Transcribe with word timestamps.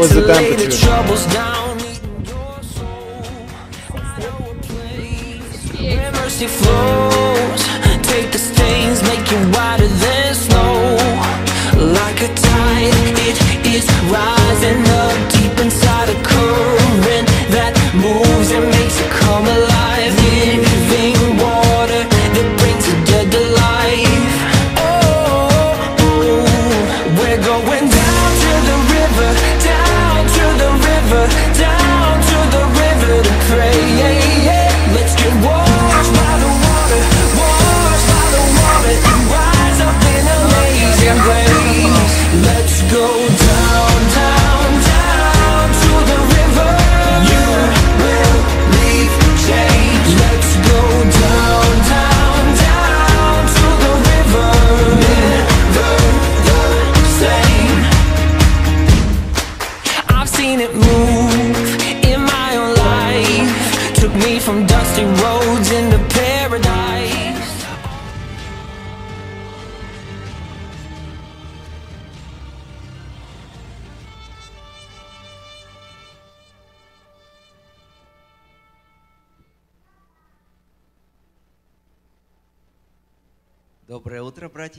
was 0.00 0.14
the 0.14 0.22
temperature? 0.22 0.80
Flows, 6.40 7.62
take 8.02 8.32
the 8.32 8.38
stains, 8.38 9.02
make 9.02 9.30
wider 9.52 9.86
than 9.86 10.34
snow. 10.34 10.96
Like 11.76 12.22
a 12.22 12.34
tide, 12.34 12.94
it 13.28 13.66
is 13.66 13.86
rising 14.10 14.88
up. 14.88 15.39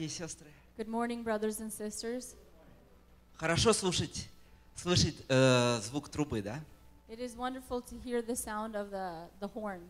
Братья 0.02 0.06
и 0.06 0.10
сестры. 0.10 0.48
Good 0.78 0.88
morning, 0.88 1.24
brothers 1.24 1.60
and 1.60 1.72
sisters. 1.72 2.36
Хорошо 3.36 3.74
слушать, 3.74 4.28
слышать 4.76 5.16
э, 5.28 5.80
звук 5.82 6.10
трубы, 6.10 6.42
да? 6.42 6.60
It 7.08 7.20
is 7.20 7.36
wonderful 7.36 7.82
to 7.82 8.02
hear 8.04 8.22
the 8.22 8.36
sound 8.36 8.74
of 8.74 8.90
the, 8.90 9.28
the 9.40 9.52
horn. 9.54 9.82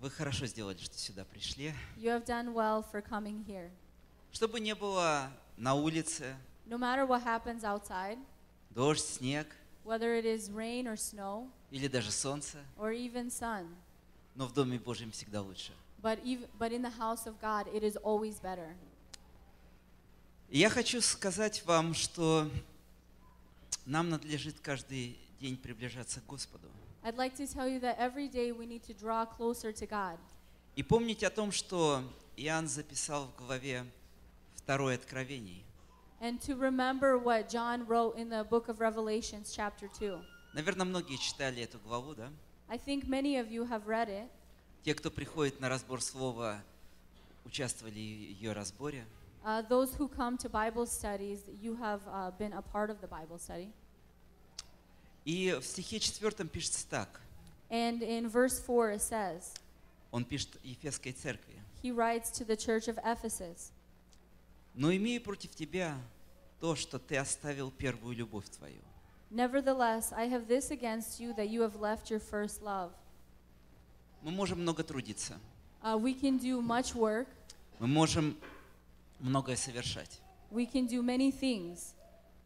Вы 0.00 0.10
хорошо 0.10 0.46
сделали, 0.46 0.76
что 0.78 0.98
сюда 0.98 1.24
пришли. 1.24 1.72
You 1.96 2.10
have 2.10 2.26
done 2.26 2.52
well 2.52 2.84
for 2.92 3.02
coming 3.02 3.44
here. 3.46 3.70
Чтобы 4.32 4.60
не 4.60 4.74
было 4.74 5.30
на 5.56 5.74
улице 5.74 6.36
No 6.66 6.76
matter 6.76 7.06
what 7.06 7.22
happens 7.24 7.62
outside, 7.62 8.18
дождь, 8.70 9.02
снег 9.02 9.46
whether 9.84 10.14
it 10.14 10.26
is 10.26 10.50
rain 10.50 10.86
or 10.86 10.96
snow 10.96 11.48
или 11.70 11.88
даже 11.88 12.10
солнце, 12.10 12.58
or 12.76 12.92
even 12.92 13.30
sun, 13.30 13.66
но 14.34 14.46
в 14.46 14.52
Доме 14.52 14.78
Божьем 14.78 15.10
всегда 15.10 15.40
лучше. 15.40 15.72
but, 16.01 16.19
ev- 16.25 16.47
but 16.57 16.71
in 16.71 16.81
the 16.81 16.89
house 16.89 17.27
of 17.27 17.39
God, 17.41 17.67
it 17.73 17.83
is 17.83 17.97
always 17.97 18.39
better. 18.39 18.75
И 20.49 20.59
я 20.59 20.69
хочу 20.69 21.01
сказать 21.01 21.63
вам, 21.65 21.93
что 21.93 22.49
нам 23.85 24.09
надлежит 24.09 24.59
каждый 24.61 25.17
день 25.39 25.57
приближаться 25.57 26.21
к 26.21 26.25
Господу. 26.25 26.69
I'd 27.03 27.17
like 27.17 27.35
to 27.35 27.45
tell 27.47 27.67
you 27.67 27.79
that 27.81 27.97
every 27.99 28.27
day 28.27 28.51
we 28.51 28.65
need 28.65 28.83
to 28.83 28.93
draw 28.93 29.25
closer 29.25 29.71
to 29.71 29.85
God. 29.87 30.17
И 30.75 30.83
помнить 30.83 31.23
о 31.23 31.29
том, 31.29 31.51
что 31.51 32.03
Иоанн 32.37 32.67
записал 32.67 33.27
в 33.27 33.35
главе 33.35 33.85
2 34.65 34.93
Откровений. 34.93 35.63
And 36.19 36.39
to 36.41 36.55
remember 36.55 37.17
what 37.17 37.47
John 37.49 37.85
wrote 37.85 38.17
in 38.17 38.29
the 38.29 38.43
book 38.43 38.69
of 38.69 38.79
Revelations, 38.79 39.53
chapter 39.53 39.87
2. 39.87 40.19
Наверное, 40.53 40.85
многие 40.85 41.17
читали 41.17 41.61
эту 41.61 41.79
главу, 41.79 42.15
да? 42.15 42.31
I 42.69 42.77
think 42.77 43.07
many 43.07 43.37
of 43.37 43.51
you 43.51 43.65
have 43.65 43.85
read 43.85 44.09
it. 44.09 44.27
Те, 44.84 44.94
кто 44.94 45.10
приходит 45.10 45.60
на 45.60 45.68
разбор 45.68 46.00
слова, 46.02 46.60
участвовали 47.44 47.92
в 47.92 47.96
ее 47.96 48.52
разборе. 48.52 49.04
Uh, 49.44 49.62
those 49.68 49.94
who 49.96 50.08
come 50.08 50.36
to 50.38 50.48
Bible 50.48 50.86
studies, 50.86 51.40
you 51.60 51.74
have 51.76 52.00
uh, 52.06 52.30
been 52.38 52.52
a 52.52 52.62
part 52.62 52.90
of 52.90 53.00
the 53.00 53.08
Bible 53.08 53.38
study. 53.38 53.70
И 55.24 55.56
в 55.60 55.64
стихе 55.64 56.00
4 56.00 56.48
пишется 56.48 56.86
так. 56.88 57.20
And 57.70 58.02
in 58.02 58.28
verse 58.28 58.60
4 58.60 58.94
it 58.94 59.02
says, 59.02 59.54
Он 60.10 60.24
пишет 60.24 60.50
Ефесской 60.62 61.12
церкви. 61.12 61.62
he 61.82 61.90
writes 61.90 62.30
to 62.30 62.44
the 62.44 62.56
church 62.56 62.88
of 62.88 62.98
Ephesus, 63.04 63.72
«Но 64.74 64.94
имею 64.94 65.20
против 65.20 65.54
тебя 65.54 65.96
то, 66.60 66.76
что 66.76 66.98
ты 66.98 67.16
оставил 67.16 67.70
первую 67.70 68.14
любовь 68.14 68.48
твою. 68.48 68.80
Nevertheless, 69.30 70.12
I 70.12 70.28
have 70.28 70.46
this 70.46 70.70
against 70.70 71.18
you 71.18 71.34
that 71.34 71.48
you 71.48 71.62
have 71.62 71.76
left 71.76 72.10
your 72.10 72.20
first 72.20 72.62
love. 72.62 72.92
Мы 74.22 74.30
можем 74.30 74.60
много 74.60 74.82
трудиться, 74.84 75.38
Uh, 75.82 75.98
we 75.98 76.14
can 76.14 76.38
do 76.38 76.60
much 76.62 76.94
work, 76.94 77.26
мы 77.80 77.88
можем 77.88 78.36
многое 79.18 79.56
совершать. 79.56 80.20
we 80.52 80.64
can 80.64 80.86
do 80.86 81.02
many 81.02 81.32
things, 81.32 81.94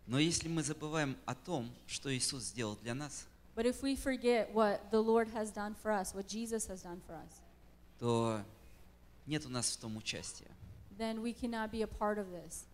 Но 0.07 0.19
если 0.19 0.49
мы 0.49 0.63
забываем 0.63 1.17
о 1.27 1.35
том, 1.35 1.71
что 1.87 2.15
Иисус 2.17 2.45
сделал 2.45 2.77
для 2.77 2.95
нас, 2.95 3.27
but 3.55 3.67
if 3.67 3.83
we 3.83 3.95
forget 3.95 4.51
what 4.55 4.81
the 4.91 5.01
Lord 5.03 5.29
has 5.35 5.51
done 5.53 5.75
for 5.83 5.91
us, 5.93 6.15
what 6.15 6.27
Jesus 6.27 6.67
has 6.69 6.83
done 6.83 7.01
for 7.07 7.15
us, 7.15 7.41
то 7.99 8.41
нет 9.27 9.45
у 9.45 9.51
нас 9.51 9.71
в 9.71 9.77
том 9.79 9.97
участия. 9.99 10.49
then 10.97 11.21
we 11.21 11.35
cannot 11.35 11.71
be 11.71 11.83
a 11.83 11.87
part 11.87 12.17
of 12.17 12.31
this. 12.31 12.65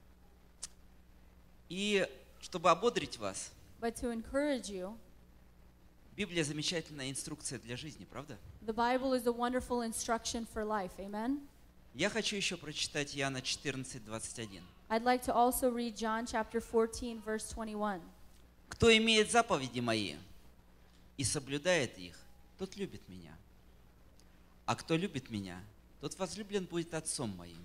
И 1.69 2.07
чтобы 2.41 2.71
ободрить 2.71 3.19
вас, 3.19 3.51
But 3.81 3.97
to 3.97 4.13
encourage 4.13 4.69
you, 4.71 4.97
Библия 6.17 6.45
замечательная 6.45 7.11
инструкция 7.11 7.59
для 7.59 7.77
жизни, 7.77 8.05
правда? 8.05 8.39
the 8.67 8.75
Bible 8.75 9.15
is 9.15 9.27
a 9.27 9.33
wonderful 9.33 9.83
instruction 9.83 10.47
for 10.47 10.65
life. 10.65 10.93
Amen? 10.99 11.41
Я 11.95 12.09
хочу 12.09 12.37
еще 12.37 12.56
прочитать 12.56 13.17
Иоанна 13.17 13.43
14, 13.43 14.05
21. 14.05 14.62
I'd 14.91 15.05
like 15.05 15.22
to 15.25 15.34
also 15.34 15.71
read 15.71 15.97
John 15.97 16.27
chapter 16.27 16.61
14, 16.61 17.22
verse 17.25 17.53
21. 17.55 18.01
Кто 18.69 18.95
имеет 18.97 19.31
заповеди 19.31 19.81
мои 19.81 20.17
и 21.17 21.25
соблюдает 21.25 21.99
их, 21.99 22.19
тот 22.59 22.77
любит 22.77 23.06
меня. 23.09 23.37
А 24.67 24.77
кто 24.77 24.97
любит 24.97 25.31
меня, 25.31 25.61
тот 26.01 26.19
возлюблен 26.19 26.65
будет 26.67 26.95
отцом 26.95 27.37
моим, 27.37 27.65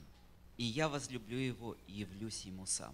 и 0.57 0.63
я 0.63 0.89
возлюблю 0.89 1.37
его 1.37 1.75
и 1.87 1.93
явлюсь 1.93 2.41
ему 2.41 2.65
сам. 2.65 2.93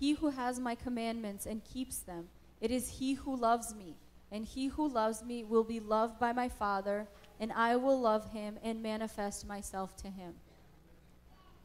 He 0.00 0.14
who 0.14 0.30
has 0.34 0.58
my 0.58 0.74
commandments 0.76 1.46
and 1.46 1.62
keeps 1.64 1.98
them, 2.06 2.28
it 2.60 2.70
is 2.70 2.98
he 2.98 3.14
who 3.14 3.36
loves 3.36 3.74
me. 3.74 3.94
And 4.31 4.45
he 4.45 4.67
who 4.67 4.87
loves 4.87 5.23
me 5.23 5.43
will 5.43 5.63
be 5.63 5.79
loved 5.79 6.19
by 6.19 6.33
my 6.33 6.49
Father, 6.49 7.07
and 7.39 7.51
I 7.53 7.75
will 7.75 7.99
love 7.99 8.31
him 8.31 8.57
and 8.63 8.81
manifest 8.81 9.45
myself 9.47 9.95
to 9.97 10.09
him. 10.09 10.33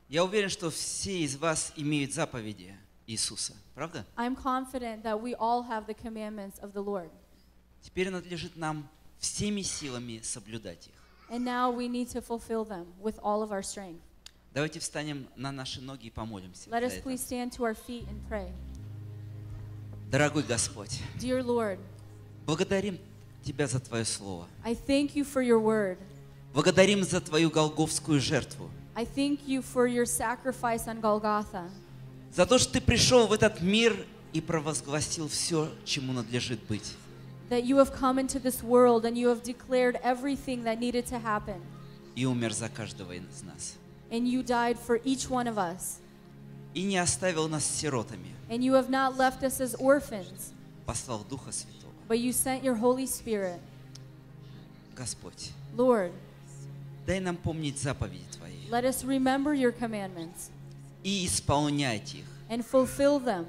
Я 0.08 0.24
уверен, 0.24 0.48
что 0.48 0.70
все 0.70 1.20
из 1.20 1.36
вас 1.36 1.72
имеют 1.76 2.12
заповеди 2.12 2.76
Иисуса, 3.06 3.54
правда? 3.74 4.04
I'm 4.16 4.36
confident 4.36 5.02
that 5.04 5.20
we 5.20 5.34
all 5.34 5.62
have 5.62 5.86
the 5.86 5.94
commandments 5.94 6.58
of 6.58 6.72
the 6.72 6.82
Lord. 6.82 7.10
Теперь 7.82 8.10
надлежит 8.10 8.56
нам 8.56 8.88
всеми 9.18 9.62
силами 9.62 10.20
соблюдать 10.22 10.88
их. 10.88 10.94
And 11.30 11.44
now 11.44 11.70
we 11.70 11.88
need 11.88 12.08
to 12.10 12.20
fulfill 12.20 12.64
them 12.64 12.86
with 13.00 13.18
all 13.22 13.42
of 13.42 13.52
our 13.52 13.62
strength. 13.62 14.00
Давайте 14.52 14.80
встанем 14.80 15.28
на 15.36 15.52
наши 15.52 15.80
ноги 15.80 16.08
и 16.08 16.10
помолимся. 16.10 16.68
Let 16.70 16.80
за 16.80 16.86
us 16.86 16.92
это. 16.98 17.02
please 17.04 17.20
stand 17.24 17.52
to 17.52 17.64
our 17.64 17.74
feet 17.74 18.04
and 18.08 18.20
pray. 18.28 18.52
Дорогой 20.10 20.42
Господь, 20.42 20.98
Dear 21.20 21.42
Lord, 21.44 21.78
благодарим 22.45 22.99
Тебя 23.43 23.67
за 23.67 23.79
Твое 23.79 24.05
Слово. 24.05 24.47
I 24.63 24.75
thank 24.75 25.15
you 25.15 25.23
for 25.23 25.43
your 25.43 25.59
word. 25.59 25.97
Благодарим 26.53 27.03
за 27.03 27.21
Твою 27.21 27.49
голговскую 27.49 28.19
жертву. 28.19 28.69
I 28.95 29.05
thank 29.05 29.41
you 29.45 29.61
for 29.61 29.87
your 29.87 30.05
sacrifice 30.05 30.87
on 30.87 31.01
Golgotha. 31.01 31.69
За 32.33 32.45
то, 32.45 32.57
что 32.57 32.73
Ты 32.73 32.81
пришел 32.81 33.27
в 33.27 33.33
этот 33.33 33.61
мир 33.61 34.05
и 34.33 34.41
провозгласил 34.41 35.27
все, 35.27 35.69
чему 35.83 36.13
надлежит 36.13 36.59
быть. 36.67 36.93
That 37.49 37.63
you 37.63 37.77
have 37.77 37.93
come 37.93 38.17
into 38.17 38.39
this 38.39 38.63
world 38.63 39.05
and 39.05 39.15
you 39.15 39.29
have 39.29 39.43
declared 39.43 39.99
everything 40.03 40.63
that 40.63 40.79
needed 40.79 41.05
to 41.07 41.19
happen. 41.19 41.61
И 42.15 42.25
умер 42.25 42.53
за 42.53 42.69
каждого 42.69 43.11
из 43.11 43.43
нас. 43.43 43.75
And 44.09 44.27
you 44.27 44.41
died 44.43 44.77
for 44.79 45.01
each 45.03 45.29
one 45.29 45.47
of 45.47 45.57
us. 45.57 45.99
И 46.73 46.83
не 46.83 46.97
оставил 46.97 47.47
нас 47.47 47.65
сиротами. 47.65 48.33
And 48.49 48.63
you 48.63 48.73
have 48.73 48.89
not 48.89 49.17
left 49.17 49.43
us 49.43 49.59
as 49.59 49.75
orphans, 49.75 50.53
Послал 50.85 51.23
Духа 51.29 51.51
Святого. 51.51 51.84
but 52.08 52.18
you 52.18 52.32
sent 52.32 52.62
your 52.64 52.74
Holy 52.74 53.06
Spirit. 53.06 53.60
Господь, 54.96 55.50
Lord, 55.76 56.12
дай 57.06 57.20
нам 57.20 57.36
помнить 57.36 57.78
заповеди 57.78 58.24
Твои 58.32 58.68
let 58.70 58.84
us 58.84 59.04
remember 59.04 59.54
your 59.54 59.72
commandments 59.72 60.50
и 61.02 61.24
исполнять 61.26 62.14
их 62.14 62.24
and 62.48 62.64
fulfill 62.64 63.18
them 63.18 63.46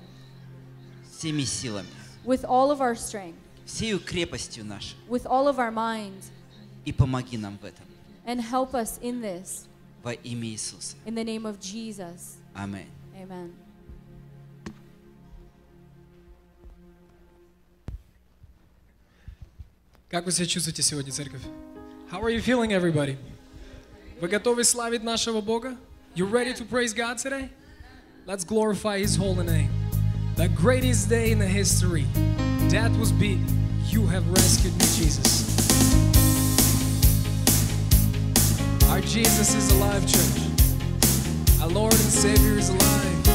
всеми 1.09 1.43
силами, 1.43 1.87
with 2.23 2.43
all 2.45 2.71
of 2.71 2.79
our 2.81 2.95
strength, 2.95 3.37
всею 3.65 3.99
крепостью 3.99 4.63
нашей, 4.65 4.95
with 5.09 5.25
all 5.25 5.47
of 5.47 5.59
our 5.59 5.71
mind, 5.71 6.23
и 6.85 6.91
помоги 6.91 7.37
нам 7.37 7.57
в 7.61 7.65
этом. 7.65 7.85
and 8.25 8.39
help 8.41 8.73
us 8.73 8.99
in 9.01 9.21
this. 9.21 9.67
Во 10.03 10.13
имя 10.13 10.47
Иисуса. 10.47 10.95
In 11.05 11.15
the 11.15 11.23
name 11.23 11.45
of 11.45 11.59
Jesus. 11.59 12.37
Аминь. 12.55 12.87
Amen. 13.15 13.53
Как 20.09 20.25
вы 20.25 20.31
себя 20.31 20.45
чувствуете 20.45 20.81
сегодня, 20.81 21.11
церковь? 21.11 21.41
How 22.11 22.21
are 22.21 22.29
you 22.29 22.41
feeling, 22.41 22.71
everybody? 22.73 23.17
Вы 24.19 24.27
готовы 24.27 24.63
славить 24.63 25.03
нашего 25.03 25.39
Бога? 25.39 25.77
You 26.15 26.25
ready 26.25 26.53
to 26.53 26.65
praise 26.65 26.93
God 26.93 27.17
today? 27.17 27.49
Let's 28.27 28.43
glorify 28.43 28.99
His 28.99 29.15
holy 29.15 29.45
name. 29.45 29.69
The 30.35 30.49
greatest 30.49 31.09
day 31.09 31.31
in 31.31 31.39
the 31.39 31.47
history. 31.47 32.05
Death 32.69 32.95
was 32.97 33.11
beaten. 33.11 33.45
You 33.87 34.05
have 34.07 34.27
rescued 34.29 34.73
me, 34.73 34.85
Jesus. 34.95 35.47
Our 38.89 38.99
Jesus 39.01 39.55
is 39.55 39.71
alive, 39.71 40.05
church. 40.05 41.61
Our 41.61 41.69
Lord 41.69 41.93
and 41.93 42.01
Savior 42.01 42.57
is 42.57 42.69
alive. 42.69 43.27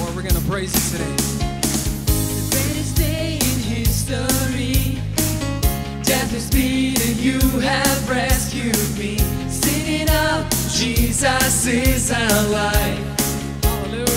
Lord, 0.00 0.16
we're 0.16 0.22
going 0.22 0.34
to 0.34 0.48
praise 0.48 0.74
you 0.74 0.98
today. 0.98 1.16
The 2.06 2.48
greatest 2.50 2.96
day 2.96 3.34
in 3.34 3.58
history. 3.60 4.81
Death 6.33 6.41
is 6.41 6.49
beaten, 6.49 7.15
you 7.19 7.39
have 7.59 8.09
rescued 8.09 8.97
me. 8.97 9.19
Sing 9.49 10.01
it 10.01 10.09
out, 10.09 10.49
Jesus 10.71 11.67
is 11.67 12.09
alive. 12.09 13.05
Hallelujah. 13.61 14.07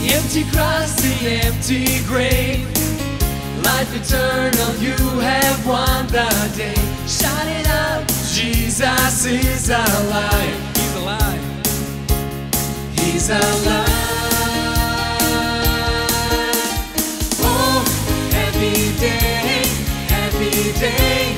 The 0.00 0.14
empty 0.14 0.44
cross, 0.52 0.94
the 1.02 1.12
empty 1.44 2.02
grave. 2.06 2.64
Life 3.62 3.94
eternal, 3.94 4.74
you 4.76 4.96
have 5.20 5.66
won 5.66 6.06
the 6.06 6.50
day. 6.56 6.74
Shout 7.06 7.46
it 7.46 7.66
out, 7.68 8.08
Jesus 8.32 9.26
is 9.26 9.68
alive. 9.68 10.76
He's 10.76 10.94
alive. 10.96 11.44
He's 12.96 13.28
alive. 13.28 14.08
Oh, 17.42 17.84
happy 18.32 18.98
day, 18.98 19.57
happy 20.38 20.72
day. 20.78 21.34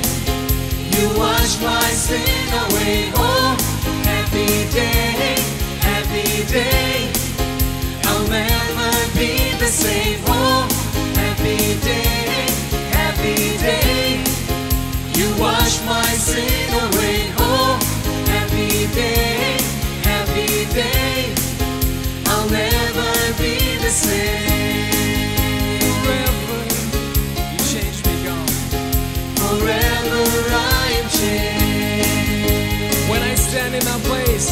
You 0.93 1.09
wash 1.19 1.61
my 1.63 1.89
sin 1.91 2.49
away. 2.65 3.11
Oh, 3.17 3.57
happy 4.05 4.69
day, 4.71 5.37
happy 5.81 6.45
day. 6.53 7.11
I'll 8.05 8.29
never 8.29 8.93
be 9.19 9.57
the 9.59 9.67
same. 9.67 10.21
Oh, 10.27 10.69
happy 11.15 11.81
day, 11.81 12.47
happy 12.93 13.57
day. 13.59 14.23
You 15.15 15.29
wash 15.41 15.83
my 15.87 16.11
sin 16.29 16.69
away. 16.85 17.33
Oh, 17.39 17.50
in 33.81 33.87
that 33.87 34.03
place. 34.05 34.51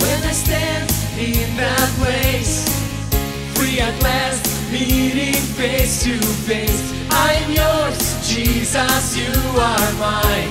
When 0.00 0.20
I 0.22 0.32
stand 0.32 0.90
in 1.18 1.56
that 1.56 1.88
place, 2.00 2.66
free 3.54 3.80
at 3.80 3.94
last, 4.02 4.44
meeting 4.72 5.34
face 5.54 6.02
to 6.04 6.18
face. 6.48 6.82
I 7.10 7.34
am 7.42 7.50
yours, 7.50 7.98
Jesus, 8.26 9.16
you 9.16 9.32
are 9.60 9.92
mine. 10.00 10.50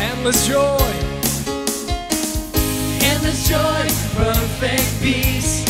Endless 0.00 0.46
joy. 0.48 0.78
endless 3.12 3.48
joy, 3.48 3.84
perfect 4.16 4.88
peace. 5.02 5.64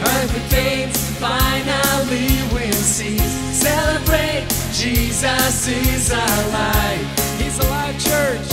Earthly 0.00 0.42
pains 0.50 0.98
finally 1.18 2.28
will 2.52 2.72
cease. 2.96 3.34
Celebrate, 3.52 4.46
Jesus 4.74 5.68
is 5.68 6.10
alive. 6.10 7.38
He's 7.38 7.56
alive, 7.60 7.96
church. 7.96 8.52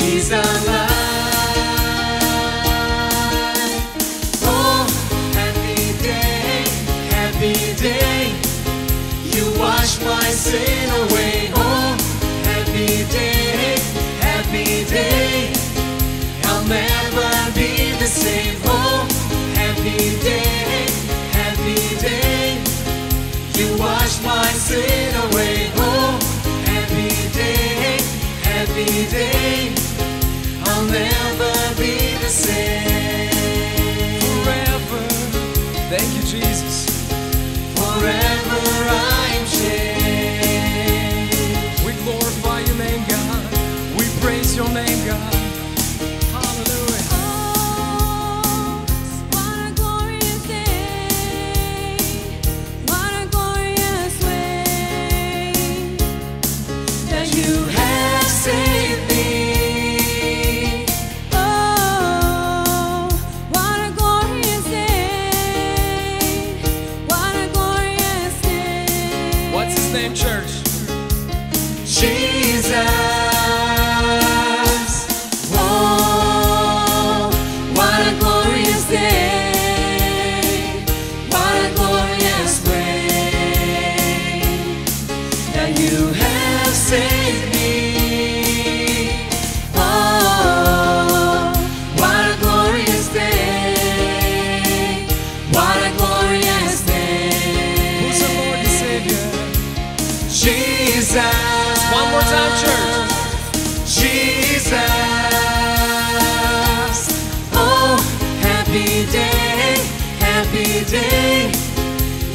He's 0.00 0.30
alive. 0.30 0.44
Oh, 4.46 4.86
happy 5.34 5.92
day, 6.04 6.64
happy 7.10 7.74
day. 7.82 8.32
You 9.34 9.58
wash 9.58 10.00
my 10.04 10.22
sin 10.30 10.88
away. 11.02 11.50
Oh, 11.56 11.96
happy 12.44 13.04
day, 13.10 13.76
happy 14.20 14.84
day. 14.84 15.52
I'll 16.44 16.64
never 16.64 17.52
be 17.58 17.90
the 17.98 18.06
same. 18.06 18.63
Never 30.94 31.74
be 31.76 32.14
the 32.22 32.30
same. 32.30 33.30
Forever. 34.22 35.02
Thank 35.90 36.14
you, 36.16 36.22
Jesus. 36.22 36.86
Forever 37.74 38.62
I'm 38.90 39.33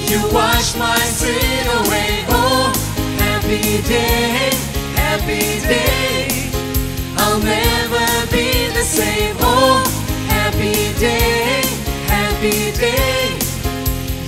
You 0.10 0.22
wash 0.34 0.76
my 0.76 0.98
sin 0.98 1.68
away. 1.78 2.26
Oh, 2.30 2.74
happy 3.20 3.80
day, 3.84 4.50
happy 4.96 5.62
day. 5.62 6.50
I'll 7.16 7.40
never 7.40 8.08
be 8.32 8.70
the 8.74 8.82
same. 8.82 9.36
Oh, 9.40 9.84
happy 10.28 10.94
day, 10.98 11.62
happy 12.08 12.72
day. 12.72 13.38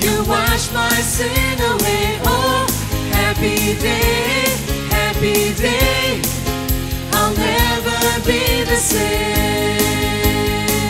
You 0.03 0.23
wash 0.29 0.71
my 0.71 0.93
sin 1.01 1.59
away. 1.59 2.19
Oh, 2.25 2.67
happy 3.13 3.73
day, 3.81 4.45
happy 4.91 5.51
day. 5.55 6.21
I'll 7.13 7.33
never 7.33 8.21
be 8.23 8.63
the 8.65 8.77
same. 8.77 9.79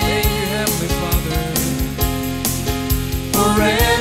You, 0.04 0.48
Heavenly 0.52 0.90
Father. 1.00 1.44
Forever 3.32 4.01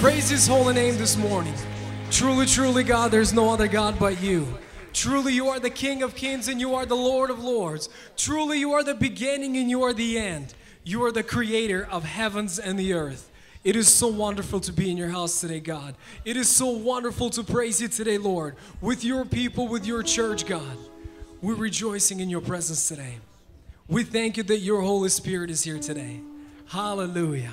Praise 0.00 0.30
His 0.30 0.46
holy 0.46 0.74
name 0.74 0.96
this 0.96 1.16
morning. 1.16 1.54
Truly, 2.12 2.46
truly, 2.46 2.84
God, 2.84 3.10
there's 3.10 3.32
no 3.32 3.50
other 3.52 3.66
God 3.66 3.98
but 3.98 4.22
you. 4.22 4.46
Truly, 4.92 5.32
you 5.32 5.48
are 5.48 5.58
the 5.58 5.70
King 5.70 6.04
of 6.04 6.14
kings 6.14 6.46
and 6.46 6.60
you 6.60 6.76
are 6.76 6.86
the 6.86 6.94
Lord 6.94 7.30
of 7.30 7.42
lords. 7.42 7.88
Truly, 8.16 8.60
you 8.60 8.74
are 8.74 8.84
the 8.84 8.94
beginning 8.94 9.56
and 9.56 9.68
you 9.68 9.82
are 9.82 9.92
the 9.92 10.16
end. 10.16 10.54
You 10.84 11.02
are 11.02 11.10
the 11.10 11.24
creator 11.24 11.88
of 11.90 12.04
heavens 12.04 12.60
and 12.60 12.78
the 12.78 12.92
earth. 12.92 13.28
It 13.64 13.74
is 13.74 13.88
so 13.88 14.06
wonderful 14.06 14.60
to 14.60 14.72
be 14.72 14.88
in 14.88 14.96
your 14.96 15.08
house 15.08 15.40
today, 15.40 15.58
God. 15.58 15.96
It 16.24 16.36
is 16.36 16.48
so 16.48 16.68
wonderful 16.68 17.30
to 17.30 17.42
praise 17.42 17.82
you 17.82 17.88
today, 17.88 18.18
Lord, 18.18 18.54
with 18.80 19.02
your 19.02 19.24
people, 19.24 19.66
with 19.66 19.84
your 19.84 20.04
church, 20.04 20.46
God. 20.46 20.78
We're 21.42 21.56
rejoicing 21.56 22.20
in 22.20 22.30
your 22.30 22.40
presence 22.40 22.86
today. 22.86 23.16
We 23.88 24.04
thank 24.04 24.36
you 24.36 24.44
that 24.44 24.58
your 24.58 24.80
Holy 24.80 25.08
Spirit 25.08 25.50
is 25.50 25.64
here 25.64 25.80
today. 25.80 26.20
Hallelujah. 26.68 27.50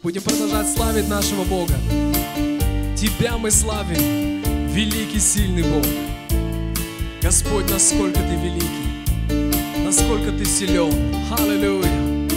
Будем 0.00 0.22
продолжать 0.22 0.72
славить 0.72 1.08
нашего 1.08 1.42
Бога. 1.42 1.74
Тебя 2.96 3.36
мы 3.36 3.50
славим, 3.50 4.40
великий, 4.68 5.18
сильный 5.18 5.64
Бог. 5.64 5.84
Господь, 7.20 7.68
насколько 7.68 8.20
Ты 8.20 8.36
великий, 8.36 9.84
насколько 9.84 10.30
Ты 10.30 10.44
силен. 10.44 10.94
Аллилуйя. 11.36 12.28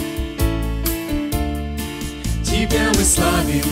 Тебя 2.44 2.88
мы 2.96 3.04
славим, 3.04 3.64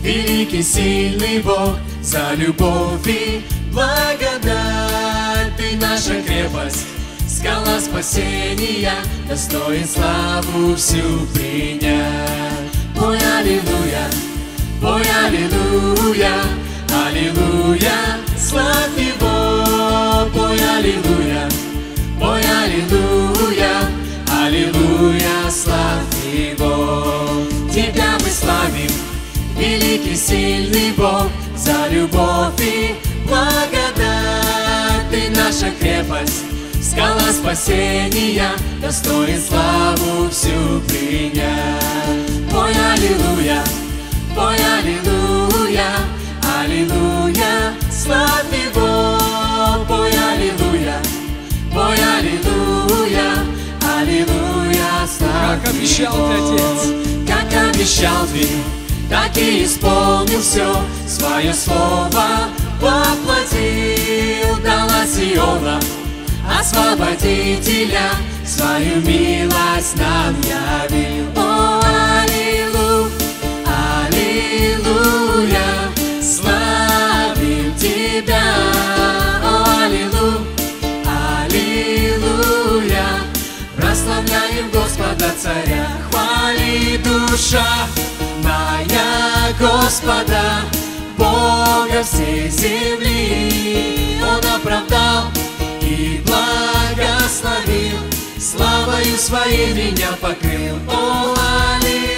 великий 0.00 0.62
сильный 0.62 1.42
Бог, 1.42 1.76
за 2.02 2.34
любовь 2.34 3.04
и 3.08 3.42
благодать. 3.72 5.56
Ты 5.58 5.76
наша 5.80 6.22
крепость, 6.22 6.86
скала 7.26 7.80
спасения, 7.80 8.94
достоин 9.28 9.88
славу 9.88 10.76
всю 10.76 11.26
принять. 11.34 12.43
Аллилуйя, 13.36 14.06
пой 14.80 15.02
аллилуйя, 15.26 16.34
аллилуйя, 16.88 18.20
славь 18.38 18.96
его, 18.96 20.30
пой 20.32 20.56
аллилуйя, 20.56 21.48
пой 22.20 22.40
аллилуйя, 22.40 23.90
аллилуйя, 24.30 25.50
славь 25.50 26.24
его. 26.32 27.44
Тебя 27.72 28.16
мы 28.20 28.30
славим, 28.30 28.92
великий 29.58 30.16
сильный 30.16 30.92
Бог, 30.92 31.26
за 31.56 31.88
любовь 31.90 32.60
и 32.60 32.94
благодать. 33.26 35.10
Ты 35.10 35.28
наша 35.36 35.72
крепость, 35.80 36.44
скала 36.80 37.32
спасения, 37.32 38.52
достоин 38.80 39.40
славу 39.40 40.30
всю 40.30 40.80
принять. 40.86 42.33
Пой 42.54 42.70
аллилуйя, 42.70 43.64
пой 44.32 44.54
аллилуйя, 44.54 45.88
аллилуйя, 46.56 47.74
славь 47.90 48.46
его, 48.52 49.18
пой 49.88 50.12
аллилуйя, 50.12 51.02
пой 51.72 51.96
аллилуйя, 51.96 53.32
аллилуйя, 53.98 54.86
славь 55.18 55.64
Как 55.64 55.68
обещал 55.68 56.12
ты, 56.12 56.34
его. 56.34 56.54
Отец. 56.54 56.92
Как 57.26 57.74
обещал 57.74 58.24
ты, 58.32 58.48
так 59.10 59.36
и 59.36 59.64
исполнил 59.64 60.40
все 60.40 60.76
свое 61.08 61.52
слово 61.52 62.50
воплотил, 62.80 64.62
дал 64.64 64.86
от 64.86 65.08
Сиона 65.08 65.80
освободителя, 66.60 68.10
свою 68.46 69.00
милость 69.00 69.96
нам 69.96 70.36
явил. 70.40 71.53
Тебя. 78.24 78.42
О, 79.42 79.64
аллилуйя, 81.44 83.06
прославляем 83.76 84.70
Господа 84.72 85.30
Царя. 85.40 85.88
Хвали 86.10 86.98
душа 86.98 87.86
моя 88.42 89.52
Господа, 89.58 90.62
Бога 91.16 92.02
всей 92.02 92.48
земли. 92.48 94.20
Он 94.22 94.40
оправдал 94.54 95.24
и 95.80 96.22
благословил, 96.24 97.98
славою 98.40 99.18
своей 99.18 99.72
меня 99.74 100.12
покрыл. 100.20 100.76
О, 100.88 101.34
аллилуйя, 101.76 102.13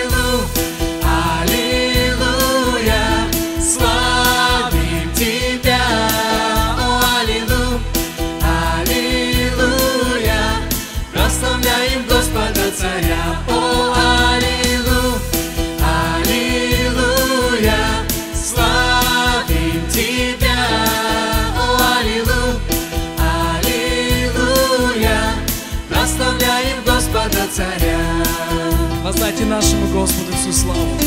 нашему 29.56 29.86
Господу 29.90 30.32
всю 30.32 30.52
славу. 30.52 30.98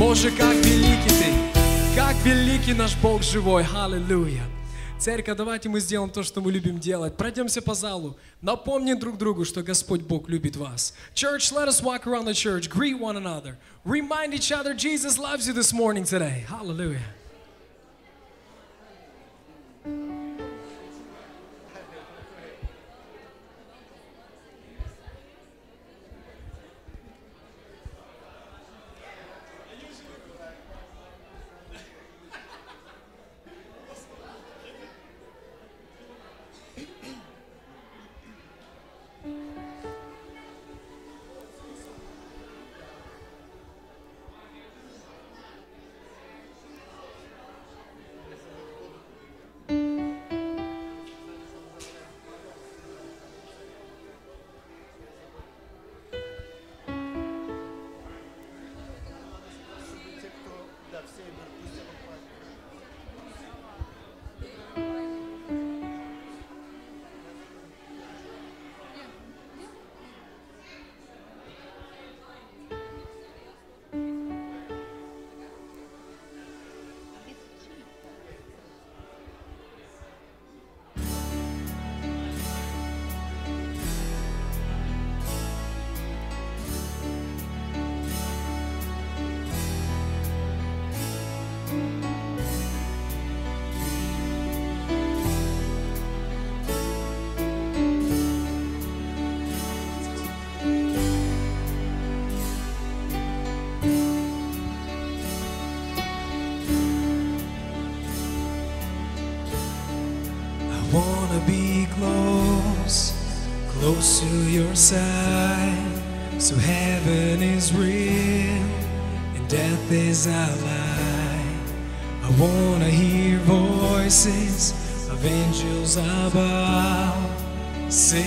Боже, 0.00 0.32
как 0.32 0.56
великий 0.56 1.10
Ты, 1.10 1.32
как 1.94 2.16
великий 2.24 2.74
наш 2.74 2.96
Бог 2.96 3.22
живой. 3.22 3.64
Аллилуйя. 3.72 4.42
Церковь, 4.98 5.36
давайте 5.36 5.68
мы 5.68 5.78
сделаем 5.78 6.10
то, 6.10 6.24
что 6.24 6.40
мы 6.40 6.50
любим 6.50 6.80
делать. 6.80 7.16
Пройдемся 7.16 7.62
по 7.62 7.74
залу. 7.74 8.16
Напомним 8.42 8.98
друг 8.98 9.16
другу, 9.16 9.44
что 9.44 9.62
Господь 9.62 10.00
Бог 10.00 10.28
любит 10.28 10.56
вас. 10.56 10.92
Church, 11.14 11.52
let 11.52 11.68
us 11.68 11.80
walk 11.80 12.04
around 12.08 12.24
the 12.24 12.34
church. 12.34 12.68
Greet 12.68 12.98
one 12.98 13.16
another. 13.16 13.56
Remind 13.84 14.34
each 14.34 14.50
other 14.50 14.74
Jesus 14.74 15.16
loves 15.16 15.46
you 15.46 15.52
this 15.52 15.72
morning 15.72 16.02
today. 16.02 16.44
Hallelujah. 16.48 17.14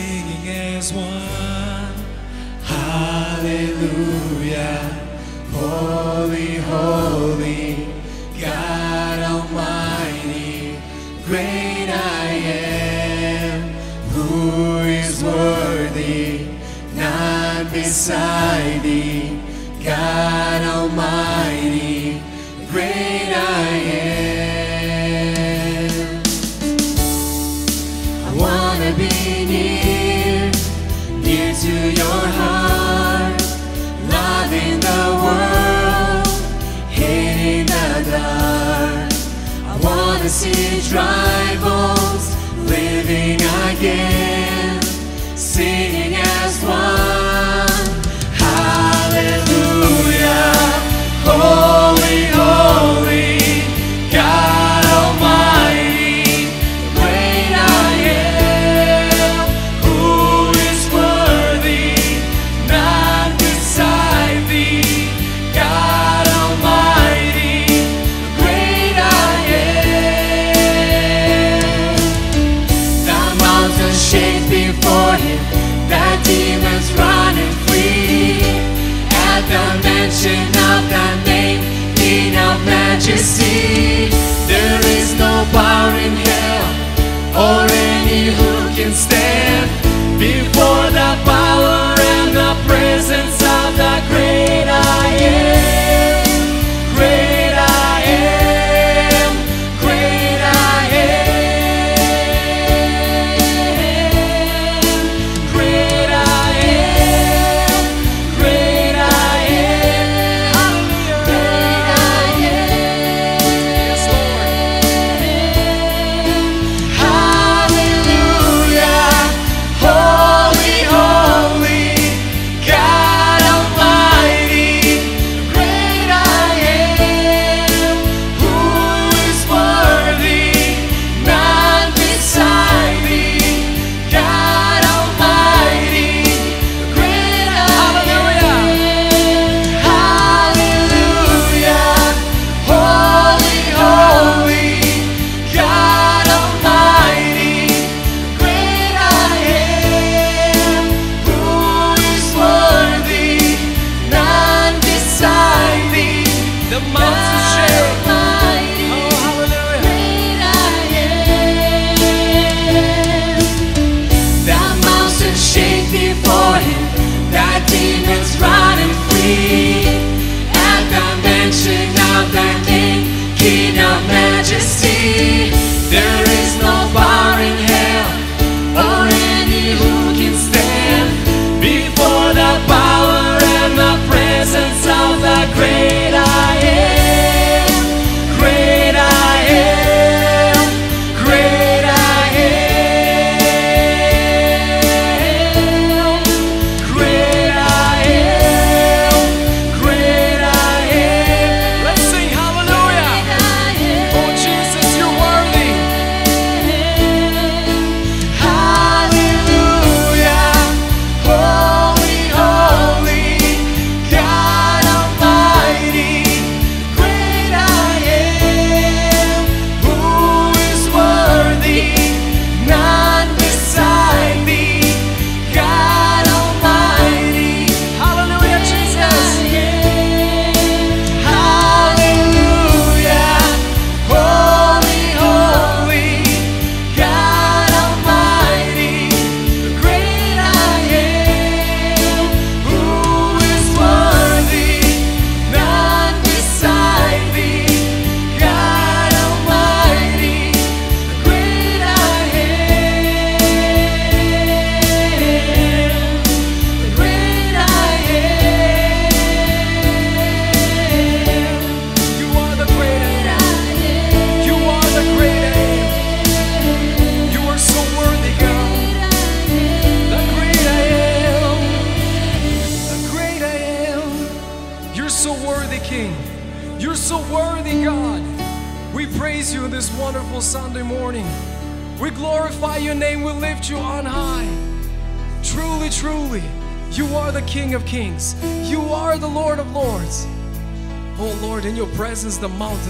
singing 0.02 0.48
as 0.76 0.94
one. 0.94 1.96
Hallelujah. 2.74 4.00
Holy, 5.52 6.56
holy, 6.72 7.88
God 8.40 9.20
Almighty, 9.34 10.80
great 11.26 11.90
I 11.90 12.28
am, 12.34 13.74
who 14.14 14.80
is 14.80 15.24
worthy, 15.24 16.48
not 16.96 17.72
beside 17.72 18.82
thee, 18.82 19.40
God. 19.84 20.41
dry 40.90 41.56
bones 41.62 42.36
living 42.68 43.40
again. 43.70 44.21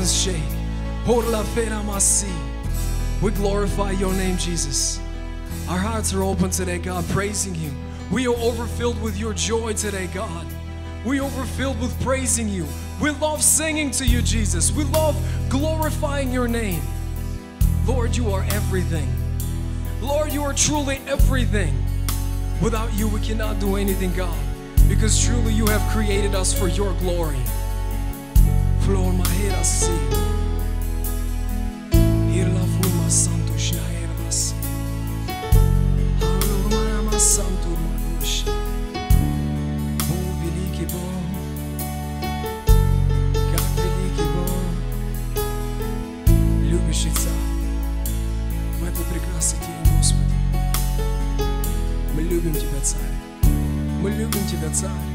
Mountains 0.01 0.23
shake. 0.23 0.41
We 3.21 3.31
glorify 3.31 3.91
your 3.91 4.13
name, 4.13 4.37
Jesus. 4.37 4.99
Our 5.69 5.77
hearts 5.77 6.11
are 6.13 6.23
open 6.23 6.49
today, 6.49 6.79
God, 6.79 7.07
praising 7.09 7.53
you. 7.55 7.71
We 8.11 8.25
are 8.27 8.35
overfilled 8.35 8.99
with 8.99 9.17
your 9.19 9.33
joy 9.33 9.73
today, 9.73 10.07
God. 10.11 10.47
We 11.05 11.19
are 11.19 11.23
overfilled 11.25 11.79
with 11.79 11.99
praising 12.01 12.49
you. 12.49 12.65
We 12.99 13.11
love 13.11 13.43
singing 13.43 13.91
to 13.91 14.05
you, 14.05 14.23
Jesus. 14.23 14.71
We 14.71 14.85
love 14.85 15.15
glorifying 15.49 16.31
your 16.31 16.47
name. 16.47 16.81
Lord, 17.85 18.15
you 18.15 18.31
are 18.31 18.43
everything. 18.49 19.07
Lord, 20.01 20.33
you 20.33 20.41
are 20.41 20.53
truly 20.53 20.99
everything. 21.05 21.75
Without 22.59 22.91
you, 22.93 23.07
we 23.07 23.19
cannot 23.19 23.59
do 23.59 23.75
anything, 23.75 24.13
God, 24.13 24.37
because 24.89 25.23
truly 25.23 25.53
you 25.53 25.67
have 25.67 25.91
created 25.91 26.33
us 26.33 26.57
for 26.57 26.67
your 26.67 26.93
glory. 26.93 27.41
Flor 28.91 29.13
mahera 29.13 29.63
si. 29.63 29.91
Irla 32.39 32.65
fuma 32.73 33.09
santo 33.09 33.53
shnaervas. 33.57 34.53
Алло, 36.21 36.57
мама 36.69 37.17
санту 37.17 37.69
мануш. 37.83 38.43
Бог, 40.09 40.33
великий 40.43 40.87
Бог. 40.93 41.23
Как 43.53 43.65
великий 43.77 44.27
Бог. 44.35 44.65
Любящий 46.69 47.11
Царь. 47.11 47.47
В 48.81 48.83
этот 48.83 49.05
прекрасный 49.05 49.59
день, 49.59 49.95
Господи. 49.95 50.35
Мы 52.13 52.23
любим 52.23 52.53
Тебя, 52.53 52.81
Царь. 52.83 53.15
Мы 54.01 54.09
любим 54.09 54.45
Тебя, 54.49 54.69
Царь. 54.73 55.10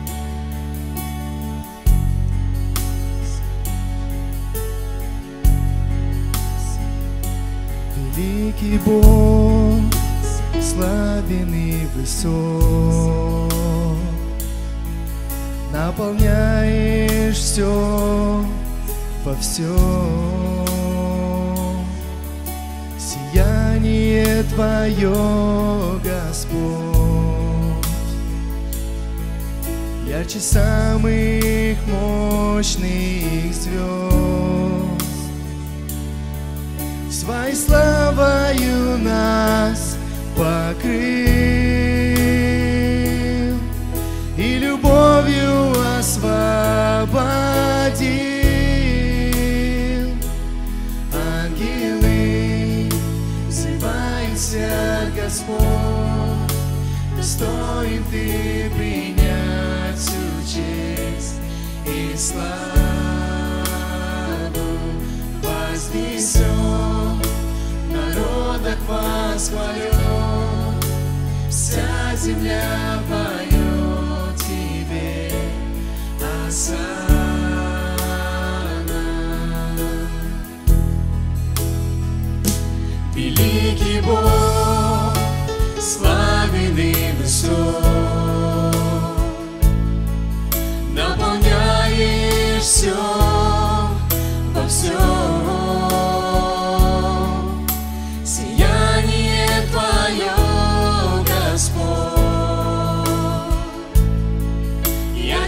Великий 8.16 8.78
Бог, 8.78 9.78
славен 10.62 11.52
и 11.52 11.86
высок, 11.94 13.52
наполняешь 15.70 17.36
все 17.36 18.42
во 19.22 19.34
всем. 19.34 19.76
Сияние 22.98 24.44
Твое, 24.44 26.00
Господь, 26.02 26.56
ярче 30.08 30.40
самых 30.40 31.76
мощных 31.86 33.54
звезд. 33.54 34.15
Своей 37.26 37.56
славою 37.56 38.98
нас 38.98 39.96
покрыл 40.36 41.35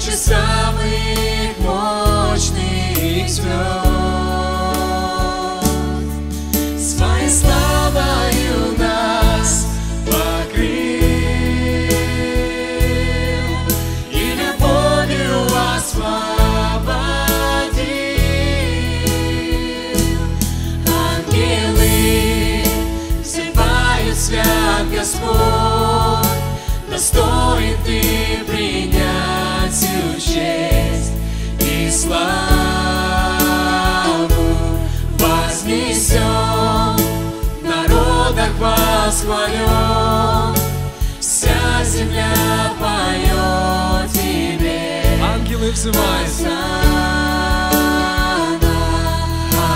ярче 0.09 0.16
самых 0.16 1.59
мощных 1.59 3.29
звезд. 3.29 3.88
Ангелы 45.68 45.74
взывают. 45.74 46.33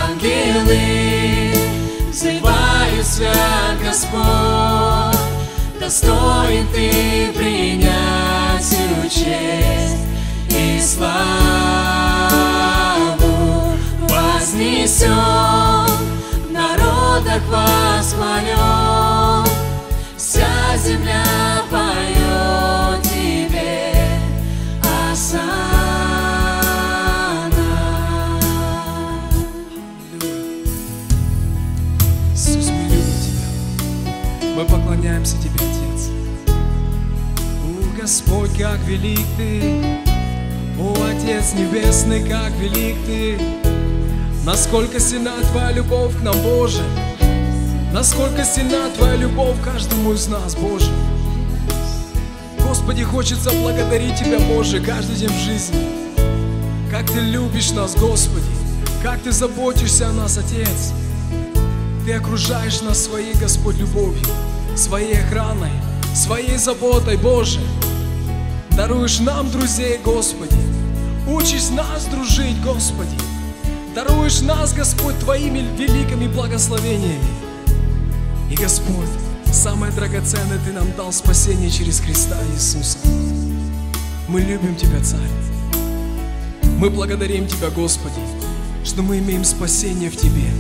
Ангелы 0.09 1.53
взывают 2.11 3.07
свят 3.07 3.77
Господь, 3.85 5.21
достоин 5.79 6.67
Ты 6.73 7.31
принять 7.37 8.63
всю 8.63 9.03
честь 9.11 9.99
и 10.49 10.81
славу 10.81 11.13
вознесем, 14.09 15.11
народах 16.51 17.43
восхвален, 17.51 19.47
вся 20.17 20.77
земля 20.79 21.62
поклоняемся 35.03 35.37
Тебе, 35.39 35.55
Отец. 35.57 36.11
О, 37.65 38.01
Господь, 38.01 38.57
как 38.57 38.79
велик 38.87 39.27
Ты! 39.37 39.83
О, 40.79 40.95
Отец 41.11 41.55
Небесный, 41.55 42.27
как 42.29 42.53
велик 42.53 42.97
Ты! 43.07 43.39
Насколько 44.45 45.01
сильна 45.01 45.33
Твоя 45.51 45.73
любовь 45.73 46.17
к 46.17 46.23
нам, 46.23 46.37
Боже! 46.43 46.83
Насколько 47.93 48.45
сильна 48.45 48.91
Твоя 48.97 49.17
любовь 49.17 49.57
каждому 49.65 50.13
из 50.13 50.29
нас, 50.29 50.55
Боже! 50.55 50.91
Господи, 52.61 53.03
хочется 53.03 53.51
благодарить 53.51 54.19
Тебя, 54.19 54.39
Боже, 54.55 54.81
каждый 54.81 55.17
день 55.17 55.31
в 55.31 55.45
жизни. 55.45 55.89
Как 56.91 57.11
Ты 57.11 57.21
любишь 57.21 57.73
нас, 57.73 57.97
Господи! 57.97 58.47
Как 59.03 59.21
Ты 59.21 59.33
заботишься 59.33 60.09
о 60.09 60.13
нас, 60.13 60.39
Отец! 60.39 60.93
Ты 62.05 62.13
окружаешь 62.13 62.83
нас 62.83 63.05
своей, 63.05 63.35
Господь, 63.35 63.79
любовью, 63.79 64.27
своей 64.77 65.21
охраной, 65.21 65.71
своей 66.15 66.57
заботой, 66.57 67.17
Боже. 67.17 67.61
Даруешь 68.77 69.21
нам 69.21 69.51
друзей, 69.51 69.99
Господи. 70.05 70.57
Учишь 71.27 71.71
нас 71.71 72.07
дружить, 72.07 72.61
Господи. 72.63 73.17
Даруешь 73.95 74.41
нас, 74.41 74.73
Господь, 74.73 75.19
Твоими 75.19 75.61
великими 75.77 76.27
благословениями. 76.27 77.29
И, 78.51 78.55
Господь, 78.55 79.09
самое 79.53 79.93
драгоценное 79.93 80.59
Ты 80.65 80.73
нам 80.73 80.91
дал 80.97 81.13
спасение 81.13 81.71
через 81.71 82.01
Христа 82.01 82.37
Иисуса. 82.55 82.99
Мы 84.29 84.41
любим 84.41 84.75
Тебя, 84.77 85.03
Царь. 85.05 85.21
Мы 86.79 86.91
благодарим 86.91 87.47
Тебя, 87.47 87.69
Господи, 87.71 88.21
что 88.85 89.03
мы 89.03 89.19
имеем 89.19 89.45
спасение 89.45 90.11
в 90.11 90.17
Тебе. 90.17 90.51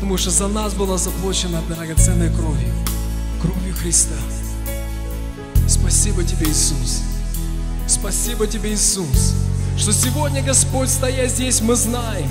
Потому 0.00 0.16
что 0.16 0.30
за 0.30 0.48
нас 0.48 0.72
была 0.72 0.96
заплачена 0.96 1.60
драгоценной 1.68 2.30
кровью, 2.30 2.72
кровью 3.42 3.74
Христа. 3.76 4.14
Спасибо 5.68 6.24
Тебе, 6.24 6.48
Иисус. 6.48 7.02
Спасибо 7.86 8.46
Тебе, 8.46 8.72
Иисус, 8.72 9.34
что 9.76 9.92
сегодня, 9.92 10.42
Господь, 10.42 10.88
стоя 10.88 11.26
здесь, 11.28 11.60
мы 11.60 11.76
знаем, 11.76 12.30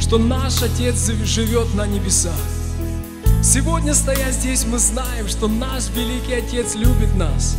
что 0.00 0.16
наш 0.16 0.62
Отец 0.62 1.10
живет 1.24 1.74
на 1.74 1.86
небесах. 1.86 2.32
Сегодня, 3.42 3.92
стоя 3.92 4.32
здесь, 4.32 4.64
мы 4.64 4.78
знаем, 4.78 5.28
что 5.28 5.48
наш 5.48 5.90
Великий 5.90 6.34
Отец 6.34 6.74
любит 6.76 7.14
нас. 7.14 7.56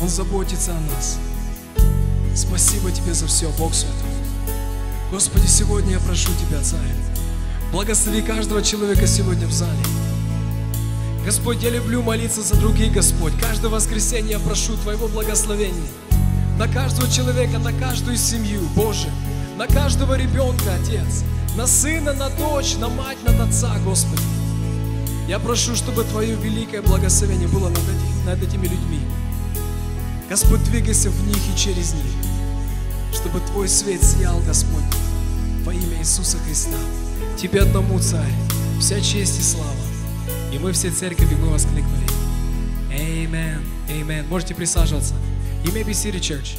Он 0.00 0.08
заботится 0.08 0.72
о 0.72 0.80
нас. 0.94 1.18
Спасибо 2.34 2.90
Тебе 2.90 3.12
за 3.12 3.26
все, 3.26 3.50
Бог 3.58 3.74
Святой. 3.74 3.92
Господи, 5.10 5.46
сегодня 5.46 5.92
я 5.92 5.98
прошу 6.00 6.30
Тебя, 6.40 6.62
Царь, 6.62 6.80
благослови 7.72 8.22
каждого 8.22 8.62
человека 8.62 9.06
сегодня 9.06 9.46
в 9.46 9.52
зале. 9.52 9.72
Господь, 11.24 11.62
я 11.62 11.70
люблю 11.70 12.02
молиться 12.02 12.42
за 12.42 12.54
других, 12.56 12.92
Господь. 12.92 13.32
Каждое 13.40 13.68
воскресенье 13.68 14.32
я 14.32 14.38
прошу 14.38 14.76
Твоего 14.76 15.08
благословения. 15.08 15.88
На 16.58 16.68
каждого 16.68 17.10
человека, 17.10 17.58
на 17.58 17.72
каждую 17.72 18.16
семью, 18.16 18.60
Боже. 18.76 19.08
На 19.56 19.66
каждого 19.66 20.14
ребенка, 20.18 20.74
Отец. 20.82 21.24
На 21.56 21.66
сына, 21.66 22.12
на 22.12 22.28
дочь, 22.30 22.76
на 22.78 22.88
мать, 22.88 23.18
на 23.24 23.44
отца, 23.44 23.74
Господи. 23.84 24.22
Я 25.28 25.38
прошу, 25.38 25.74
чтобы 25.76 26.04
Твое 26.04 26.34
великое 26.34 26.82
благословение 26.82 27.48
было 27.48 27.68
над, 27.68 27.78
эти- 27.78 28.26
над 28.26 28.42
этими 28.42 28.66
людьми. 28.66 29.00
Господь, 30.28 30.62
двигайся 30.64 31.10
в 31.10 31.26
них 31.26 31.38
и 31.54 31.58
через 31.58 31.94
них. 31.94 32.04
Чтобы 33.14 33.40
Твой 33.40 33.68
свет 33.68 34.02
сиял, 34.02 34.40
Господь, 34.46 34.82
во 35.64 35.72
имя 35.72 35.98
Иисуса 36.00 36.36
Христа. 36.46 36.76
Тебе 37.36 37.62
одному, 37.62 37.98
Царь, 37.98 38.32
вся 38.80 39.00
честь 39.00 39.38
и 39.38 39.42
слава. 39.42 39.70
И 40.52 40.58
мы 40.58 40.72
все 40.72 40.90
церкови, 40.90 41.34
мы 41.34 41.48
воскликнули. 41.48 42.04
Amen. 42.90 43.58
Amen. 43.88 44.26
Можете 44.28 44.54
присаживаться. 44.54 45.14
You 45.64 45.72
may 45.72 45.82
be 45.82 45.92
seated, 45.92 46.20
church. 46.20 46.56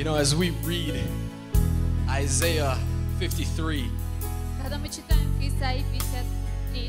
You 0.00 0.04
know, 0.04 0.16
as 0.16 0.34
we 0.34 0.48
read 0.64 0.98
Isaiah 2.08 2.78
53, 3.18 3.84
Когда 4.62 4.78
мы 4.78 4.88
читаем 4.88 5.30
в 5.38 5.42
Исаии 5.42 5.84
53, 5.92 6.88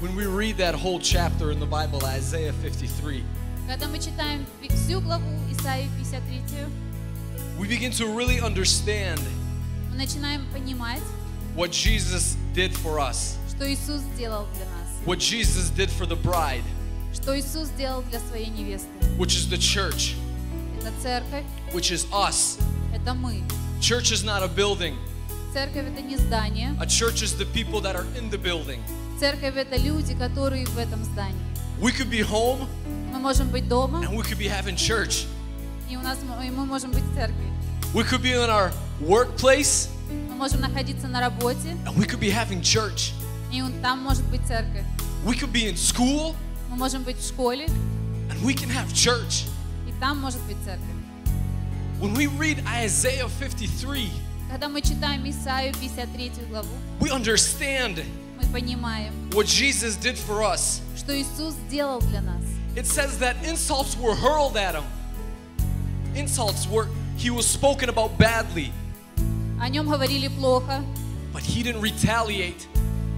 when 0.00 0.16
we 0.16 0.26
read 0.26 0.56
that 0.56 0.74
whole 0.74 0.98
chapter 0.98 1.52
in 1.52 1.60
the 1.60 1.66
Bible, 1.66 2.04
Isaiah 2.04 2.52
53, 2.60 3.22
когда 3.68 3.86
мы 3.86 4.00
читаем 4.00 4.44
всю 4.70 5.00
главу 5.00 5.22
Исаии 5.52 5.88
53, 6.00 6.66
we 7.60 7.68
begin 7.68 7.92
to 7.92 8.08
really 8.08 8.40
understand 8.40 9.20
мы 9.92 9.98
начинаем 9.98 10.44
понимать, 10.52 11.02
what 11.54 11.70
Jesus 11.70 12.36
did 12.54 12.74
for 12.74 12.98
us, 12.98 13.36
что 13.54 13.72
Иисус 13.72 14.00
сделал 14.16 14.48
для 14.56 14.64
нас, 14.64 14.88
what 15.06 15.20
Jesus 15.20 15.70
did 15.70 15.90
for 15.90 16.06
the 16.06 16.16
bride, 16.20 16.64
что 17.14 17.38
Иисус 17.38 17.68
сделал 17.68 18.02
для 18.10 18.18
своей 18.18 18.48
невесты. 18.48 18.88
which 19.16 19.36
is 19.36 19.48
the 19.48 19.56
church, 19.56 20.16
Это 20.81 20.91
церковь, 21.01 21.43
which 21.73 21.91
is 21.91 22.05
us. 22.11 22.59
это 22.93 23.13
мы. 23.13 23.41
Church 23.79 24.11
is 24.11 24.23
not 24.23 24.41
a 24.43 24.47
building, 24.47 24.95
Церковь 25.53 25.85
это 25.87 26.01
не 26.01 26.17
здание, 26.17 26.75
a 26.79 26.85
church 26.85 27.21
is 27.23 27.35
the 27.37 27.45
people 27.53 27.79
that 27.81 27.95
are 27.95 28.05
in 28.17 28.29
the 28.29 28.37
building. 28.37 28.79
церковь 29.19 29.55
это 29.55 29.75
люди, 29.77 30.13
которые 30.15 30.65
в 30.65 30.77
этом 30.77 31.03
здании. 31.03 31.39
We 31.81 31.91
could 31.91 32.09
be 32.09 32.21
home 32.21 32.67
Мы 33.11 33.19
можем 33.19 33.49
быть 33.49 33.67
дома, 33.67 34.03
and 34.03 34.15
we 34.15 34.23
could 34.23 34.37
be 34.37 34.47
having 34.49 34.75
church. 34.75 35.25
и 35.89 35.95
у 35.95 36.01
нас 36.01 36.17
мо- 36.23 36.43
и 36.43 36.49
мы 36.49 36.65
можем 36.65 36.91
быть 36.91 37.03
в 37.03 37.15
церкви. 37.15 37.45
We 37.93 38.03
could 38.03 38.21
be 38.21 38.33
in 38.33 38.49
our 38.49 38.71
workplace 39.01 39.89
Мы 40.29 40.35
можем 40.35 40.61
находиться 40.61 41.07
на 41.07 41.19
работе, 41.21 41.75
and 41.85 41.95
we 41.95 42.05
could 42.05 42.19
be 42.19 42.31
having 42.31 42.61
church. 42.61 43.11
и 43.51 43.61
он- 43.61 43.73
там 43.81 43.99
может 43.99 44.23
быть 44.25 44.41
церковь. 44.47 44.83
We 45.25 45.33
could 45.39 45.51
be 45.51 45.67
in 45.69 45.75
school 45.77 46.35
Мы 46.69 46.75
можем 46.77 47.03
быть 47.03 47.17
в 47.17 47.25
школе, 47.27 47.65
and 48.29 48.41
we 48.43 48.53
can 48.53 48.69
have 48.69 48.91
church. 48.93 49.45
и 50.01 50.01
там 50.01 50.19
может 50.19 50.41
быть 50.43 50.57
церковь. 50.63 50.83
When 51.99 52.13
we 52.15 52.27
read 52.27 52.63
Isaiah 52.67 53.27
53, 53.27 54.09
Когда 54.49 54.69
мы 54.69 54.81
читаем 54.81 55.27
Исаию 55.29 55.73
53 55.73 56.31
главу, 56.49 56.67
we 56.99 57.09
understand 57.11 58.03
мы 58.39 58.47
понимаем, 58.53 59.11
what 59.31 59.47
Jesus 59.47 59.97
did 59.97 60.15
for 60.17 60.41
us. 60.43 60.81
что 60.95 61.13
Иисус 61.19 61.55
сделал 61.67 61.99
для 62.01 62.21
нас. 62.21 62.41
It 62.75 62.85
says 62.85 63.17
that 63.19 63.35
insults 63.43 63.97
were 63.97 64.13
hurled 64.15 64.55
at 64.55 64.75
him. 64.75 64.83
Insults 66.15 66.67
were, 66.67 66.87
he 67.17 67.29
was 67.29 67.45
spoken 67.47 67.89
about 67.89 68.17
badly, 68.17 68.71
О 69.59 69.67
нем 69.69 69.87
говорили 69.89 70.27
плохо, 70.27 70.83
but 71.33 71.41
he 71.43 71.63
didn't 71.63 71.81
retaliate. 71.81 72.67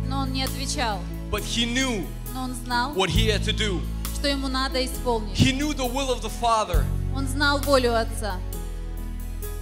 но 0.07 0.19
он 0.21 0.31
не 0.31 0.43
отвечал. 0.43 0.99
But 1.29 1.43
he 1.43 1.65
knew 1.65 2.05
Но 2.33 2.43
он 2.43 2.53
знал, 2.55 2.93
what 2.95 3.09
he 3.09 3.27
had 3.27 3.43
to 3.43 3.53
do. 3.53 3.81
Что 4.24 4.30
ему 4.30 4.48
надо 4.48 4.82
исполнить. 4.82 5.38
He 5.38 5.52
knew 5.52 5.74
the 5.74 5.84
will 5.84 6.10
of 6.10 6.22
the 6.22 6.30
Father. 6.40 6.82
Он 7.14 7.28
знал 7.28 7.58
волю 7.58 7.94
Отца. 7.94 8.40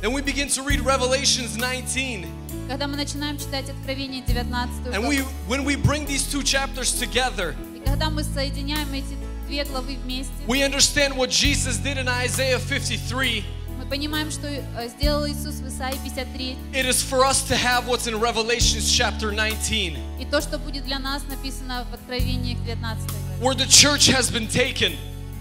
Then 0.01 0.13
we 0.13 0.23
begin 0.23 0.47
to 0.51 0.63
read 0.63 0.81
Revelations 0.85 1.57
19. 1.57 2.29
Когда 2.69 2.87
мы 2.87 2.97
начинаем 2.97 3.39
читать 3.39 3.69
Откровение 3.69 4.23
19 4.23 4.95
And 4.95 5.09
we 5.09 5.25
when 5.49 5.65
we 5.65 5.75
bring 5.75 6.07
these 6.07 6.23
two 6.23 6.45
chapters 6.45 6.93
together, 6.93 7.57
и 7.75 7.81
когда 7.85 8.09
мы 8.09 8.23
соединяем 8.23 8.87
эти 8.93 9.17
две 9.49 9.65
главы 9.65 9.97
вместе, 9.97 10.33
we 10.47 10.63
understand 10.63 11.17
what 11.17 11.29
Jesus 11.29 11.79
did 11.79 11.99
in 11.99 12.07
Isaiah 12.07 12.61
53. 12.61 13.45
мы 13.81 13.87
понимаем, 13.87 14.31
что 14.31 14.47
э, 14.47 14.89
сделал 14.91 15.27
Иисус 15.27 15.57
в 15.57 15.67
Исаии 15.67 15.99
53, 16.05 16.57
It 16.73 16.87
is 16.87 17.03
for 17.03 17.25
us 17.25 17.43
to 17.49 17.57
have 17.57 17.89
what's 17.89 18.07
in 18.07 18.21
Revelations 18.21 18.89
chapter 18.89 19.33
19, 19.33 19.99
и 20.21 20.25
то, 20.25 20.41
что 20.41 20.57
будет 20.61 20.85
для 20.85 21.01
нас 21.01 21.25
написано 21.29 21.85
в 21.91 21.95
Откровении 21.95 22.55
19 22.55 23.11
главе. 23.11 23.32
where 23.42 23.56
the 23.56 23.66
church 23.68 24.08
has 24.08 24.30
been 24.32 24.48
taken. 24.48 24.98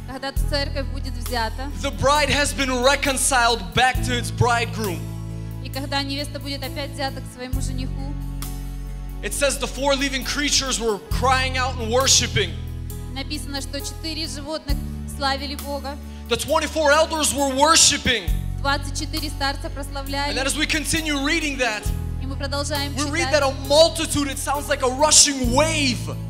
Когда 0.09 0.33
церковь 0.33 0.87
будет 0.93 1.15
взята, 1.15 1.71
The 1.83 1.91
bride 1.91 2.31
has 2.31 2.53
been 2.53 2.71
reconciled 2.83 3.75
back 3.75 3.97
to 4.05 4.13
its 4.17 4.31
bridegroom. 4.31 5.01
и 5.65 5.69
когда 5.69 6.03
невеста 6.03 6.39
будет 6.39 6.63
опять 6.63 6.91
взята 6.93 7.21
к 7.21 7.25
своему 7.35 7.61
жениху, 7.61 8.13
It 9.23 9.33
says 9.33 9.59
the 9.59 9.67
four 9.67 9.97
living 9.97 10.25
creatures 10.25 10.79
were 10.79 10.99
crying 11.11 11.57
out 11.57 11.77
and 11.79 11.91
worshiping. 11.91 12.53
написано, 13.15 13.61
что 13.63 13.81
четыре 13.81 14.27
животных 14.27 14.77
славили 15.17 15.55
Бога, 15.57 15.97
The 16.29 16.37
24 16.37 16.91
elders 16.93 17.33
were 17.35 17.55
worshiping. 17.55 18.25
24 18.61 19.31
старца 19.31 19.67
And 19.69 19.75
прославляли, 19.75 20.35
then 20.35 20.47
as 20.47 20.57
we 20.57 20.67
continue 20.67 21.17
reading 21.25 21.57
that, 21.59 21.83
и 22.23 22.27
мы 22.27 22.37
продолжаем 22.37 22.95
we 22.97 23.05
read 23.11 23.27
that 23.33 23.43
читать, 23.43 23.55
a 23.65 23.69
multitude, 23.69 24.29
it 24.29 24.39
sounds 24.39 24.69
like 24.69 24.83
a 24.83 24.91
rushing 24.91 25.53
wave, 25.55 25.99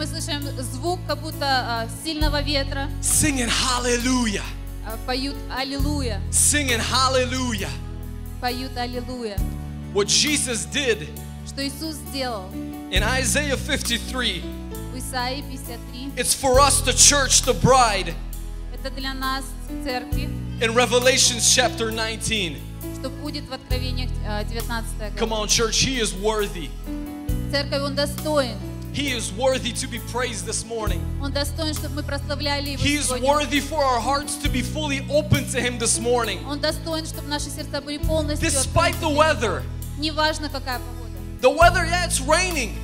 Мы 0.00 0.06
слышим 0.06 0.40
звук 0.62 0.98
как 1.06 1.20
будто 1.20 1.44
а, 1.44 1.88
сильного 2.02 2.40
ветра, 2.40 2.88
singing 3.02 3.50
hallelujah, 3.50 4.40
а, 4.86 4.96
поют 5.06 5.36
«Аллилуйя», 5.54 6.22
singing 6.30 6.80
hallelujah. 6.80 7.68
поют 8.40 8.74
«Аллилуйя». 8.78 9.36
What 9.92 10.06
Jesus 10.06 10.64
did 10.72 11.06
Что 11.46 11.62
Иисус 11.62 11.96
сделал 11.96 12.48
in 12.90 13.02
Isaiah 13.02 13.58
53, 13.58 14.42
в 14.94 14.96
Исаии 14.96 15.42
53, 15.42 16.12
it's 16.16 16.32
for 16.32 16.58
us, 16.58 16.80
the 16.80 16.94
church, 16.94 17.42
the 17.44 17.52
bride, 17.60 18.14
это 18.72 18.88
для 18.96 19.12
нас, 19.12 19.44
церкви, 19.84 20.30
in 20.62 20.72
Revelations 20.74 21.42
chapter 21.42 21.90
19. 21.90 22.56
что 22.98 23.10
будет 23.10 23.46
в 23.50 23.52
Откровениях 23.52 24.08
а, 24.26 24.44
19 24.44 25.18
Come 25.18 25.28
глава. 25.28 25.44
on, 25.44 25.48
church, 25.48 25.84
He 25.84 26.00
is 26.00 26.14
worthy. 26.14 26.70
Церковь, 27.52 27.82
Он 27.82 27.94
достоин. 27.94 28.56
He 28.93 29.11
is 29.11 29.31
worthy 29.33 29.73
to 29.73 29.87
be 29.87 29.99
praised 30.11 30.45
this 30.45 30.63
morning. 30.65 31.01
Он 31.21 31.31
достоин, 31.33 31.73
чтобы 31.73 31.95
мы 31.95 32.03
прославляли 32.03 32.69
Его 32.71 32.81
He 32.81 32.95
is 32.95 33.07
сегодня. 33.07 33.27
worthy 33.29 33.59
for 33.59 33.83
our 33.83 33.99
hearts 33.99 34.37
to 34.37 34.47
be 34.49 34.61
fully 34.61 35.05
open 35.09 35.45
to 35.51 35.59
Him 35.59 35.77
this 35.77 35.99
morning. 35.99 36.39
Он 36.47 36.59
достоин, 36.61 37.05
чтобы 37.05 37.27
наши 37.27 37.49
сердца 37.49 37.81
были 37.81 37.97
полностью 37.97 38.47
Despite 38.47 38.99
the 39.01 39.07
открыты. 39.09 39.15
weather, 39.17 39.63
Неважно, 39.97 40.47
какая 40.49 40.79
погода. 40.79 41.11
the 41.41 41.49
weather, 41.49 41.83
yeah, 41.85 42.05
it's 42.05 42.21
raining. 42.21 42.77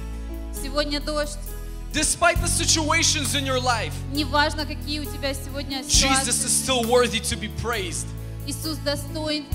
Сегодня 0.61 0.99
дождь. 0.99 1.37
Despite 1.93 2.41
the 2.41 2.47
situations 2.47 3.33
in 3.35 3.45
your 3.45 3.59
life, 3.59 3.93
Неважно, 4.13 4.65
какие 4.65 4.99
у 4.99 5.05
тебя 5.05 5.33
сегодня 5.33 5.79
Jesus 5.83 6.27
is 6.27 6.35
ситуации. 6.35 6.47
still 6.47 6.83
worthy 6.89 7.19
to 7.21 7.37
be 7.37 7.47
praised. 7.61 8.05
Иисус 8.47 8.77
достоин 8.83 9.45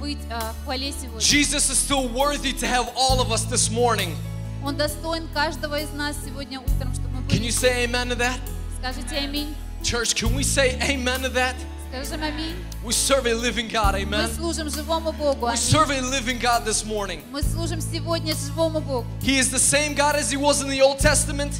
быть 0.00 0.18
а, 0.30 0.52
в 0.60 0.64
хвале 0.64 0.92
сегодня. 0.92 1.20
Jesus 1.20 1.70
is 1.70 1.78
still 1.78 2.08
worthy 2.08 2.52
to 2.52 2.66
have 2.66 2.88
all 2.96 3.20
of 3.20 3.30
us 3.30 3.44
this 3.44 3.70
morning. 3.70 4.16
Он 4.64 4.76
достоин 4.76 5.26
каждого 5.32 5.80
из 5.80 5.90
нас 5.90 6.16
сегодня 6.24 6.60
утром, 6.60 6.92
чтобы 6.94 7.08
мы 7.20 7.20
Can 7.28 7.38
были. 7.38 7.46
you 7.46 7.50
say 7.50 7.84
amen 7.86 8.08
to 8.10 8.16
that? 8.16 8.38
Скажите 8.78 9.16
аминь. 9.16 9.54
Church, 9.82 10.14
can 10.14 10.34
we 10.34 10.42
say 10.42 10.78
amen 10.82 11.22
to 11.22 11.28
that? 11.30 11.54
Скажем 11.90 12.22
аминь. 12.22 12.54
We 12.84 12.92
serve 12.92 13.26
a 13.26 13.34
living 13.34 13.68
God, 13.68 13.94
Мы 13.94 14.02
amen? 14.04 14.28
служим 14.36 14.68
живому 14.70 15.12
Богу. 15.12 15.46
We 15.46 15.52
Аминь. 15.52 15.56
serve 15.56 15.90
a 15.90 16.00
living 16.02 16.38
God 16.38 16.64
this 16.64 16.84
morning. 16.84 17.22
Мы 17.32 17.42
служим 17.42 17.80
сегодня 17.80 18.34
живому 18.34 18.80
Богу. 18.80 19.06
He 19.22 19.38
is 19.38 19.50
the 19.50 19.58
same 19.58 19.94
God 19.94 20.14
as 20.16 20.30
He 20.30 20.36
was 20.36 20.62
in 20.62 20.68
the 20.68 20.80
Old 20.82 20.98
Testament, 20.98 21.52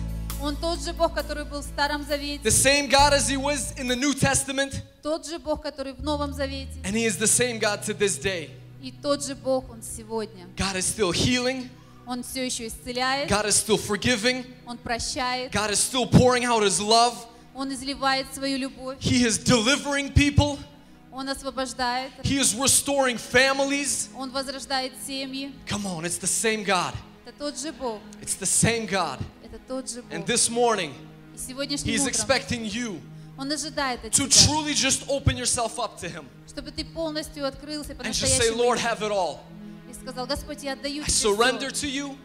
Он 0.42 0.56
тот 0.56 0.80
же 0.82 0.92
Бог, 0.94 1.14
который 1.14 1.44
был 1.44 1.60
в 1.60 1.64
Старом 1.64 2.02
Завете, 2.06 2.42
the 2.42 2.50
same 2.50 2.88
God 2.88 3.12
as 3.12 3.28
He 3.28 3.36
was 3.36 3.72
in 3.78 3.88
the 3.88 3.96
New 3.96 4.14
Testament, 4.14 4.82
тот 5.02 5.26
же 5.26 5.38
Бог, 5.38 5.62
который 5.62 5.92
в 5.94 6.02
Новом 6.02 6.32
Завете, 6.32 6.70
and 6.84 6.94
He 6.94 7.04
is 7.06 7.16
the 7.18 7.26
same 7.26 7.58
God 7.58 7.82
to 7.84 7.92
this 7.92 8.16
day. 8.18 8.50
и 8.82 8.90
тот 8.92 9.22
же 9.24 9.34
Бог 9.34 9.68
Он 9.70 9.82
сегодня. 9.82 10.46
God 10.56 10.76
is 10.76 10.86
still 10.86 11.10
healing, 11.12 11.68
Он 12.06 12.22
все 12.22 12.44
еще 12.44 12.66
исцеляет, 12.66 13.28
God 13.30 13.46
is 13.46 13.54
still 13.56 13.78
forgiving, 13.78 14.44
Он 14.66 14.76
прощает, 14.78 15.52
God 15.52 15.70
is 15.70 15.78
still 15.78 16.06
pouring 16.06 16.44
out 16.44 16.62
His 16.62 16.80
love, 16.80 17.14
Он 17.54 17.72
изливает 17.72 18.26
свою 18.34 18.58
любовь, 18.58 18.98
He 19.00 19.24
is 19.24 19.38
delivering 19.38 20.12
people, 20.12 20.58
Он 21.12 21.28
освобождает, 21.28 22.10
He 22.22 22.38
is 22.38 22.54
restoring 22.54 23.16
families. 23.18 24.08
Он 24.16 24.30
возрождает 24.30 24.92
семьи. 25.06 25.52
Come 25.66 25.86
on, 25.86 26.04
it's 26.04 26.18
the 26.18 26.26
same 26.26 26.64
God. 26.64 26.94
Это 27.26 27.36
тот 27.38 27.58
же 27.58 27.72
Бог, 27.72 28.00
It's 28.22 28.34
the 28.36 28.46
same 28.46 28.86
God. 28.88 29.20
это 29.44 29.58
тот 29.68 29.88
же 29.88 30.00
And 30.10 30.20
Бог. 30.20 30.26
this 30.26 30.48
morning, 30.48 30.92
И 31.34 31.38
сегодняшним 31.38 31.94
He's 31.94 32.00
утром 32.00 32.08
expecting 32.12 32.64
you 32.64 33.00
Он 33.38 33.50
ожидает 33.52 34.04
от 34.04 34.12
to 34.12 34.26
тебя, 34.28 34.46
truly 34.46 34.74
just 34.74 35.04
open 35.08 35.36
yourself 35.36 35.78
up 35.78 35.98
to 36.00 36.08
Him 36.08 36.26
чтобы 36.48 36.72
ты 36.72 36.84
полностью 36.84 37.46
открылся 37.46 37.92
and 37.92 38.12
just 38.12 38.36
say, 38.36 38.50
по-настоящему 38.50 38.56
Lord, 38.56 38.78
have 38.78 39.02
it 39.02 39.12
all. 39.12 39.40
Сказал, 39.95 40.25
Господь, 40.27 40.63
я 40.63 40.73
отдаю 40.73 41.03
I 41.03 41.10
тебе 41.10 41.29
surrender 41.29 41.69
to 41.71 41.88
you. 41.89 42.17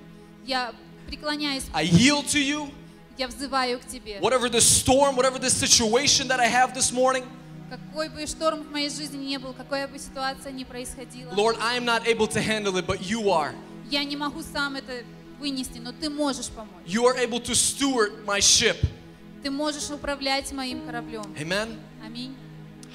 Я 0.44 0.72
преклоняюсь, 1.06 1.64
I 1.72 1.86
yield 1.86 2.26
to 2.26 2.40
you. 2.40 2.70
я 3.18 3.28
взываю 3.28 3.78
к 3.80 3.86
тебе. 3.86 4.18
Whatever 4.20 4.48
the 4.48 4.60
storm, 4.60 5.16
whatever 5.16 5.38
the 5.38 5.50
situation 5.50 6.28
that 6.28 6.40
I 6.40 6.46
have 6.46 6.74
this 6.74 6.92
morning, 6.92 7.24
Какой 7.70 8.08
бы 8.08 8.26
шторм 8.26 8.64
в 8.64 8.70
моей 8.72 8.90
жизни 8.90 9.16
не 9.26 9.38
был, 9.38 9.52
какая 9.52 9.86
бы 9.86 9.98
ситуация 9.98 10.50
ни 10.50 10.64
происходила, 10.64 11.30
Lord, 11.32 11.56
I 11.60 11.76
am 11.78 11.84
not 11.84 12.04
able 12.06 12.26
to 12.28 12.40
handle 12.42 12.76
it, 12.76 12.86
but 12.86 13.00
you 13.00 13.30
are. 13.30 13.54
я 13.90 14.02
не 14.04 14.16
могу 14.16 14.42
сам 14.42 14.74
это 14.76 15.04
вынести, 15.38 15.78
но 15.78 15.92
ты 15.92 16.10
можешь 16.10 16.48
помочь. 16.48 16.84
You 16.86 17.04
are 17.06 17.16
able 17.16 17.40
to 17.40 17.54
steward 17.54 18.24
my 18.26 18.40
ship. 18.40 18.76
Ты 19.42 19.50
можешь 19.50 19.88
управлять 19.90 20.52
моим 20.52 20.84
кораблем. 20.84 21.22
Amen. 21.38 21.78
Аминь. 22.04 22.34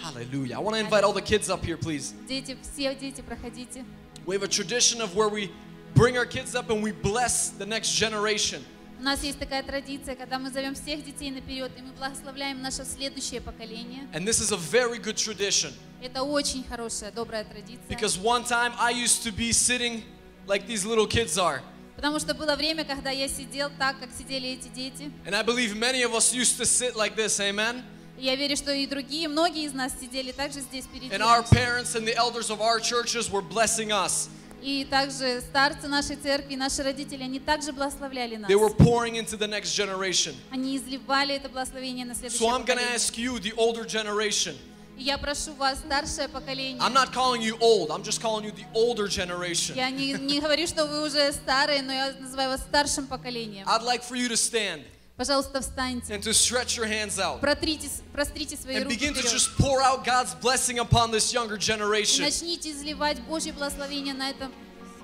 Hallelujah. 0.03 0.57
I 0.57 0.59
want 0.59 0.75
to 0.75 0.81
invite 0.81 1.03
all 1.05 1.13
the 1.13 1.21
kids 1.21 1.49
up 1.49 1.63
here, 1.65 1.77
please. 1.77 2.13
Дети, 2.27 2.57
все 2.61 2.93
дети, 2.95 3.21
проходите. 3.21 3.85
We 4.26 4.34
have 4.36 4.42
a 4.42 4.48
tradition 4.48 5.00
of 5.00 5.14
where 5.16 5.28
we 5.28 5.50
bring 5.94 6.16
our 6.16 6.26
kids 6.26 6.54
up 6.54 6.70
and 6.70 6.82
we 6.82 6.92
bless 6.92 7.50
the 7.50 7.66
next 7.66 7.92
generation. 7.94 8.62
У 8.98 9.02
нас 9.02 9.22
есть 9.22 9.38
такая 9.38 9.62
традиция, 9.62 10.14
когда 10.14 10.38
мы 10.38 10.50
зовем 10.50 10.74
всех 10.74 11.02
детей 11.04 11.30
наперед, 11.30 11.72
и 11.78 11.80
мы 11.80 11.92
благословляем 11.92 12.60
наше 12.60 12.84
следующее 12.84 13.40
поколение. 13.40 14.06
And 14.12 14.26
this 14.26 14.40
is 14.40 14.52
a 14.52 14.58
very 14.58 14.98
good 14.98 15.16
tradition 15.16 15.72
Это 16.02 16.22
очень 16.22 16.64
хорошая, 16.64 17.10
добрая 17.10 17.44
традиция. 17.44 17.88
because 17.88 18.18
one 18.18 18.44
time 18.44 18.72
I 18.78 18.90
used 18.90 19.22
to 19.24 19.32
be 19.32 19.52
sitting 19.52 20.02
like 20.46 20.66
these 20.66 20.84
little 20.84 21.06
kids 21.06 21.38
are. 21.38 21.62
Потому 21.96 22.18
что 22.18 22.34
было 22.34 22.56
время, 22.56 22.84
когда 22.84 23.10
я 23.10 23.26
сидел 23.28 23.70
так, 23.78 23.98
как 24.00 24.10
сидели 24.16 24.50
эти 24.50 24.68
дети. 24.68 25.10
And 25.26 25.34
I 25.34 25.42
believe 25.42 25.74
many 25.76 26.02
of 26.02 26.14
us 26.14 26.32
used 26.34 26.58
to 26.58 26.66
sit 26.66 26.94
like 26.94 27.16
this, 27.16 27.40
amen? 27.40 27.82
Я 28.17 28.35
верю, 28.35 28.55
что 28.55 28.71
и 28.71 28.85
другие, 28.87 29.27
многие 29.27 29.65
из 29.65 29.73
нас 29.73 29.91
сидели 29.99 30.31
также 30.31 30.61
здесь 30.61 30.85
перед 30.85 31.11
And 31.11 31.21
our 31.21 31.43
parents 31.43 31.95
and 31.95 32.07
the 32.07 32.15
elders 32.15 32.49
of 32.49 32.61
our 32.61 32.79
churches 32.79 33.29
were 33.29 33.41
blessing 33.41 33.91
us. 33.91 34.29
И 34.61 34.83
также 34.89 35.41
старцы 35.41 35.87
нашей 35.87 36.15
церкви, 36.15 36.55
наши 36.55 36.81
родители, 36.81 37.21
они 37.21 37.39
также 37.39 37.71
благословляли 37.71 38.37
нас. 38.37 38.49
They 38.49 38.55
were 38.55 38.73
pouring 38.73 39.15
into 39.15 39.37
the 39.37 39.47
next 39.47 39.75
generation. 39.75 40.33
Они 40.49 40.77
изливали 40.77 41.35
это 41.35 41.49
благословение 41.49 42.05
на 42.05 42.15
следующее 42.15 42.47
So 42.47 42.49
I'm 42.49 42.65
going 42.65 42.79
to 42.79 42.93
ask 42.93 43.17
you, 43.17 43.39
the 43.39 43.53
older 43.57 43.85
generation. 43.85 44.55
Я 44.97 45.17
прошу 45.17 45.53
вас, 45.55 45.79
старшее 45.79 46.29
поколение, 46.29 46.81
I'm 46.81 46.93
not 46.93 47.11
calling 47.11 47.41
you 47.41 47.57
old, 47.59 47.91
I'm 47.91 48.01
just 48.01 48.21
calling 48.21 48.45
you 48.45 48.51
the 48.51 48.65
older 48.73 49.07
generation. 49.07 49.75
я 49.75 49.89
не, 49.89 50.13
не 50.13 50.39
говорю, 50.39 50.65
что 50.67 50.85
вы 50.85 51.05
уже 51.05 51.33
старые, 51.33 51.81
но 51.81 51.91
я 51.91 52.13
называю 52.17 52.51
вас 52.51 52.61
старшим 52.61 53.05
поколением. 53.05 53.67
I'd 53.67 53.83
like 53.83 54.01
for 54.01 54.15
you 54.15 54.29
to 54.29 54.37
stand 54.37 54.83
Пожалуйста, 55.16 55.60
встаньте. 55.60 56.14
and 56.14 56.22
to 56.22 56.32
stretch 56.32 56.76
your 56.78 56.86
hands 56.86 57.18
out 57.18 57.40
Протрите, 57.40 57.88
прострите 58.12 58.56
свои 58.56 58.76
and 58.76 58.84
руки 58.86 58.96
begin 58.96 59.12
to 59.14 59.20
вперед. 59.20 59.32
just 59.32 59.56
pour 59.58 59.82
out 59.82 60.02
God's 60.04 60.34
blessing 60.34 60.78
upon 60.78 61.10
this 61.10 61.32
younger 61.32 61.56
И 61.56 61.60
generation. 61.60 62.22
начните 62.24 62.70
изливать 62.72 63.20
Божье 63.28 63.52
благословение 63.52 64.14
на 64.14 64.30
это 64.30 64.50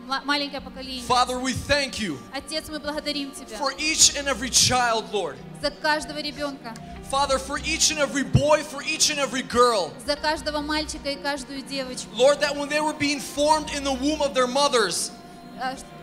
ма- 0.06 0.22
маленькое 0.24 0.62
поколение. 0.62 1.02
Father, 1.06 1.38
we 1.38 1.52
thank 1.52 1.98
you 2.00 2.18
Отец, 2.32 2.68
мы 2.70 2.78
благодарим 2.80 3.30
Тебя 3.32 3.58
for 3.58 3.72
each 3.78 4.14
and 4.16 4.26
every 4.26 4.48
child, 4.48 5.04
Lord. 5.12 5.36
за 5.60 5.70
каждого 5.70 6.18
ребенка, 6.22 6.74
Father, 7.10 7.38
for 7.38 7.58
each 7.58 7.90
and 7.92 7.98
every 7.98 8.24
boy, 8.24 8.62
for 8.64 8.82
each 8.82 9.10
and 9.10 9.18
every 9.18 9.42
girl. 9.42 9.92
за 10.06 10.16
каждого 10.16 10.60
мальчика 10.62 11.10
и 11.10 11.16
каждую 11.16 11.60
девочку. 11.60 12.08
Lord, 12.16 12.40
that 12.40 12.56
when 12.56 12.70
they 12.70 12.80
were 12.80 12.94
being 12.94 13.20
formed 13.20 13.68
in 13.76 13.84
the 13.84 13.92
womb 13.92 14.22
of 14.22 14.32
their 14.32 14.46
mothers, 14.48 15.10
А, 15.10 15.19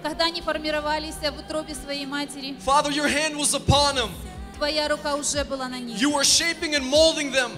Когда 0.02 0.26
они 0.26 0.40
формировались 0.40 1.14
в 1.14 1.38
утробе 1.38 1.74
своей 1.74 2.06
матери, 2.06 2.56
Father, 2.64 2.90
your 2.90 3.08
hand 3.08 3.36
was 3.36 3.54
upon 3.54 3.96
them. 3.96 4.10
Твоя 4.56 4.88
рука 4.88 5.16
уже 5.16 5.44
была 5.44 5.68
на 5.68 5.78
них. 5.78 6.00
You 6.00 6.12
were 6.12 6.24
shaping 6.24 6.74
and 6.74 6.84
molding 6.84 7.32
them 7.32 7.50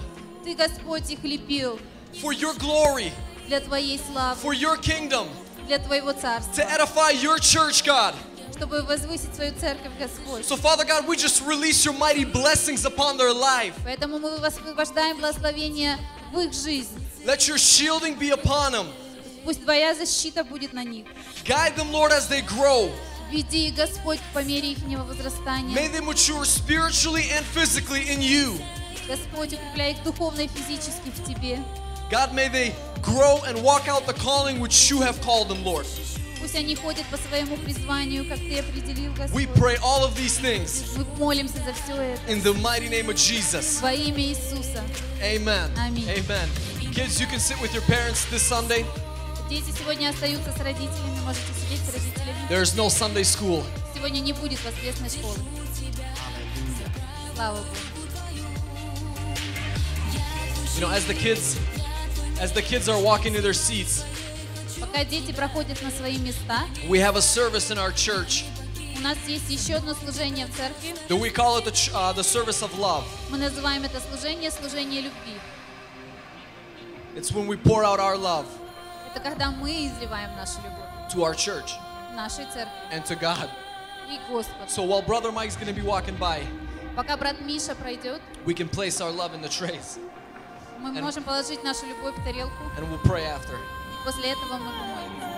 Ты, 0.43 0.55
Господь, 0.55 1.09
их 1.11 1.23
лепил 1.23 1.79
for 2.21 2.33
your 2.33 2.57
glory, 2.57 3.11
для 3.47 3.59
Твоей 3.59 3.99
славы, 3.99 4.39
for 4.41 4.53
your 4.53 4.77
kingdom, 4.77 5.27
для 5.67 5.77
Твоего 5.77 6.11
to 6.11 6.19
царства, 6.21 6.61
edify 6.61 7.11
your 7.11 7.37
church, 7.37 7.83
God. 7.85 8.15
чтобы 8.55 8.81
возвысить 8.81 9.35
свою 9.35 9.53
церковь, 9.59 9.91
Господь. 9.99 10.45
So, 10.45 10.57
Father 10.57 10.85
God, 10.85 11.07
we 11.07 11.15
just 11.15 11.41
release 11.45 11.85
your 11.85 11.93
mighty 11.93 12.25
blessings 12.25 12.85
upon 12.85 13.17
their 13.17 13.33
life. 13.33 13.73
Поэтому 13.83 14.17
мы 14.17 14.37
высвобождаем 14.37 15.17
благословение 15.19 15.97
в 16.33 16.39
их 16.39 16.53
жизнь. 16.53 16.99
Let 17.25 17.47
your 17.47 17.57
shielding 17.57 18.17
be 18.17 18.31
upon 18.31 18.73
them. 18.73 18.87
Пусть 19.43 19.63
Твоя 19.63 19.95
защита 19.95 20.43
будет 20.43 20.73
на 20.73 20.83
них. 20.83 21.05
Guide 21.44 21.76
them, 21.76 21.92
Lord, 21.92 22.12
as 22.12 22.28
they 22.28 22.42
grow. 22.42 22.90
Веди 23.30 23.68
их, 23.68 23.74
Господь, 23.74 24.20
по 24.32 24.42
мере 24.44 24.72
их 24.72 24.78
возрастания. 24.78 25.74
May 25.74 25.88
they 25.88 26.00
mature 26.00 26.44
spiritually 26.44 27.24
and 27.30 27.44
physically 27.44 28.08
in 28.08 28.20
you. 28.20 28.60
Господь, 29.08 29.52
укрепляй 29.52 29.92
их 29.92 30.02
духовно 30.02 30.40
и 30.42 30.48
физически 30.48 31.10
в 31.14 31.24
Тебе. 31.26 31.58
God, 32.10 32.32
may 32.34 32.48
they 32.48 32.72
grow 33.02 33.42
and 33.44 33.62
walk 33.62 33.88
out 33.88 34.06
the 34.06 34.14
calling 34.14 34.60
which 34.60 34.90
you 34.90 35.00
have 35.00 35.20
called 35.22 35.48
them, 35.48 35.64
Lord. 35.64 35.86
Пусть 36.40 36.54
они 36.54 36.76
ходят 36.76 37.04
по 37.06 37.16
своему 37.16 37.56
призванию, 37.56 38.28
как 38.28 38.38
Ты 38.38 38.58
определил, 38.60 39.12
We 39.32 39.46
Господь. 39.46 39.48
pray 39.56 39.76
all 39.82 40.04
of 40.04 40.14
these 40.16 40.38
things 40.38 40.96
Мы 40.96 41.04
молимся 41.18 41.58
за 41.64 41.72
все 41.72 41.94
это. 42.00 42.20
in 42.30 42.42
the 42.42 42.54
mighty 42.54 42.88
name 42.88 43.08
of 43.08 43.16
Jesus. 43.16 43.80
Во 43.80 43.92
имя 43.92 44.20
Иисуса. 44.22 44.84
Amen. 45.20 45.70
Аминь. 45.78 46.08
Amen. 46.08 46.48
Kids, 46.92 47.20
you 47.20 47.26
can 47.26 47.40
sit 47.40 47.60
with 47.60 47.72
your 47.74 47.82
parents 47.82 48.24
this 48.26 48.42
Sunday. 48.42 48.84
Дети 49.51 49.65
сегодня 49.77 50.11
остаются 50.11 50.49
с 50.53 50.57
родителями, 50.61 51.19
можете 51.25 51.43
сидеть 51.59 51.81
с 51.81 51.93
родителями. 51.93 52.47
There's 52.49 52.73
no 52.73 52.87
Sunday 52.87 53.25
school. 53.25 53.65
Сегодня 53.93 54.21
не 54.21 54.31
будет 54.31 54.63
воскресной 54.63 55.09
школы. 55.09 55.35
Слава 57.35 57.57
Богу. 57.57 57.67
You 60.77 60.79
know, 60.79 60.89
as 60.89 61.05
the 61.05 61.13
kids 61.13 61.59
as 62.39 62.53
the 62.53 62.61
kids 62.61 62.87
are 62.87 62.97
walking 62.97 63.33
to 63.33 63.41
their 63.41 63.51
seats, 63.51 64.05
Пока 64.79 65.03
дети 65.03 65.33
проходят 65.33 65.81
на 65.81 65.91
свои 65.91 66.17
места, 66.17 66.61
we 66.87 66.99
have 66.99 67.17
a 67.17 67.21
service 67.21 67.71
in 67.71 67.77
our 67.77 67.91
church 67.91 68.45
у 68.95 69.01
нас 69.01 69.17
есть 69.27 69.49
еще 69.49 69.73
одно 69.75 69.93
служение 69.95 70.45
в 70.45 70.55
церкви. 70.55 70.95
that 71.09 71.19
we 71.19 71.29
call 71.29 71.57
it 71.57 71.65
the, 71.65 71.71
ch- 71.71 71.91
uh, 71.93 72.13
the 72.13 72.23
service 72.23 72.61
of 72.61 72.73
love. 72.79 73.03
Мы 73.29 73.37
называем 73.37 73.83
это 73.83 73.99
служение 73.99 74.49
служение 74.49 75.01
любви. 75.01 75.33
It's 77.17 77.33
when 77.33 77.47
we 77.47 77.57
pour 77.57 77.83
out 77.83 77.99
our 77.99 78.15
love 78.15 78.45
Это 79.13 79.19
когда 79.19 79.51
мы 79.51 79.87
изливаем 79.87 80.35
нашу 80.35 80.59
любовь 80.63 80.87
to 81.13 81.23
our 81.23 81.35
church 81.35 81.71
нашей 82.15 82.45
церкви 82.45 82.71
and 82.91 83.03
to 83.05 83.15
God. 83.19 83.49
и 84.09 84.19
Господу. 84.29 84.67
So 84.67 84.83
while 84.83 85.01
Brother 85.01 85.31
Mike's 85.31 85.55
going 85.55 85.67
to 85.67 85.73
be 85.73 85.81
walking 85.85 86.15
by, 86.17 86.43
Пока 86.95 87.15
брат 87.17 87.39
Миша 87.41 87.75
пройдет, 87.75 88.21
we 88.45 88.53
can 88.53 88.67
place 88.69 88.99
our 89.01 89.11
love 89.11 89.33
in 89.33 89.41
the 89.41 89.49
trays 89.49 89.97
мы 90.79 90.89
And- 90.89 91.01
можем 91.01 91.23
положить 91.23 91.63
нашу 91.63 91.85
любовь 91.85 92.15
в 92.17 92.23
тарелку, 92.23 92.63
and 92.77 92.89
we'll 92.89 93.01
pray 93.03 93.23
after. 93.25 93.55
и 93.55 94.05
после 94.05 94.31
этого 94.31 94.57
мы 94.57 94.71
помолимся. 94.71 95.30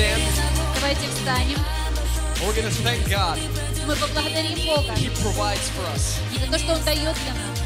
stand. 0.00 0.22
Давайте 0.74 1.08
встанем. 1.08 1.58
We're 2.44 2.52
going 2.54 2.64
to 2.68 2.82
thank 2.82 3.08
God. 3.08 3.38
Мы 3.86 3.94
поблагодарим 3.96 4.66
Бога 4.66 4.92
He 4.94 5.08
provides 5.22 5.70
for 5.76 5.84
us. 5.94 6.18
за 6.38 6.50
то, 6.52 6.58
что 6.58 6.72
Он 6.74 6.82
дает 6.84 7.14
для 7.14 7.32
нас. 7.34 7.56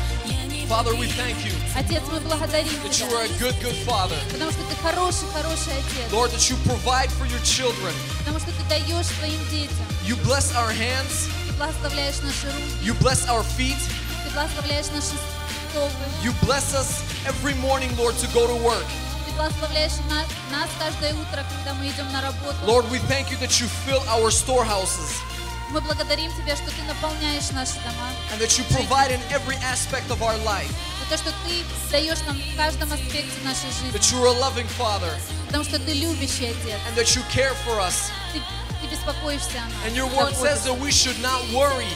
Father, 0.69 0.95
we 0.95 1.09
thank 1.19 1.35
you 1.45 1.51
Отец, 1.75 2.01
мы 2.13 2.21
благодарим 2.21 2.71
that 2.85 2.93
you 2.95 3.09
Тебя, 3.09 3.19
are 3.19 3.25
a 3.25 3.29
good, 3.41 3.61
good 3.61 3.75
Father. 3.85 4.17
потому 4.31 4.53
что 4.53 4.61
Ты 4.71 4.77
хороший, 4.81 5.27
хороший 5.35 5.73
Отец, 5.73 6.13
Lord, 6.13 6.31
that 6.31 6.49
you 6.49 6.57
provide 6.65 7.11
for 7.19 7.27
your 7.27 7.41
children. 7.43 7.93
потому 8.21 8.39
что 8.39 8.51
Ты 8.53 8.63
даешь 8.69 9.07
своим 9.19 9.41
детям. 9.51 9.75
You 10.07 10.15
bless 10.23 10.53
our 10.55 10.71
hands. 10.71 11.27
Ты 11.49 11.53
благословляешь 11.59 12.21
наши 12.23 12.47
руки, 12.47 12.71
You 12.85 12.95
bless 13.01 13.27
our 13.29 13.43
feet. 13.59 13.79
Ты 14.25 14.31
благословляешь 14.33 14.87
наши 14.95 15.17
стопы, 15.73 16.05
You 16.23 16.33
bless 16.47 16.73
us 16.75 17.03
every 17.27 17.55
morning, 17.61 17.91
Lord, 17.97 18.15
to 18.19 18.29
go 18.29 18.47
to 18.47 18.55
work. 18.63 18.87
Ты 19.36 19.42
благословляешь 19.42 19.92
на- 20.10 20.58
нас 20.58 20.70
каждое 20.80 21.14
утро, 21.14 21.44
когда 21.58 21.74
мы 21.74 21.88
идем 21.90 22.10
на 22.14 22.22
работу. 22.22 22.56
Lord, 22.66 22.90
we 22.90 23.00
thank 23.10 23.30
you 23.30 23.38
that 23.40 23.60
you 23.60 23.68
fill 23.86 24.02
our 24.08 24.32
storehouses 24.32 25.12
Мы 25.72 25.82
благодарим 25.82 26.32
Тебя, 26.38 26.56
что 26.56 26.68
Ты 26.72 26.82
наполняешь 26.84 27.50
наши 27.52 27.74
дома, 27.84 28.10
and 28.32 28.40
that 28.40 28.58
you 28.58 28.64
provide 28.70 29.12
in 29.12 29.20
every 29.32 29.58
aspect 29.58 30.10
of 30.10 30.22
our 30.22 30.38
life. 30.46 30.72
за 31.10 31.10
то, 31.10 31.18
что 31.18 31.32
Ты 31.46 31.64
даешь 31.92 32.20
нам 32.28 32.38
в 32.40 32.56
каждом 32.56 32.94
аспекте 32.94 33.34
нашей 33.44 33.70
жизни, 33.72 33.92
That 33.92 34.10
you 34.12 34.24
are 34.24 34.28
a 34.28 34.40
loving 34.40 34.70
Father 34.78 35.12
потому 35.48 35.64
что 35.66 35.80
Ты 35.80 35.92
любящий 35.94 36.48
Отец, 36.52 36.80
and 36.88 36.96
that 36.96 37.14
you 37.16 37.22
care 37.34 37.54
for 37.66 37.80
us. 37.82 38.10
Ты, 38.32 38.40
ты 38.82 38.88
беспокоишься 38.88 39.58
о 39.58 39.66
нас. 39.66 39.86
And 39.86 39.96
your 39.96 40.08
word 40.16 40.34
says 40.36 40.64
заботишься. 40.64 40.70
that 40.70 40.80
we 40.80 40.92
should 40.92 41.20
not 41.22 41.42
worry 41.52 41.90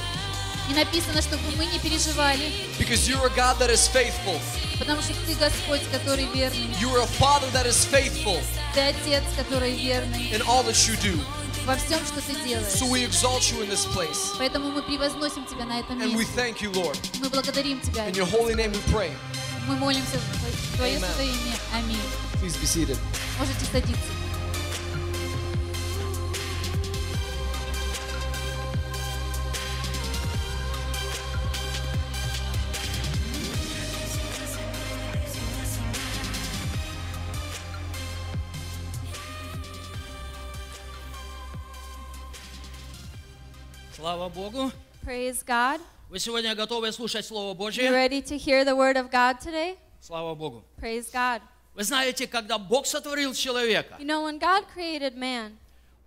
И 0.69 0.73
написано, 0.73 1.21
чтобы 1.21 1.41
мы 1.55 1.65
не 1.67 1.79
переживали, 1.79 2.51
because 2.77 3.07
you're 3.07 3.25
a 3.25 3.29
God 3.29 3.57
that 3.59 3.69
is 3.69 3.87
faithful. 3.87 4.39
Потому 4.79 5.01
что 5.01 5.13
Ты 5.27 5.35
Господь, 5.35 5.81
который 5.91 6.25
верный. 6.33 6.73
You 6.81 6.89
are 6.95 7.01
a 7.03 7.07
Father 7.19 7.47
that 7.53 7.65
is 7.67 7.85
faithful 7.85 8.39
Ты 8.73 8.81
Отец, 8.81 9.23
который 9.37 9.71
верный 9.75 10.31
in 10.31 10.41
all 10.47 10.63
that 10.63 10.75
you 10.87 10.95
do. 11.01 11.19
во 11.65 11.75
всем, 11.75 11.99
что 12.05 12.21
Ты 12.21 12.33
делаешь. 12.47 12.73
So 12.73 12.85
we 12.87 13.03
exalt 13.05 13.43
you 13.51 13.61
in 13.61 13.69
this 13.69 13.85
place. 13.93 14.33
Поэтому 14.37 14.71
мы 14.71 14.81
превозносим 14.81 15.45
Тебя 15.45 15.65
на 15.65 15.79
этом 15.79 15.99
And 16.01 16.15
we 16.15 16.23
месте. 16.25 16.33
thank 16.35 16.61
you, 16.61 16.71
Lord. 16.73 16.97
Мы 17.21 17.29
благодарим 17.29 17.79
Тебя. 17.81 18.07
In 18.07 18.13
your 18.15 18.25
holy 18.25 18.55
name 18.55 18.71
we 18.71 18.81
pray. 18.91 19.11
Мы 19.67 19.75
молимся 19.75 20.17
в 20.17 20.77
Твое 20.77 20.97
святое 20.97 21.25
имя. 21.25 21.55
Аминь. 21.75 22.01
Please 22.41 22.55
be 22.57 22.65
seated. 22.65 22.97
Можете 23.37 23.65
садиться. 23.65 24.28
Слава 44.09 44.27
Богу. 44.29 44.71
Praise 45.05 45.45
God. 45.45 45.79
Вы 46.09 46.17
сегодня 46.17 46.55
готовы 46.55 46.91
слушать 46.91 47.27
Слово 47.27 47.53
You 47.53 47.55
Божье? 47.55 47.91
ready 47.91 48.23
to 48.23 48.39
hear 48.39 48.65
the 48.65 48.75
word 48.75 48.97
of 48.97 49.11
God 49.11 49.39
today? 49.39 49.77
Слава 50.01 50.33
Богу. 50.33 50.63
Praise 50.81 51.11
God. 51.13 51.43
Вы 51.75 51.83
знаете, 51.83 52.25
когда 52.25 52.57
Бог 52.57 52.87
сотворил 52.87 53.35
человека, 53.35 53.97
You 53.99 54.07
know, 54.07 54.23
when 54.23 54.39
God 54.39 54.65
created 54.75 55.15
man, 55.15 55.55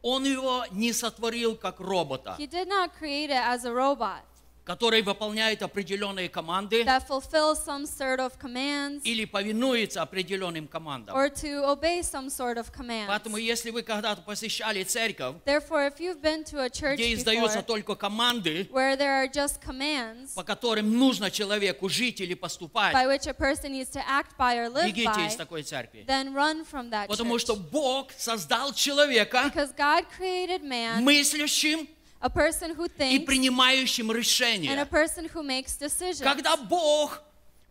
Он 0.02 0.24
его 0.24 0.64
не 0.72 0.92
сотворил 0.92 1.54
как 1.54 1.78
робота, 1.78 2.34
He 2.40 2.48
did 2.48 2.66
not 2.66 2.90
create 3.00 3.30
it 3.30 3.40
as 3.40 3.64
a 3.64 3.72
robot 3.72 4.22
который 4.64 5.02
выполняет 5.02 5.60
определенные 5.62 6.28
команды 6.28 6.84
that 6.84 7.06
fulfills 7.08 7.58
some 7.64 7.84
sort 7.84 8.20
of 8.20 8.38
commands 8.38 9.02
или 9.04 9.24
повинуется 9.24 10.02
определенным 10.02 10.68
командам. 10.68 11.16
or 11.16 11.28
to 11.28 11.64
obey 11.64 12.00
some 12.00 12.28
sort 12.30 12.56
of 12.58 12.70
commands. 12.72 13.08
Поэтому, 13.08 13.38
если 13.38 13.70
вы 13.70 13.82
когда-то 13.82 14.22
посещали 14.22 14.84
церковь, 14.84 15.36
Therefore, 15.44 15.86
if 15.88 15.98
you've 15.98 16.22
been 16.22 16.44
to 16.44 16.60
a 16.62 16.70
church 16.70 16.94
где 16.94 17.12
издаются 17.12 17.58
before 17.58 17.66
только 17.66 17.94
команды, 17.96 18.68
where 18.70 18.96
there 18.96 19.24
are 19.24 19.28
just 19.28 19.60
commands 19.60 20.32
по 20.34 20.44
которым 20.44 20.96
нужно 20.96 21.30
человеку 21.30 21.88
жить 21.88 22.20
или 22.20 22.34
поступать, 22.34 22.94
by 22.94 23.06
which 23.08 23.26
a 23.26 23.34
person 23.34 23.72
needs 23.72 23.90
to 23.90 24.00
act 24.08 24.36
by 24.38 24.56
or 24.56 24.68
live 24.68 24.86
бегите 24.86 25.26
из 25.26 25.34
by, 25.34 25.36
такой 25.36 25.62
церкви. 25.64 26.04
then 26.06 26.32
run 26.34 26.64
from 26.64 26.88
that 26.90 27.08
Потому 27.08 27.34
church. 27.36 27.40
что 27.42 27.56
Бог 27.56 28.12
создал 28.16 28.72
человека 28.72 29.50
Because 29.52 29.72
God 29.76 30.04
created 30.16 30.62
man, 30.62 31.02
мыслящим 31.02 31.88
a 32.22 32.30
person 32.30 32.74
who 32.74 32.86
и 32.86 32.88
thinks, 32.88 33.26
принимающим 33.26 34.08
and 34.08 34.10
a 34.10 34.14
решения. 34.14 34.86
person 34.86 35.28
who 35.28 35.42
makes 35.42 35.76
decisions. 35.76 36.22
Когда 36.22 36.56
Бог 36.56 37.20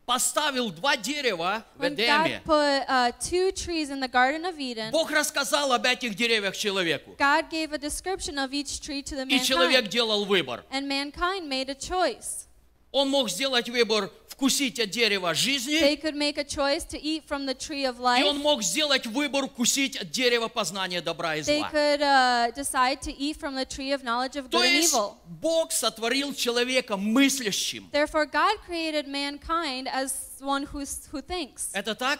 поставил 0.06 0.72
два 0.72 0.97
дерева 0.97 1.64
в 1.78 1.84
Эдеме, 1.84 2.41
God 2.41 2.43
put 2.43 2.86
uh, 2.88 3.12
two 3.20 3.52
trees 3.54 3.89
in 3.89 4.02
the 4.02 4.10
Garden 4.10 4.45
of 4.45 4.60
Eden, 4.60 4.91
Бог 4.91 5.10
рассказал 5.12 5.72
об 5.72 5.86
этих 5.86 6.16
деревьях 6.16 6.56
человеку. 6.56 7.16
God 7.18 7.49
gave 7.49 7.72
a 7.72 7.78
description 7.78 8.38
of 8.38 8.54
each 8.54 8.82
tree 8.82 9.02
to 9.02 9.16
the 9.16 9.26
И 9.28 9.41
человек 9.41 9.88
делал 9.88 10.26
выбор. 10.26 10.64
And 10.70 10.88
mankind 10.88 11.47
made 11.47 11.70
a 11.70 11.76
choice. 11.76 12.47
Он 12.91 13.10
мог 13.10 13.30
сделать 13.30 13.70
выбор 13.70 14.12
вкусить 14.42 14.80
от 14.80 14.89
дерева 14.89 15.32
They 15.32 15.36
жизни, 15.36 15.96
could 16.02 16.16
make 16.16 16.38
a 16.39 16.44
choice 16.44 16.84
to 16.86 17.00
eat 17.00 17.24
from 17.30 17.46
the 17.46 17.54
tree 17.54 17.86
of 17.86 17.98
и 17.98 18.24
он 18.24 18.38
life. 18.38 18.42
мог 18.42 18.64
сделать 18.64 19.06
выбор 19.06 19.46
вкусить 19.48 19.96
от 19.98 20.10
дерева 20.10 20.48
познания 20.48 21.00
добра 21.02 21.36
и 21.36 21.42
They 21.42 21.60
зла. 21.60 21.70
could 21.72 22.02
uh, 22.02 22.52
decide 22.56 23.02
to 23.02 23.16
eat 23.16 23.38
from 23.38 23.54
the 23.56 23.66
tree 23.66 23.92
of 23.94 24.04
knowledge 24.04 24.36
of 24.36 24.50
good 24.50 24.66
and 24.66 24.74
есть 24.74 24.94
evil. 24.94 25.16
Бог 25.28 25.72
сотворил 25.72 26.34
человека 26.34 26.98
мыслящим. 26.98 27.88
Therefore, 27.92 28.26
God 28.26 28.58
created 28.66 29.08
mankind 29.08 29.88
as 29.88 30.14
one 30.42 30.66
who's, 30.66 31.08
who 31.12 31.22
thinks. 31.22 31.70
Это 31.74 31.94
так? 31.94 32.20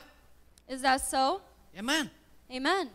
Is 0.70 0.82
that 0.84 1.00
so? 1.02 1.42
Amen. 1.76 2.10
Amen. 2.52 2.90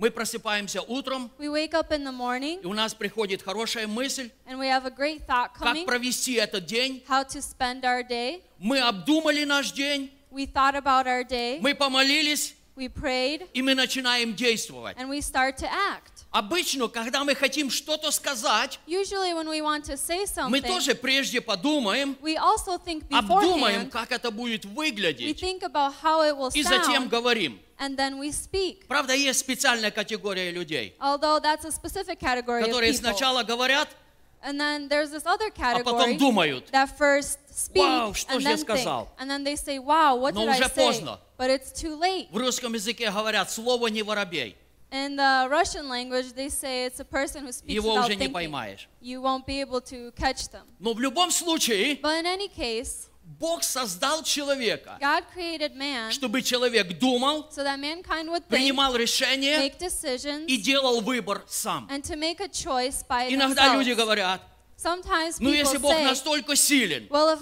Мы 0.00 0.10
просыпаемся 0.10 0.80
утром, 0.80 1.30
We 1.38 1.50
wake 1.50 1.74
up 1.74 1.90
in 1.90 2.04
the 2.04 2.10
morning 2.10 2.62
и 2.62 2.66
у 2.66 2.72
нас 2.72 2.94
приходит 2.94 3.42
хорошая 3.42 3.86
мысль, 3.86 4.30
and 4.46 4.58
we 4.58 4.66
have 4.66 4.86
a 4.86 4.90
great 4.90 5.26
thought 5.26 5.50
как 5.52 5.76
coming, 5.76 5.84
провести 5.84 6.36
этот 6.36 6.64
день. 6.64 7.04
how 7.06 7.22
to 7.22 7.42
spend 7.42 7.82
our 7.82 8.02
day. 8.02 8.40
Мы 8.58 8.78
обдумали 8.80 9.44
наш 9.44 9.72
день, 9.72 10.10
We 10.30 10.46
thought 10.46 10.74
about 10.74 11.06
our 11.06 11.22
day, 11.22 11.58
мы 11.60 11.74
помолились, 11.74 12.54
we 12.76 12.88
prayed, 12.88 13.46
и 13.52 13.60
мы 13.60 13.74
начинаем 13.74 14.34
действовать. 14.34 14.96
and 14.96 15.10
we 15.10 15.20
start 15.20 15.58
to 15.58 15.66
act. 15.66 16.24
Обычно, 16.30 16.88
когда 16.88 17.22
мы 17.22 17.34
хотим 17.34 17.68
что-то 17.68 18.10
сказать, 18.10 18.80
Usually, 18.86 19.34
when 19.34 19.48
we 19.50 19.60
want 19.60 19.84
to 19.84 19.98
say 19.98 20.24
мы 20.48 20.60
something, 20.60 20.66
тоже 20.66 20.94
прежде 20.94 21.42
подумаем, 21.42 22.16
we 22.22 22.38
also 22.38 22.78
think 22.82 23.04
обдумаем, 23.10 23.90
как 23.90 24.12
это 24.12 24.30
будет 24.30 24.64
we 24.64 24.90
выглядеть, 24.92 25.42
think 25.42 25.60
about 25.60 25.92
how 26.02 26.22
it 26.22 26.34
will 26.34 26.50
и 26.54 26.62
затем 26.62 27.02
sound, 27.02 27.08
говорим. 27.10 27.60
and 27.79 27.97
then 27.97 28.17
we 28.19 28.31
speak. 28.31 28.87
Правда, 28.87 29.13
есть 29.13 29.39
специальная 29.39 29.91
категория 29.91 30.51
людей, 30.51 30.93
Although 30.99 31.39
that's 31.39 31.65
a 31.65 31.71
specific 31.71 32.19
category 32.19 32.61
of 32.61 32.67
которые 32.67 32.91
people. 32.91 32.99
сначала 32.99 33.43
говорят, 33.43 33.89
And 34.43 34.59
then 34.59 34.87
there's 34.87 35.09
this 35.09 35.25
other 35.25 35.47
а 35.57 35.79
потом 35.83 36.01
category 36.11 36.17
думают. 36.17 36.69
that 36.71 36.89
first 36.97 37.39
speak 37.51 37.81
Вау, 37.81 38.13
что 38.13 38.33
and 38.33 38.41
же 38.41 38.47
я 38.49 38.55
then 38.55 38.57
think. 38.57 38.63
сказал? 38.77 39.09
And 39.17 39.29
then 39.29 39.43
they 39.43 39.55
say, 39.55 39.79
wow, 39.79 40.15
what 40.15 40.33
Но 40.35 40.41
did 40.41 40.49
I 40.49 40.59
уже 40.59 40.69
say? 40.69 40.75
поздно. 40.75 41.19
But 41.37 41.49
it's 41.49 41.71
too 41.71 41.97
late. 41.99 42.27
В 42.31 42.37
русском 42.37 42.73
языке 42.75 43.09
говорят, 43.11 43.51
слово 43.51 43.87
не 43.87 44.03
воробей, 44.03 44.55
In 44.91 45.15
the 45.17 45.47
Russian 45.49 45.89
language, 45.89 46.31
they 46.33 46.47
say 46.47 46.85
it's 46.85 46.99
a 46.99 47.03
person 47.03 47.43
who 47.43 47.51
speaks 47.51 47.73
его 47.73 47.91
without 47.95 48.05
уже 48.05 48.15
не 48.15 48.27
thinking. 48.27 48.31
поймаешь. 48.33 48.87
You 49.01 49.19
won't 49.21 49.45
be 49.47 49.59
able 49.59 49.81
to 49.81 50.11
catch 50.15 50.47
them. 50.51 50.63
Но 50.79 50.93
в 50.93 50.99
любом 51.01 51.31
случае, 51.31 51.95
But 51.99 52.19
in 52.23 52.25
any 52.27 52.47
case, 52.47 53.08
Бог 53.38 53.62
создал 53.62 54.24
человека, 54.24 54.98
man 55.00 56.10
чтобы 56.10 56.42
человек 56.42 56.98
думал, 56.98 57.48
so 57.50 57.64
think, 57.64 58.48
принимал 58.48 58.96
решения 58.96 59.72
decisions, 59.78 60.46
и 60.46 60.56
делал 60.56 61.00
выбор 61.00 61.44
сам. 61.48 61.88
Иногда 61.88 63.74
люди 63.74 63.90
themselves. 63.90 63.94
говорят, 63.94 64.42
Sometimes 64.76 65.36
ну 65.38 65.52
если 65.52 65.76
Бог 65.76 65.92
say, 65.92 66.04
настолько 66.04 66.56
силен, 66.56 67.06
well, 67.08 67.38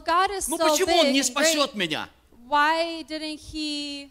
ну 0.49 0.57
so 0.57 0.71
почему 0.71 0.99
Он 0.99 1.13
не 1.13 1.23
спасет 1.23 1.73
great, 1.73 1.77
меня? 1.77 2.09
he, 3.37 4.11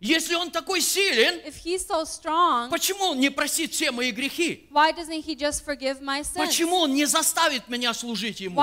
Если 0.00 0.34
Он 0.34 0.52
такой 0.52 0.80
силен, 0.80 1.40
so 1.78 2.04
strong, 2.04 2.70
почему 2.70 3.06
Он 3.06 3.18
не 3.18 3.30
простит 3.30 3.72
все 3.72 3.90
мои 3.90 4.12
грехи? 4.12 4.68
Почему 6.36 6.76
Он 6.76 6.94
не 6.94 7.06
заставит 7.06 7.68
меня 7.68 7.92
служить 7.92 8.40
Ему? 8.40 8.60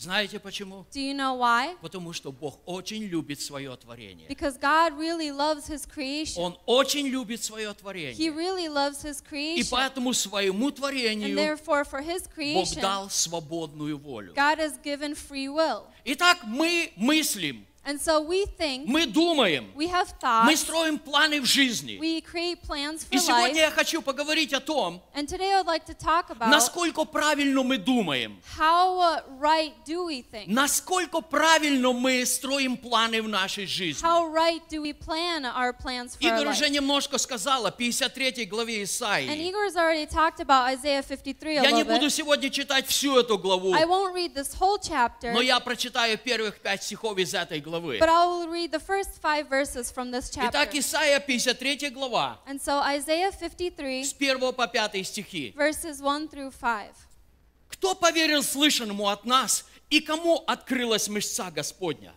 He? 0.00 0.04
Знаете 0.04 0.38
почему? 0.40 0.86
Do 0.92 0.98
you 1.00 1.14
know 1.14 1.34
why? 1.36 1.76
Потому 1.82 2.12
что 2.12 2.32
Бог 2.32 2.60
очень 2.66 3.04
любит 3.04 3.40
свое 3.40 3.76
творение. 3.76 4.26
Because 4.28 4.56
God 4.58 4.98
really 4.98 5.30
loves 5.30 5.68
his 5.68 5.86
creation. 5.86 6.40
Он 6.42 6.56
очень 6.66 7.06
любит 7.08 7.42
свое 7.42 7.70
He 7.70 7.74
творение. 7.74 8.30
really 8.30 8.68
loves 8.68 9.02
his 9.04 9.20
И 9.20 9.60
creation. 9.60 9.68
поэтому 9.70 10.14
своему 10.14 10.68
And 10.68 10.76
творению 10.76 11.36
therefore, 11.36 11.84
for 11.84 12.00
his 12.00 12.22
Бог 12.26 12.34
creation, 12.34 12.80
дал 12.80 13.10
свободную 13.10 13.98
волю. 13.98 14.32
God 14.34 14.58
has 14.58 14.78
given 14.82 15.14
free 15.14 15.48
will. 15.48 15.84
Итак, 16.04 16.38
мы 16.44 16.92
мыслим 16.96 17.66
And 17.82 17.98
so 17.98 18.20
we 18.20 18.44
think, 18.58 18.86
мы 18.86 19.06
думаем, 19.06 19.72
we 19.74 19.88
have 19.88 20.06
мы 20.20 20.52
thoughts, 20.52 20.56
строим 20.58 20.98
планы 20.98 21.40
в 21.40 21.46
жизни. 21.46 21.98
we 21.98 22.20
create 22.20 22.60
plans 22.62 23.04
for 23.04 23.16
И 23.16 23.18
сегодня 23.18 23.54
life. 23.54 23.56
я 23.56 23.70
хочу 23.70 24.02
поговорить 24.02 24.52
о 24.52 24.60
том, 24.60 25.02
And 25.14 25.26
today 25.26 25.50
I 25.54 25.62
would 25.62 25.66
like 25.66 25.86
to 25.86 25.94
talk 25.94 26.28
about 26.28 26.50
насколько 26.50 27.06
правильно 27.06 27.62
мы 27.62 27.78
думаем, 27.78 28.38
how 28.58 29.00
uh, 29.00 29.22
right 29.40 29.72
do 29.86 30.04
we 30.04 30.22
think? 30.22 30.44
насколько 30.48 31.22
правильно 31.22 31.92
мы 31.92 32.26
строим 32.26 32.76
планы 32.76 33.22
в 33.22 33.28
нашей 33.28 33.64
жизни. 33.64 34.06
How 34.06 34.30
right 34.30 34.60
do 34.68 34.82
we 34.82 34.92
plan 34.92 35.46
our 35.46 35.72
plans 35.72 36.16
for 36.16 36.28
our 36.28 36.36
Игорь 36.36 36.48
уже 36.48 36.66
life? 36.66 36.70
немножко 36.70 37.16
сказала, 37.16 37.70
53 37.70 38.44
главе 38.44 38.82
And 38.82 38.84
Исаии. 38.84 39.50
Igor's 39.50 39.76
already 39.76 40.04
talked 40.06 40.40
about 40.40 40.68
Isaiah 40.70 41.02
53 41.02 41.56
a 41.56 41.62
Я 41.62 41.70
не 41.70 41.84
буду 41.84 42.10
сегодня 42.10 42.50
читать 42.50 42.86
всю 42.86 43.18
эту 43.18 43.38
главу, 43.38 43.72
I 43.72 43.86
won't 43.86 44.12
read 44.12 44.34
this 44.34 44.54
whole 44.60 44.78
chapter, 44.78 45.32
но 45.32 45.40
я 45.40 45.58
прочитаю 45.60 46.18
первых 46.18 46.60
пять 46.60 46.82
стихов 46.82 47.16
из 47.16 47.32
этой 47.32 47.60
главы. 47.60 47.69
But 47.70 48.08
I 48.08 48.26
will 48.26 48.48
read 48.48 48.72
the 48.72 48.80
first 48.80 49.20
five 49.20 49.48
verses 49.48 49.90
from 49.90 50.10
this 50.10 50.30
Итак, 50.30 50.52
chapter. 50.52 50.78
Исаия 50.78 51.20
53 51.20 51.90
глава, 51.90 52.38
And 52.46 52.60
so 52.60 52.80
Isaiah 52.80 53.30
53, 53.30 54.04
с 54.04 54.12
1 54.12 54.52
по 54.52 54.66
5 54.66 55.04
стихи. 55.04 55.54
verses 55.56 56.00
1 56.00 56.28
through 56.28 56.50
5. 56.50 56.90
Кто 57.68 57.94
поверил 57.94 58.42
слышанному 58.42 59.08
от 59.08 59.24
нас, 59.24 59.64
и 59.90 60.00
кому 60.00 60.42
открылась 60.46 61.08
мышца 61.08 61.50
Господня? 61.50 62.14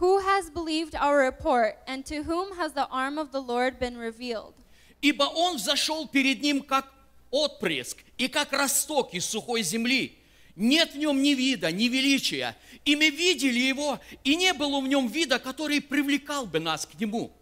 Who 0.00 0.20
has 0.20 0.48
believed 0.50 0.94
our 0.94 1.18
report, 1.18 1.76
and 1.86 2.04
to 2.06 2.22
whom 2.22 2.56
has 2.56 2.72
the 2.72 2.88
arm 2.90 3.18
of 3.18 3.32
the 3.32 3.40
Lord 3.40 3.78
been 3.78 3.98
revealed? 3.98 4.54
Ибо 5.02 5.24
он 5.24 5.56
взошел 5.56 6.06
перед 6.08 6.42
ним, 6.42 6.62
как 6.62 6.86
отпрыск, 7.30 7.98
и 8.18 8.28
как 8.28 8.52
росток 8.52 9.14
из 9.14 9.26
сухой 9.26 9.62
земли. 9.62 10.16
Нет 10.60 10.92
в 10.92 10.98
нем 10.98 11.22
ни 11.22 11.30
вида, 11.30 11.72
ни 11.72 11.88
величия. 11.88 12.54
И 12.84 12.94
мы 12.94 13.08
видели 13.08 13.58
его, 13.58 13.98
и 14.24 14.36
не 14.36 14.52
было 14.52 14.78
в 14.80 14.86
нем 14.86 15.08
вида, 15.08 15.38
который 15.38 15.80
привлекал 15.80 16.44
бы 16.44 16.60
нас 16.60 16.84
к 16.84 17.00
нему. 17.00 17.32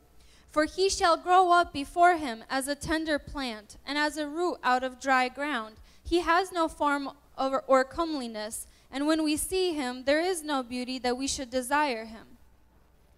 For 0.55 0.67
he 0.67 0.89
shall 0.89 1.17
grow 1.17 1.51
up 1.51 1.73
before 1.73 2.17
him 2.17 2.45
as 2.49 2.69
a 2.69 2.77
tender 2.77 3.19
plant, 3.19 3.77
and 3.85 3.99
as 3.99 4.17
a 4.19 4.27
root 4.27 4.59
out 4.63 4.85
of 4.85 5.01
dry 5.01 5.29
ground. 5.29 5.75
He 6.05 6.21
has 6.21 6.53
no 6.53 6.69
form 6.69 7.11
or, 7.37 7.65
or 7.67 7.83
comeliness, 7.83 8.69
and 8.93 9.05
when 9.05 9.25
we 9.25 9.37
see 9.37 9.75
him, 9.75 10.05
there 10.05 10.21
is 10.21 10.45
no 10.45 10.63
beauty 10.63 11.01
that 11.01 11.17
we 11.17 11.27
should 11.27 11.51
desire 11.51 12.05
him. 12.05 12.39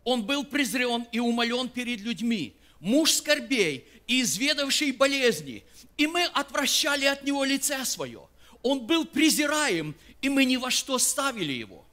Он 0.04 0.22
был 0.22 0.44
презрен 0.44 1.06
и 1.12 1.20
умолен 1.20 1.68
перед 1.68 2.00
людьми, 2.00 2.54
муж 2.80 3.12
скорбей 3.12 3.86
и 4.06 4.22
изведавший 4.22 4.92
болезни, 4.92 5.62
и 5.98 6.06
мы 6.06 6.24
отвращали 6.24 7.04
от 7.04 7.22
него 7.22 7.44
лице 7.44 7.84
свое. 7.84 8.29
Он 8.62 8.80
был 8.80 9.04
презираем, 9.04 9.94
и 10.20 10.28
мы 10.28 10.44
ни 10.44 10.56
во 10.56 10.70
что 10.70 10.98
ставили 10.98 11.52
его. 11.52 11.84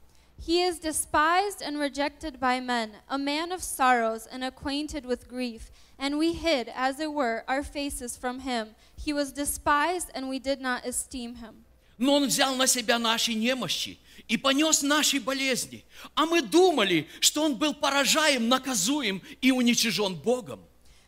He 0.46 0.62
is 0.62 0.78
despised 0.78 1.62
and 1.62 1.78
rejected 1.78 2.38
by 2.38 2.60
men, 2.60 2.92
a 3.08 3.18
man 3.18 3.52
of 3.52 3.62
sorrows 3.62 4.26
and 4.30 4.44
acquainted 4.44 5.04
with 5.04 5.28
grief. 5.28 5.70
And 5.98 6.16
we 6.16 6.32
hid, 6.32 6.70
as 6.74 7.00
it 7.00 7.12
were, 7.12 7.42
our 7.48 7.64
faces 7.64 8.16
from 8.16 8.40
him. 8.40 8.68
He 8.96 9.12
was 9.12 9.32
despised, 9.32 10.10
and 10.14 10.28
we 10.28 10.38
did 10.38 10.60
not 10.60 10.86
esteem 10.86 11.36
him. 11.36 11.64
Но 11.98 12.14
он 12.14 12.26
взял 12.28 12.54
на 12.54 12.68
себя 12.68 12.98
наши 13.00 13.34
немощи 13.34 13.98
и 14.28 14.36
понес 14.36 14.82
наши 14.82 15.18
болезни. 15.18 15.84
А 16.14 16.26
мы 16.26 16.42
думали, 16.42 17.08
что 17.18 17.42
он 17.42 17.56
был 17.56 17.74
поражаем, 17.74 18.48
наказуем 18.48 19.20
и 19.42 19.50
уничижен 19.50 20.14
Богом. 20.14 20.60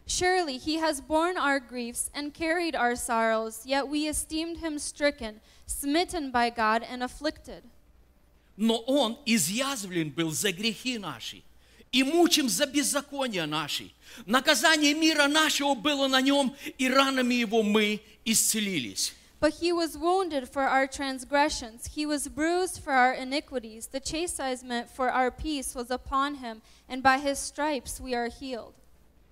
Surely 0.09 0.57
he 0.57 0.75
has 0.77 1.01
borne 1.01 1.37
our 1.37 1.59
griefs 1.59 2.11
and 2.13 2.33
carried 2.33 2.75
our 2.75 2.95
sorrows, 2.95 3.61
yet 3.65 3.87
we 3.87 4.07
esteemed 4.07 4.57
him 4.57 4.77
stricken, 4.77 5.41
smitten 5.65 6.31
by 6.31 6.49
God, 6.49 6.83
and 6.83 7.01
afflicted. 7.03 7.63
Но 8.57 8.77
он 8.87 9.17
изъязвлен 9.25 10.11
был 10.11 10.31
за 10.31 10.51
грехи 10.51 10.97
наши 10.97 11.43
и 11.95 12.03
мучим 12.03 12.49
за 12.49 12.65
беззакония 12.65 13.45
наши. 13.45 13.93
Наказание 14.25 14.93
мира 14.93 15.27
нашего 15.27 15.75
было 15.75 16.07
на 16.07 16.21
нем, 16.21 16.53
и 16.77 16.89
ранами 16.89 17.35
его 17.35 17.63
мы 17.63 18.01
исцелились. 18.25 19.13
But 19.39 19.55
he 19.61 19.71
was 19.71 19.97
wounded 19.97 20.49
for 20.49 20.63
our 20.63 20.87
transgressions, 20.87 21.87
he 21.95 22.05
was 22.05 22.27
bruised 22.27 22.81
for 22.83 22.91
our 22.93 23.13
iniquities. 23.13 23.87
The 23.87 24.01
chastisement 24.01 24.89
for 24.89 25.09
our 25.09 25.31
peace 25.31 25.73
was 25.73 25.89
upon 25.89 26.35
him, 26.35 26.61
and 26.89 27.01
by 27.01 27.17
his 27.19 27.39
stripes 27.39 28.01
we 28.01 28.13
are 28.13 28.29
healed. 28.29 28.73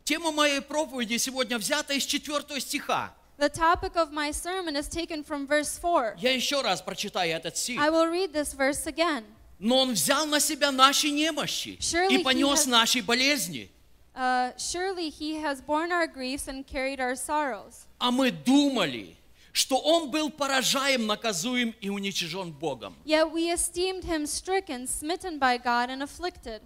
Тема 0.08 0.32
моей 0.32 0.62
проповеди 0.62 1.18
сегодня 1.18 1.58
взята 1.58 1.92
из 1.92 2.06
4 2.06 2.58
стиха. 2.62 3.12
The 3.36 3.50
topic 3.50 3.94
of 3.94 4.10
my 4.10 4.30
sermon 4.32 4.74
is 4.74 4.88
taken 4.88 5.22
from 5.22 5.46
verse 5.46 5.78
4. 5.78 6.16
Я 6.18 6.32
еще 6.32 6.62
раз 6.62 6.80
прочитаю 6.80 7.36
этот 7.36 7.58
стих. 7.58 7.78
I 7.78 7.90
will 7.90 8.06
read 8.10 8.32
this 8.32 8.54
verse 8.54 8.86
again. 8.86 9.24
Но 9.58 9.76
он 9.76 9.92
взял 9.92 10.24
на 10.24 10.40
себя 10.40 10.72
наши 10.72 11.10
немощи 11.10 11.76
Surely 11.78 12.20
и 12.20 12.24
понес 12.24 12.64
has- 12.64 12.70
наши 12.70 13.02
болезни. 13.02 13.70
Uh, 14.14 14.56
Surely 14.56 15.10
he 15.10 15.42
has 15.42 15.60
borne 15.60 15.92
our 15.92 16.06
griefs 16.06 16.48
and 16.48 16.66
carried 16.66 17.00
our 17.00 17.14
sorrows. 17.14 17.86
А 17.98 18.10
мы 18.10 18.30
думали, 18.30 19.14
что 19.52 19.76
он 19.76 20.10
был 20.10 20.30
поражаем, 20.30 21.06
наказуем 21.06 21.74
и 21.82 21.90
уничижен 21.90 22.50
Богом. 22.50 22.96
Yet 23.04 23.30
we 23.30 23.52
esteemed 23.52 24.04
him 24.04 24.24
stricken, 24.24 24.86
smitten 24.86 25.38
by 25.38 25.58
God, 25.58 25.90
and 25.90 26.02
afflicted. 26.02 26.62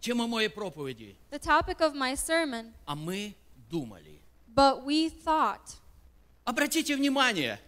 Тема 0.00 0.26
моей 0.26 0.48
проповеди. 0.48 1.16
The 1.30 1.38
topic 1.38 1.80
of 1.80 1.94
my 1.94 2.14
sermon, 2.14 2.72
А 2.86 2.94
мы 2.94 3.34
думали. 3.70 4.18
but 4.54 4.84
we 4.84 5.08
thought. 5.10 5.76
Обратите 6.44 6.96
внимание, 6.96 7.58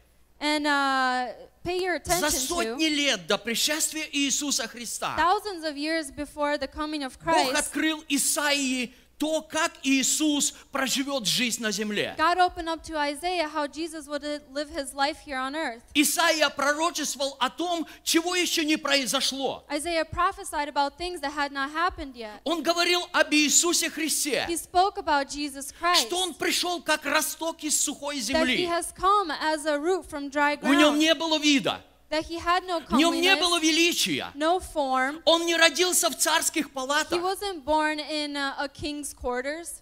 And 0.40 0.66
uh, 0.66 1.32
pay 1.62 1.78
your 1.80 2.00
за 2.04 2.26
attention 2.26 2.30
сотни 2.30 2.88
to 2.88 2.96
лет 2.96 3.26
до 3.28 3.38
пришествия 3.38 4.08
Иисуса 4.12 4.66
Христа 4.66 5.14
thousands 5.16 5.62
of 5.64 5.76
years 5.76 6.10
before 6.10 6.58
the 6.58 6.66
coming 6.66 7.04
of 7.04 7.16
Бог 7.22 7.34
Christ, 7.34 7.54
открыл 7.56 8.02
Исаии 8.08 8.92
то, 9.22 9.40
как 9.40 9.70
Иисус 9.84 10.52
проживет 10.72 11.28
жизнь 11.28 11.62
на 11.62 11.70
земле. 11.70 12.16
God 12.18 12.38
opened 12.38 12.68
up 12.68 12.82
to 12.82 12.96
Isaiah 12.96 13.46
how 13.46 13.68
Jesus 13.68 14.08
would 14.08 14.24
uh, 14.24 14.40
live 14.52 14.68
his 14.68 14.94
life 14.94 15.18
here 15.24 15.36
on 15.38 15.54
earth. 15.54 15.80
Исаия 15.94 16.48
пророчествовал 16.48 17.36
о 17.38 17.48
том, 17.48 17.86
чего 18.02 18.34
еще 18.34 18.64
не 18.64 18.76
произошло. 18.76 19.64
Isaiah 19.70 20.04
prophesied 20.04 20.68
about 20.68 20.98
things 20.98 21.20
that 21.20 21.32
had 21.36 21.52
not 21.52 21.70
happened 21.70 22.16
yet. 22.16 22.40
Он 22.42 22.64
говорил 22.64 23.00
об 23.12 23.32
Иисусе 23.32 23.90
Христе, 23.90 24.44
He 24.48 24.56
spoke 24.56 24.96
about 24.98 25.28
Jesus 25.28 25.70
Christ, 25.70 26.08
что 26.08 26.18
Он 26.18 26.34
пришел 26.34 26.82
как 26.82 27.06
росток 27.06 27.62
из 27.62 27.80
сухой 27.80 28.16
that 28.16 28.44
he 28.48 28.56
земли. 28.56 28.66
has 28.66 28.92
come 28.92 29.30
as 29.30 29.66
a 29.66 29.78
root 29.78 30.04
from 30.04 30.30
dry 30.30 30.56
В 30.60 30.64
нем 30.74 30.94
ground, 30.94 30.98
не 30.98 31.14
было 31.14 31.38
вида, 31.38 31.80
that 32.12 32.26
he 32.26 32.36
had 32.38 32.64
no 32.66 32.78
в 32.80 32.92
нем 32.92 33.14
не 33.20 33.34
было 33.36 33.58
величия. 33.58 34.30
no 34.34 34.60
form. 34.60 35.20
Он 35.24 35.46
не 35.46 35.56
родился 35.56 36.10
в 36.10 36.16
царских 36.16 36.66
He 36.66 36.72
палатах. 36.72 37.20
wasn't 37.22 37.64
born 37.64 37.98
in 37.98 38.36
uh, 38.36 38.54
a 38.58 38.68
king's 38.68 39.12
quarters. 39.14 39.80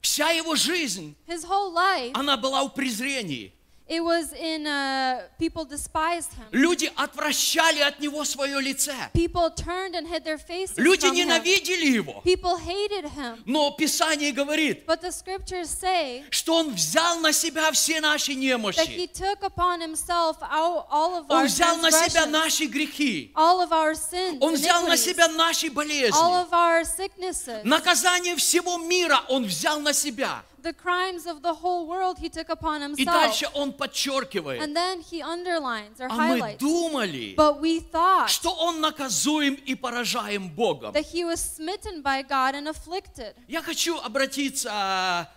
Вся 0.00 0.30
его 0.30 0.54
жизнь, 0.56 1.14
His 1.26 1.44
whole 1.44 1.72
life, 1.72 2.12
она 2.14 2.36
была 2.36 2.62
в 2.64 2.70
презрении. 2.74 3.52
It 3.88 4.00
was 4.02 4.32
in 4.32 4.66
uh, 4.66 5.22
people 5.38 5.64
despised 5.64 6.32
him. 6.34 6.46
Люди 6.52 6.90
отвращали 6.96 7.80
от 7.80 8.00
него 8.00 8.24
свое 8.24 8.60
лице. 8.60 8.94
People 9.12 9.50
turned 9.50 9.94
and 9.94 10.06
hid 10.06 10.24
their 10.24 10.38
faces 10.38 10.78
Люди 10.78 11.06
from 11.06 11.14
him. 11.16 11.26
ненавидели 11.28 11.86
его. 11.86 12.22
People 12.24 12.56
hated 12.56 13.04
him. 13.10 13.42
Но 13.44 13.70
Писание 13.72 14.32
говорит, 14.32 14.86
But 14.86 15.00
the 15.02 15.10
scriptures 15.12 15.68
say 15.68 16.24
что 16.30 16.54
он 16.54 16.74
взял 16.74 17.18
на 17.20 17.32
себя 17.32 17.70
все 17.72 18.00
наши 18.00 18.32
that 18.32 18.36
he 18.36 18.52
немощи. 18.52 19.08
took 19.12 19.42
upon 19.42 19.80
himself 19.80 20.36
all, 20.42 20.86
all 20.90 21.16
of 21.18 21.26
Он 21.28 21.42
our 21.42 21.46
взял 21.46 21.76
на 21.78 21.90
себя 21.90 22.26
наши 22.26 22.66
грехи. 22.66 23.32
all 23.34 23.60
of 23.60 23.72
our 23.72 23.94
sins, 23.94 24.38
Он 24.40 24.54
взял 24.54 24.86
на 24.86 24.96
себя 24.96 25.28
наши 25.28 25.66
all 25.68 25.72
болезни. 25.74 26.10
of 26.10 26.52
our 26.52 26.84
sicknesses. 26.84 27.62
Наказание 27.64 28.36
всего 28.36 28.78
мира 28.78 29.20
он 29.28 29.44
взял 29.44 29.80
на 29.80 29.92
себя. 29.92 30.42
The 30.62 30.72
crimes 30.72 31.26
of 31.26 31.42
the 31.42 31.52
whole 31.54 31.86
world 31.88 32.18
he 32.18 32.28
took 32.28 32.48
upon 32.48 32.82
И 32.82 32.84
himself. 33.04 33.06
дальше 33.06 33.48
он 33.54 33.72
подчеркивает. 33.72 34.60
And 34.62 34.76
then 34.76 35.00
he 35.00 35.20
underlines 35.20 35.98
or 36.00 36.06
А 36.08 36.14
мы 36.14 36.38
highlights. 36.38 36.58
думали, 36.58 37.34
But 37.36 37.60
we 37.60 37.80
thought 37.80 38.28
что 38.30 38.50
он 38.52 38.80
наказуем 38.80 39.54
и 39.54 39.74
поражаем 39.74 40.48
Богом. 40.50 40.92
that 40.94 41.06
he 41.12 41.24
was 41.24 41.40
smitten 41.40 42.00
by 42.02 42.22
God 42.22 42.54
and 42.54 42.68
afflicted. 42.68 43.34
Я 43.48 43.60
хочу 43.60 43.98
обратиться 43.98 44.70
а, 44.72 45.28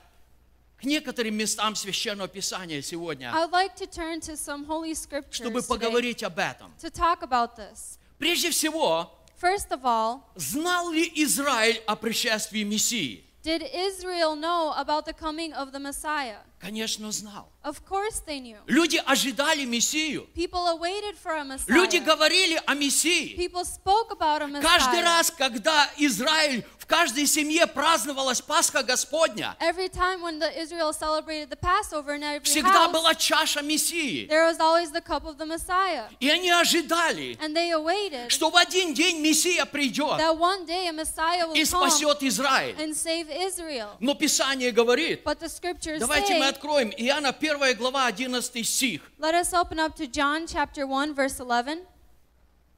к 0.78 0.84
некоторым 0.84 1.36
местам 1.36 1.76
Священного 1.76 2.28
Писания 2.28 2.82
сегодня, 2.84 3.32
like 3.52 3.76
to 3.76 3.88
turn 3.88 4.20
to 4.20 4.36
some 4.36 4.66
holy 4.66 4.94
scriptures 4.94 5.38
чтобы 5.42 5.62
today 5.62 5.68
поговорить 5.68 6.22
об 6.24 6.38
этом. 6.38 6.72
to 6.80 6.92
talk 6.92 7.24
about 7.24 7.56
this. 7.56 7.98
Прежде 8.20 8.52
всего, 8.52 9.12
First 9.42 9.70
of 9.72 9.84
all, 9.84 10.22
знал 10.36 10.92
ли 10.92 11.12
Израиль 11.16 11.82
о 11.88 11.96
пришествии 11.96 12.64
Мессии? 12.64 13.26
Did 13.46 13.62
Israel 13.76 14.36
know 14.36 14.74
about 14.76 15.06
the 15.06 15.14
coming 15.14 15.54
of 15.54 15.72
the 15.72 15.78
Messiah? 15.78 16.38
Конечно, 16.60 17.12
знал. 17.12 17.52
Of 17.64 17.84
course 17.88 18.22
they 18.28 18.40
knew. 18.40 18.58
Люди 18.68 19.02
ожидали 19.06 19.66
Мессию. 19.66 20.28
People 20.36 20.68
awaited 20.68 21.16
for 21.18 21.36
a 21.36 21.44
Messiah. 21.44 21.76
Люди 21.76 21.98
говорили 21.98 22.62
о 22.66 22.76
Мессии. 22.76 23.36
People 23.36 23.66
spoke 23.66 24.12
about 24.12 24.42
a 24.42 24.48
Messiah. 24.48 24.62
Каждый 24.62 25.02
раз, 25.02 25.32
когда 25.32 25.90
Израиль 25.98 26.64
в 26.78 26.86
каждой 26.86 27.26
семье 27.26 27.66
праздновалась 27.66 28.42
Пасха 28.42 28.84
Господня, 28.84 29.58
Every 29.60 29.90
time 29.90 30.22
when 30.22 30.38
the 30.38 30.62
Israel 30.62 30.94
celebrated 30.94 31.50
the 31.50 31.56
Passover 31.56 32.14
in 32.14 32.22
every 32.22 32.44
всегда 32.44 32.86
house, 32.86 32.94
была 32.94 33.16
чаша 33.16 33.64
Мессии. 33.64 34.28
there 34.28 34.46
was 34.46 34.60
always 34.60 34.92
the 34.92 35.02
cup 35.02 35.26
of 35.26 35.40
the 35.40 35.46
Messiah. 35.48 36.08
И 36.20 36.30
они 36.30 36.52
ожидали, 36.52 37.36
And 37.42 37.56
they 37.56 37.72
awaited 37.72 38.30
что 38.30 38.52
в 38.52 38.56
один 38.56 38.94
день 38.94 39.20
Мессия 39.22 39.66
придет 39.66 40.20
that 40.20 40.38
one 40.38 40.68
day 40.68 40.88
a 40.88 40.94
Messiah 40.94 41.48
will 41.48 41.56
и 41.56 41.66
спасет 41.66 42.22
Израиль. 42.22 42.76
and 42.78 42.94
save 42.96 43.28
Israel. 43.32 43.90
Но 44.00 44.14
Писание 44.14 44.72
говорит, 44.72 45.24
But 45.24 45.40
the 45.40 45.50
scriptures 45.50 46.00
давайте 46.00 46.36
мы 46.36 46.46
say, 46.46 46.55
откроем 46.56 46.92
Иоанна 46.98 47.30
1 47.30 47.76
глава 47.78 48.08
11 48.08 48.66
стих. 48.66 49.02
let 49.20 49.34
us 49.36 49.54
open 49.54 49.80
up 49.80 49.96
to 49.96 50.08
John 50.08 50.48
chapter 50.48 50.88
1 50.88 51.14
verse 51.14 51.40
11. 51.40 51.80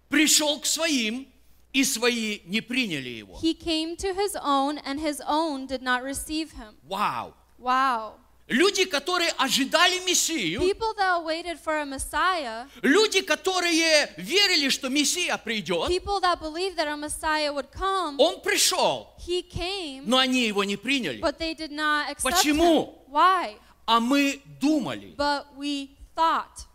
Пришел 0.10 0.60
к 0.60 0.66
своим, 0.66 1.28
и 1.74 1.84
свои 1.84 2.40
не 2.46 2.62
приняли 2.62 3.10
его. 3.10 3.40
He 3.42 3.54
came 3.54 3.96
to 3.98 4.14
his 4.14 4.36
own 4.42 4.80
and 4.80 5.00
his 5.00 5.22
own 5.28 5.68
did 5.68 5.82
not 5.82 6.02
receive 6.04 6.52
him. 6.54 6.76
Вау! 6.84 7.34
Wow. 7.60 8.14
Люди, 8.50 8.86
которые 8.86 9.30
ожидали 9.38 10.00
Мессию, 10.06 10.62
People 10.62 10.94
that 10.98 11.22
waited 11.26 11.60
for 11.60 11.82
a 11.82 11.86
Messiah, 11.86 12.66
люди, 12.82 13.20
которые 13.22 14.10
верили, 14.18 14.70
что 14.70 14.88
Мессия 14.88 15.38
придет, 15.38 15.90
people 15.90 16.22
that 16.22 16.40
believed 16.40 16.78
that 16.78 16.88
a 16.88 16.96
Messiah 16.96 17.52
would 17.54 17.70
come, 17.74 18.16
он 18.18 18.40
пришел, 18.42 19.10
he 19.20 19.42
came, 19.44 20.04
но 20.06 20.18
они 20.18 20.48
его 20.48 20.64
не 20.64 20.78
приняли. 20.78 21.20
but 21.20 21.38
they 21.38 21.54
did 21.54 21.72
not 21.72 22.10
accept 22.10 22.24
Почему? 22.38 22.86
him. 22.86 23.12
Why? 23.12 23.56
А 23.88 24.00
мы 24.00 24.42
думали, 24.60 25.16
But 25.18 25.46
we 25.58 25.90
thought. 26.16 26.66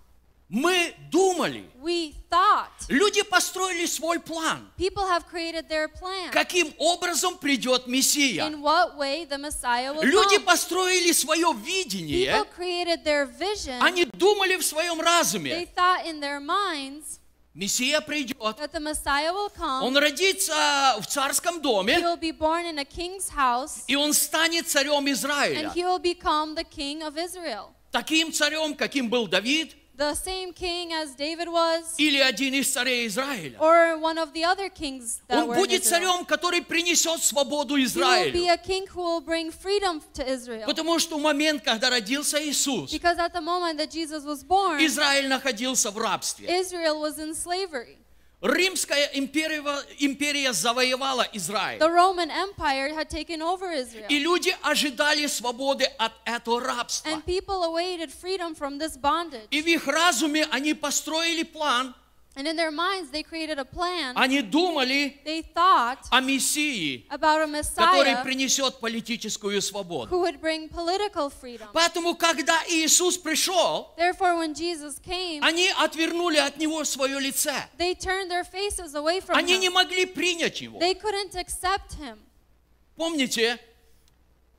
мы 0.49 0.95
думали. 1.11 1.65
We 1.83 2.15
thought. 2.31 2.69
Люди 2.89 3.23
построили 3.23 3.87
свой 3.87 4.19
план. 4.21 4.71
People 4.79 5.07
have 5.07 5.27
created 5.31 5.69
their 5.69 5.89
plan. 5.89 6.31
Каким 6.31 6.73
образом 6.79 7.37
придет 7.39 7.87
Мессия? 7.87 8.47
In 8.47 8.61
what 8.63 8.97
way 8.97 9.25
the 9.27 9.37
Messiah 9.39 9.93
will 9.95 10.03
Люди 10.05 10.37
come. 10.37 10.45
построили 10.45 11.13
свое 11.13 11.53
People 11.53 11.55
видение. 11.65 12.45
created 12.57 13.05
their 13.05 13.27
vision. 13.27 13.79
Они 13.83 14.05
думали 14.07 14.57
в 14.57 14.63
своем 14.65 14.99
They 14.99 15.05
разуме. 15.05 15.69
thought 15.75 16.07
in 16.07 16.21
their 16.21 16.41
minds 16.41 17.19
Мессия 17.55 18.01
придет. 18.01 18.37
that 18.59 18.73
the 18.73 18.81
Messiah 18.81 19.33
will 19.33 19.51
come. 19.55 19.83
Он 19.85 19.97
родится 19.97 20.97
в 21.01 21.07
царском 21.07 21.57
He 21.59 21.63
доме, 21.63 21.99
will 22.01 22.17
be 22.19 22.33
born 22.33 22.65
in 22.65 22.79
a 22.79 22.85
king's 22.85 23.29
house. 23.29 23.85
и 23.87 23.95
он 23.95 24.13
станет 24.15 24.69
царем 24.69 25.05
And 25.05 25.09
Израиля. 25.13 25.73
he 25.75 25.85
will 25.85 25.99
become 25.99 26.55
the 26.55 26.65
king 26.65 27.03
of 27.03 27.17
Israel. 27.19 27.75
Таким 27.91 28.33
царем, 28.33 28.75
каким 28.75 29.11
был 29.11 29.27
Давид, 29.27 29.75
The 29.95 30.15
same 30.15 30.55
king 30.55 30.91
as 30.95 31.15
David 31.15 31.49
was, 31.49 31.95
или 31.99 32.19
один 32.19 32.55
из 32.55 32.73
царей 32.73 33.07
Израиля. 33.07 33.59
or 33.61 33.99
one 33.99 34.17
of 34.17 34.33
the 34.33 34.43
other 34.43 34.71
kings 34.71 35.21
that 35.29 35.43
Он 35.43 35.49
were 35.49 35.57
будет 35.57 35.85
царем, 35.85 36.25
который 36.25 36.63
принесет 36.63 37.23
свободу 37.23 37.77
He 37.77 37.83
will 37.83 37.85
be 37.85 37.85
Израилю. 37.85 38.49
a 38.53 38.57
king 38.57 38.87
who 38.87 39.03
will 39.03 39.21
bring 39.21 39.51
freedom 39.53 40.01
to 40.15 40.27
Israel. 40.27 40.65
Потому 40.67 40.99
что 40.99 41.19
в 41.19 41.21
момент, 41.21 41.63
когда 41.63 41.91
родился 41.91 42.39
Иисус, 42.43 42.91
Because 42.91 43.19
at 43.19 43.33
the 43.35 43.41
moment 43.43 43.77
that 43.79 43.91
Jesus 43.91 44.25
was 44.25 44.43
born, 44.43 44.79
Израиль 44.85 45.29
находился 45.29 45.91
в 45.91 45.99
рабстве. 45.99 46.49
Israel 46.49 46.99
was 46.99 47.19
in 47.19 47.35
slavery. 47.35 47.99
Римская 48.43 49.09
империя, 49.15 49.63
империя 50.01 50.53
завоевала 50.53 51.25
Израиль. 51.33 51.79
The 51.79 51.89
Roman 51.89 52.29
Empire 52.29 52.93
had 52.93 53.09
taken 53.09 53.41
over 53.41 53.71
Israel. 53.71 54.07
И 54.09 54.19
люди 54.19 54.55
ожидали 54.63 55.27
свободы 55.27 55.85
от 55.97 56.13
этого 56.25 56.61
рабства. 56.61 57.09
And 57.09 57.25
people 57.25 57.63
awaited 57.63 58.11
freedom 58.11 58.57
from 58.57 58.79
this 58.79 58.97
bondage. 58.97 59.47
И 59.53 59.63
в 59.63 59.67
их 59.67 59.87
разуме 59.87 60.45
они 60.51 60.75
построили 60.75 61.45
план, 61.45 61.95
And 62.35 62.49
in 62.49 62.57
their 62.57 62.71
minds, 62.71 63.11
they 63.11 63.23
created 63.23 63.59
a 63.59 63.65
plan. 63.65 64.15
они 64.17 64.41
думали 64.41 65.21
They 65.23 65.43
thought 65.55 65.99
о 66.11 66.21
Мессии, 66.23 67.05
about 67.11 67.43
a 67.43 67.47
который 67.77 68.15
Messiah 68.15 68.23
принесет 68.25 68.81
политическую 68.81 69.61
свободу. 69.61 70.09
who 70.11 70.21
would 70.23 70.41
bring 70.41 70.67
political 70.71 71.29
freedom. 71.29 71.69
Поэтому, 71.75 72.15
когда 72.17 72.59
Иисус 72.71 73.19
пришел, 73.19 73.93
Therefore, 73.99 74.39
when 74.39 74.55
Jesus 74.55 74.99
came, 74.99 75.43
они 75.43 75.69
отвернули 75.79 76.39
от 76.39 76.57
Него 76.57 76.85
свое 76.85 77.21
лице. 77.21 77.53
they 77.77 77.95
turned 77.95 78.31
their 78.31 78.45
faces 78.45 78.95
away 78.95 79.21
from 79.21 79.37
Они 79.37 79.59
не 79.59 79.67
him. 79.69 79.75
могли 79.75 80.07
принять 80.07 80.63
Его. 80.63 80.79
They 80.79 80.95
couldn't 80.95 81.35
accept 81.35 81.95
him. 82.01 82.19
Помните, 82.97 83.59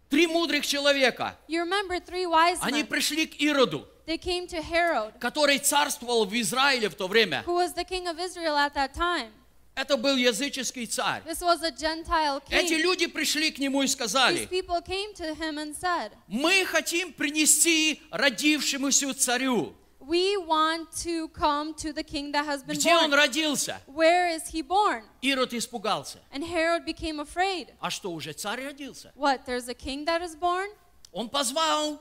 три 0.10 0.28
мудрых 0.28 0.64
человека, 0.66 1.36
You 1.48 1.64
remember 1.64 2.00
three 2.00 2.28
wise 2.28 2.60
они 2.62 2.84
men. 2.84 2.88
пришли 2.88 3.26
к 3.26 3.36
Ироду, 3.40 3.88
They 4.06 4.18
came 4.18 4.48
to 4.48 4.62
Herod, 4.62 5.14
который 5.20 5.60
царствовал 5.60 6.26
в 6.26 6.34
Израиле 6.34 6.90
в 6.90 6.96
то 6.96 7.08
время. 7.08 7.44
who 7.46 7.56
was 7.56 7.74
the 7.74 7.86
king 7.86 8.08
of 8.08 8.20
Israel 8.20 8.56
at 8.58 8.74
that 8.74 8.94
time. 8.94 9.32
Это 9.76 9.98
был 9.98 10.16
языческий 10.18 10.86
царь. 10.86 11.24
This 11.26 11.42
was 11.42 11.64
a 11.64 11.72
Gentile 11.72 12.42
Эти 12.50 12.74
king. 12.76 12.82
люди 12.84 13.08
пришли 13.08 13.50
к 13.52 13.58
нему 13.60 13.82
и 13.82 13.86
These 13.86 13.94
сказали, 13.94 14.46
people 14.48 14.82
came 14.84 15.14
to 15.16 15.34
him 15.34 15.58
and 15.58 15.76
said, 15.76 16.12
мы 16.28 16.64
хотим 16.66 17.12
принести 17.14 18.02
родившемуся 18.12 19.14
царю. 19.14 19.74
We 20.00 20.36
want 20.36 20.92
to 21.06 21.30
come 21.30 21.74
to 21.76 21.94
the 21.94 22.04
king 22.04 22.34
that 22.34 22.46
has 22.46 22.62
been 22.62 22.76
Где 22.76 22.94
он 22.94 23.10
born. 23.10 23.14
родился? 23.16 23.80
Where 23.88 24.28
is 24.36 24.48
he 24.52 24.62
born? 24.62 25.04
Ирод 25.22 25.54
испугался. 25.54 26.20
And 26.34 26.44
Herod 26.44 26.84
became 26.86 27.20
afraid. 27.22 27.70
А 27.80 27.90
что, 27.90 28.12
уже 28.12 28.34
царь 28.34 28.62
родился? 28.66 29.14
What? 29.16 29.46
There's 29.46 29.70
a 29.70 29.74
king 29.74 30.06
that 30.06 30.22
is 30.22 30.36
born? 30.36 30.68
Он 31.14 31.30
позвал 31.30 32.00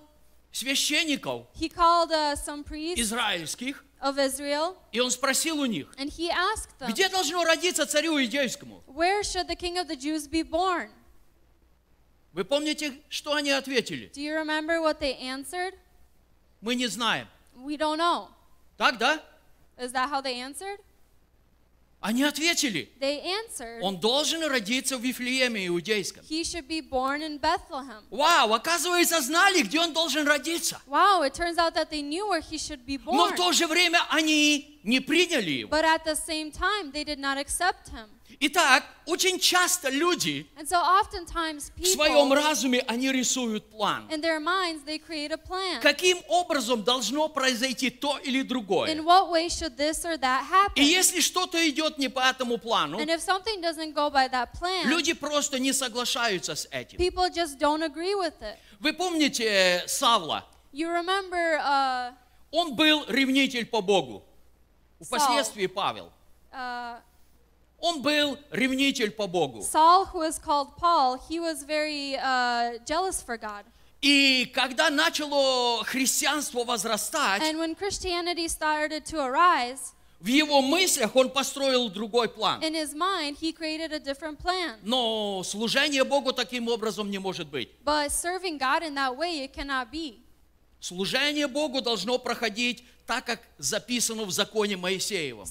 священников 0.52 1.46
He 1.54 1.68
called 1.68 2.12
uh, 2.12 2.36
some 2.36 2.62
priests 2.62 3.00
израильских, 3.00 3.82
of 4.00 4.18
Israel 4.18 4.76
и 4.92 5.00
он 5.00 5.10
спросил 5.10 5.60
у 5.60 5.66
них, 5.66 5.92
and 5.96 6.10
he 6.10 6.28
asked 6.30 6.78
them, 6.78 6.90
где 6.90 7.08
должно 7.08 7.44
родиться 7.44 7.86
царю 7.86 8.18
иудейскому? 8.18 8.82
Where 8.86 9.22
should 9.22 9.48
the 9.48 9.56
king 9.56 9.78
of 9.78 9.88
the 9.88 9.96
Jews 9.96 10.28
be 10.28 10.42
born? 10.42 10.90
Вы 12.32 12.44
помните, 12.44 12.94
что 13.08 13.34
они 13.34 13.50
ответили? 13.50 14.10
Do 14.14 14.20
you 14.20 14.34
remember 14.34 14.80
what 14.80 15.00
they 15.00 15.18
answered? 15.18 15.74
Мы 16.60 16.74
не 16.74 16.86
знаем. 16.86 17.26
We 17.54 17.76
don't 17.76 17.98
know. 17.98 18.28
Так, 18.78 18.98
да? 18.98 19.22
Is 19.78 19.92
that 19.92 20.08
how 20.08 20.20
they 20.22 20.40
answered? 20.40 20.78
Они 22.02 22.24
ответили, 22.24 22.90
They 22.98 23.22
answered, 23.24 23.80
он 23.80 23.98
должен 24.00 24.44
родиться 24.44 24.98
в 24.98 25.02
Вифлееме 25.02 25.68
иудейском. 25.68 26.24
He 26.28 26.42
should 26.42 26.66
be 26.66 26.80
born 26.80 27.22
in 27.22 27.38
Bethlehem. 27.40 28.02
Вау, 28.10 28.52
оказывается, 28.52 29.20
знали, 29.20 29.62
где 29.62 29.78
он 29.78 29.92
должен 29.92 30.26
родиться. 30.26 30.80
Wow, 30.88 31.22
it 31.22 31.32
turns 31.32 31.58
out 31.58 31.74
that 31.74 31.90
they 31.90 32.02
knew 32.02 32.28
where 32.28 32.40
he 32.42 32.58
should 32.58 32.84
be 32.84 32.98
Но 33.04 33.28
born. 33.28 33.32
в 33.34 33.36
то 33.36 33.52
же 33.52 33.68
время 33.68 34.00
они 34.10 34.80
не 34.82 34.98
приняли 34.98 35.50
его. 35.50 35.70
But 35.70 35.84
at 35.84 36.04
the 36.04 36.16
same 36.16 36.50
time, 36.50 36.90
they 36.92 37.04
did 37.04 37.20
not 37.20 37.38
accept 37.38 37.88
him. 37.90 38.08
Итак, 38.44 38.82
очень 39.06 39.38
часто 39.38 39.88
люди 39.88 40.44
so 40.64 40.76
oftentimes 41.00 41.70
в 41.76 41.86
своем 41.86 42.32
people, 42.32 42.34
разуме, 42.34 42.80
они 42.88 43.12
рисуют 43.12 43.70
план. 43.70 44.08
minds. 44.10 45.80
Каким 45.80 46.18
образом 46.28 46.82
должно 46.82 47.28
произойти 47.28 47.90
то 47.90 48.18
или 48.18 48.42
другое. 48.42 48.94
И 50.74 50.82
если 50.82 51.20
что-то 51.20 51.68
идет 51.68 51.98
не 51.98 52.08
по 52.08 52.18
этому 52.18 52.58
плану, 52.58 52.98
plan, 52.98 54.86
люди 54.86 55.12
просто 55.12 55.60
не 55.60 55.72
соглашаются 55.72 56.56
с 56.56 56.66
этим. 56.72 56.98
people. 56.98 58.56
Вы 58.80 58.92
помните 58.92 59.44
э, 59.44 59.86
Савла? 59.86 60.44
Remember 60.72 61.60
uh, 61.60 62.12
Он 62.50 62.74
был 62.74 63.04
ревнитель 63.06 63.66
по 63.66 63.80
Богу. 63.80 64.24
Впоследствии 65.00 65.66
Павел. 65.68 66.10
uh, 66.52 67.00
Он 67.82 68.00
был 68.00 68.38
ревнитель 68.52 69.10
по 69.10 69.26
Богу. 69.26 69.60
Saul, 69.60 70.06
who 70.06 70.22
is 70.22 70.38
called 70.38 70.76
Paul, 70.76 71.18
he 71.28 71.40
was 71.40 71.64
very 71.64 72.16
uh, 72.16 72.78
jealous 72.86 73.20
for 73.20 73.36
God. 73.36 73.64
И 74.00 74.50
когда 74.54 74.88
начало 74.88 75.84
христианство 75.84 76.64
возрастать, 76.64 77.42
And 77.42 77.58
when 77.58 77.74
Christianity 77.74 78.46
started 78.48 79.04
to 79.06 79.18
arise, 79.20 79.94
в 80.20 80.26
его 80.28 80.62
мыслях 80.62 81.16
он 81.16 81.30
построил 81.30 81.88
другой 81.88 82.28
план. 82.28 82.62
in 82.62 82.74
his 82.74 82.94
mind, 82.94 83.36
he 83.40 83.52
created 83.52 83.92
a 83.92 83.98
different 83.98 84.38
plan. 84.38 84.78
Но 84.84 85.42
служение 85.44 86.04
Богу 86.04 86.32
таким 86.32 86.68
образом 86.68 87.10
не 87.10 87.18
может 87.18 87.48
быть. 87.48 87.68
But 87.84 88.12
serving 88.12 88.58
God 88.58 88.84
in 88.84 88.94
that 88.94 89.16
way, 89.16 89.42
it 89.42 89.52
cannot 89.52 89.90
be. 89.90 90.21
Служение 90.82 91.46
Богу 91.46 91.80
должно 91.80 92.18
проходить 92.18 92.82
так, 93.06 93.24
как 93.24 93.40
записано 93.56 94.24
в 94.24 94.32
законе 94.32 94.76
Моисеевом. 94.76 95.46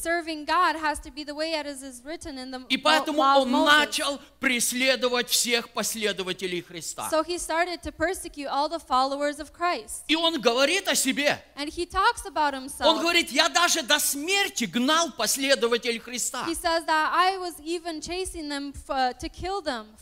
И 2.67 2.77
поэтому 2.77 3.21
он 3.21 3.49
начал 3.49 4.19
преследовать 4.41 5.29
всех 5.29 5.69
последователей 5.69 6.61
Христа. 6.61 7.07
So 7.09 7.23
he 7.23 7.37
started 7.37 7.81
to 7.81 7.93
persecute 7.93 8.47
all 8.47 8.67
the 8.67 8.79
followers 8.85 9.39
of 9.39 9.53
Christ. 9.53 10.03
И 10.09 10.15
он 10.17 10.41
говорит 10.41 10.89
о 10.89 10.95
себе. 10.95 11.41
And 11.55 11.69
he 11.69 11.85
talks 11.85 12.25
about 12.25 12.53
Он 12.81 12.99
говорит, 12.99 13.31
я 13.31 13.47
даже 13.47 13.83
до 13.83 13.99
смерти 13.99 14.65
гнал 14.65 15.13
последователей 15.13 15.99
Христа. 15.99 16.45
Uh, 16.45 16.75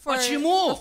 Почему? 0.04 0.76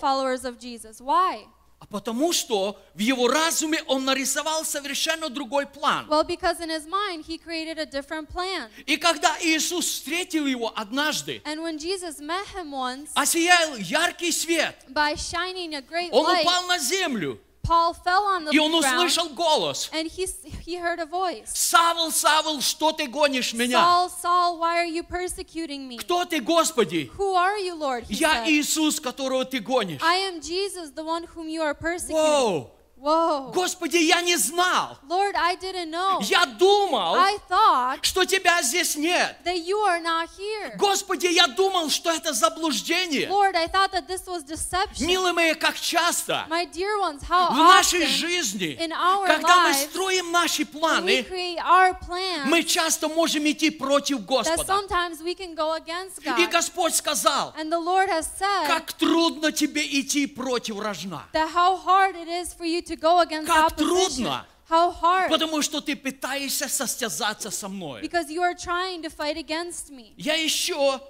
А 1.79 1.85
потому 1.85 2.33
что 2.33 2.77
в 2.93 2.99
его 2.99 3.29
разуме 3.29 3.81
он 3.87 4.03
нарисовал 4.03 4.65
совершенно 4.65 5.29
другой 5.29 5.65
план. 5.65 6.07
Well, 6.09 6.25
because 6.25 6.59
in 6.59 6.69
his 6.69 6.85
mind, 6.85 7.23
he 7.25 7.37
created 7.37 7.79
a 7.79 7.85
different 7.85 8.29
plan. 8.29 8.69
И 8.85 8.97
когда 8.97 9.37
Иисус 9.41 9.85
встретил 9.85 10.45
его 10.45 10.73
однажды, 10.75 11.41
And 11.45 11.61
when 11.61 11.77
Jesus 11.77 12.19
met 12.19 12.45
him 12.53 12.71
once, 12.71 13.09
осиял 13.15 13.77
яркий 13.77 14.31
свет, 14.31 14.75
by 14.89 15.15
shining 15.15 15.75
a 15.75 15.81
great 15.81 16.09
он 16.11 16.25
light, 16.25 16.41
упал 16.41 16.67
на 16.67 16.77
землю, 16.79 17.39
Paul 17.68 17.94
fell 17.94 18.24
on 18.24 18.44
the 18.44 18.52
и 18.52 18.58
он 18.58 18.72
ground 18.72 18.98
услышал 19.06 19.30
голос. 19.30 19.88
and 19.92 20.06
he, 20.06 20.24
s- 20.24 20.36
he 20.66 20.76
heard 20.76 21.00
a 21.00 21.06
voice. 21.06 21.46
Савл, 21.54 22.10
Савл, 22.12 22.60
что 22.60 22.92
ты 22.92 23.06
гонишь 23.06 23.54
меня? 23.54 23.78
Saul, 23.78 24.10
Saul, 24.10 24.58
why 24.58 24.76
are 24.80 24.84
you 24.86 25.02
persecuting 25.02 25.88
me? 25.88 25.96
Кто 25.96 26.26
ты, 26.26 26.40
Господи? 26.40 27.10
Who 27.16 27.34
are 27.34 27.56
you, 27.58 27.74
Lord? 27.74 28.04
He 28.04 28.16
Я 28.16 28.44
said. 28.44 28.48
Иисус, 28.50 29.00
которого 29.00 29.46
ты 29.46 29.60
гонишь. 29.60 30.02
I 30.02 30.16
am 30.28 30.42
Jesus, 30.42 30.90
the 30.94 31.02
one 31.04 31.24
whom 31.34 31.48
you 31.48 31.62
are 31.62 31.72
persecuting. 31.72 32.16
Воу! 32.16 32.70
Whoa. 32.99 33.51
Господи, 33.53 33.95
я 33.97 34.21
не 34.21 34.35
знал. 34.35 34.97
Lord, 35.07 35.33
I 35.35 35.55
didn't 35.55 35.89
know. 35.89 36.21
Я 36.23 36.45
думал, 36.45 37.15
I 37.15 37.37
thought 37.49 37.99
что 38.01 38.25
тебя 38.25 38.61
здесь 38.61 38.95
нет. 38.97 39.37
that 39.45 39.55
you 39.65 39.77
are 39.87 40.01
not 40.01 40.27
here. 40.37 40.75
Господи, 40.77 41.27
я 41.27 41.47
думал, 41.47 41.89
что 41.89 42.11
это 42.11 42.33
заблуждение. 42.33 43.29
Lord, 43.29 43.55
I 43.55 43.67
thought 43.67 43.91
that 43.93 44.05
this 44.07 44.27
was 44.27 44.43
deception. 44.43 45.05
Милые 45.07 45.31
мои, 45.31 45.53
как 45.53 45.79
часто 45.79 46.45
My 46.49 46.65
dear 46.65 46.99
ones, 46.99 47.21
how 47.23 47.51
в 47.51 47.55
нашей 47.57 48.03
often 48.03 48.07
жизни, 48.09 48.77
in 48.77 48.91
our 48.91 49.27
когда 49.27 49.59
мы 49.63 49.69
lives, 49.69 49.89
строим 49.89 50.31
наши 50.31 50.63
when 50.63 50.65
we 50.65 50.79
планы, 50.79 51.23
create 51.23 51.57
our 51.59 51.93
plans, 52.05 52.45
мы 52.47 52.63
часто 52.63 53.07
можем 53.07 53.49
идти 53.49 53.69
против 53.69 54.19
that 54.19 54.25
Господа. 54.25 54.65
sometimes 54.65 55.21
we 55.23 55.33
can 55.35 55.55
go 55.55 55.73
against 55.73 56.19
И 56.21 56.25
God. 56.29 56.51
Господь 56.51 56.93
сказал, 56.95 57.53
And 57.57 57.71
the 57.71 57.79
Lord 57.79 58.09
has 58.09 58.27
said 58.37 58.67
как 58.67 58.91
трудно 58.91 59.53
тебе 59.53 59.83
идти 59.85 60.27
против 60.27 60.77
рожна. 60.79 61.23
that 61.31 61.47
how 61.53 61.77
hard 61.77 62.17
it 62.17 62.27
is 62.27 62.53
for 62.53 62.65
you 62.65 62.81
to 62.81 62.88
go 62.96 63.20
against 63.20 63.46
Как 63.46 63.72
opposition. 63.72 63.76
трудно. 64.16 64.46
How 64.68 64.90
hard. 64.90 65.28
Потому 65.28 65.60
что 65.62 65.80
ты 65.80 65.94
пытаешься 65.94 66.68
состязаться 66.68 67.50
со 67.50 67.68
мной. 67.68 68.00
Because 68.00 68.30
you 68.30 68.40
are 68.42 68.54
trying 68.54 69.02
to 69.02 69.10
fight 69.10 69.36
against 69.36 69.90
me. 69.90 70.14
Я 70.16 70.34
еще 70.34 71.00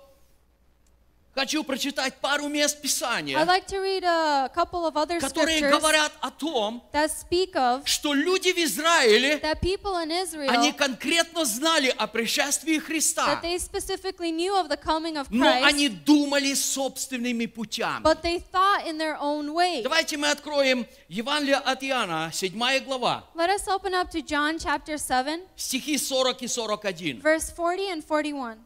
хочу 1.36 1.64
прочитать 1.64 2.16
пару 2.20 2.48
мест 2.48 2.78
I'd 2.78 2.82
Писания, 2.82 3.46
like 3.46 3.66
to 3.68 3.80
read 3.80 4.04
a 4.04 4.50
couple 4.54 4.86
of 4.86 4.96
other 4.98 5.20
которые 5.20 5.62
говорят 5.70 6.12
о 6.22 6.32
том, 6.32 6.84
that 6.92 7.10
speak 7.12 7.56
of 7.56 7.86
что 7.86 8.14
люди 8.14 8.52
в 8.52 8.58
Израиле, 8.58 9.38
that 9.40 9.62
people 9.62 9.96
in 10.04 10.12
Israel 10.12 10.50
они 10.50 10.72
конкретно 10.74 11.46
знали 11.46 11.94
о 11.98 12.08
пришествии 12.08 12.78
that 12.78 12.84
Христа, 12.86 13.40
they 13.42 13.58
specifically 13.58 14.32
knew 14.32 14.54
of 14.56 14.68
the 14.70 14.78
coming 14.78 15.16
of 15.18 15.28
но 15.30 15.46
Christ, 15.46 15.64
они 15.66 15.90
думали 15.90 16.54
собственными 16.54 17.46
путями. 17.46 18.02
but 18.04 18.22
they 18.22 18.40
thought 18.52 18.86
in 18.88 18.98
their 18.98 19.18
own 19.20 19.54
way. 19.54 19.82
Давайте 19.84 20.18
мы 20.18 20.30
откроем 20.30 20.86
Евангелие 21.08 21.58
от 21.58 21.84
Иоанна, 21.84 22.32
7 22.34 22.84
глава, 22.86 23.24
Let 23.36 23.50
us 23.50 23.68
open 23.68 23.94
up 23.94 24.10
to 24.12 24.22
John 24.22 24.58
chapter 24.60 24.98
7, 24.98 25.42
стихи 25.56 25.98
40 25.98 26.44
и 26.44 26.48
41. 26.48 27.22
verse 27.22 27.50
40 27.56 27.92
and 27.92 28.04
41. 28.04 28.58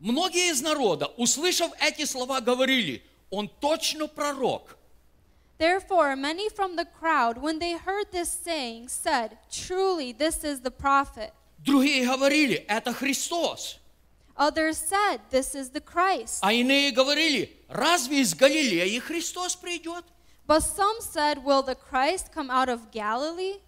Многие 0.00 0.50
из 0.50 0.60
народа, 0.60 1.06
услышав 1.16 1.70
эти 1.80 2.04
слова, 2.04 2.40
говорили, 2.40 3.02
он 3.30 3.48
точно 3.48 4.06
пророк. 4.06 4.76
Therefore, 5.58 6.16
many 6.16 6.48
from 6.48 6.76
the 6.76 6.84
crowd, 6.84 7.38
when 7.38 7.58
they 7.58 7.76
heard 7.76 8.10
this 8.10 8.28
saying, 8.28 8.88
said, 8.88 9.38
Truly, 9.50 10.12
this 10.12 10.42
is 10.42 10.60
the 10.60 10.70
prophet. 10.70 11.32
Другие 11.64 12.04
говорили, 12.04 12.64
это 12.68 12.92
Христос. 12.92 13.78
Others 14.36 14.78
said, 14.78 15.20
This 15.30 15.54
is 15.54 15.70
the 15.70 15.80
Christ. 15.80 16.40
А 16.42 16.52
иные 16.52 16.90
говорили, 16.90 17.56
разве 17.68 18.20
из 18.20 18.34
Галилеи 18.34 18.98
Христос 18.98 19.54
придет? 19.54 20.04
But 20.46 20.62
some 20.62 21.00
said, 21.00 21.44
Will 21.44 21.62
the 21.62 21.76
Christ 21.76 22.32
come 22.32 22.50
out 22.50 22.68
of 22.68 22.90
Galilee? 22.90 23.60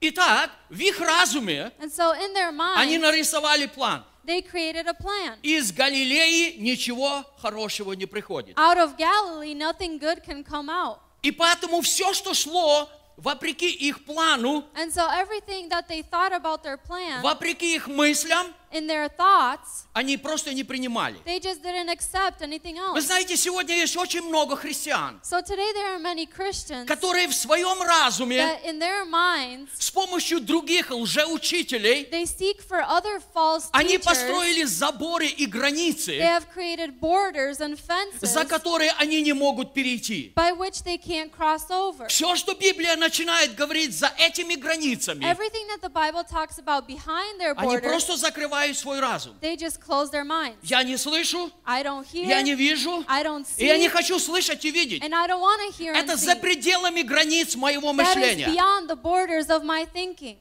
Итак, 0.00 0.50
в 0.70 0.78
их 0.78 0.98
разуме 1.00 1.72
And 1.78 1.90
so 1.92 2.12
in 2.12 2.32
their 2.32 2.48
они 2.48 2.98
minds, 2.98 3.00
нарисовали 3.00 3.66
план. 3.66 4.04
They 4.26 4.42
created 4.42 4.86
a 4.86 4.94
plan. 4.94 5.38
Из 5.42 5.72
Галилеи 5.72 6.56
ничего 6.58 7.24
хорошего 7.38 7.92
не 7.92 8.06
приходит. 8.06 8.56
Out 8.56 8.78
of 8.78 8.96
Galilee, 8.96 9.54
nothing 9.54 9.98
good 9.98 10.22
can 10.24 10.44
come 10.44 10.68
out. 10.68 10.98
И 11.22 11.30
поэтому 11.30 11.80
все, 11.80 12.12
что 12.12 12.34
шло 12.34 12.88
вопреки 13.16 13.70
их 13.70 14.04
плану, 14.04 14.64
And 14.74 14.92
so 14.92 15.08
everything 15.08 15.68
that 15.70 15.88
they 15.88 16.02
thought 16.02 16.32
about 16.32 16.62
their 16.62 16.76
plan, 16.76 17.22
вопреки 17.22 17.74
их 17.74 17.86
мыслям, 17.88 18.52
in 18.76 18.86
their 18.86 19.08
thoughts, 19.08 19.86
они 19.94 20.16
просто 20.16 20.52
не 20.52 20.64
принимали. 20.64 21.16
they 21.24 21.40
just 21.40 21.62
didn't 21.62 21.88
accept 21.88 22.40
anything 22.42 22.76
Вы 22.92 22.98
else. 22.98 23.06
знаете, 23.06 23.36
сегодня 23.36 23.76
есть 23.76 23.96
очень 23.96 24.22
много 24.22 24.56
христиан, 24.56 25.20
So 25.22 25.40
today 25.42 25.72
there 25.74 25.94
are 25.94 25.98
many 25.98 26.26
Christians 26.26 26.86
которые 26.86 27.28
в 27.28 27.34
своем 27.34 27.80
разуме 27.82 28.36
that 28.38 28.64
in 28.64 28.78
their 28.78 29.04
minds, 29.06 29.68
с 29.78 29.90
помощью 29.90 30.40
других 30.40 30.90
лжеучителей 30.90 32.08
they 32.10 32.24
seek 32.26 32.60
for 32.66 32.82
other 32.82 33.20
false 33.34 33.68
они 33.72 33.96
teachers. 33.96 34.04
построили 34.04 34.64
заборы 34.64 35.26
и 35.26 35.46
They 35.46 35.50
границы, 35.50 36.18
have 36.20 36.46
created 36.54 36.98
borders 37.00 37.60
and 37.60 37.76
fences 37.78 38.26
за 38.26 38.44
которые 38.44 38.90
они 38.98 39.22
не 39.22 39.32
могут 39.32 39.72
перейти. 39.74 40.32
by 40.36 40.52
which 40.52 40.82
they 40.84 40.98
can't 40.98 41.30
cross 41.30 41.70
over. 41.70 42.08
Все, 42.08 42.34
что 42.36 42.54
Библия 42.54 42.96
начинает 42.96 43.54
говорить 43.54 43.96
за 43.96 44.12
этими 44.18 44.54
границами, 44.54 45.24
Everything 45.24 45.66
that 45.68 45.80
the 45.82 45.88
Bible 45.90 46.24
talks 46.24 46.58
about 46.58 46.86
behind 46.86 47.38
their 47.40 47.54
они 47.56 47.76
borders, 47.76 47.82
просто 47.82 48.16
закрывают 48.16 48.65
свой 48.74 49.00
разум. 49.00 49.36
they 49.40 49.56
just 49.56 49.80
close 49.80 50.10
their 50.10 50.24
minds. 50.24 50.56
Я 50.62 50.82
не 50.82 50.96
слышу, 50.96 51.50
I 51.64 51.82
don't 51.82 52.06
hear, 52.10 52.26
я 52.26 52.42
не 52.42 52.54
вижу, 52.54 53.04
I 53.08 53.22
don't 53.22 53.46
и 53.58 53.64
я 53.66 53.76
see, 53.76 53.80
не 53.80 53.88
хочу 53.88 54.18
слышать 54.18 54.64
и 54.64 54.70
видеть. 54.70 55.02
and 55.02 55.14
I 55.14 55.26
don't 55.26 55.40
want 55.40 55.60
to 55.68 55.72
hear 55.78 55.92
and 55.94 56.04
Это 56.04 56.14
see. 56.14 56.24
за 56.26 56.36
пределами 56.36 57.02
границ 57.02 57.54
моего 57.56 57.92
That 57.92 57.94
is 57.94 58.14
мышления. 58.16 58.46
beyond 58.48 58.88
the 58.88 58.96
borders 58.96 59.48
of 59.48 59.62
my 59.64 59.86
thinking. 59.92 60.38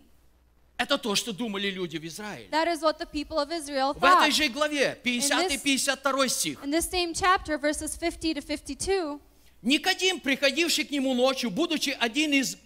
Это 0.78 0.98
то, 0.98 1.16
что 1.16 1.32
думали 1.32 1.70
люди 1.70 1.98
в 1.98 2.06
Израиле. 2.06 2.50
That 2.52 2.68
is 2.68 2.82
what 2.82 3.00
the 3.00 3.06
people 3.06 3.38
of 3.40 3.50
Israel 3.50 3.94
В 3.94 4.04
этой 4.04 4.30
thought. 4.30 4.32
же 4.32 4.50
главе, 4.50 5.00
50 5.04 5.50
и 5.52 5.56
this- 5.56 5.62
52 5.64 6.28
стих. 6.28 6.60
In 6.66 6.70
this 6.72 6.90
same 6.92 7.14
chapter, 7.14 7.58
verses 7.58 7.96
50 7.98 8.34
to 8.34 8.42
52, 8.42 9.20
Никодим, 9.62 10.20
приходивший 10.20 10.84
к 10.84 10.92
нему 10.92 11.14
ночью, 11.14 11.50
будучи 11.50 11.96
один 12.00 12.34
из, 12.34 12.58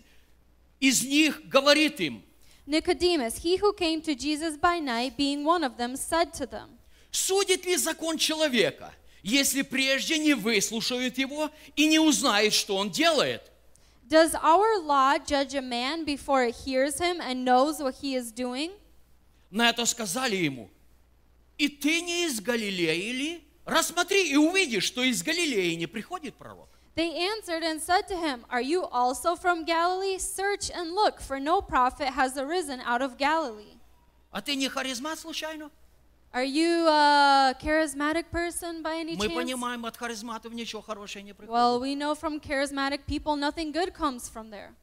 из 0.80 1.04
них, 1.04 1.42
говорит 1.48 2.00
им, 2.02 2.24
Nicodemus, 2.70 3.40
he 3.40 3.58
who 3.58 3.74
came 3.74 4.00
to 4.02 4.14
Jesus 4.14 4.56
by 4.56 4.78
night, 4.78 5.18
being 5.18 5.44
one 5.44 5.64
of 5.64 5.76
them, 5.78 5.96
said 5.96 6.32
to 6.36 6.46
them, 6.46 6.78
судит 7.12 7.66
ли 7.66 7.76
закон 7.76 8.20
человека, 8.20 8.94
если 9.24 9.64
прежде 9.64 10.20
не 10.20 10.36
выслушают 10.36 11.18
его 11.18 11.50
и 11.76 11.88
не 11.88 11.98
узнают, 11.98 12.54
что 12.54 12.78
он 12.78 12.92
делает? 12.92 13.42
Does 14.08 14.36
our 14.36 14.80
law 14.84 15.18
judge 15.18 15.56
a 15.56 15.62
man 15.62 16.06
before 16.06 16.44
it 16.44 16.56
hears 16.64 17.00
him 17.00 17.20
and 17.20 17.44
knows 17.44 17.80
what 17.80 17.96
he 18.04 18.14
is 18.16 18.32
doing? 18.32 18.72
На 19.50 19.70
это 19.70 19.86
сказали 19.88 20.36
ему, 20.36 20.70
и 21.58 21.70
ты 21.70 22.02
не 22.02 22.26
из 22.26 22.40
Галилеи 22.40 23.12
ли? 23.12 23.44
Рассмотри 23.66 24.30
и 24.30 24.36
увидишь, 24.36 24.84
что 24.84 25.02
из 25.02 25.24
Галилеи 25.24 25.74
не 25.74 25.88
приходит 25.88 26.36
пророк. 26.36 26.70
They 26.99 27.11
answered 27.13 27.65
and 27.65 27.81
said 27.81 28.07
to 28.09 28.17
him, 28.17 28.45
Are 28.51 28.61
you 28.63 28.85
also 28.85 29.35
from 29.35 29.65
Galilee? 29.65 30.19
Search 30.19 30.71
and 30.71 30.95
look, 30.95 31.21
for 31.21 31.41
no 31.41 31.61
prophet 31.61 32.09
has 32.09 32.37
arisen 32.39 32.81
out 32.81 33.03
of 33.03 33.17
Galilee. 33.19 33.79
А 34.31 34.41
ты 34.41 34.55
не 34.55 34.69
харизмат 34.69 35.19
случайно? 35.19 35.71
Are 36.33 36.45
you 36.45 36.87
a 36.89 37.55
charismatic 37.61 38.31
person 38.33 38.83
by 38.83 38.97
any 38.97 39.17
Мы 39.17 39.29
chance? 39.29 39.35
понимаем, 39.35 39.87
от 39.87 39.97
харизматов 39.97 40.53
ничего 40.53 40.83
хорошего 40.83 41.23
не 41.23 41.33
приходит. 41.33 41.53
Well, 41.53 41.81
we 41.81 41.95
know 41.95 42.15
from 42.15 42.41
charismatic 42.41 43.07
people 43.07 43.37
nothing 43.37 43.73
good 43.73 43.93
comes 43.95 44.29
from 44.29 44.51
there. 44.51 44.75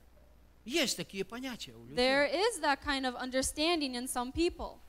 Есть 0.66 0.96
такие 0.98 1.26
понятия 1.26 1.74
у 1.74 1.84
людей. 1.86 1.96
There 1.96 2.26
is 2.26 2.60
that 2.62 2.82
kind 2.82 3.06
of 3.06 3.16
understanding 3.16 3.96
in 3.96 4.08
some 4.08 4.32
people. 4.32 4.80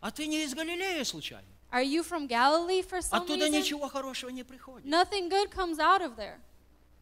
А 0.00 0.10
ты 0.10 0.26
не 0.26 0.44
из 0.44 0.54
Галилеи 0.54 1.02
случайно? 1.02 1.48
Are 1.70 1.82
you 1.82 2.02
from 2.02 2.26
Galilee 2.26 2.82
for 2.82 3.00
some 3.02 3.22
Оттуда 3.22 3.46
reason? 3.46 3.60
ничего 3.60 3.88
хорошего 3.88 4.30
не 4.30 4.44
приходит. 4.44 4.86
Nothing 4.86 5.28
good 5.28 5.50
comes 5.50 5.78
out 5.78 6.00
of 6.00 6.16
there. 6.16 6.38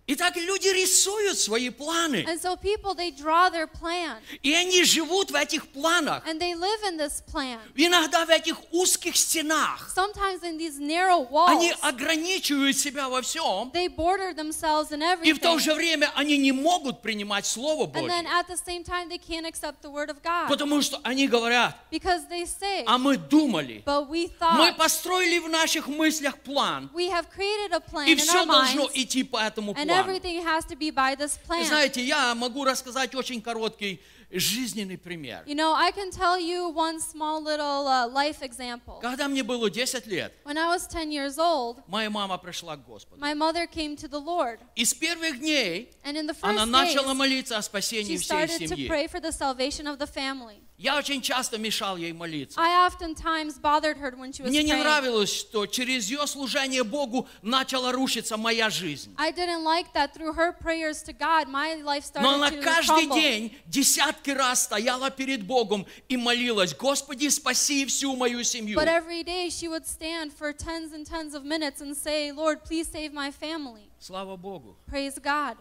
И 0.09 0.15
так 0.15 0.35
люди 0.37 0.67
рисуют 0.69 1.37
свои 1.37 1.69
планы. 1.69 2.25
And 2.27 2.41
so 2.41 2.55
people, 2.55 2.95
they 2.95 3.11
draw 3.11 3.51
their 3.51 3.67
plan. 3.67 4.17
И 4.41 4.51
они 4.55 4.83
живут 4.83 5.29
в 5.29 5.35
этих 5.35 5.67
планах. 5.67 6.25
And 6.27 6.39
they 6.39 6.55
live 6.55 6.81
in 6.89 6.97
this 6.97 7.21
plan. 7.31 7.59
Иногда 7.75 8.25
в 8.25 8.29
этих 8.31 8.57
узких 8.71 9.15
стенах. 9.15 9.93
Sometimes 9.95 10.41
in 10.41 10.57
these 10.57 10.79
narrow 10.79 11.27
Они 11.47 11.69
walls, 11.71 11.77
ограничивают 11.81 12.75
себя 12.75 13.07
во 13.07 13.21
всем. 13.21 13.69
they 13.71 13.87
border 13.87 14.33
themselves 14.33 14.89
in 14.91 14.99
И 15.23 15.31
в 15.33 15.37
то 15.39 15.49
everything. 15.55 15.59
же 15.59 15.73
время 15.75 16.11
они 16.15 16.39
не 16.39 16.53
могут 16.53 17.03
принимать 17.03 17.45
Слово 17.45 17.85
And 17.85 18.07
then 18.09 18.23
Божье. 18.23 18.39
at 18.39 18.47
the 18.47 18.57
same 18.57 18.83
time, 18.83 19.09
they 19.09 19.19
can't 19.19 19.45
accept 19.45 19.83
the 19.83 19.91
word 19.91 20.09
of 20.09 20.23
God. 20.23 20.49
Потому 20.49 20.81
что 20.81 20.99
они 21.03 21.27
говорят, 21.27 21.75
Because 21.91 22.27
they 22.27 22.47
say, 22.47 22.83
а 22.87 22.97
мы 22.97 23.15
думали, 23.15 23.83
but 23.85 24.09
we 24.09 24.31
мы 24.41 24.69
thought, 24.71 24.75
построили 24.77 25.37
в 25.37 25.47
наших 25.49 25.87
мыслях 25.87 26.39
план, 26.39 26.89
we 26.95 27.09
have 27.11 27.27
created 27.29 27.73
a 27.73 27.79
plan 27.79 28.07
и 28.07 28.15
in 28.15 28.17
все 28.17 28.39
our 28.39 28.47
должно 28.47 28.85
minds, 28.87 28.91
идти 28.95 29.21
по 29.23 29.37
этому 29.37 29.73
and 29.73 29.98
плану. 29.98 29.98
everything 29.98 30.42
has 30.44 30.64
to 30.64 30.76
be 30.76 30.90
by 30.90 31.14
this 31.16 31.38
Вы 31.48 31.56
plan. 31.60 31.66
знаете, 31.66 32.02
я 32.04 32.34
могу 32.34 32.64
рассказать 32.64 33.14
очень 33.14 33.40
короткий 33.42 34.00
жизненный 34.30 34.98
пример. 34.98 35.42
You 35.46 35.54
know, 35.54 35.72
I 35.74 35.92
can 35.92 36.10
tell 36.10 36.38
you 36.38 36.68
one 36.70 36.98
small 37.00 37.40
little 37.42 37.86
uh, 37.86 38.08
life 38.12 38.42
example. 38.42 39.00
Когда 39.00 39.28
мне 39.28 39.42
было 39.42 39.70
10 39.70 40.06
лет, 40.06 40.32
When 40.44 40.58
I 40.58 40.66
was 40.74 40.86
10 40.88 41.10
years 41.10 41.38
old, 41.38 41.82
моя 41.86 42.10
мама 42.10 42.36
пришла 42.38 42.76
к 42.76 42.84
Господу. 42.84 43.20
my 43.20 43.34
mother 43.34 43.66
came 43.66 43.96
to 43.96 44.08
the 44.08 44.18
Lord. 44.20 44.58
И 44.74 44.84
с 44.84 44.94
первых 44.94 45.38
дней 45.38 45.90
And 46.04 46.16
in 46.16 46.26
the 46.26 46.34
она 46.42 46.64
first 46.64 46.70
начала 46.70 47.12
days, 47.12 47.14
молиться 47.14 47.56
о 47.56 47.60
she 47.60 47.62
спасении 47.62 48.16
всей 48.16 48.24
started 48.26 48.58
to 48.60 48.68
семьи. 48.68 48.88
pray 48.88 49.06
for 49.06 49.20
the 49.20 49.30
salvation 49.32 49.86
of 49.86 49.98
the 49.98 50.06
family. 50.06 50.60
Я 50.79 50.95
очень 50.97 51.21
часто 51.21 51.57
мешал 51.57 51.97
ей 51.97 52.13
молиться. 52.13 52.57
I 52.57 52.87
oftentimes 52.87 53.59
bothered 53.59 53.97
her 53.97 54.15
when 54.15 54.31
she 54.31 54.41
was 54.41 54.49
Мне 54.49 54.63
не 54.63 54.71
praying. 54.71 54.79
нравилось, 54.83 55.29
что 55.29 55.65
через 55.65 56.09
ее 56.09 56.25
служение 56.25 56.85
Богу 56.85 57.27
начала 57.41 57.91
рушиться 57.91 58.37
моя 58.37 58.69
жизнь. 58.69 59.13
I 59.17 59.33
didn't 59.33 59.65
like 59.65 59.91
that 59.93 60.13
through 60.13 60.33
her 60.35 60.53
prayers 60.53 61.03
to 61.03 61.11
God, 61.11 61.49
my 61.49 61.81
life 61.83 62.05
Но 62.15 62.35
она 62.35 62.49
to 62.49 62.61
каждый 62.61 63.07
crumble. 63.07 63.15
день 63.19 63.57
десятки 63.65 64.29
раз 64.29 64.63
стояла 64.63 65.09
перед 65.09 65.45
Богом 65.45 65.85
и 66.07 66.15
молилась, 66.15 66.73
Господи, 66.73 67.27
спаси 67.27 67.85
всю 67.85 68.15
мою 68.15 68.41
семью. 68.45 68.79
But 68.79 68.87
every 68.87 69.23
day 69.23 69.49
she 69.49 69.67
would 69.67 69.85
stand 69.85 70.31
for 70.31 70.53
tens 70.53 70.93
and 70.93 71.05
tens 71.05 71.33
of 71.33 71.43
minutes 71.43 71.81
and 71.81 71.93
say, 71.93 72.31
Lord, 72.31 72.63
please 72.63 72.87
save 72.87 73.11
my 73.11 73.31
family. 73.31 73.89
Слава 73.99 74.37
Богу. 74.37 74.77
Praise 74.87 75.19
God. 75.19 75.57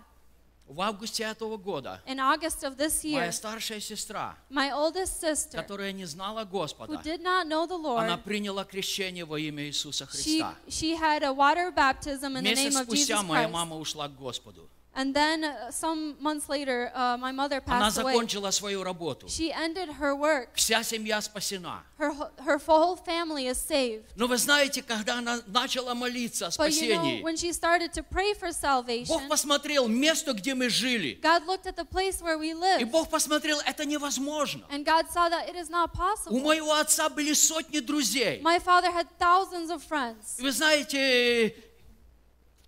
В 0.69 0.83
августе 0.83 1.25
этого 1.25 1.57
года 1.57 2.03
In 2.07 2.19
August 2.19 2.63
of 2.63 2.77
this 2.77 3.03
year, 3.03 3.15
моя 3.15 3.33
старшая 3.33 3.81
сестра, 3.81 4.37
my 4.51 4.71
oldest 4.71 5.19
sister, 5.19 5.57
которая 5.57 5.93
не 5.93 6.05
знала 6.05 6.43
who 6.43 6.51
Господа, 6.51 7.01
did 7.03 7.23
not 7.23 7.47
know 7.47 7.67
the 7.67 7.75
она 7.75 8.17
Lord, 8.17 8.23
приняла 8.23 8.65
крещение 8.65 9.25
во 9.25 9.39
имя 9.39 9.65
Иисуса 9.65 10.05
she, 10.05 10.41
Христа. 10.41 10.55
she 10.69 10.95
had 10.95 11.23
a 11.23 11.33
water 11.33 11.71
baptism 11.71 12.37
in 12.37 12.45
the 12.45 12.51
Месяц 12.51 12.75
name 12.75 12.77
of 12.77 12.89
Jesus 12.89 13.07
спустя 13.07 13.23
моя 13.23 13.49
мама 13.49 13.77
ушла 13.79 14.09
к 14.09 14.15
Господу. 14.15 14.69
And 14.98 15.12
then 15.16 15.44
uh, 15.44 15.72
some 15.72 16.16
months 16.22 16.48
later, 16.48 16.92
uh, 16.94 17.18
my 17.18 17.32
mother 17.32 17.64
Она 17.66 17.90
passed 17.90 17.98
away. 17.98 18.14
закончила 18.14 18.52
свою 18.52 18.84
работу. 18.84 19.28
She 19.28 19.52
ended 19.52 19.90
her 20.00 20.16
work. 20.16 20.50
Вся 20.54 20.84
семья 20.84 21.20
спасена. 21.20 21.82
Her, 21.98 22.12
wh- 22.14 22.30
her 22.46 22.60
whole 22.60 22.96
family 22.96 23.48
is 23.48 23.58
saved. 23.58 24.04
Но 24.16 24.28
вы 24.28 24.38
знаете, 24.38 24.84
когда 24.84 25.18
она 25.18 25.40
начала 25.48 25.96
молиться 25.96 26.46
о 26.46 26.50
But 26.52 26.70
you 26.74 26.94
know, 26.94 27.02
спасении, 27.02 27.24
when 27.24 27.36
she 27.36 27.52
started 27.52 27.92
to 27.94 28.04
pray 28.04 28.36
for 28.36 28.50
Бог 28.50 28.56
salvation, 28.56 29.28
посмотрел 29.28 29.88
место, 29.88 30.32
где 30.34 30.54
мы 30.54 30.70
жили. 30.70 31.18
God 31.24 31.48
looked 31.48 31.66
at 31.66 31.76
the 31.76 31.86
place 31.86 32.22
where 32.22 32.38
we 32.38 32.52
И 32.52 32.54
live. 32.54 32.92
Бог 32.92 33.10
посмотрел, 33.10 33.60
это 33.66 33.86
невозможно. 33.86 34.64
And 34.70 34.86
God 34.86 35.08
saw 35.12 35.28
that 35.28 35.50
it 35.50 35.56
is 35.56 35.72
not 35.72 35.90
У 35.96 35.98
possible. 35.98 36.40
моего 36.40 36.72
отца 36.72 37.10
были 37.10 37.34
сотни 37.34 37.80
друзей. 37.80 38.42
My 38.44 38.60
father 38.60 38.92
had 38.92 39.08
thousands 39.18 39.72
of 39.72 39.82
friends. 39.82 40.38
И 40.38 40.44
Вы 40.44 40.52
знаете, 40.52 41.56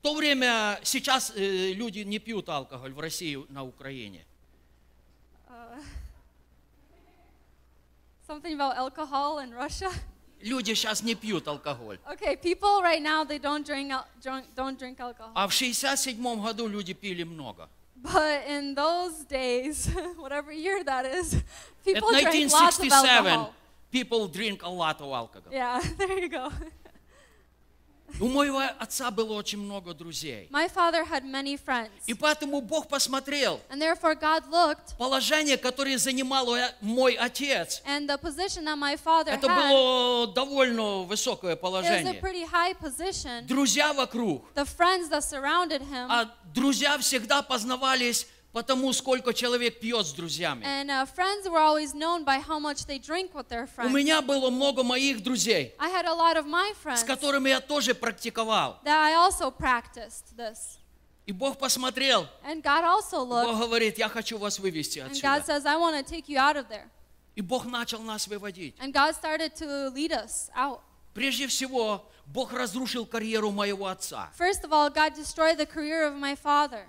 в 0.00 0.02
то 0.02 0.14
время, 0.14 0.80
сейчас 0.82 1.30
э, 1.36 1.72
люди 1.72 1.98
не 1.98 2.18
пьют 2.18 2.48
алкоголь 2.48 2.90
в 2.94 3.00
России, 3.00 3.38
на 3.50 3.62
Украине. 3.64 4.24
Something 8.26 8.54
about 8.54 8.76
alcohol 8.78 9.40
in 9.40 9.52
Russia. 9.52 9.90
Люди 10.40 10.72
сейчас 10.72 11.02
не 11.02 11.14
пьют 11.14 11.46
алкоголь. 11.48 11.98
Okay, 12.10 12.34
people 12.34 12.80
right 12.80 13.02
now 13.02 13.24
they 13.24 13.38
don't 13.38 13.62
drink 13.62 13.92
drunk, 14.22 14.46
don't 14.56 14.78
drink 14.78 14.98
alcohol. 15.00 15.32
А 15.34 15.46
в 15.46 15.52
67 15.52 16.40
году 16.40 16.66
люди 16.66 16.94
пили 16.94 17.24
много. 17.24 17.68
But 18.02 18.46
in 18.48 18.74
those 18.74 19.24
days, 19.28 19.90
whatever 20.16 20.50
year 20.50 20.82
that 20.84 21.04
is, 21.04 21.34
At 21.34 21.42
people 21.84 22.08
drank 22.08 22.50
lots 22.50 22.78
of 22.78 22.86
1967, 22.86 23.26
alcohol. 23.26 23.52
people 23.92 24.28
drink 24.28 24.62
a 24.62 24.70
lot 24.70 24.98
of 25.02 25.12
alcohol. 25.12 25.52
Yeah, 25.52 25.78
there 25.98 26.18
you 26.18 26.30
go. 26.30 26.50
У 28.18 28.28
моего 28.28 28.60
отца 28.78 29.10
было 29.10 29.34
очень 29.34 29.58
много 29.58 29.94
друзей. 29.94 30.48
My 30.50 30.68
father 30.68 31.04
had 31.04 31.24
many 31.24 31.56
friends. 31.56 31.90
И 32.06 32.14
поэтому 32.14 32.60
Бог 32.60 32.88
посмотрел 32.88 33.60
And 33.70 33.80
therefore 33.80 34.14
God 34.14 34.44
looked 34.50 34.96
положение, 34.98 35.56
которое 35.56 35.98
занимал 35.98 36.48
мой 36.80 37.14
отец. 37.14 37.82
and 37.86 38.08
the 38.08 38.18
position 38.18 38.64
that 38.64 38.76
my 38.78 38.96
father 38.96 39.32
Это 39.32 39.46
had 39.48 39.56
было 39.70 40.26
довольно 40.34 41.02
высокое 41.04 41.52
is 41.52 41.58
a 41.58 41.60
положение. 41.60 42.20
pretty 42.20 42.44
high 42.44 42.74
position. 42.74 43.46
Друзья 43.46 43.92
вокруг. 43.92 44.44
The 44.54 44.64
friends 44.66 45.08
that 45.10 45.22
surrounded 45.22 45.82
him 45.82 46.06
А 46.10 46.30
друзья 46.54 46.98
всегда 46.98 47.42
познавались 47.42 48.26
по 48.52 48.62
тому, 48.64 48.92
сколько 48.92 49.32
человек 49.32 49.78
пьет 49.78 50.04
с 50.06 50.12
друзьями. 50.12 50.64
and 50.64 50.90
uh, 50.90 51.06
friends 51.06 51.48
were 51.48 51.60
always 51.60 51.94
known 51.94 52.24
by 52.24 52.38
how 52.40 52.58
much 52.58 52.84
they 52.86 52.98
drink 52.98 53.32
with 53.34 53.48
their 53.48 53.64
У 53.64 53.66
friends. 53.66 53.92
меня 53.92 54.20
было 54.22 54.50
много 54.50 54.82
моих 54.82 55.22
друзей, 55.22 55.72
I 55.78 55.88
had 55.90 56.04
a 56.06 56.12
lot 56.14 56.36
of 56.36 56.46
my 56.46 56.72
с 56.72 56.84
friends 56.84 57.04
которыми 57.04 57.48
я 57.50 57.60
тоже 57.60 57.94
практиковал. 57.94 58.78
that 58.84 58.98
I 58.98 59.14
also 59.14 59.50
practiced 59.50 60.36
this. 60.36 60.78
И 61.26 61.32
Бог 61.32 61.58
посмотрел, 61.58 62.26
And 62.44 62.60
God 62.62 62.82
also 62.82 63.24
Бог 63.24 63.46
looked 63.46 63.58
говорит, 63.60 63.98
я 63.98 64.08
хочу 64.08 64.36
вас 64.36 64.58
вывести 64.58 64.98
and 64.98 65.10
God 65.20 65.42
отсюда. 65.42 65.44
says, 65.46 65.66
I 65.66 65.76
want 65.76 65.96
to 65.96 66.02
take 66.02 66.28
you 66.28 66.38
out 66.38 66.56
of 66.56 66.68
there. 66.68 66.88
И 67.36 67.42
Бог 67.42 67.64
начал 67.66 68.00
нас 68.02 68.26
выводить. 68.26 68.74
And 68.80 68.92
God 68.92 69.14
started 69.14 69.54
to 69.56 69.90
lead 69.94 70.10
us 70.10 70.50
out. 70.56 70.80
Прежде 71.14 71.46
всего, 71.46 72.04
Бог 72.26 72.52
разрушил 72.52 73.06
карьеру 73.06 73.52
моего 73.52 73.86
отца. 73.86 74.28
First 74.36 74.64
of 74.64 74.72
all, 74.72 74.90
God 74.90 75.14
destroyed 75.14 75.56
the 75.56 75.66
career 75.66 76.04
of 76.08 76.14
my 76.16 76.34
father. 76.34 76.86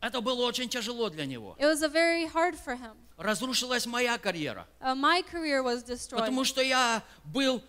Это 0.00 0.20
было 0.20 0.46
очень 0.46 0.68
тяжело 0.68 1.10
для 1.10 1.26
него. 1.26 1.56
It 1.58 1.66
was 1.66 1.82
very 1.92 2.26
hard 2.26 2.54
for 2.56 2.74
him. 2.76 2.94
Разрушилась 3.18 3.84
моя 3.86 4.16
карьера, 4.18 4.66
Uh, 4.80 4.94
my 4.94 5.22
career 5.22 5.62
was 5.62 5.82
destroyed 5.84 6.20
потому 6.20 6.44
что 6.44 6.62
я 6.62 7.02
был 7.24 7.62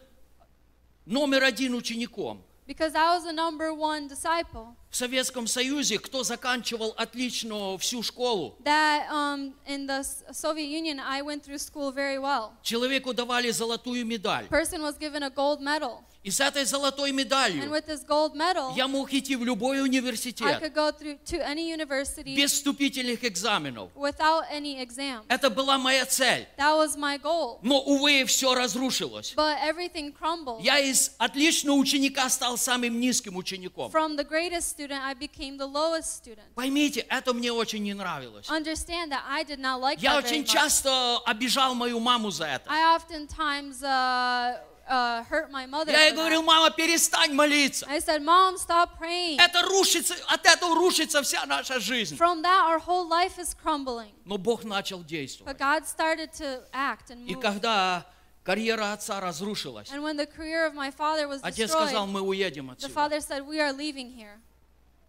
номер 1.05 1.43
один 1.43 1.73
учеником. 1.75 2.41
because 2.67 2.95
I 2.95 3.17
was 3.17 3.25
the 3.25 3.33
number 3.33 3.73
one 3.73 4.07
disciple. 4.07 4.75
В 4.89 4.95
Советском 4.95 5.45
Союзе, 5.47 5.99
кто 5.99 6.23
заканчивал 6.23 6.93
отлично 6.97 7.77
всю 7.77 8.01
школу, 8.01 8.55
That 8.63 9.09
um, 9.11 9.53
in 9.67 9.87
the 9.87 9.99
S- 9.99 10.23
Soviet 10.31 10.69
Union, 10.69 10.99
I 11.01 11.21
went 11.21 11.43
through 11.43 11.57
school 11.59 11.91
very 11.91 12.17
well. 12.17 12.53
человеку 12.61 13.13
давали 13.13 13.51
золотую 13.51 14.05
медаль. 14.05 14.47
Person 14.47 14.81
was 14.81 14.97
given 14.97 15.23
a 15.23 15.29
gold 15.29 15.59
medal, 15.61 16.03
И 16.23 16.29
с 16.29 16.39
этой 16.39 16.65
золотой 16.65 17.11
медалью 17.11 17.63
medal, 17.63 18.75
я 18.75 18.87
мог 18.87 19.11
идти 19.11 19.35
в 19.35 19.43
любой 19.43 19.81
университет 19.81 20.61
без 22.25 22.51
вступительных 22.51 23.23
экзаменов. 23.23 23.89
exam. 23.95 25.25
Это 25.27 25.49
была 25.49 25.79
моя 25.79 26.05
цель. 26.05 26.47
Но, 26.57 27.81
увы, 27.81 28.25
все 28.25 28.53
разрушилось. 28.53 29.33
Я 29.35 30.79
из 30.79 31.15
отличного 31.17 31.75
ученика 31.75 32.29
стал 32.29 32.57
самым 32.57 32.99
низким 32.99 33.35
учеником. 33.35 33.91
Student. 36.01 36.53
Поймите, 36.53 37.05
это 37.09 37.33
мне 37.33 37.51
очень 37.51 37.81
не 37.83 37.95
нравилось. 37.95 38.47
Like 38.47 39.99
Я 39.99 40.17
очень 40.17 40.45
часто 40.45 41.17
обижал 41.25 41.73
мою 41.73 41.99
маму 41.99 42.29
за 42.29 42.45
это. 42.45 42.69
I 42.69 42.95
oftentimes 42.95 43.81
uh, 43.81 44.59
uh, 44.91 45.23
hurt 45.23 45.49
my 45.51 45.65
mother. 45.65 45.91
Я 45.91 46.07
ей 46.07 46.11
говорил, 46.11 46.43
мама, 46.43 46.69
перестань 46.69 47.33
молиться. 47.33 47.85
I 47.89 47.99
said, 47.99 48.21
Mom, 48.21 48.57
stop 48.57 48.97
praying. 48.99 49.39
Это 49.39 49.61
рушится, 49.63 50.15
от 50.27 50.45
этого 50.45 50.75
рушится 50.75 51.21
вся 51.23 51.45
наша 51.45 51.79
жизнь. 51.79 52.17
From 52.17 52.41
that, 52.43 52.65
our 52.67 52.79
whole 52.79 53.07
life 53.07 53.39
is 53.39 53.55
crumbling. 53.63 54.11
Но 54.25 54.37
Бог 54.37 54.63
начал 54.65 55.03
действовать. 55.03 55.55
But 55.55 55.57
God 55.57 55.87
started 55.87 56.31
to 56.33 56.61
act 56.73 57.09
and 57.09 57.25
И 57.27 57.35
move. 57.35 57.41
когда 57.41 58.05
карьера 58.43 58.91
отца 58.93 59.21
разрушилась, 59.21 59.89
And 59.91 60.03
when 60.03 60.17
the 60.17 60.27
career 60.27 60.65
of 60.67 60.73
my 60.73 60.91
father 60.91 61.27
was 61.27 61.39
отец 61.41 61.71
сказал, 61.71 62.05
destroyed, 62.05 62.09
мы 62.11 62.21
уедем 62.21 62.67
the 62.69 62.73
отсюда. 62.73 62.93
father 62.93 63.21
said, 63.21 63.47
We 63.47 63.59
are 63.61 63.71
leaving 63.71 64.11
here. 64.11 64.39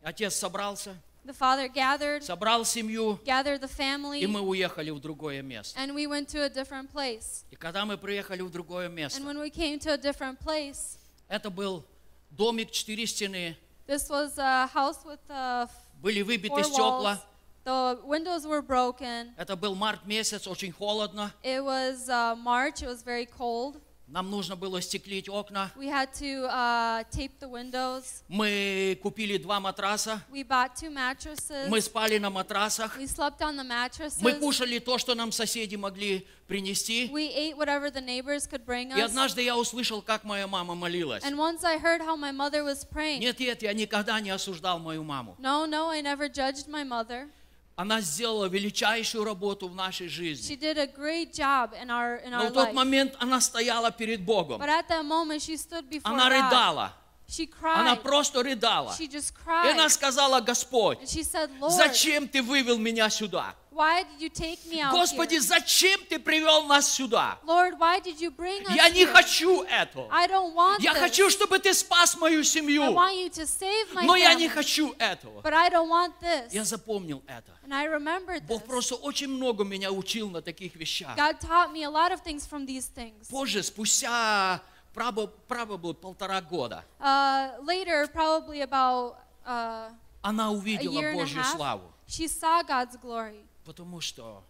Отец 0.05 0.35
собрался, 0.37 0.97
The 1.26 1.34
father 1.34 1.68
gathered, 1.68 2.24
собрал 2.24 2.63
семью, 2.63 3.20
gathered 3.26 3.59
the 3.59 3.68
и 3.68 3.76
family, 3.76 4.26
мы 4.28 4.39
уехали 4.39 4.91
в 4.91 4.99
другое 5.01 5.41
место. 5.41 5.78
and 5.78 5.93
we 5.93 6.07
went 6.07 6.30
to 6.30 6.41
a 6.41 6.49
different 6.49 6.89
place. 6.91 7.43
И 7.51 7.55
когда 7.57 7.86
мы 7.86 7.97
приехали 7.97 8.41
в 8.41 8.49
другое 8.49 8.86
And 8.88 8.95
место, 8.95 9.22
when 9.22 9.38
we 9.39 9.49
came 9.49 9.78
to 9.80 9.91
a 9.91 9.97
different 9.97 10.39
place, 10.39 10.97
это 11.28 11.49
был 11.49 11.84
домик, 12.32 12.72
четыре 12.72 13.05
стены, 13.05 13.57
this 13.88 14.09
was 14.09 14.38
a 14.38 14.68
house 14.74 15.03
with 15.03 15.20
uh, 15.30 15.68
были 16.01 16.22
four 16.22 16.28
выбиты 16.28 16.61
walls. 16.61 16.72
стекла. 16.72 17.24
The 17.65 17.99
windows 18.05 18.45
were 18.45 18.61
broken. 18.61 19.34
Это 19.38 19.57
был 19.57 19.76
март 19.76 20.05
месяц, 20.05 20.47
очень 20.47 20.72
холодно. 20.72 21.34
It 21.43 21.61
was 21.61 22.07
uh, 22.07 22.34
March. 22.38 22.82
It 22.82 22.88
was 22.88 23.03
very 23.03 23.26
cold. 23.26 23.82
Нам 24.12 24.30
нужно 24.30 24.56
было 24.56 24.82
стеклить 24.82 25.26
окна. 25.26 25.72
We 25.74 25.86
had 25.88 26.12
to 26.20 26.46
uh, 26.46 27.02
tape 27.10 27.32
the 27.40 27.48
windows. 27.48 28.22
Мы 28.28 28.98
купили 29.02 29.38
два 29.38 29.58
матраса. 29.58 30.20
We 30.30 30.46
bought 30.46 30.74
two 30.78 30.90
mattresses. 30.90 31.66
Мы 31.70 31.80
спали 31.80 32.18
на 32.18 32.28
матрасах. 32.28 32.98
We 32.98 33.06
slept 33.06 33.40
on 33.40 33.56
the 33.56 33.64
mattresses. 33.66 34.18
Мы 34.20 34.34
кушали 34.34 34.80
то, 34.80 34.98
что 34.98 35.14
нам 35.14 35.32
соседи 35.32 35.76
могли 35.76 36.26
принести. 36.46 37.08
We 37.10 37.32
ate 37.34 37.56
whatever 37.56 37.90
the 37.90 38.02
neighbors 38.02 38.46
could 38.46 38.66
bring 38.66 38.90
И 38.94 39.00
us. 39.00 39.06
однажды 39.06 39.40
я 39.40 39.56
услышал, 39.56 40.02
как 40.02 40.24
моя 40.24 40.46
мама 40.46 40.74
молилась. 40.74 41.24
And 41.24 41.38
once 41.38 41.64
I 41.64 41.78
heard 41.78 42.02
how 42.02 42.14
my 42.14 42.32
mother 42.32 42.64
was 42.64 42.84
praying. 42.84 43.20
Нет, 43.20 43.40
нет, 43.40 43.62
я 43.62 43.72
никогда 43.72 44.20
не 44.20 44.28
осуждал 44.28 44.78
мою 44.78 45.04
маму. 45.04 45.36
No, 45.38 45.64
no, 45.64 45.88
I 45.88 46.02
never 46.02 46.28
judged 46.28 46.68
my 46.68 46.84
mother. 46.84 47.30
Она 47.75 48.01
сделала 48.01 48.47
величайшую 48.47 49.25
работу 49.25 49.68
в 49.68 49.75
нашей 49.75 50.07
She 50.07 50.11
жизни. 50.11 50.57
did 50.57 50.79
a 50.79 50.87
great 50.87 51.33
job 51.33 51.73
in 51.75 51.89
our 51.91 52.23
in 52.25 52.31
Но 52.31 52.45
our 52.45 52.51
в 52.51 52.53
тот 52.53 52.68
life. 52.68 52.75
момент 52.75 53.14
она 53.18 53.41
стояла 53.41 53.91
перед 53.91 54.23
Богом. 54.25 54.61
But 54.61 54.68
at 54.68 54.89
that 54.89 55.05
moment, 55.05 55.41
she 55.41 55.57
stood 55.57 55.89
before 55.89 56.12
Она 56.12 56.29
рыдала. 56.29 56.93
She 57.29 57.49
Она 57.62 57.97
просто 57.97 58.43
рыдала. 58.43 58.95
She 58.99 59.09
just 59.09 59.33
И 59.64 59.68
она 59.70 59.89
сказала, 59.89 60.41
Господь, 60.41 60.99
said, 61.03 61.51
зачем 61.70 62.29
ты 62.29 62.43
вывел 62.43 62.77
меня 62.79 63.09
сюда? 63.09 63.55
Why 63.73 64.03
did 64.05 64.20
you 64.20 64.29
take 64.29 64.64
me 64.66 64.81
out 64.81 64.93
Господи, 64.93 65.35
here? 65.37 65.41
зачем 65.41 66.01
ты 66.09 66.18
привел 66.18 66.64
нас 66.64 66.91
сюда? 66.93 67.39
Lord, 67.45 67.79
why 67.79 68.01
did 68.01 68.20
you 68.20 68.31
bring 68.31 68.66
us 68.66 68.75
Я 68.75 68.89
не 68.91 69.05
here? 69.05 69.12
хочу 69.12 69.62
этого. 69.62 70.09
I 70.11 70.27
don't 70.29 70.55
want 70.55 70.81
Я 70.83 70.93
this. 70.95 70.99
хочу, 71.01 71.31
чтобы 71.31 71.59
ты 71.59 71.73
спас 71.75 72.16
мою 72.16 72.41
I 72.41 72.45
семью. 72.45 72.83
want 72.93 73.14
you 73.16 73.31
to 73.31 73.47
save 73.47 73.93
my 73.95 74.05
Но 74.05 74.14
я 74.16 74.33
family. 74.35 74.39
не 74.39 74.49
хочу 74.49 74.95
этого. 74.99 75.41
But 75.43 75.55
I 75.55 75.68
don't 75.70 75.89
want 75.89 76.12
this. 76.20 76.53
Я 76.53 76.64
запомнил 76.64 77.23
это. 77.27 77.53
And 77.64 77.73
I 77.75 77.87
remembered 77.87 78.47
Бог 78.47 78.62
this. 78.62 78.66
просто 78.66 78.95
очень 78.97 79.29
много 79.29 79.64
меня 79.64 79.91
учил 79.91 80.31
на 80.31 80.43
таких 80.43 80.77
вещах. 80.77 81.16
God 81.16 81.41
taught 81.41 81.73
me 81.73 81.85
a 81.85 81.91
lot 81.91 82.12
of 82.12 82.23
things 82.23 82.47
from 82.47 82.66
these 82.66 82.87
things. 82.95 83.29
Позже, 83.31 83.62
спустя 83.62 84.61
было 84.95 85.93
полтора 85.95 86.41
года, 86.43 86.85
Uh, 87.01 87.53
later, 87.62 88.07
probably 88.12 88.61
about 88.61 89.16
uh, 89.47 89.91
она 90.23 90.47
a 90.49 90.51
увидела 90.53 90.93
year 91.01 91.11
and 91.12 91.20
a 91.20 91.25
Божью 91.25 91.43
half, 91.43 91.57
славу. 91.57 91.93
she 92.07 92.29
saw 92.29 92.62
God's 92.62 92.97
glory. 92.97 93.45
Потому 93.64 94.00
что 94.00 94.42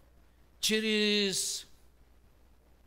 через 0.59 1.65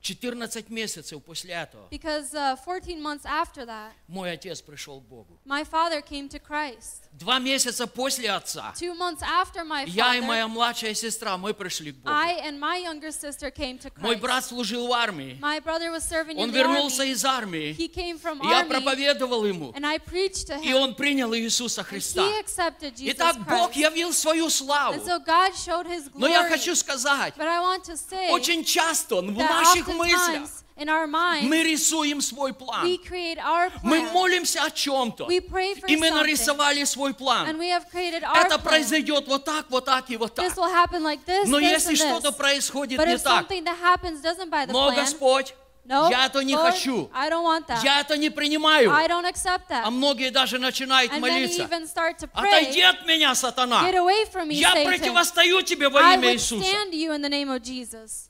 14 0.01 0.71
месяцев 0.71 1.23
после 1.25 1.55
этого 1.55 1.89
Because 1.91 2.33
uh, 2.35 2.57
14 2.57 3.01
months 3.01 3.25
after 3.25 3.67
that, 3.67 3.93
мой 4.09 4.31
отец 4.33 4.61
пришел 4.63 5.01
к 5.01 5.05
Богу. 5.05 5.39
my 5.45 5.65
father 5.65 6.01
came 6.01 6.29
to 6.29 6.39
Christ. 6.39 7.06
Два 7.19 7.39
месяца 7.39 7.87
после 7.87 8.31
отца 8.31 8.75
Two 8.79 8.95
months 8.95 9.23
after 9.23 9.65
my 9.65 9.85
я 9.87 10.17
и 10.17 10.21
father, 10.21 10.27
моя 10.27 10.49
младшая 10.49 10.93
сестра, 10.93 11.39
мы 11.39 11.55
пришли 11.55 11.93
к 11.93 11.97
Богу. 11.97 12.15
I 12.15 12.41
and 12.47 12.59
my 12.61 12.77
younger 12.77 13.11
sister 13.11 13.51
came 13.51 13.79
to 13.79 13.91
Мой 13.97 14.17
Christ. 14.17 14.21
брат 14.21 14.45
служил 14.45 14.89
в 14.89 14.93
армии. 14.93 15.39
My 15.41 15.59
brother 15.61 15.91
was 15.91 16.03
serving 16.07 16.37
Он 16.37 16.51
in 16.51 16.53
the 16.53 16.59
вернулся 16.59 17.05
army. 17.05 17.13
из 17.13 17.25
армии. 17.25 17.75
He 17.79 17.89
came 17.89 18.19
from 18.21 18.43
И 18.45 18.49
я 18.51 18.61
army, 18.65 18.69
проповедовал 18.69 19.47
ему. 19.47 19.73
and 19.75 19.87
I 19.87 19.99
preached 19.99 20.49
to 20.49 20.61
И 20.63 20.73
him. 20.73 20.77
он 20.77 20.95
принял 20.95 21.33
Иисуса 21.35 21.81
And 21.81 21.87
Христа. 21.89 22.21
he 22.23 22.39
accepted 22.39 22.95
Jesus 22.97 23.15
Итак, 23.15 23.37
Бог 23.49 23.75
явил 23.75 24.13
свою 24.13 24.51
славу. 24.51 24.95
And 24.97 25.03
so 25.07 25.19
God 25.19 25.55
showed 25.57 25.87
His 25.87 26.11
Но 26.15 26.29
я 26.29 26.43
glory. 26.43 26.51
хочу 26.51 26.75
сказать, 26.77 27.33
But 27.39 27.49
I 27.49 27.61
want 27.61 27.85
to 27.85 27.97
say 27.97 28.29
очень 28.31 28.63
часто 28.63 29.23
в 29.23 29.33
наших 29.33 29.89
мыслях 29.89 30.51
in 30.77 30.89
our 30.89 31.07
mind 31.07 31.49
мы 31.49 31.63
рисуем 31.63 32.21
свой 32.21 32.51
we 32.51 32.55
план. 32.55 32.99
create 33.07 33.39
our 33.39 33.71
Мы 33.83 34.01
plan. 34.01 34.13
молимся 34.13 34.63
о 34.65 34.71
чем-то. 34.71 35.27
We 35.27 35.41
pray 35.41 35.75
for 35.75 35.87
И 35.89 35.97
мы 35.97 36.11
нарисовали 36.11 36.85
свой 36.85 37.11
And 37.11 37.19
план. 37.19 37.59
we 37.59 37.69
have 37.71 37.91
created 37.91 38.23
our 38.23 38.37
Это 38.37 38.57
plan. 38.59 38.63
произойдет 38.63 39.27
вот 39.27 39.45
так, 39.45 39.67
вот 39.71 39.85
так 39.87 40.11
и 40.11 40.17
вот 40.17 40.35
так. 40.35 40.45
This 40.45 40.57
will 40.57 40.71
happen 40.73 41.03
like 41.03 41.25
this, 41.25 41.47
Но 41.49 41.59
this, 41.59 41.71
если 41.71 41.95
and 41.95 41.97
что-то 42.21 42.33
происходит 42.33 42.99
But 42.99 43.07
не 43.09 43.15
if 43.15 43.23
так, 43.23 43.47
something 43.49 43.65
that 43.65 43.77
happens 43.81 44.21
doesn't 44.21 44.51
by 44.51 44.67
the 44.67 44.73
но 44.73 44.91
plan, 44.91 44.97
Господь, 44.97 45.55
no, 45.89 46.11
я 46.11 46.27
это 46.27 46.43
не 46.43 46.55
Lord, 46.57 46.73
хочу. 46.73 47.11
I 47.15 47.31
don't 47.31 47.45
want 47.45 47.67
that. 47.69 47.83
Я 47.85 48.01
это 48.01 48.17
не 48.19 48.29
принимаю. 48.29 48.91
I 48.93 49.07
don't 49.07 49.25
accept 49.25 49.69
that. 49.71 49.83
А 49.85 49.91
многие 49.91 50.31
даже 50.31 50.59
начинают 50.59 51.13
and 51.13 51.21
many 51.21 51.47
молиться. 51.47 51.63
even 51.63 51.87
start 51.87 52.19
to 52.19 52.29
Отойди 52.35 52.81
pray, 52.81 52.91
от 52.91 53.07
меня, 53.07 53.35
сатана. 53.37 53.83
get 53.89 53.95
away 53.95 54.25
from 54.31 54.49
me, 54.49 54.55
Я 54.57 54.73
Satan. 54.73 54.85
противостою 54.85 55.63
тебе 55.63 55.89
во 55.89 56.01
I 56.01 56.15
имя 56.17 56.33
Иисуса. 56.35 56.57
withstand 56.65 56.93
you 56.93 57.13
in 57.13 57.23
the 57.23 57.29
name 57.29 57.49
of 57.51 57.63
Jesus. 57.63 58.29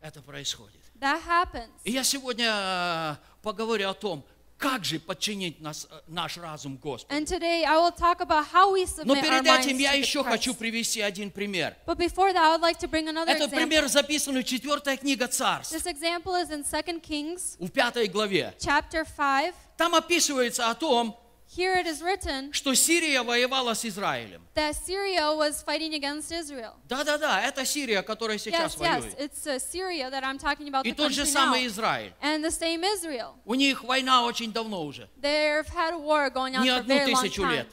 Это 0.00 0.22
происходит. 0.22 0.80
That 1.00 1.20
happens. 1.26 1.70
И 1.84 1.92
я 1.92 2.04
сегодня 2.04 2.50
э, 2.50 3.16
поговорю 3.42 3.88
о 3.90 3.94
том, 3.94 4.24
как 4.58 4.84
же 4.84 4.98
подчинить 4.98 5.60
нас, 5.60 5.86
э, 5.90 6.00
наш 6.08 6.36
разум 6.36 6.76
Господу. 6.76 7.14
And 7.14 7.26
today 7.26 7.64
I 7.64 7.76
will 7.76 7.94
talk 7.94 8.20
about 8.20 8.46
how 8.52 8.72
we 8.72 8.84
Но 9.04 9.14
submit 9.14 9.22
перед 9.22 9.46
этим 9.46 9.78
я 9.78 9.92
еще 9.92 10.24
хочу 10.24 10.54
привести 10.54 11.00
один 11.00 11.30
пример. 11.30 11.76
But 11.86 11.98
before 11.98 12.32
that, 12.32 12.42
I 12.42 12.56
would 12.56 12.62
like 12.62 12.78
to 12.80 12.88
bring 12.88 13.08
another 13.08 13.30
Этот 13.30 13.50
пример 13.50 13.88
записан 13.88 14.36
в 14.36 14.44
4 14.44 14.96
книга 14.96 15.28
Царств, 15.28 15.72
This 15.74 15.86
example 15.86 16.34
is 16.34 16.50
in 16.50 16.64
2 16.64 17.00
Kings 17.00 17.56
в 17.58 17.70
5 17.70 18.10
главе. 18.10 18.54
chapter 18.58 19.04
5. 19.16 19.54
Там 19.76 19.94
описывается 19.94 20.70
о 20.70 20.74
том, 20.74 21.16
Here 21.56 21.76
it 21.78 21.86
is 21.86 22.02
written 22.02 22.52
что 22.52 22.74
Сирия 22.74 23.22
воевала 23.22 23.72
с 23.74 23.84
Израилем. 23.84 24.42
that 24.54 24.74
Syria 24.76 25.32
was 25.34 25.62
fighting 25.62 25.94
against 25.94 26.30
Israel. 26.30 26.74
Да-да-да, 26.88 27.40
это 27.42 27.64
Сирия, 27.64 28.02
которая 28.02 28.36
сейчас 28.38 28.76
Yes, 28.76 28.80
yes, 28.80 29.00
воюет. 29.00 29.18
it's 29.18 29.46
uh, 29.46 29.58
Syria 29.58 30.10
that 30.10 30.22
I'm 30.24 30.38
talking 30.38 30.68
about 30.68 30.84
И 30.86 30.90
the 30.92 30.94
тот 30.96 31.12
же 31.12 31.24
самый 31.24 31.62
now. 31.64 31.66
Израиль. 31.68 32.12
And 32.20 32.44
the 32.44 32.50
same 32.50 32.84
Israel. 32.84 33.34
У 33.46 33.54
них 33.54 33.82
война 33.82 34.24
очень 34.24 34.52
давно 34.52 34.84
уже. 34.84 35.08
They've 35.20 35.66
had 35.68 35.94
a 35.94 35.98
war 35.98 36.28
going 36.28 36.54
on 36.54 36.62
Не 36.62 36.68
for 36.68 36.74
a 36.74 36.80
одну 36.80 36.94
very 36.94 37.12
long 37.12 37.22
тысячу 37.24 37.42
time. 37.42 37.50
лет. 37.52 37.66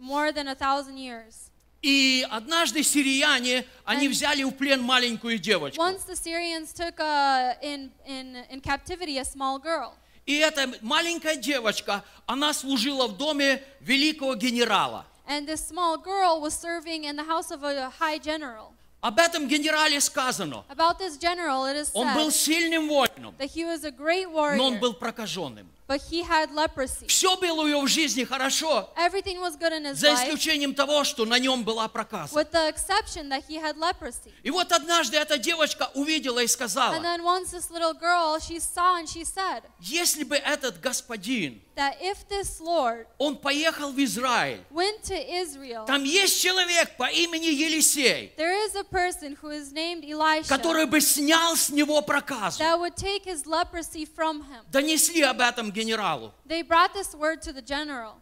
More 0.00 0.30
than 0.32 0.46
a 0.46 0.54
thousand 0.54 0.96
years. 0.96 1.50
И 1.82 2.24
однажды 2.30 2.82
сирияне, 2.84 3.64
они 3.84 4.06
And- 4.06 4.10
взяли 4.12 4.42
в 4.44 4.52
плен 4.52 4.80
маленькую 4.82 5.38
девочку. 5.38 5.80
Once 5.82 6.04
the 6.06 6.14
Syrians 6.16 6.72
took 6.72 6.98
uh, 7.00 7.54
in, 7.62 7.90
in, 8.06 8.36
in 8.50 8.60
captivity 8.60 9.18
a 9.18 9.24
small 9.24 9.58
girl. 9.58 9.94
И 10.28 10.36
эта 10.36 10.70
маленькая 10.82 11.36
девочка, 11.36 12.04
она 12.26 12.52
служила 12.52 13.06
в 13.06 13.16
доме 13.16 13.64
великого 13.80 14.34
генерала. 14.34 15.06
And 15.26 15.46
this 15.46 15.66
small 15.66 15.96
girl 15.96 16.42
was 16.42 16.52
serving 16.52 17.04
in 17.04 17.16
the 17.16 17.24
house 17.24 17.50
of 17.50 17.64
a 17.64 17.90
high 17.98 18.18
general. 18.18 18.74
Об 19.00 19.18
этом 19.18 19.48
генерале 19.48 19.98
сказано. 20.02 20.66
About 20.68 20.98
this 20.98 21.16
general, 21.16 21.64
it 21.64 21.76
is 21.76 21.90
Он 21.94 22.12
был 22.14 22.28
said 22.28 22.34
сильным 22.34 22.88
воином, 22.88 23.34
that 23.38 23.50
he 23.50 23.64
was 23.64 23.84
a 23.84 23.90
great 23.90 24.26
но 24.26 24.66
он 24.66 24.74
warrior, 24.74 24.80
был 24.80 24.92
прокаженным. 24.92 25.66
But 25.88 26.02
he 26.10 26.22
had 26.22 26.52
leprosy. 26.54 27.06
Все 27.06 27.34
было 27.38 27.62
у 27.62 27.66
него 27.66 27.80
в 27.80 27.88
жизни 27.88 28.22
хорошо, 28.22 28.90
Everything 28.96 29.40
was 29.40 29.56
good 29.56 29.72
in 29.72 29.84
his 29.86 29.94
за 29.94 30.08
life, 30.08 30.24
исключением 30.26 30.74
того, 30.74 31.02
что 31.02 31.24
на 31.24 31.38
нем 31.38 31.64
была 31.64 31.88
проказа. 31.88 32.34
with 32.34 32.50
the 32.52 32.68
exception 32.68 33.30
that 33.30 33.42
he 33.48 33.56
had 33.56 33.76
leprosy. 33.78 34.32
И 34.42 34.50
вот 34.50 34.70
однажды 34.70 35.16
эта 35.16 35.38
девочка 35.38 35.90
увидела 35.94 36.40
и 36.40 36.44
And 36.44 36.48
сказала, 36.50 36.94
then 37.00 37.24
once 37.24 37.50
this 37.52 37.70
little 37.70 37.94
girl, 37.94 38.38
she 38.38 38.60
saw 38.60 38.98
and 39.00 39.08
she 39.08 39.24
said 39.24 39.62
если 39.80 40.24
бы 40.24 40.36
этот 40.36 40.78
господин, 40.80 41.62
that 41.74 41.96
if 42.02 42.28
this 42.28 42.60
Lord 42.60 43.06
он 43.18 43.36
поехал 43.36 43.90
в 43.92 43.98
Израиль, 44.04 44.60
went 44.70 45.02
to 45.04 45.16
Israel, 45.16 45.86
там 45.86 46.04
есть 46.04 46.42
человек 46.42 46.96
по 46.98 47.08
имени 47.10 47.46
Елисей, 47.46 48.34
there 48.36 48.52
is 48.66 48.74
a 48.74 48.84
person 48.84 49.36
who 49.40 49.48
is 49.50 49.72
named 49.72 50.04
Elisha 50.04 50.48
который 50.48 50.84
бы 50.84 51.00
снял 51.00 51.56
с 51.56 51.70
него 51.70 52.02
проказу. 52.02 52.58
that 52.58 52.78
would 52.78 52.94
take 52.96 53.24
his 53.24 53.46
leprosy 53.46 54.04
from 54.04 54.42
him. 54.42 54.62
Донесли 54.70 55.22
об 55.22 55.40
этом 55.40 55.70
генералу. 55.77 56.33
They 56.45 56.61
brought 56.63 56.93
this 56.93 57.13
word 57.15 57.41
to 57.41 57.53
the 57.53 57.61
general. 57.61 58.15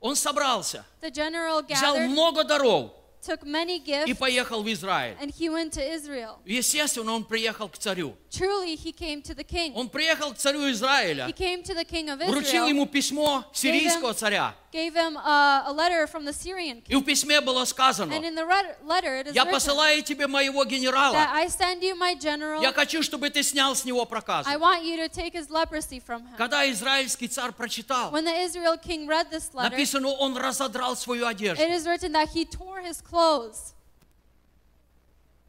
Он 0.00 0.16
собрался, 0.16 0.84
The 1.00 1.10
general 1.10 1.62
взял 1.62 1.94
gathered, 1.94 2.10
много 2.10 2.44
даров 2.44 2.92
Took 3.21 3.43
many 3.45 3.77
и 3.77 3.83
gifts, 3.83 4.17
поехал 4.17 4.63
в 4.63 4.71
Израиль. 4.71 5.15
and 5.19 5.31
he 5.31 5.49
went 5.49 5.71
to 5.73 5.81
Israel. 5.81 6.39
Естественно, 6.45 7.13
он 7.13 7.23
приехал 7.23 7.69
к 7.69 7.77
царю. 7.77 8.15
Truly, 8.29 8.75
he 8.75 8.91
came 8.91 9.21
to 9.21 9.33
the 9.33 9.43
king. 9.43 9.73
Он 9.75 9.89
приехал 9.89 10.33
к 10.33 10.37
царю 10.37 10.69
Израиля, 10.71 11.27
He 11.27 11.33
came 11.33 11.63
to 11.63 11.73
the 11.73 11.85
king 11.85 12.09
of 12.09 12.17
вручил 12.17 12.65
Israel, 12.65 12.69
ему 12.69 12.85
письмо 12.85 13.45
сирийского 13.53 14.13
царя. 14.13 14.55
gave 14.71 14.93
him 14.93 15.17
uh, 15.17 15.63
a 15.65 15.73
letter 15.73 16.05
from 16.07 16.25
the 16.25 16.33
Syrian 16.33 16.81
king. 16.81 16.89
И 16.89 16.95
в 16.95 17.03
письме 17.03 17.41
было 17.41 17.65
сказано, 17.65 18.13
And 18.13 18.25
in 18.25 18.35
the 18.35 18.45
letter, 18.85 19.19
it 19.19 19.27
is 19.27 19.33
я 19.33 19.45
посылаю 19.45 20.03
тебе 20.03 20.27
моего 20.27 20.63
that 20.63 20.69
генерала. 20.69 21.15
I 21.17 21.47
send 21.47 21.81
you 21.81 21.95
my 21.95 22.15
general. 22.15 22.61
Я 22.61 22.71
хочу, 22.73 23.01
чтобы 23.01 23.29
ты 23.29 23.43
снял 23.43 23.75
с 23.75 23.85
него 23.85 24.05
проказу. 24.05 24.49
I 24.49 24.57
want 24.57 24.83
you 24.83 24.97
to 24.97 25.09
take 25.09 25.33
his 25.33 25.49
leprosy 25.49 25.99
from 25.99 26.23
him. 26.23 26.35
Когда 26.37 26.69
израильский 26.69 27.27
царь 27.27 27.51
прочитал, 27.51 28.11
When 28.11 28.25
the 28.25 28.43
Israel 28.43 28.77
king 28.77 29.07
read 29.07 29.29
this 29.31 29.53
letter, 29.53 29.69
написано, 29.69 30.09
он 30.09 30.37
разодрал 30.37 30.95
свою 30.95 31.25
одежду. 31.25 31.61
it 31.61 31.71
is 31.71 31.85
written 31.85 32.11
that 32.11 32.29
he 32.29 32.45
tore 32.45 32.81
his 32.81 33.01
clothes. 33.06 33.74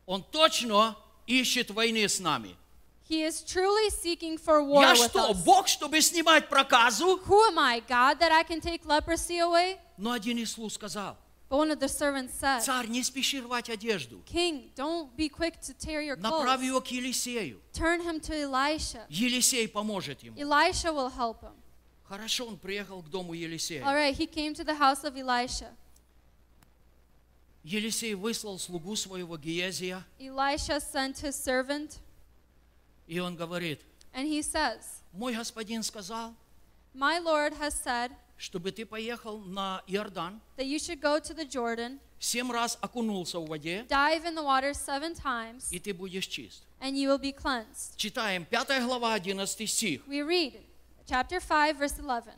Он 0.05 0.24
точно 0.24 0.97
ищет 1.28 1.72
войны 1.72 2.07
с 2.07 2.20
нами. 2.20 2.55
He 3.09 3.22
is 3.24 3.43
truly 3.43 3.89
seeking 3.89 4.38
for 4.38 4.64
war 4.64 4.82
Я 4.82 4.93
with 4.93 5.09
что, 5.11 5.32
us. 5.32 5.43
Бог, 5.43 5.68
чтобы 5.68 6.01
снимать 6.01 6.49
проказу? 6.49 7.20
Who 7.26 7.47
am 7.49 7.59
I, 7.59 7.82
God, 7.82 8.20
that 8.20 8.32
I 8.32 8.43
can 8.43 8.61
take 8.61 8.86
leprosy 8.86 9.39
away? 9.39 9.78
Но 9.97 10.11
один 10.14 10.38
из 10.38 10.53
слуг 10.53 10.72
сказал, 10.72 11.18
But 11.49 11.57
one 11.57 11.72
of 11.72 11.80
the 11.80 11.89
servants 11.89 12.34
said, 12.34 12.61
царь, 12.61 12.88
не 12.88 13.03
спеши 13.03 13.41
рвать 13.41 13.70
одежду. 13.70 14.24
King, 14.26 14.72
don't 14.76 15.16
be 15.16 15.30
quick 15.30 15.59
to 15.61 15.74
tear 15.74 16.01
your 16.01 16.16
Направь 16.16 16.61
clothes. 16.61 16.66
его 16.66 16.82
к 16.82 16.88
Елисею. 16.88 17.61
Turn 17.74 18.01
him 18.01 18.20
to 18.22 18.34
Elisha. 18.34 19.05
Елисей 19.09 19.68
поможет 19.68 20.24
ему. 20.24 20.38
Elisha 20.39 20.91
will 20.91 21.11
help 21.11 21.41
him. 21.41 21.53
Хорошо, 22.07 22.47
он 22.47 22.57
приехал 22.57 23.01
к 23.03 23.09
дому 23.09 23.34
Елисея. 23.34 23.84
All 23.84 23.93
right, 23.93 24.16
he 24.16 24.26
came 24.26 24.53
to 24.53 24.64
the 24.64 24.76
house 24.76 25.03
of 25.03 25.16
Elisha. 25.18 25.70
Елисей 27.64 28.14
выслал 28.14 28.59
слугу 28.59 28.96
своего 28.96 29.36
Гиезия, 29.36 30.04
Elisha 30.18 30.78
sent 30.80 31.16
his 31.22 31.32
servant, 31.34 31.98
и 33.06 33.18
он 33.18 33.36
говорит, 33.36 33.80
And 34.14 34.26
he 34.26 34.40
says, 34.42 34.80
мой 35.12 35.34
господин 35.34 35.82
сказал, 35.82 36.34
My 36.94 37.18
Lord 37.20 37.54
has 37.59 37.74
said 37.82 38.12
чтобы 38.36 38.70
ты 38.70 38.86
поехал 38.86 39.38
на 39.38 39.82
Иордан, 39.88 40.40
that 40.56 40.66
you 40.66 40.78
should 40.78 41.00
go 41.00 41.18
to 41.18 41.34
the 41.34 41.44
Jordan, 41.44 41.98
семь 42.20 42.50
раз 42.52 42.78
окунулся 42.80 43.38
в 43.40 43.46
воде, 43.46 43.84
dive 43.88 44.24
in 44.24 44.34
the 44.34 44.42
water 44.42 44.72
seven 44.72 45.14
times, 45.14 45.68
и 45.72 45.78
ты 45.78 45.92
будешь 45.92 46.26
чист. 46.26 46.62
and 46.80 46.96
you 46.96 47.09
will 47.09 47.18
be 47.18 47.32
cleansed. 47.32 47.96
Читаем 47.96 48.44
5 48.44 48.84
глава, 48.84 49.14
11 49.14 49.68
стих. 49.68 50.06
We 50.06 50.22
read 50.22 50.61
chapter 51.06 51.40
5, 51.40 51.76
verse 51.76 51.98
11. 51.98 52.32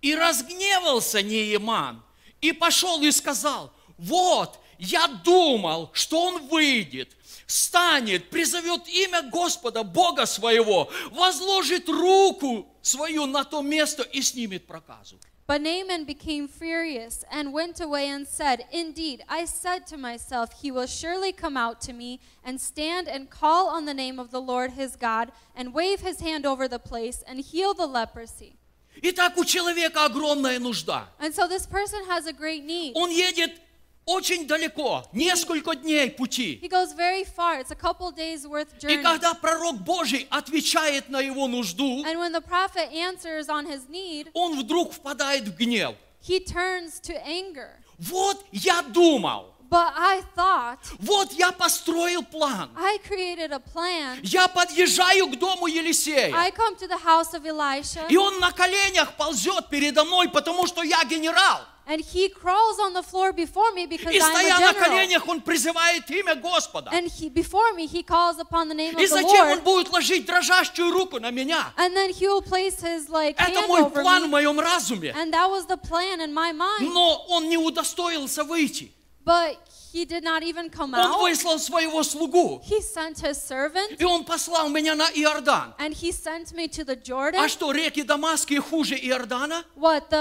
И 0.00 0.14
разгневался 0.14 1.22
Нееман, 1.22 2.02
и 2.40 2.52
пошел 2.52 3.02
и 3.02 3.10
сказал, 3.10 3.70
вот, 4.00 4.58
я 4.78 5.06
думал, 5.06 5.90
что 5.92 6.22
он 6.22 6.46
выйдет, 6.48 7.10
станет, 7.46 8.30
призовет 8.30 8.88
имя 8.88 9.22
Господа, 9.22 9.82
Бога 9.82 10.26
своего, 10.26 10.90
возложит 11.10 11.88
руку 11.88 12.66
свою 12.80 13.26
на 13.26 13.44
то 13.44 13.60
место 13.60 14.02
и 14.02 14.22
снимет 14.22 14.66
проказу. 14.66 15.18
But 15.46 15.62
Naaman 15.62 16.04
became 16.04 16.46
furious 16.46 17.24
and 17.28 17.52
went 17.52 17.80
away 17.80 18.06
and 18.08 18.24
said, 18.24 18.66
Indeed, 18.70 19.24
I 19.28 19.46
said 19.46 19.84
to 19.88 19.96
myself, 19.96 20.62
He 20.62 20.70
will 20.70 20.86
surely 20.86 21.32
come 21.32 21.56
out 21.56 21.80
to 21.80 21.92
me 21.92 22.20
and 22.44 22.60
stand 22.60 23.08
and 23.08 23.28
call 23.28 23.66
on 23.66 23.84
the 23.84 23.92
name 23.92 24.20
of 24.20 24.30
the 24.30 24.40
Lord 24.40 24.70
his 24.74 24.94
God 24.94 25.32
and 25.56 25.74
wave 25.74 26.02
his 26.02 26.20
hand 26.20 26.46
over 26.46 26.68
the 26.68 26.78
place 26.78 27.24
and 27.26 27.40
heal 27.40 27.74
the 27.74 27.88
leprosy. 27.88 28.54
Итак, 29.02 29.36
у 29.38 29.44
человека 29.44 30.04
огромная 30.04 30.60
нужда. 30.60 31.08
And 31.18 31.34
so 31.34 31.48
this 31.48 31.66
person 31.66 32.04
has 32.06 32.26
a 32.26 32.32
great 32.32 32.64
need. 32.64 32.92
Он 32.94 33.10
едет 33.10 33.60
очень 34.06 34.46
далеко, 34.46 35.04
несколько 35.12 35.74
дней 35.76 36.10
пути. 36.10 36.58
He 36.62 36.68
goes 36.68 36.92
very 36.94 37.24
far. 37.24 37.60
It's 37.60 37.70
a 37.70 37.76
couple 37.76 38.10
days 38.10 38.46
worth 38.46 38.68
И 38.82 38.86
journey. 38.86 39.02
когда 39.02 39.34
пророк 39.34 39.76
Божий 39.78 40.26
отвечает 40.30 41.08
на 41.08 41.20
его 41.20 41.46
нужду, 41.46 42.04
And 42.04 42.18
when 42.18 42.32
the 42.32 42.40
prophet 42.40 42.90
answers 42.92 43.48
on 43.48 43.66
his 43.66 43.88
need, 43.88 44.28
он 44.34 44.58
вдруг 44.58 44.92
впадает 44.92 45.44
в 45.48 45.56
гнев. 45.56 45.94
he 46.22 46.40
turns 46.40 47.00
to 47.00 47.14
anger. 47.26 47.70
Вот 47.98 48.44
я 48.52 48.82
думал, 48.82 49.54
But 49.70 49.92
I 49.96 50.22
thought, 50.34 50.78
вот 50.98 51.32
я 51.34 51.52
построил 51.52 52.24
план. 52.24 52.70
I 52.76 52.98
created 53.08 53.52
a 53.52 53.60
plan. 53.60 54.18
Я 54.24 54.48
подъезжаю 54.48 55.28
к 55.28 55.38
дому 55.38 55.68
Елисея. 55.68 56.34
I 56.34 56.50
come 56.50 56.76
to 56.76 56.88
the 56.88 56.98
house 56.98 57.32
of 57.34 57.44
Elisha, 57.44 58.04
И 58.08 58.16
он 58.16 58.40
на 58.40 58.50
коленях 58.50 59.14
ползет 59.16 59.68
передо 59.68 60.04
мной, 60.04 60.28
потому 60.28 60.66
что 60.66 60.82
я 60.82 61.04
генерал. 61.04 61.60
and 61.89 62.01
he 62.01 62.29
crawls 62.29 62.79
on 62.79 62.93
the 62.93 63.03
floor 63.03 63.31
before 63.31 63.71
me 63.73 63.85
because 63.85 64.11
И 64.13 64.17
I'm 64.19 64.31
стоя 64.31 64.55
a 64.55 64.59
на 64.59 64.73
general. 64.73 64.85
коленях, 64.85 65.27
он 65.27 65.41
призывает 65.41 66.09
имя 66.09 66.35
Господа. 66.35 66.89
And 66.91 67.07
he, 67.07 67.29
before 67.29 67.73
me, 67.73 67.85
he 67.85 68.01
calls 68.03 68.39
upon 68.39 68.67
the 68.69 68.73
name 68.73 68.97
И 68.97 69.03
of 69.03 69.09
the 69.09 69.21
затем 69.21 69.47
он 69.51 69.59
Lord. 69.59 69.63
будет 69.63 69.89
ложить 69.91 70.25
дрожащую 70.25 70.91
руку 70.91 71.19
на 71.19 71.29
меня. 71.31 71.71
And 71.77 71.95
then 71.95 72.09
he 72.11 72.27
will 72.27 72.41
place 72.41 72.81
his 72.81 73.07
like 73.09 73.35
Это 73.37 73.59
hand 73.59 73.67
мой 73.67 73.81
over 73.81 74.01
план 74.01 74.23
в 74.23 74.25
me. 74.25 74.29
моем 74.29 74.59
разуме. 74.59 75.13
And 75.15 75.31
that 75.31 75.47
was 75.49 75.67
the 75.67 75.77
plan 75.77 76.21
in 76.21 76.33
my 76.33 76.51
mind. 76.51 76.91
Но 76.91 77.23
он 77.29 77.49
не 77.49 77.57
удостоился 77.57 78.43
выйти. 78.43 78.91
But 79.23 79.57
he 79.92 80.04
did 80.04 80.22
not 80.22 80.42
even 80.42 80.70
come 80.70 80.94
Он 80.94 81.00
out. 81.00 81.20
выслал 81.20 81.58
своего 81.58 82.02
слугу. 82.02 82.62
He 82.64 82.80
sent 82.80 83.18
his 83.20 83.36
servant 83.42 83.96
И 83.98 84.04
он 84.04 84.24
послал 84.24 84.68
меня 84.68 84.94
на 84.94 85.08
Иордан. 85.10 85.74
and 85.78 85.92
he 85.94 86.12
sent 86.12 86.52
me 86.54 86.68
to 86.68 86.84
the 86.84 86.96
Jordan. 86.96 87.40
А 87.42 87.48
что, 87.48 87.72
реки 87.72 88.02
Дамасские 88.02 88.60
хуже 88.60 88.94
Иордана? 88.96 89.64
What 89.76 90.10
the 90.10 90.16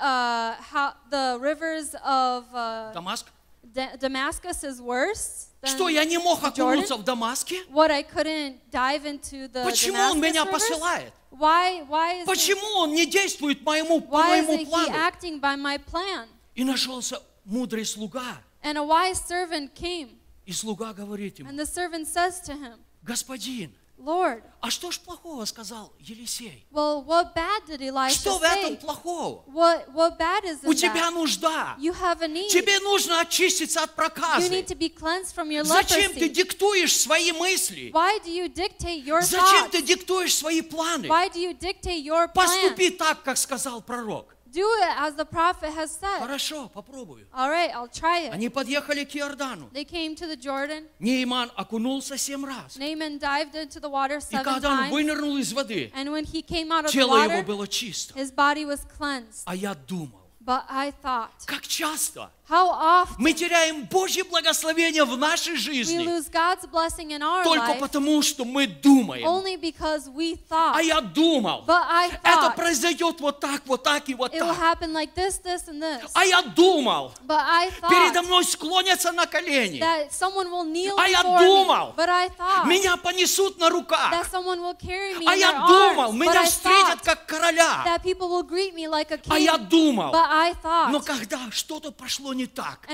uh, 0.00 0.54
how, 0.72 0.92
the 1.10 1.38
rivers 1.40 1.94
of 2.04 2.44
uh, 2.54 2.92
Дамаск. 2.92 3.26
Da- 3.74 3.96
Damascus 3.96 4.62
is 4.64 4.80
worse 4.80 5.48
Что, 5.64 5.88
я 5.88 6.04
не 6.04 6.18
мог 6.18 6.44
окунуться 6.44 6.96
в 6.96 7.02
Дамаске? 7.04 7.64
What 7.72 7.90
I 7.90 8.02
couldn't 8.02 8.56
dive 8.70 9.04
into 9.06 9.48
the 9.48 9.64
Почему 9.64 9.96
Damascus 9.96 10.10
он 10.12 10.20
меня 10.20 10.42
rivers? 10.44 10.50
посылает? 10.50 11.12
Why 11.32 11.82
why 11.88 12.20
is 12.20 12.22
he, 12.22 12.26
Почему 12.26 12.66
он 12.78 12.92
не 12.94 13.06
действует 13.06 13.62
моему, 13.64 14.00
по 14.00 14.16
why 14.18 14.28
моему 14.42 14.52
isn't 14.52 14.58
he 14.60 14.66
плану? 14.66 14.94
acting 14.94 15.40
by 15.40 15.56
my 15.56 15.78
plan? 15.78 16.28
И 16.54 16.62
нашелся 16.64 17.20
мудрый 17.44 17.84
слуга. 17.86 18.36
And 18.64 18.78
a 18.78 18.82
wise 18.82 19.20
servant 19.20 19.74
came, 19.74 20.18
И 20.46 20.52
слуга 20.52 20.92
говорит 20.94 21.38
ему, 21.38 21.48
and 21.50 21.58
the 21.58 21.66
servant 21.66 22.06
says 22.08 22.40
to 22.46 22.54
him, 22.54 22.78
господин, 23.04 23.70
Lord, 23.96 24.42
а 24.60 24.70
что 24.70 24.90
ж 24.90 24.98
плохого 24.98 25.44
сказал 25.44 25.92
Елисей? 26.00 26.66
well, 26.72 27.04
what 27.04 27.32
bad 27.34 27.62
did 27.68 27.80
Elisha 27.80 28.18
Что 28.18 28.38
в 28.38 28.42
этом 28.42 28.76
плохого? 28.78 29.44
What 29.46 29.88
what 29.94 30.18
bad 30.18 30.44
is 30.44 30.58
У 30.64 30.72
in 30.72 30.76
тебя 30.76 31.10
that? 31.10 31.14
нужда. 31.14 31.76
You 31.78 31.92
have 31.92 32.20
a 32.22 32.26
need. 32.26 32.48
Тебе 32.48 32.80
нужно 32.80 33.20
очиститься 33.20 33.82
от 33.84 33.90
You 33.90 33.94
проказы. 33.94 34.48
need 34.50 34.66
to 34.66 34.74
be 34.74 34.88
cleansed 34.88 35.32
from 35.34 35.48
your 35.50 35.62
Зачем 35.64 36.12
ты 36.12 36.26
leprosy. 36.26 36.28
диктуешь 36.30 36.96
свои 36.98 37.32
мысли? 37.32 37.90
Why 37.92 38.18
do 38.24 38.30
you 38.32 38.48
dictate 38.48 39.04
your 39.04 39.20
Зачем 39.22 39.66
thoughts? 39.66 39.70
ты 39.70 39.82
диктуешь 39.82 40.34
свои 40.34 40.60
планы? 40.62 41.06
Why 41.06 41.28
do 41.28 41.38
you 41.38 41.52
dictate 41.54 42.02
your 42.02 42.26
plan? 42.28 42.34
Поступи 42.34 42.90
так, 42.90 43.22
как 43.22 43.36
сказал 43.38 43.80
пророк. 43.80 44.33
Do 44.53 44.61
it 44.61 44.95
as 44.97 45.13
the 45.15 45.25
prophet 45.25 45.69
has 45.75 45.91
said. 45.91 46.19
Хорошо, 46.21 46.69
попробую. 46.73 47.27
All 47.31 47.49
right, 47.51 47.69
I'll 47.71 47.87
try 47.87 48.27
it. 48.27 48.31
Они 48.33 48.49
подъехали 48.49 49.03
к 49.03 49.15
Иордану. 49.15 49.69
They 49.71 49.85
came 49.85 50.15
to 50.15 50.25
the 50.27 50.35
Jordan. 50.35 50.87
Нейман 50.99 51.51
окунулся 51.55 52.17
семь 52.17 52.43
раз. 52.45 52.75
Naaman 52.77 53.19
dived 53.19 53.53
into 53.53 53.79
the 53.79 53.89
water 53.89 54.17
И 54.17 54.21
seven 54.21 54.43
когда 54.43 54.71
он 54.71 54.77
times. 54.79 54.91
вынырнул 54.91 55.37
из 55.37 55.53
воды, 55.53 55.91
And 55.93 56.09
when 56.11 56.25
he 56.25 56.41
came 56.41 56.71
out 56.71 56.85
of 56.85 56.91
the 56.91 56.93
тело 56.93 57.17
его 57.23 57.29
water, 57.35 57.43
было 57.45 57.67
чисто. 57.67 58.15
his 58.15 58.31
body 58.31 58.65
was 58.65 58.79
cleansed. 58.97 59.43
А 59.45 59.55
я 59.55 59.75
думал, 59.75 60.19
But 60.43 60.63
I 60.67 60.93
thought, 61.03 61.45
как 61.45 61.67
часто 61.67 62.31
how 62.48 62.68
often 62.70 63.14
мы 63.18 63.32
теряем 63.32 63.84
Божье 63.86 64.22
благословение 64.24 65.04
в 65.04 65.16
нашей 65.16 65.54
we 65.54 65.56
жизни 65.56 66.04
lose 66.04 66.30
God's 66.30 66.66
blessing 66.70 67.08
in 67.10 67.22
our 67.22 67.42
только 67.42 67.72
life 67.72 67.78
потому, 67.80 68.20
что 68.22 68.44
мы 68.44 68.66
думаем. 68.66 69.26
only 69.26 69.56
because 69.56 70.08
we 70.14 70.38
А 70.50 70.74
thought. 70.78 70.84
я 70.84 71.00
думал, 71.00 71.64
But 71.66 71.82
I 71.88 72.08
это 72.10 72.46
thought 72.48 72.56
произойдет 72.56 73.20
вот 73.20 73.40
так, 73.40 73.62
вот 73.66 73.82
так 73.82 74.08
и 74.08 74.14
вот 74.14 74.34
it 74.34 74.40
will 74.42 74.54
так. 74.54 74.58
happen 74.80 74.92
like 74.92 75.14
this, 75.14 75.38
this, 75.42 75.68
and 75.68 75.80
this. 75.80 76.10
А 76.12 76.24
я 76.24 76.42
думал, 76.42 77.12
But 77.26 77.40
I 77.40 77.70
передо 77.88 78.20
thought 78.20 78.26
мной 78.26 78.44
склонятся 78.44 79.12
на 79.12 79.24
колени. 79.26 79.80
that 79.80 80.10
someone 80.12 80.50
will 80.50 80.64
kneel 80.64 80.94
А 80.98 81.08
я 81.08 81.22
думал, 81.22 81.92
me. 81.92 81.96
But 81.96 82.08
I 82.10 82.28
thought 82.28 82.66
Меня 82.66 82.96
понесут 82.98 83.58
на 83.58 83.70
руках. 83.70 84.12
that 84.12 84.30
someone 84.30 84.60
will 84.60 84.74
carry 84.76 85.14
me 85.18 85.24
А 85.26 85.34
in 85.34 85.38
я 85.38 85.50
their 85.52 85.66
думал, 85.66 86.10
arms. 86.10 86.14
Меня 86.18 86.44
встретят 86.44 86.98
thought 87.00 87.04
как 87.04 87.26
короля. 87.26 87.84
that 87.86 88.02
people 88.02 88.28
will 88.28 88.42
greet 88.46 88.74
me 88.74 88.86
like 88.86 89.10
a 89.10 89.18
А 89.28 89.38
king. 89.38 89.44
я 89.44 89.56
думал, 89.56 90.12
But 90.12 90.28
I 90.28 90.52
но 90.90 90.98
thought, 90.98 91.04
когда 91.06 91.38
что-то 91.50 91.90
пошло 91.90 92.33
не 92.34 92.46
так, 92.46 92.86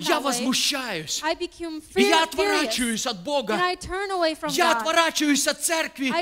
я 0.00 0.20
возмущаюсь. 0.20 1.20
I 1.22 1.34
became 1.34 1.82
И 1.94 2.02
я 2.02 2.24
отворачиваюсь 2.24 3.06
от 3.06 3.16
And 3.16 3.24
Бога. 3.24 3.54
I 3.54 3.76
turn 3.76 4.10
away 4.10 4.34
from 4.38 4.50
Я 4.52 4.72
отворачиваюсь 4.72 5.46
от 5.46 5.62
церкви. 5.62 6.12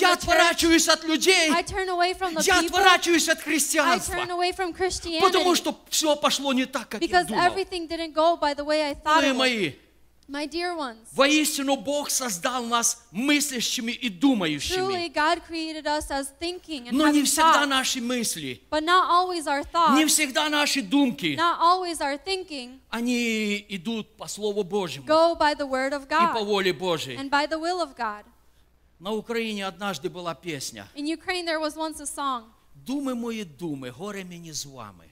Я 0.00 0.12
отворачиваюсь 0.12 0.88
от 0.88 1.04
людей. 1.04 1.50
I 1.50 1.62
turn 1.62 1.88
away 1.88 2.16
from 2.16 2.34
the 2.34 2.42
Я 2.44 2.60
отворачиваюсь 2.60 3.28
от 3.28 3.40
христианства. 3.40 4.26
Потому 5.20 5.54
что 5.54 5.78
все 5.90 6.16
пошло 6.16 6.52
не 6.52 6.66
так, 6.66 6.88
как 6.88 7.02
я 7.02 7.24
думал. 7.24 7.44
everything 7.44 7.88
didn't 7.88 8.12
go 8.12 8.36
by 8.36 8.54
the 8.54 8.64
way 8.64 8.82
I 8.82 8.94
thought 8.94 9.22
Милые 9.22 9.30
it 9.30 9.32
would. 9.32 9.36
мои, 9.36 9.72
My 10.26 10.46
dear 10.46 10.74
ones, 10.74 11.06
воистину 11.12 11.76
Бог 11.76 12.08
создал 12.08 12.64
нас 12.64 13.04
мыслящими 13.12 13.92
и 13.92 14.08
truly 14.08 14.18
думающими. 14.18 15.08
God 15.12 15.42
created 15.46 15.86
us 15.86 16.10
as 16.10 16.32
thinking 16.40 16.88
and 16.88 16.92
Но 16.92 17.08
не 17.08 17.20
having 17.20 17.24
всегда 17.26 17.64
thoughts, 17.64 17.68
наши 17.68 18.00
мысли, 18.00 18.62
but 18.70 18.82
not 18.82 19.10
always 19.10 19.46
our 19.46 19.58
не 19.58 20.04
thoughts, 20.04 20.06
всегда 20.06 20.48
наши 20.48 20.80
думки, 20.80 21.36
not 21.36 21.60
always 21.60 22.00
our 22.00 22.16
thinking 22.16 22.80
они 22.88 23.66
идут 23.68 24.16
по 24.16 24.26
Слову 24.26 24.64
Божьему 24.64 25.06
go 25.06 25.34
by 25.36 25.54
the 25.54 25.66
word 25.66 25.92
of 25.92 26.04
и 26.04 26.08
по 26.08 26.38
God 26.40 26.46
воле 26.46 26.72
Божьей. 26.72 27.16
and 27.16 27.28
by 27.28 27.46
the 27.46 27.58
will 27.58 27.82
of 27.82 27.94
God. 27.94 28.24
На 28.98 29.12
Украине 29.12 29.66
однажды 29.66 30.08
была 30.08 30.34
песня 30.34 30.88
In 30.96 31.04
Ukraine, 31.06 31.44
there 31.44 31.60
was 31.60 31.76
once 31.76 32.00
a 32.00 32.06
song. 32.06 32.44
«Думи 32.74 33.14
мої 33.14 33.44
думи, 33.44 33.90
горе 33.90 34.24
мені 34.24 34.52
з 34.52 34.66
вами». 34.66 35.04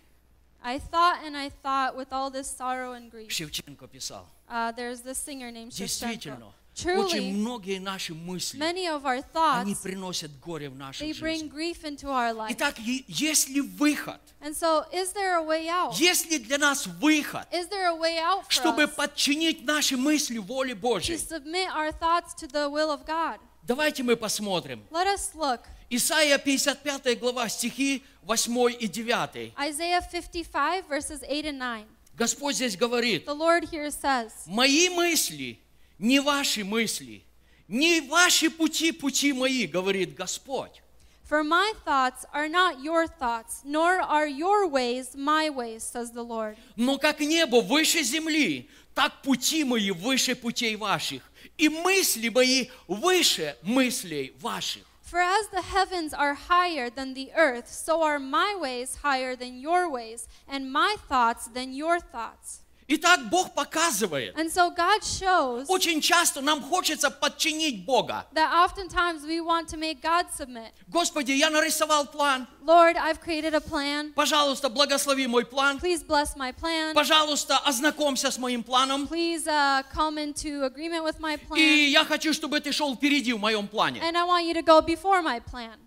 I 0.63 0.79
thought 0.79 1.19
and 1.23 1.35
I 1.37 1.49
thought 1.49 1.95
with 1.95 2.11
all 2.11 2.29
this 2.29 2.47
sorrow 2.49 2.93
and 2.93 3.09
grief. 3.11 3.29
Шевченко 3.31 3.87
писал. 3.87 4.25
Uh, 4.49 4.71
there's 4.73 5.01
this 5.01 5.17
singer 5.17 5.51
named 5.51 5.71
Shevchenko. 5.71 5.77
Действительно, 5.77 6.53
очень 6.75 7.09
Truly, 7.09 7.31
многие 7.31 7.79
наши 7.79 8.13
мысли, 8.13 8.57
many 8.59 8.85
of 8.87 9.03
our 9.05 9.15
они 9.15 9.73
thoughts, 9.73 9.81
приносят 9.81 10.31
горе 10.39 10.69
в 10.69 10.75
нашу 10.75 11.03
they 11.03 11.11
bring 11.13 11.39
жизнь. 11.39 11.49
grief 11.49 11.83
into 11.83 12.07
our 12.07 12.33
life. 12.33 12.51
Итак, 12.51 12.77
е- 12.79 13.03
есть 13.07 13.49
ли 13.49 13.61
выход? 13.61 14.19
And 14.41 14.55
so, 14.55 14.85
is 14.93 15.11
there 15.13 15.37
a 15.37 15.41
way 15.43 15.67
out? 15.69 15.95
Есть 15.99 16.29
ли 16.29 16.37
для 16.37 16.57
нас 16.59 16.85
выход, 16.85 17.47
Is 17.51 17.67
there 17.69 17.87
a 17.87 17.95
way 17.95 18.19
out 18.19 18.43
for 18.45 18.51
чтобы 18.51 18.83
us 18.83 18.95
подчинить 18.95 19.63
наши 19.65 19.97
мысли 19.97 20.37
воле 20.37 20.73
to 20.73 20.79
Божьей? 20.79 21.15
submit 21.17 21.67
our 21.73 21.91
thoughts 21.91 22.35
to 22.35 22.47
the 22.47 22.69
will 22.69 22.91
of 22.91 23.05
God? 23.07 23.39
Давайте 23.63 24.03
мы 24.03 24.15
посмотрим. 24.15 24.83
Let 24.91 25.07
us 25.07 25.33
look. 25.33 25.61
Исайя 25.94 26.38
55 26.38 27.18
глава, 27.20 27.50
стихи 27.50 28.02
8 28.22 28.76
и 28.80 28.88
9. 28.88 29.52
Isaiah 29.58 30.00
55, 30.00 30.88
verses 30.88 31.20
8 31.20 31.44
and 31.44 31.58
9. 31.58 31.86
Господь 32.16 32.56
здесь 32.56 32.78
говорит, 32.78 33.26
The 33.26 33.34
Lord 33.34 33.64
here 33.70 33.90
says, 33.90 34.32
мои 34.46 34.88
мысли, 34.88 35.58
не 35.98 36.18
ваши 36.20 36.64
мысли, 36.64 37.22
не 37.68 38.00
ваши 38.00 38.48
пути, 38.48 38.92
пути 38.92 39.34
мои, 39.34 39.66
говорит 39.66 40.14
Господь. 40.14 40.80
For 41.28 41.44
my 41.44 41.74
thoughts 41.84 42.24
are 42.32 42.48
not 42.48 42.82
your 42.82 43.06
thoughts, 43.06 43.60
nor 43.62 44.00
are 44.00 44.26
your 44.26 44.66
ways 44.66 45.14
my 45.14 45.50
ways, 45.50 45.82
says 45.82 46.10
the 46.12 46.24
Lord. 46.24 46.56
Но 46.74 46.96
как 46.96 47.20
небо 47.20 47.60
выше 47.60 48.02
земли, 48.02 48.70
так 48.94 49.20
пути 49.20 49.62
мои 49.62 49.90
выше 49.90 50.36
путей 50.36 50.74
ваших, 50.76 51.22
и 51.58 51.68
мысли 51.68 52.30
мои 52.30 52.68
выше 52.88 53.58
мыслей 53.62 54.32
ваших. 54.40 54.86
For 55.12 55.20
as 55.20 55.48
the 55.48 55.60
heavens 55.60 56.14
are 56.14 56.32
higher 56.32 56.88
than 56.88 57.12
the 57.12 57.32
earth, 57.36 57.68
so 57.68 58.02
are 58.02 58.18
my 58.18 58.56
ways 58.58 59.00
higher 59.02 59.36
than 59.36 59.60
your 59.60 59.90
ways, 59.90 60.26
and 60.48 60.72
my 60.72 60.96
thoughts 61.06 61.48
than 61.48 61.74
your 61.74 62.00
thoughts. 62.00 62.61
Итак, 62.94 63.30
Бог 63.30 63.54
показывает. 63.54 64.36
And 64.36 64.50
so 64.50 64.70
God 64.70 65.02
shows 65.02 65.64
Очень 65.68 66.02
часто 66.02 66.42
нам 66.42 66.62
хочется 66.62 67.10
подчинить 67.10 67.86
Бога. 67.86 68.26
that 68.34 68.52
oftentimes 68.52 69.24
we 69.24 69.40
want 69.40 69.66
to 69.68 69.78
make 69.78 70.02
God 70.02 70.26
submit. 70.30 70.72
Господи, 70.88 71.32
я 71.32 71.48
нарисовал 71.48 72.06
план. 72.06 72.46
Lord, 72.62 72.96
I've 72.96 73.20
created 73.20 73.54
a 73.54 73.60
plan. 73.60 74.12
Пожалуйста, 74.14 74.68
благослови 74.68 75.26
мой 75.26 75.46
план. 75.46 75.78
Please 75.78 76.02
bless 76.02 76.36
my 76.36 76.52
plan. 76.52 76.92
Пожалуйста, 76.94 77.58
ознакомься 77.58 78.30
с 78.30 78.36
моим 78.36 78.62
планом. 78.62 79.06
Please 79.08 79.46
uh, 79.46 79.82
come 79.94 80.18
into 80.18 80.64
agreement 80.64 81.02
with 81.02 81.18
my 81.18 81.36
plan. 81.38 81.58
И 81.58 81.90
я 81.90 82.04
хочу, 82.04 82.34
чтобы 82.34 82.60
ты 82.60 82.72
шел 82.72 82.94
впереди 82.94 83.32
в 83.32 83.38
моем 83.38 83.68
плане. 83.68 84.00
And 84.02 84.16
I 84.16 84.24
want 84.24 84.44
you 84.44 84.52
to 84.54 84.62
go 84.62 84.82
before 84.82 85.22
my 85.22 85.40
plan. 85.40 85.78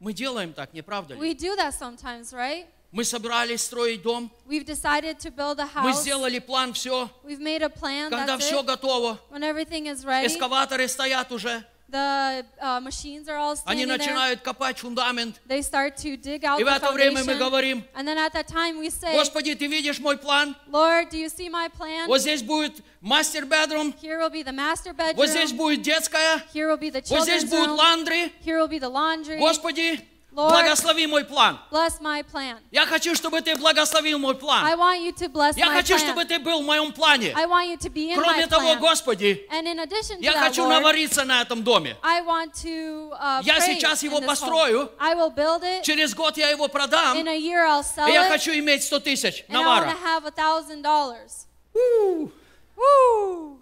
Мы 0.00 0.12
делаем 0.12 0.52
так, 0.52 0.74
не 0.74 0.82
правда 0.82 1.14
ли? 1.14 1.20
We 1.20 1.34
do 1.34 1.56
that 1.56 1.72
sometimes, 1.72 2.32
right? 2.32 2.66
Мы 2.92 3.04
собрались 3.04 3.62
строить 3.62 4.02
дом. 4.02 4.30
We've 4.46 4.64
decided 4.64 5.18
to 5.18 5.30
build 5.30 5.58
a 5.58 5.68
Мы 5.82 5.90
house. 5.90 6.02
сделали 6.02 6.38
план, 6.38 6.72
все. 6.72 7.10
We've 7.24 7.40
made 7.40 7.62
a 7.62 7.68
plan. 7.68 8.10
Когда 8.10 8.38
все 8.38 8.60
it. 8.60 8.66
готово, 8.66 9.18
When 9.30 9.42
everything 9.42 9.86
is 9.86 10.04
ready, 10.04 10.26
эскаваторы 10.26 10.88
стоят 10.88 11.32
уже. 11.32 11.64
the 11.88 12.44
uh, 12.60 12.80
machines 12.80 13.28
are 13.28 13.36
all 13.36 13.56
Они 13.64 13.84
standing 13.84 13.88
there. 13.88 13.98
начинают 13.98 14.40
копать 14.40 14.78
фундамент. 14.78 15.40
They 15.46 15.62
start 15.62 15.96
to 15.98 16.16
dig 16.16 16.44
out 16.44 16.60
И 16.60 16.64
в 16.64 16.66
это 16.66 16.90
время 16.92 17.22
мы 17.24 17.34
говорим, 17.36 17.84
And 17.94 18.06
then 18.06 18.18
at 18.18 18.32
that 18.32 18.48
time 18.48 18.78
we 18.78 18.90
say, 18.90 19.12
Господи, 19.12 19.54
ты 19.54 19.66
видишь 19.66 19.98
мой 19.98 20.16
план? 20.16 20.56
Lord, 20.68 21.10
do 21.10 21.18
you 21.18 21.28
see 21.28 21.48
my 21.48 21.68
plan? 21.68 22.06
Вот 22.06 22.20
здесь 22.20 22.42
будет 22.42 22.82
мастер-бедрум, 23.00 23.94
Here 24.02 24.18
will 24.18 24.30
be 24.30 24.42
the 24.42 24.52
master 24.52 24.94
вот 25.14 25.28
здесь 25.28 25.52
bedroom. 25.52 25.56
будет 25.56 25.82
детская, 25.82 26.42
Here 26.52 26.68
will 26.68 26.78
be 26.78 26.90
the 26.90 27.02
вот 27.08 27.22
здесь 27.22 27.44
children's 27.44 27.50
будет 27.50 27.70
ландри. 27.70 28.32
Here 28.44 28.58
will 28.58 28.68
be 28.68 28.80
the 28.80 28.90
laundry. 28.90 29.38
Господи, 29.38 30.00
Lord, 30.36 30.50
благослови 30.52 31.06
мой 31.06 31.24
план. 31.24 31.58
bless 31.70 31.98
my 32.00 32.22
plan. 32.22 32.58
Я 32.70 32.84
хочу, 32.84 33.14
чтобы 33.14 33.40
ты 33.40 33.56
благословил 33.56 34.18
мой 34.18 34.34
I 34.34 34.38
план. 34.38 34.78
want 34.78 35.00
you 35.00 35.12
to 35.14 35.28
bless 35.32 35.56
Я 35.56 35.66
my 35.68 35.76
хочу, 35.76 35.94
plan. 35.94 35.98
чтобы 35.98 36.24
ты 36.26 36.38
был 36.38 36.60
в 36.62 36.64
моем 36.66 36.92
плане. 36.92 37.32
I 37.34 37.46
want 37.46 37.68
you 37.70 37.78
to 37.78 37.88
be 37.90 38.10
in 38.12 38.16
Кроме 38.16 38.44
my 38.44 38.48
того, 38.48 38.74
plan. 38.74 38.80
Господи, 38.80 39.46
And 39.50 39.66
in 39.66 39.78
addition 39.80 40.18
to 40.18 40.22
я 40.22 40.34
that, 40.34 40.48
хочу 40.48 40.62
Lord, 40.64 40.68
навариться 40.80 41.24
на 41.24 41.40
этом 41.40 41.62
доме. 41.64 41.96
I 42.02 42.20
want 42.20 42.52
to 42.62 43.10
uh, 43.18 43.42
Я 43.44 43.60
сейчас 43.60 44.02
его 44.02 44.20
построю. 44.20 44.90
I 45.00 45.14
will 45.14 45.34
build 45.34 45.62
it. 45.62 45.82
Через 45.82 46.14
год 46.14 46.36
я 46.36 46.50
его 46.50 46.68
продам. 46.68 47.16
In 47.16 47.26
a 47.28 47.34
year, 47.38 47.64
I'll 47.66 47.82
sell 47.82 48.06
И 48.06 48.12
я 48.12 48.28
хочу 48.28 48.50
иметь 48.52 48.82
100 48.84 49.00
тысяч 49.00 49.44
and 49.48 49.56
I 49.56 49.64
want 49.64 49.64
навара. 49.64 49.90
to 49.90 49.96
have 50.04 50.26
a 50.26 50.30
thousand 50.30 50.82
dollars. 50.82 51.46
У, 51.72 52.30
Woo! 52.76 53.58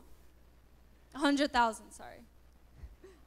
A 1.14 1.18
hundred 1.18 1.52
thousand, 1.52 1.84
sorry. 1.96 2.20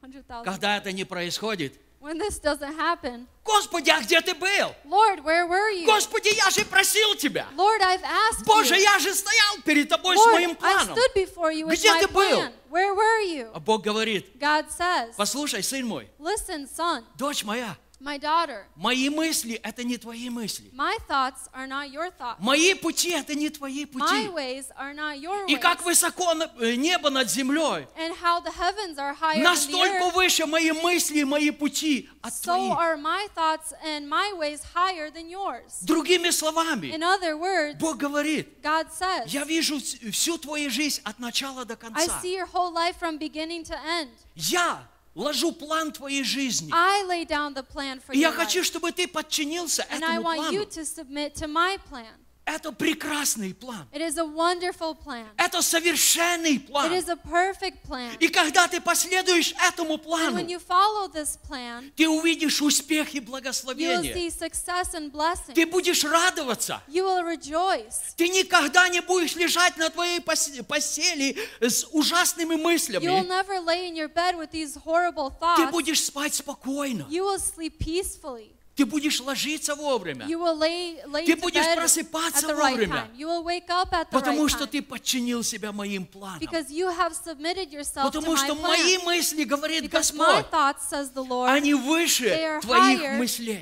Hundred 0.02 0.26
thousand. 0.26 0.44
Когда 0.44 0.76
это 0.76 0.92
не 0.92 1.04
происходит, 1.04 1.80
When 2.00 2.16
this 2.16 2.38
doesn't 2.38 2.74
happen, 2.76 3.26
Господи, 3.44 3.90
а 3.90 4.00
где 4.00 4.20
ты 4.20 4.32
был? 4.34 4.72
Lord, 4.84 5.24
where 5.24 5.46
were 5.48 5.70
you? 5.70 5.84
Господи, 5.84 6.28
я 6.36 6.48
же 6.50 6.64
просил 6.64 7.16
тебя. 7.16 7.48
Lord, 7.56 7.80
I've 7.82 8.02
asked 8.04 8.44
Боже, 8.46 8.74
you. 8.76 8.80
я 8.82 8.98
же 9.00 9.12
стоял 9.12 9.56
перед 9.64 9.88
тобой 9.88 10.16
с 10.16 10.20
Lord, 10.20 10.32
моим 10.34 10.50
I 10.50 10.54
планом. 10.54 10.96
stood 10.96 11.14
before 11.16 11.50
you 11.52 11.66
with 11.66 11.76
Где 11.76 11.90
my 11.92 12.00
ты 12.00 12.08
был? 12.08 12.38
plan. 12.38 12.52
Where 12.70 12.94
were 12.94 13.20
you? 13.22 13.50
А 13.52 13.58
Бог 13.58 13.82
говорит, 13.82 14.30
God 14.38 14.66
says, 14.70 15.14
послушай, 15.16 15.62
сын 15.64 15.84
мой, 15.86 16.08
Listen, 16.20 16.68
son, 16.68 17.02
дочь 17.16 17.42
моя, 17.42 17.76
my 18.00 18.16
daughter, 18.16 18.64
мои 18.76 19.08
мысли– 19.08 19.54
это 19.64 19.82
не 19.82 19.96
твои 19.98 20.30
мысли. 20.30 20.70
my 20.72 20.96
thoughts 21.08 21.48
are 21.52 21.66
not 21.66 21.90
your 21.90 22.10
thoughts. 22.10 22.36
Мои 22.38 22.74
пути– 22.74 23.10
это 23.12 23.34
не 23.34 23.50
твои 23.50 23.84
My 23.86 23.86
пути. 23.86 24.28
ways 24.28 24.66
are 24.78 24.94
not 24.94 25.18
your 25.20 25.46
И 25.48 25.56
ways. 25.56 25.60
как 25.60 25.82
высоко 25.84 26.32
э, 26.60 26.76
небо 26.76 27.10
над 27.10 27.28
землей, 27.28 27.86
And 27.96 28.14
how 28.22 28.40
the 28.40 28.52
heavens 28.52 28.98
are 28.98 29.12
higher 29.14 29.34
than 29.34 29.42
the 29.42 29.48
настолько 29.50 30.04
earth, 30.06 30.14
выше 30.14 30.46
мои 30.46 30.70
мысли 30.70 31.18
и 31.18 31.24
мои 31.24 31.50
пути 31.50 32.08
от 32.22 32.32
so 32.32 32.44
твоих. 32.54 32.76
are 32.78 32.96
my 32.96 33.26
thoughts 33.34 33.72
and 33.84 34.08
my 34.08 34.32
ways 34.36 34.60
higher 34.74 35.10
than 35.10 35.28
yours. 35.28 35.80
Другими 35.82 36.30
словами, 36.30 36.92
In 36.92 37.02
other 37.02 37.36
words, 37.36 37.78
Бог 37.80 37.96
говорит, 37.96 38.62
God 38.62 38.92
says, 38.92 39.26
я 39.26 39.44
вижу 39.44 39.78
вс- 39.78 40.10
всю 40.12 40.38
твою 40.38 40.70
жизнь 40.70 41.00
от 41.04 41.18
начала 41.18 41.64
до 41.64 41.74
I 41.74 41.76
конца. 41.76 42.20
see 42.22 42.32
your 42.36 42.46
whole 42.46 42.72
life 42.72 42.96
from 43.00 43.18
beginning 43.18 43.64
to 43.64 43.74
end. 43.84 44.08
Я 44.36 44.86
ложу 45.18 45.52
план 45.52 45.92
твоей 45.92 46.22
жизни. 46.24 46.70
I 46.72 47.02
lay 47.06 47.24
down 47.26 47.54
the 47.54 47.62
plan 47.66 48.00
for 48.00 48.14
И 48.14 48.18
я 48.18 48.32
хочу, 48.32 48.62
чтобы 48.64 48.92
ты 48.92 49.06
подчинился 49.08 49.82
And 49.90 50.04
I 50.04 50.16
этому 50.18 50.22
want 50.22 50.52
you 50.52 50.64
плану. 50.64 50.70
to 50.70 50.84
submit 50.84 51.34
to 51.34 51.46
my 51.48 51.76
plan. 51.90 52.14
Это 52.48 52.72
прекрасный 52.72 53.52
план. 53.52 53.86
It 53.92 54.00
is 54.00 54.16
a 54.16 54.24
wonderful 54.24 54.94
plan. 55.04 55.26
Это 55.36 55.60
совершенный 55.60 56.56
It 56.56 56.66
план. 56.68 56.90
is 56.94 57.06
a 57.10 57.16
perfect 57.16 57.82
plan. 57.86 58.16
И 58.20 58.28
когда 58.28 58.66
ты 58.66 58.80
последуешь 58.80 59.52
этому 59.68 59.94
And 59.96 60.02
плану, 60.02 60.36
when 60.38 60.48
you 60.48 60.58
follow 60.58 61.08
this 61.12 61.36
plan, 61.46 61.92
ты 61.94 62.08
увидишь 62.08 62.62
успех 62.62 63.14
и 63.14 63.18
you 63.18 63.20
will 63.20 63.26
благословение. 63.26 64.14
see 64.14 64.28
success 64.30 64.94
and 64.94 65.10
blessing. 65.12 65.52
Ты 65.54 65.66
будешь 65.66 66.02
радоваться. 66.04 66.80
You 66.88 67.04
will 67.04 67.22
rejoice. 67.22 68.14
Ты 68.16 68.28
никогда 68.30 68.88
не 68.88 69.02
будешь 69.02 69.36
лежать 69.36 69.76
на 69.76 69.90
твоей 69.90 70.20
пос- 70.20 70.62
постели 70.62 71.36
с 71.60 71.84
ужасными 71.92 72.54
You 72.54 72.58
will 72.58 72.62
мыслями. 72.62 73.26
never 73.28 73.60
lay 73.60 73.86
in 73.90 73.94
your 73.94 74.08
bed 74.08 74.36
with 74.38 74.50
these 74.52 74.74
horrible 74.86 75.28
Ты 75.30 75.36
thoughts. 75.66 75.70
будешь 75.70 76.02
спать 76.02 76.34
спокойно. 76.34 77.06
You 77.10 77.24
will 77.24 77.38
sleep 77.38 77.78
peacefully. 77.78 78.52
Ты 78.78 78.86
будешь 78.86 79.20
ложиться 79.20 79.74
вовремя. 79.74 80.24
Lay, 80.24 81.04
lay 81.06 81.26
Ты 81.26 81.34
будешь 81.34 81.74
просыпаться 81.74 82.46
right 82.46 82.54
вовремя. 82.54 83.10
the 83.18 84.06
Потому 84.12 84.46
right 84.46 84.48
что 84.50 84.68
ты 84.68 84.82
подчинил 84.82 85.42
себя 85.42 85.72
моим 85.72 86.06
планам. 86.06 86.38
Потому 86.38 88.36
что 88.36 88.54
мои 88.54 88.98
мысли, 88.98 89.42
говорит 89.42 89.90
Господь, 89.90 90.46
Lord, 90.52 91.48
они 91.48 91.74
выше 91.74 92.60
твоих 92.62 93.18
мыслей. 93.18 93.60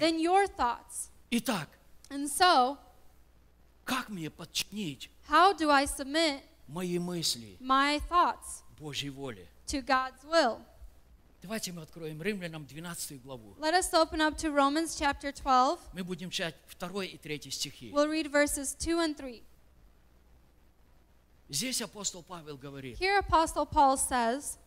Итак, 1.30 1.68
so, 2.10 2.76
как 3.84 4.10
мне 4.10 4.28
подчинить 4.28 5.08
how 5.30 5.56
do 5.56 5.70
I 5.70 5.86
submit 5.86 6.42
мои 6.68 6.98
мысли 6.98 7.56
Божьей 8.78 9.08
воле? 9.08 9.48
to 9.66 9.80
God's 9.80 10.22
will? 10.24 10.60
Давайте 11.46 11.70
мы 11.70 11.82
откроем 11.82 12.20
Римлянам 12.20 12.66
12 12.66 13.22
главу. 13.22 13.54
Let 13.60 13.72
us 13.72 13.92
open 13.92 14.20
up 14.20 14.36
to 14.38 14.52
Romans 14.52 14.98
chapter 14.98 15.32
12. 15.32 15.78
Мы 15.92 16.02
будем 16.02 16.28
читать 16.28 16.56
2 16.80 17.04
и 17.04 17.16
3 17.18 17.50
стихи. 17.52 17.92
We'll 17.92 18.08
read 18.08 18.28
verses 18.32 18.74
2 18.74 18.98
and 18.98 19.14
3. 19.14 19.44
Здесь 21.48 21.80
апостол 21.80 22.24
Павел 22.24 22.56
говорит, 22.56 22.98
Here, 22.98 23.20
Apostle 23.20 23.64
Paul 23.64 23.96
says, 23.96 24.58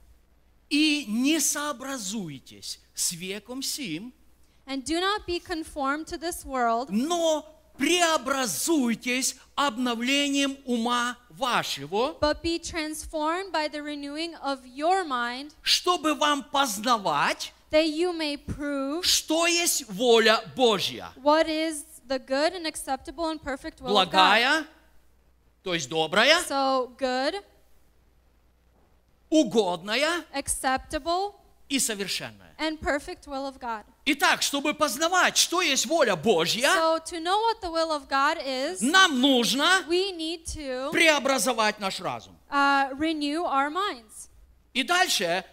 «И 0.70 1.04
не 1.10 1.42
сообразуйтесь 1.42 2.80
с 2.94 3.12
веком 3.12 3.62
сим, 3.62 4.14
And 4.66 4.86
do 4.86 5.02
not 5.02 5.26
be 5.28 5.42
conformed 5.42 6.08
to 6.08 6.18
this 6.18 6.46
world, 6.46 6.88
но 6.92 7.59
преобразуйтесь 7.80 9.36
обновлением 9.56 10.58
ума 10.66 11.18
вашего, 11.30 12.16
but 12.20 12.42
be 12.44 12.60
transformed 12.60 13.52
by 13.52 13.68
the 13.70 13.82
renewing 13.82 14.36
of 14.44 14.60
your 14.66 15.04
mind, 15.06 15.54
чтобы 15.64 16.14
вам 16.14 16.44
познавать, 16.44 17.54
that 17.72 17.86
you 17.88 18.12
may 18.14 18.38
prove 18.38 19.04
что 19.06 19.48
есть 19.48 19.86
воля 19.90 20.42
Божья. 20.56 21.12
what 21.24 21.48
is 21.48 21.86
the 22.08 22.20
good 22.20 22.54
and 22.54 22.68
acceptable 22.68 23.30
and 23.30 23.42
perfect 23.42 23.82
will 23.82 23.98
of 23.98 24.10
God. 24.10 24.12
Благая, 24.12 24.66
то 25.64 25.74
есть 25.74 25.90
добрая, 25.90 26.42
So, 26.48 26.92
good, 26.98 27.36
угодная 29.30 30.26
acceptable, 30.34 31.36
и 31.70 31.80
совершенная. 31.80 32.54
and 32.58 32.80
perfect 32.82 33.28
will 33.28 33.46
of 33.48 33.60
God. 33.60 33.84
Итак, 34.06 34.42
чтобы 34.42 34.74
познавать, 34.74 35.38
что 35.38 35.62
есть 35.62 35.86
воля 35.86 36.16
Божья, 36.16 36.68
So, 36.76 37.00
to 37.06 37.20
know 37.20 37.40
what 37.40 37.62
the 37.62 37.72
will 37.72 37.92
of 37.92 38.08
God 38.10 38.38
is, 38.46 38.82
нам 38.82 39.22
нужно 39.22 39.84
we 39.88 40.12
need 40.12 40.46
to 40.46 40.92
преобразовать 40.92 41.80
наш 41.80 42.00
разум. 42.00 42.36
uh, 42.52 42.90
renew 42.98 43.44
our 43.46 43.70
minds. 43.70 44.30
И 44.74 44.84
дальше, 44.84 45.44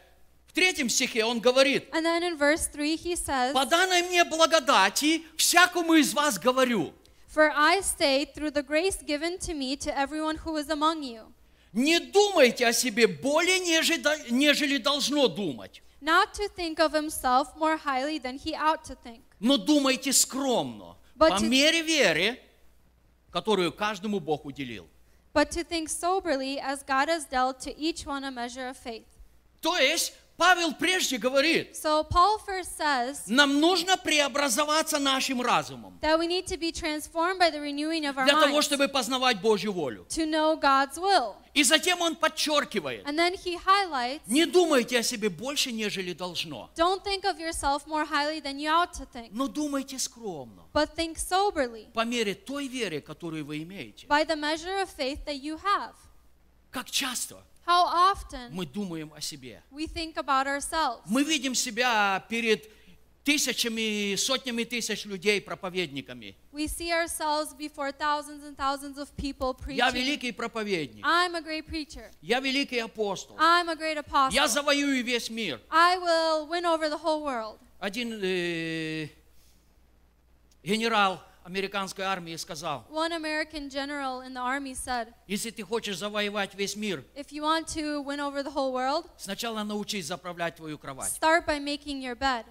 в 0.47 0.53
третьем 0.53 0.89
стихе 0.89 1.25
он 1.25 1.41
говорит, 1.41 1.89
And 1.93 2.05
then 2.05 2.23
in 2.23 2.37
verse 2.39 2.67
3, 2.73 2.97
he 2.97 3.15
says, 3.15 3.53
по 3.53 3.67
данной 3.67 4.03
мне 4.03 4.25
благодати 4.25 5.23
всякому 5.37 5.95
из 5.95 6.13
вас 6.15 6.39
говорю, 6.39 6.93
For 7.29 7.53
I 7.55 7.81
say, 7.83 8.25
through 8.25 8.53
the 8.53 8.63
grace 8.63 9.03
given 9.05 9.37
to 9.41 9.53
me, 9.53 9.77
to 9.77 9.95
everyone 9.95 10.37
who 10.39 10.57
is 10.57 10.71
among 10.71 11.03
you, 11.03 11.27
не 11.75 11.99
думайте 12.01 12.67
о 12.67 12.73
себе 12.73 13.07
более, 13.07 13.59
нежели, 13.61 14.03
нежели 14.31 14.79
должно 14.79 15.29
думать, 15.29 15.83
not 16.02 16.34
to 16.34 16.48
think 16.50 16.80
of 16.80 16.94
himself 16.94 17.56
more 17.56 17.78
highly 17.78 18.18
than 18.20 18.38
he 18.38 18.56
ought 18.56 18.84
to 18.86 18.96
think, 18.96 19.22
но 19.40 19.58
думайте 19.58 20.12
скромно, 20.14 20.96
But 21.16 21.30
по 21.32 21.38
to- 21.40 21.46
мере 21.50 21.82
веры, 21.84 22.38
которую 23.32 23.72
каждому 23.72 24.20
Бог 24.20 24.46
уделил. 24.46 24.88
but 25.34 25.50
to 25.52 25.64
think 25.64 25.88
soberly 25.90 26.60
as 26.60 26.84
God 26.84 27.08
has 27.08 27.26
dealt 27.26 27.60
to 27.62 27.76
each 27.78 28.06
one 28.06 28.24
a 28.24 28.32
measure 28.32 28.68
of 28.68 28.78
faith. 28.78 29.06
То 29.62 29.78
есть, 29.78 30.14
Павел 30.37 30.75
прежде 30.75 31.17
говорит, 31.17 31.75
So 31.75 32.05
Paul 32.07 32.39
first 32.47 32.77
says 32.77 33.23
нам 33.27 33.59
нужно 33.59 33.97
преобразоваться 33.97 34.99
нашим 34.99 35.41
разумом 35.41 35.99
that 36.03 36.19
we 36.19 36.27
need 36.27 36.47
to 36.47 36.59
be 36.59 36.71
transformed 36.71 37.39
by 37.39 37.51
the 37.51 37.59
renewing 37.61 38.05
of 38.05 38.19
our 38.19 38.27
для 38.27 38.39
того, 38.41 38.61
чтобы 38.61 38.89
познавать 38.89 39.41
Божью 39.41 39.73
волю. 39.73 40.05
to 40.11 40.27
know 40.27 40.55
God's 40.61 40.99
will. 40.99 41.37
И 41.55 41.63
затем 41.63 42.03
он 42.03 42.17
подчеркивает, 42.17 43.07
And 43.07 43.17
then 43.19 43.33
he 43.33 43.57
highlights 43.57 44.21
не 44.27 44.45
думайте 44.45 44.99
о 44.99 45.03
себе 45.03 45.31
больше, 45.31 45.73
нежели 45.73 46.13
должно, 46.13 46.69
don't 46.77 47.03
think 47.03 47.25
of 47.25 47.39
yourself 47.39 47.87
more 47.87 48.05
highly 48.05 48.41
than 48.43 48.59
you 48.59 48.69
ought 48.71 48.93
to 48.93 49.07
think, 49.11 49.31
но 49.33 49.49
думайте 49.49 49.99
скромно, 49.99 50.65
but 50.75 50.95
think 50.95 51.17
soberly 51.17 51.87
по 51.95 52.05
мере 52.05 52.35
той 52.35 52.69
веры, 52.69 53.01
которую 53.01 53.47
вы 53.47 53.63
имеете. 53.63 54.07
by 54.07 54.23
the 54.27 54.37
measure 54.37 54.83
of 54.83 54.91
faith 54.91 55.25
that 55.25 55.41
you 55.41 55.57
have. 55.63 55.95
Как 56.71 56.91
часто 56.91 57.39
How 57.67 58.13
often 58.15 58.51
мы 58.53 58.65
думаем 58.65 59.13
о 59.15 59.21
себе. 59.21 59.63
we 59.73 59.87
think 59.87 60.17
about 60.17 60.47
ourselves. 60.47 61.03
Мы 61.07 61.25
видим 61.25 61.55
себя 61.55 62.25
перед 62.29 62.71
тысячами, 63.25 64.15
сотнями 64.15 64.63
тысяч 64.63 65.05
людей 65.05 65.41
проповедниками. 65.41 66.37
We 66.53 66.69
see 66.69 66.93
ourselves 66.93 67.53
before 67.55 67.91
thousands 67.91 68.45
and 68.45 68.57
thousands 68.57 68.99
of 68.99 69.09
people 69.17 69.57
Я 69.69 69.91
preaching. 69.91 69.95
великий 69.95 70.33
проповедник. 70.33 71.05
I'm 71.05 71.35
a 71.35 71.41
great 71.43 71.67
preacher. 71.67 72.09
Я 72.23 72.39
великий 72.39 72.79
апостол. 72.79 73.37
I'm 73.37 73.69
a 73.69 73.75
great 73.75 73.99
apostle. 73.99 74.33
Я 74.33 74.47
завоюю 74.47 75.03
весь 75.05 75.29
мир. 75.29 75.61
I 75.69 75.97
will 75.99 76.47
win 76.49 76.65
over 76.65 76.89
the 76.89 76.99
whole 76.99 77.25
world. 77.25 77.59
Один 77.81 78.21
э, 78.23 79.09
генерал 80.63 81.21
американской 81.47 82.05
армии 82.05 82.35
сказал, 82.37 82.85
One 82.91 83.13
American 83.13 83.71
general 83.71 84.21
in 84.21 84.35
the 84.35 84.43
army 84.43 84.75
said, 84.75 85.13
если 85.29 85.51
ты 85.51 85.63
хочешь 85.63 85.97
завоевать 85.97 86.55
весь 86.55 86.75
мир, 86.75 87.05
if 87.15 87.31
you 87.31 87.43
want 87.43 87.67
to 87.69 88.03
win 88.03 88.19
over 88.19 88.43
the 88.43 88.53
whole 88.53 88.73
world, 88.73 89.09
сначала 89.17 89.63
научись 89.63 90.07
заправлять 90.07 90.57
твою 90.57 90.77
кровать. 90.77 91.13
start 91.13 91.47
by 91.47 91.61
making 91.61 92.03
your 92.03 92.17
bed. 92.17 92.45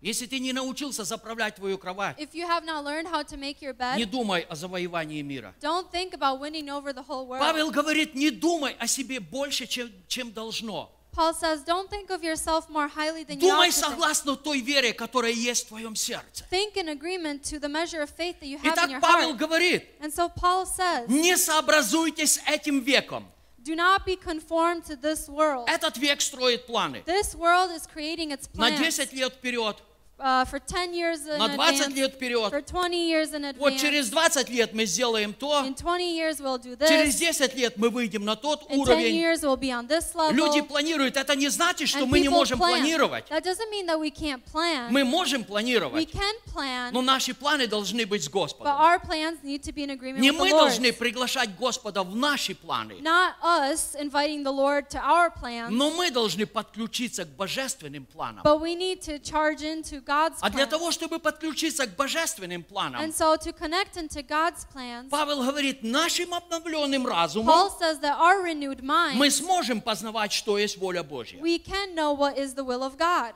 Если 0.00 0.26
ты 0.26 0.40
не 0.40 0.52
научился 0.52 1.04
заправлять 1.04 1.54
твою 1.54 1.78
кровать, 1.78 2.18
If 2.18 2.34
you 2.34 2.48
have 2.48 2.64
not 2.64 2.84
learned 2.84 3.06
how 3.06 3.22
to 3.22 3.36
make 3.36 3.60
your 3.60 3.74
не 3.96 4.04
bed, 4.04 4.10
думай 4.10 4.40
о 4.48 4.56
завоевании 4.56 5.22
мира. 5.22 5.54
don't 5.60 5.88
think 5.92 6.12
about 6.14 6.40
winning 6.40 6.68
over 6.68 6.92
the 6.92 7.06
whole 7.06 7.28
world. 7.28 7.40
Павел 7.40 7.70
говорит, 7.70 8.14
не 8.14 8.30
думай 8.30 8.74
о 8.80 8.88
себе 8.88 9.20
больше, 9.20 9.66
чем, 9.66 9.92
чем 10.08 10.32
должно. 10.32 10.90
Paul 11.11 11.33
says, 11.33 11.63
don't 11.63 11.89
think 11.89 12.09
of 12.09 12.23
yourself 12.23 12.69
more 12.69 12.89
highly 12.89 13.23
than 13.23 13.39
you 13.39 13.47
Думай 13.47 13.67
ought 13.69 13.71
to 13.71 13.71
think. 13.71 13.85
согласно 13.95 14.35
той 14.35 14.59
вере, 14.61 14.91
которая 14.93 15.31
есть 15.31 15.65
в 15.65 15.67
твоем 15.69 15.95
сердце. 15.95 16.43
Think 16.51 16.75
in 16.75 16.89
agreement 16.89 17.41
to 17.43 17.57
the 17.57 17.69
measure 17.69 18.01
of 18.01 18.09
faith 18.09 18.39
that 18.41 18.47
you 18.47 18.57
have 18.57 18.65
in 18.65 18.73
Итак, 18.73 18.89
your 18.89 18.99
Павел 18.99 19.29
heart. 19.29 19.37
говорит, 19.37 19.83
And 20.01 20.11
so 20.13 20.27
Paul 20.27 20.65
says, 20.65 21.07
не 21.07 21.37
сообразуйтесь 21.37 22.33
с 22.33 22.39
этим 22.47 22.81
веком. 22.81 23.25
do 23.63 23.75
not 23.75 24.05
be 24.05 24.15
conformed 24.15 24.83
to 24.85 24.95
this 24.95 25.27
world. 25.29 25.67
Этот 25.69 25.97
век 25.97 26.21
строит 26.21 26.65
планы. 26.67 27.01
This 27.05 27.33
world 27.33 27.71
is 27.71 27.87
creating 27.87 28.31
its 28.31 28.47
На 28.53 28.69
plans 28.71 28.79
10 28.79 29.13
лет 29.13 29.33
вперед, 29.33 29.77
uh, 30.20 30.44
for 30.44 30.58
10 30.60 30.92
years 30.94 31.26
in 31.26 31.38
на 31.38 31.48
20 31.48 31.80
advance, 31.80 31.94
лет 31.94 32.14
вперед. 32.14 32.52
for 32.52 32.60
20 32.62 32.94
years 33.10 33.32
in 33.34 33.42
Вот 33.58 33.72
advance. 33.72 33.80
через 33.80 34.10
20 34.10 34.48
лет 34.50 34.72
мы 34.74 34.84
сделаем 34.86 35.32
то, 35.32 35.64
In 35.64 35.74
20 35.74 36.02
years 36.16 36.40
we'll 36.40 36.58
do 36.58 36.76
через 36.86 37.14
this. 37.14 37.18
10 37.40 37.54
лет 37.54 37.76
мы 37.76 37.90
выйдем 37.90 38.24
на 38.24 38.36
тот 38.36 38.62
In 38.70 38.76
10 38.76 38.78
уровень. 38.78 39.14
years 39.16 39.42
we'll 39.42 39.56
be 39.56 39.70
on 39.70 39.86
this 39.88 40.14
level. 40.14 40.32
Люди 40.32 40.60
планируют. 40.60 41.16
Это 41.16 41.34
не 41.36 41.48
значит, 41.48 41.88
что 41.88 42.00
And 42.00 42.06
мы 42.06 42.20
не 42.20 42.28
можем 42.28 42.58
plan. 42.58 42.68
планировать. 42.80 43.26
That 43.30 43.42
doesn't 43.44 43.70
mean 43.70 43.86
that 43.86 43.98
we 43.98 44.10
can't 44.10 44.42
plan. 44.52 44.90
Мы 44.90 45.04
можем 45.04 45.42
We 45.42 45.46
планировать, 45.46 46.10
can 46.12 46.34
plan, 46.54 46.90
но 46.92 47.02
наши 47.02 47.34
планы 47.34 47.66
должны 47.66 48.06
быть 48.06 48.22
с 48.24 48.28
but 48.28 48.32
Господом. 48.32 48.72
our 48.72 48.98
plans 48.98 49.38
need 49.42 49.62
to 49.62 49.72
be 49.72 49.82
in 49.84 49.90
agreement 49.90 50.20
Не 50.20 50.30
with 50.30 50.38
мы 50.38 50.48
the 50.48 50.58
должны 50.58 50.92
приглашать 50.92 51.56
Господа 51.58 52.02
в 52.02 52.14
наши 52.14 52.54
планы, 52.54 53.00
Not 53.00 53.34
us 53.42 53.94
inviting 53.98 54.42
the 54.44 54.52
Lord 54.52 54.88
to 54.90 54.98
our 55.02 55.30
plans, 55.30 55.70
но 55.70 55.90
мы 55.90 56.10
должны 56.10 56.46
подключиться 56.46 57.24
к 57.24 57.28
божественным 57.36 58.04
планам. 58.06 58.42
but 58.44 58.60
we 58.60 58.74
need 58.74 59.00
to 59.00 59.18
charge 59.18 59.62
into 59.62 60.00
God's 60.10 60.38
А 60.40 60.50
для 60.50 60.66
того, 60.66 60.90
чтобы 60.90 61.18
подключиться 61.20 61.86
к 61.86 61.94
божественным 61.96 62.64
планам, 62.64 63.00
And 63.00 63.12
so 63.14 63.36
to 63.36 63.52
connect 63.52 63.96
into 63.96 64.22
God's 64.26 64.66
plans, 64.74 65.08
Павел 65.08 65.44
говорит, 65.44 65.82
нашим 65.84 66.34
обновленным 66.34 67.04
Paul 67.06 67.10
разумом 67.12 67.70
says 67.78 68.00
that 68.00 68.18
our 68.18 68.42
renewed 68.42 68.82
mind, 68.82 69.14
мы 69.14 69.30
сможем 69.30 69.80
познавать, 69.80 70.32
что 70.32 70.58
есть 70.58 70.78
воля 70.78 71.02
Божья. 71.04 71.40
we 71.40 71.58
can 71.58 71.94
know 71.94 72.12
what 72.12 72.36
is 72.36 72.54
the 72.54 72.64
will 72.64 72.82
of 72.82 72.96
God. 72.96 73.34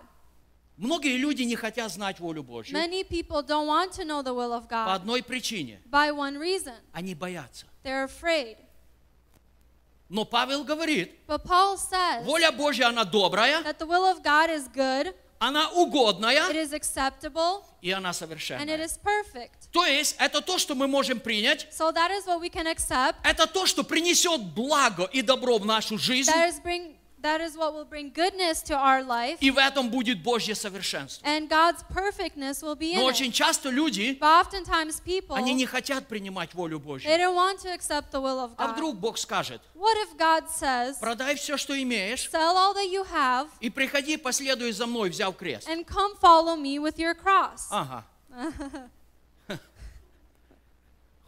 Многие 0.77 1.17
люди 1.17 1.43
не 1.43 1.55
хотят 1.55 1.93
знать 1.93 2.19
волю 2.19 2.43
Божью 2.43 2.75
Many 2.77 3.05
people 3.05 3.43
don't 3.47 3.69
want 3.69 3.93
to 3.93 4.05
know 4.05 4.23
the 4.23 4.35
will 4.35 4.53
of 4.53 4.69
по 4.69 4.75
God 4.75 4.89
одной 4.97 5.23
причине. 5.23 5.81
by 5.87 6.11
one 6.11 6.37
reason. 6.37 6.75
Они 6.93 7.15
боятся. 7.15 7.67
They're 7.85 8.05
afraid. 8.05 8.57
Но 10.09 10.25
Павел 10.25 10.65
говорит, 10.65 11.13
But 11.27 11.45
Paul 11.45 11.77
says 11.79 12.25
воля 12.25 12.51
Божья, 12.51 12.89
она 12.89 13.05
добрая, 13.05 13.63
that 13.63 13.79
the 13.79 13.87
will 13.87 14.05
of 14.05 14.23
God 14.23 14.51
is 14.51 14.69
good, 14.69 15.15
она 15.39 15.71
it 15.71 15.73
угодная 15.77 16.51
is 16.53 16.73
acceptable, 16.73 17.63
и 17.83 17.91
она 17.91 18.11
and 18.11 18.13
it 18.13 18.17
совершенная. 18.17 18.79
is 18.85 18.99
perfect. 19.03 19.71
То 19.73 19.85
есть 19.85 20.17
это 20.19 20.41
то, 20.41 20.59
что 20.59 20.75
мы 20.75 20.87
можем 20.87 21.21
принять, 21.21 21.67
So 21.71 21.93
that 21.93 22.11
is 22.11 22.27
what 22.27 22.41
we 22.41 22.51
can 22.51 22.67
accept. 22.67 23.17
это 23.25 23.47
то, 23.47 23.67
что 23.67 23.85
принесет 23.85 24.41
благо 24.55 25.05
и 25.13 25.23
добро 25.23 25.59
в 25.59 25.67
нашу 25.67 25.99
жизнь, 25.99 26.31
That 26.31 26.49
is 26.51 26.63
bring 26.63 26.97
that 27.25 27.41
is 27.41 27.57
what 27.57 27.73
will 27.73 27.85
bring 27.87 28.11
goodness 28.13 28.63
to 28.63 28.75
our 28.77 29.03
life, 29.03 29.39
и 29.41 29.51
в 29.51 29.57
этом 29.59 29.89
будет 29.91 30.23
Божье 30.23 30.55
совершенство. 30.55 31.25
and 31.27 31.49
God's 31.49 31.83
perfectness 31.93 32.63
will 32.63 32.77
be 32.77 32.93
in 32.93 32.99
Но 33.01 33.09
it. 33.09 33.15
очень 33.15 33.33
часто 33.33 33.71
люди, 33.71 34.17
But 34.21 34.47
oftentimes 34.47 35.01
people 35.03 35.35
они 35.35 35.55
не 35.55 35.67
хотят 35.67 36.07
принимать 36.07 36.53
волю 36.55 36.79
they 36.79 36.85
Божью. 36.85 37.11
don't 37.19 37.35
want 37.35 37.59
to 37.63 37.73
accept 37.75 38.11
the 38.13 38.21
will 38.21 38.39
of 38.39 38.53
А 38.59 38.67
God. 38.69 38.75
вдруг 38.77 38.97
Бог 38.97 39.17
скажет, 39.19 39.61
What 39.75 39.97
if 40.07 40.17
God 40.19 40.45
says, 40.51 41.01
продай 41.01 41.35
все, 41.37 41.57
что 41.57 41.75
имеешь, 41.83 42.29
sell 42.31 42.57
all 42.57 42.75
that 42.75 42.91
you 42.91 43.05
have 43.11 43.49
и 43.61 43.71
приходи, 43.71 44.17
последуй 44.19 44.73
за 44.73 44.87
мной, 44.87 45.09
взяв 45.11 45.35
крест. 45.37 45.67
and 45.69 45.85
come 45.87 46.15
follow 46.21 46.55
me 46.57 46.79
with 46.79 46.99
your 46.99 47.15
cross? 47.15 47.67
Ага. 47.71 48.05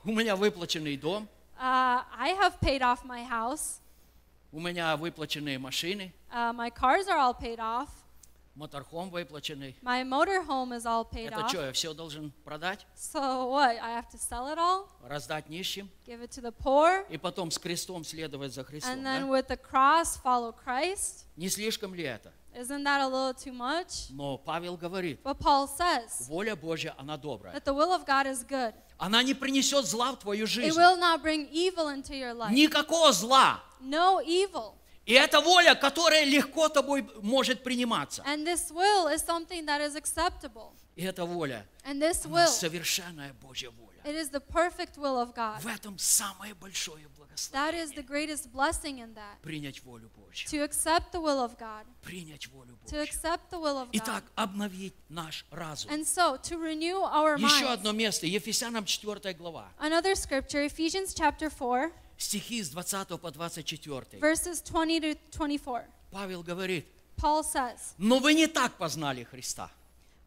У 0.05 0.10
меня 0.12 0.36
выплаченный 0.36 0.97
дом, 0.97 1.28
Uh, 1.59 2.05
I 2.18 2.36
have 2.39 2.60
paid 2.60 2.82
off 2.82 3.02
my 3.02 3.23
house. 3.24 3.81
У 4.56 4.60
меня 4.60 4.96
выплаченные 4.96 5.58
машины, 5.58 6.14
Uh, 6.32 6.50
my 6.54 6.70
cars 6.70 7.06
are 7.08 7.18
all 7.18 7.34
paid 7.38 7.58
off. 7.58 7.88
моторхом 8.54 9.10
выплаченный. 9.10 9.76
My 9.82 10.02
motorhome 10.02 10.72
is 10.74 10.86
all 10.86 11.04
paid 11.04 11.26
Это 11.30 11.40
off. 11.42 11.48
что, 11.50 11.66
я 11.66 11.72
все 11.74 11.92
должен 11.92 12.32
продать, 12.42 12.86
So 12.96 13.50
what? 13.50 13.76
I 13.82 13.90
have 13.90 14.08
to 14.08 14.16
sell 14.18 14.48
it 14.50 14.56
all, 14.56 14.88
раздать 15.06 15.50
нищим, 15.50 15.90
give 16.06 16.22
it 16.22 16.30
to 16.30 16.40
the 16.40 16.52
poor, 16.52 17.04
и 17.10 17.18
потом 17.18 17.50
с 17.50 17.58
крестом 17.58 18.02
следовать 18.02 18.54
за 18.54 18.64
Христом? 18.64 18.92
and 18.92 19.04
then 19.04 19.26
да? 19.26 19.28
with 19.28 19.46
the 19.48 19.58
cross 19.58 20.18
follow 20.24 20.54
Christ? 20.64 21.26
Не 21.36 21.50
слишком 21.50 21.94
ли 21.94 22.04
это? 22.04 22.32
Isn't 22.54 22.82
that 22.84 23.02
a 23.02 23.06
little 23.06 23.34
too 23.34 23.52
much? 23.52 24.06
Но 24.08 24.38
Павел 24.38 24.78
говорит, 24.78 25.20
But 25.22 25.38
Paul 25.38 25.68
says 25.68 26.26
воля 26.28 26.56
Божья, 26.56 26.94
она 26.96 27.18
добрая. 27.18 27.52
that 27.54 27.64
the 27.66 27.74
will 27.74 27.92
of 27.92 28.06
God 28.06 28.26
is 28.26 28.42
good. 28.42 28.72
Она 28.96 29.22
не 29.22 29.34
принесет 29.34 29.84
зла 29.84 30.12
в 30.12 30.16
твою 30.18 30.46
It 30.46 30.48
жизнь. 30.48 30.74
will 30.74 30.96
not 30.98 31.22
bring 31.22 31.46
evil 31.52 31.88
into 31.88 32.14
your 32.14 32.32
life. 32.32 32.50
Никакого 32.52 33.12
зла. 33.12 33.60
No 33.81 34.20
evil. 34.24 34.74
И 35.05 35.12
это 35.12 35.40
воля, 35.40 35.74
которая 35.74 36.24
легко 36.24 36.69
тобой 36.69 37.09
может 37.23 37.62
приниматься. 37.62 38.23
And 38.27 38.44
this 38.44 38.70
will 38.73 39.07
is 39.09 39.24
something 39.24 39.65
that 39.66 39.81
is 39.81 39.94
acceptable. 39.94 40.73
И 40.97 41.03
эта 41.05 41.24
воля, 41.24 41.66
And 41.85 42.01
this 42.01 42.27
will, 42.27 42.48
совершенная 42.48 43.32
Божья 43.35 43.70
воля. 43.70 44.01
it 44.05 44.15
is 44.16 44.31
the 44.31 44.40
perfect 44.40 44.97
will 44.97 45.19
of 45.20 45.35
God. 45.35 45.61
В 45.62 45.66
этом 45.66 45.98
самое 45.98 46.55
большое 46.55 47.07
That 47.53 47.74
is 47.74 47.93
the 47.93 48.03
greatest 48.03 48.51
blessing 48.51 48.98
in 48.98 49.15
that. 49.15 49.40
Принять 49.43 49.82
волю 49.85 50.11
Божью. 50.16 50.48
To 50.48 50.65
accept 50.65 51.12
the 51.12 51.20
will 51.20 51.39
of 51.39 51.59
God. 51.59 51.85
Принять 52.03 52.48
волю 52.48 52.78
To 52.86 52.97
Божью. 52.97 53.03
accept 53.03 53.51
the 53.51 53.59
will 53.59 53.78
of 53.78 53.90
God. 53.90 54.01
Итак, 54.03 54.24
обновить 54.35 54.94
наш 55.09 55.44
разум. 55.51 55.90
And 55.90 56.07
so, 56.07 56.39
to 56.39 56.59
renew 56.59 57.03
our 57.03 57.36
Еще 57.36 57.65
minds. 57.66 57.73
одно 57.73 57.93
место, 57.93 58.27
Ефесянам 58.27 58.86
4 58.86 59.35
глава, 59.35 59.69
Another 59.78 60.15
scripture, 60.15 60.65
Ephesians 60.65 61.12
chapter 61.15 61.51
4, 61.51 61.93
стихи 62.18 62.61
с 62.63 62.69
20 62.69 63.19
по 63.19 63.31
24. 63.31 64.19
verses 64.19 64.61
20 64.61 65.03
to 65.03 65.18
24. 65.31 65.85
Павел 66.11 66.43
говорит, 66.43 66.85
Paul 67.18 67.43
says, 67.43 67.93
но 67.97 68.19
вы 68.19 68.34
не 68.34 68.47
так 68.47 68.77
познали 68.77 69.23
Христа, 69.23 69.69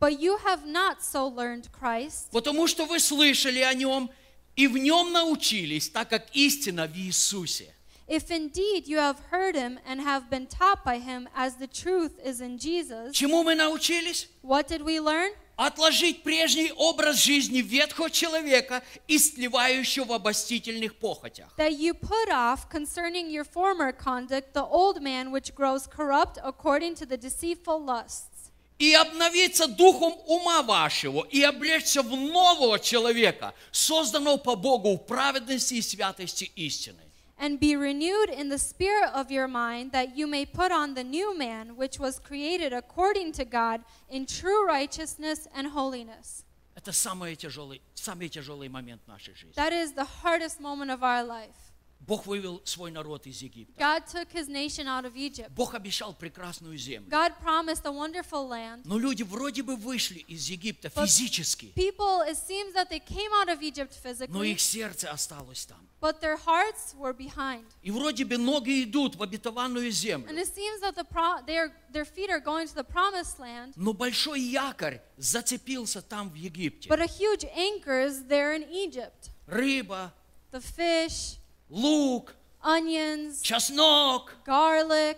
But 0.01 0.19
you 0.20 0.36
have 0.45 0.66
not 0.66 1.03
so 1.03 1.28
learned 1.28 1.69
Christ, 1.73 2.31
потому 2.32 2.66
что 2.66 2.85
вы 2.86 2.99
слышали 3.01 3.61
о 3.61 3.73
Нем 3.74 4.11
и 4.57 4.66
в 4.66 4.77
Нем 4.77 5.12
научились, 5.12 5.89
так 5.89 6.09
как 6.11 6.27
истина 6.35 6.86
в 6.86 6.97
Иисусе. 6.97 7.73
if 8.07 8.31
indeed 8.31 8.86
you 8.86 8.99
have 8.99 9.19
heard 9.31 9.55
him 9.55 9.78
and 9.86 10.01
have 10.01 10.28
been 10.28 10.47
taught 10.47 10.85
by 10.85 10.99
him 10.99 11.27
as 11.35 11.57
the 11.57 11.66
truth 11.66 12.12
is 12.24 12.41
in 12.41 12.59
Jesus. 12.59 13.12
Чему 13.15 13.43
мы 13.43 13.55
научились? 13.55 14.28
What 14.43 14.69
did 14.69 14.82
we 14.82 15.01
learn? 15.01 15.31
Отложить 15.60 16.23
прежний 16.23 16.72
образ 16.72 17.18
жизни 17.18 17.60
ветхого 17.60 18.10
человека, 18.10 18.81
истлевающего 19.10 20.06
в 20.06 20.14
обостительных 20.14 20.95
похотях. 20.95 21.53
That 21.57 21.77
you 21.77 21.94
put 21.94 22.30
off 22.30 22.69
concerning 22.72 23.30
your 23.30 23.44
former 23.44 23.91
conduct 23.91 24.53
the 24.53 24.64
old 24.64 25.02
man 25.02 25.31
which 25.31 25.53
grows 25.53 25.86
corrupt 25.86 26.38
according 26.45 26.95
to 26.95 27.06
the 27.06 27.18
deceitful 27.18 27.77
lusts. 27.84 28.52
и 28.77 28.94
обновиться 28.94 29.68
духом 29.68 30.14
ума 30.27 30.64
вашего, 30.64 31.27
и 31.30 31.44
облечься 31.44 32.03
в 32.03 32.15
нового 32.15 32.80
человека, 32.80 33.53
созданного 33.73 34.38
по 34.38 34.56
Богу 34.56 34.94
в 34.94 35.06
праведности 35.06 35.73
и 35.73 35.81
святости 35.81 36.49
истины. 36.56 37.09
And 37.39 37.59
be 37.59 37.74
renewed 37.74 38.31
in 38.31 38.49
the 38.49 38.59
spirit 38.59 39.11
of 39.12 39.31
your 39.31 39.49
mind, 39.49 39.91
that 39.93 40.16
you 40.16 40.27
may 40.27 40.47
put 40.47 40.70
on 40.70 40.95
the 40.95 41.03
new 41.03 41.36
man, 41.36 41.77
which 41.77 41.99
was 41.99 42.19
created 42.19 42.73
according 42.73 43.32
to 43.32 43.45
God 43.45 43.82
in 44.09 44.24
true 44.24 44.65
righteousness 44.66 45.49
and 45.55 45.69
holiness. 45.69 46.45
Это 46.77 46.93
самый 46.93 47.36
тяжелый, 47.36 47.81
самый 47.95 48.28
тяжелый 48.28 48.69
момент 48.69 49.01
нашей 49.07 49.35
жизни. 49.35 49.55
That 49.57 49.73
is 49.73 49.93
the 49.93 50.05
hardest 50.23 50.61
moment 50.61 50.91
of 50.91 51.03
our 51.03 51.24
life. 51.24 51.68
Бог 52.10 52.26
вывел 52.26 52.60
свой 52.65 52.90
народ 52.90 53.27
из 53.27 53.40
Египта. 53.44 53.80
God 53.80 54.03
took 54.07 54.31
his 54.34 54.48
nation 54.49 54.88
out 54.88 55.06
of 55.06 55.15
Egypt. 55.15 55.52
Бог 55.56 55.76
обещал 55.76 56.11
прекрасную 56.15 56.76
землю. 56.76 57.07
God 57.07 57.34
promised 57.40 57.86
a 57.86 57.91
wonderful 57.91 58.48
land. 58.49 58.81
Но 58.86 58.98
люди 58.98 59.22
вроде 59.22 59.61
бы 59.61 59.76
вышли 59.76 60.18
из 60.27 60.49
Египта 60.49 60.88
But 60.90 61.06
физически, 61.06 61.72
People, 61.76 62.23
it 62.27 62.36
seems 62.36 62.73
that 62.73 62.90
they 62.90 62.99
came 62.99 63.31
out 63.40 63.48
of 63.48 63.61
Egypt 63.61 63.95
но 64.30 64.44
их 64.44 64.60
сердце 64.60 65.11
осталось 65.11 65.68
там. 65.68 65.77
but 66.02 66.19
their 66.19 66.38
hearts 66.38 66.95
were 66.98 67.14
behind. 67.14 67.64
И 67.84 67.91
вроде 67.91 68.26
бы 68.26 68.38
ноги 68.38 68.84
идут 68.84 69.15
в 69.15 69.22
обетованную 69.22 69.90
And 69.90 69.91
землю. 69.91 70.36
it 70.36 70.48
seems 70.48 70.81
that 70.81 70.95
the 70.95 71.03
pro- 71.03 71.44
their, 71.45 71.72
their 71.94 72.06
feet 72.06 72.31
are 72.31 72.40
going 72.40 72.68
to 72.68 72.73
the 72.73 72.84
promised 72.84 73.38
land, 73.38 73.73
Но 73.76 73.94
большой 73.94 74.41
якорь 74.41 74.99
зацепился 75.18 76.02
там 76.02 76.31
в 76.31 76.34
Египте. 76.34 76.90
but 76.90 76.99
a 77.02 77.06
huge 77.06 77.45
anchor 77.56 78.02
is 78.02 78.26
there 78.27 78.56
in 78.56 78.64
Egypt. 78.72 79.30
Рыба, 79.45 80.11
The 80.52 80.61
fish, 80.61 81.38
лук, 81.70 82.36
onions, 82.62 83.41
чеснок, 83.41 84.36
garlic, 84.46 85.18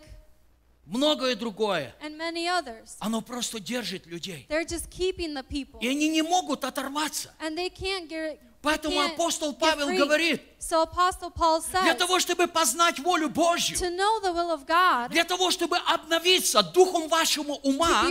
многое 0.86 1.36
другое. 1.36 1.94
and 2.02 2.18
many 2.18 2.48
others. 2.48 2.98
Оно 3.00 3.22
просто 3.22 3.60
держит 3.60 4.06
людей. 4.06 4.46
They're 4.50 4.66
just 4.66 4.90
keeping 4.90 5.34
the 5.34 5.44
people. 5.44 5.80
И 5.82 5.88
они 5.88 6.10
не 6.10 6.22
могут 6.22 6.64
оторваться. 6.64 7.34
And 7.40 7.58
they 7.58 7.70
can't 7.70 8.08
get 8.08 8.40
Поэтому 8.62 9.02
апостол 9.02 9.54
Павел 9.54 9.88
говорит, 9.88 10.42
So 10.60 10.86
Paul 11.32 11.60
для 11.72 11.94
says, 11.94 11.98
того, 11.98 12.20
чтобы 12.20 12.46
познать 12.46 13.00
волю 13.00 13.30
Божью, 13.30 13.76
to 13.76 13.90
know 13.90 14.22
the 14.22 14.32
will 14.32 14.52
of 14.52 14.68
God, 14.68 15.10
для 15.10 15.24
того, 15.24 15.50
чтобы 15.50 15.78
обновиться 15.78 16.62
духом 16.62 17.08
вашего 17.08 17.54
ума, 17.54 18.04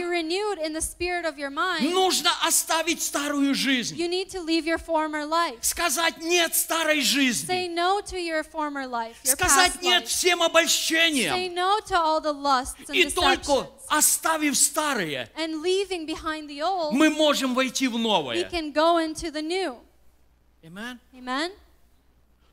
mind, 1.53 1.93
нужно 1.93 2.31
оставить 2.45 3.01
старую 3.01 3.55
жизнь. 3.55 3.97
you 3.97 4.09
need 4.09 4.29
to 4.31 4.41
leave 4.45 4.67
your 4.67 4.79
former 4.79 5.25
life. 5.25 5.59
Сказать 5.61 6.19
нет 6.19 6.53
старой 6.57 7.01
жизни. 7.03 7.49
Say 7.49 7.69
no 7.69 8.01
to 8.03 8.19
your 8.19 8.43
former 8.43 8.89
life, 8.89 9.15
Сказать 9.23 9.81
нет 9.81 10.09
всем 10.09 10.43
Say 10.43 10.47
обольщениям. 10.47 11.55
no 11.55 11.79
to 11.87 11.95
all 11.95 12.21
the 12.21 12.33
lusts 12.33 12.75
and 12.89 12.97
И 12.97 13.09
только 13.11 13.71
оставив 13.89 14.57
the 16.49 16.61
old, 16.63 16.91
мы 16.93 17.11
можем 17.11 17.55
войти 17.55 17.87
в 17.87 17.97
новое. 17.97 18.51
Amen. 20.64 21.00
Amen? 21.14 21.52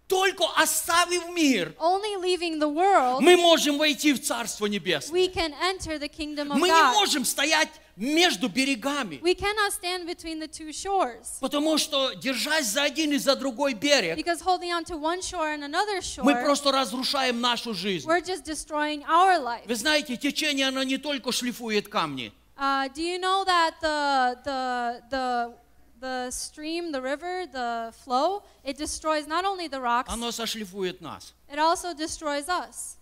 Только 0.08 0.44
оставив 0.56 1.30
мир, 1.30 1.74
Only 1.80 2.16
leaving 2.20 2.58
the 2.58 2.68
world, 2.68 3.20
мы 3.22 3.36
можем 3.38 3.78
войти 3.78 4.12
в 4.12 4.20
Царство 4.22 4.66
Небесное. 4.66 5.18
we 5.18 5.32
can 5.32 5.54
enter 5.62 5.98
the 5.98 6.08
kingdom 6.08 6.50
of 6.52 6.58
Мы 6.58 6.68
не 6.68 6.74
God. 6.74 6.92
можем 6.92 7.24
стоять 7.24 7.70
между 7.96 8.48
берегами, 8.50 9.20
We 9.22 9.34
cannot 9.34 9.72
stand 9.72 10.06
between 10.06 10.38
the 10.38 10.48
two 10.48 10.70
shores. 10.70 11.38
потому 11.40 11.78
что, 11.78 12.12
держась 12.12 12.66
за 12.66 12.82
один 12.82 13.12
и 13.12 13.18
за 13.18 13.36
другой 13.36 13.72
берег, 13.72 14.18
Because 14.18 14.42
holding 14.42 14.70
on 14.70 14.84
to 14.84 14.98
one 14.98 15.20
shore 15.22 15.54
and 15.54 15.64
another 15.64 16.02
мы 16.22 16.32
shore, 16.32 16.44
просто 16.44 16.72
разрушаем 16.72 17.40
нашу 17.40 17.72
жизнь. 17.72 18.06
we're 18.06 18.20
just 18.20 18.44
destroying 18.44 19.02
our 19.04 19.38
life. 19.38 19.62
Вы 19.66 19.76
знаете, 19.76 20.18
течение, 20.18 20.68
оно 20.68 20.82
не 20.82 20.98
только 20.98 21.32
шлифует 21.32 21.88
камни, 21.88 22.32
Uh, 22.58 22.86
do 22.94 23.00
you 23.02 23.18
know 23.18 23.44
that 23.46 23.72
the, 23.80 24.36
the, 24.44 25.02
the, 25.10 25.52
the 25.99 26.29
stream, 26.31 26.91
the 26.91 27.01
river, 27.01 27.45
the 27.51 27.93
flow, 28.03 28.43
it 28.63 28.77
destroys 28.77 29.27
not 29.27 29.45
only 29.45 29.67
the 29.67 29.81
rocks, 29.81 30.11
оно 30.11 30.31
сошлифует 30.31 31.01
нас. 31.01 31.33
it 31.49 31.59
also 31.59 31.93
destroys 31.93 32.47
us. 32.49 32.97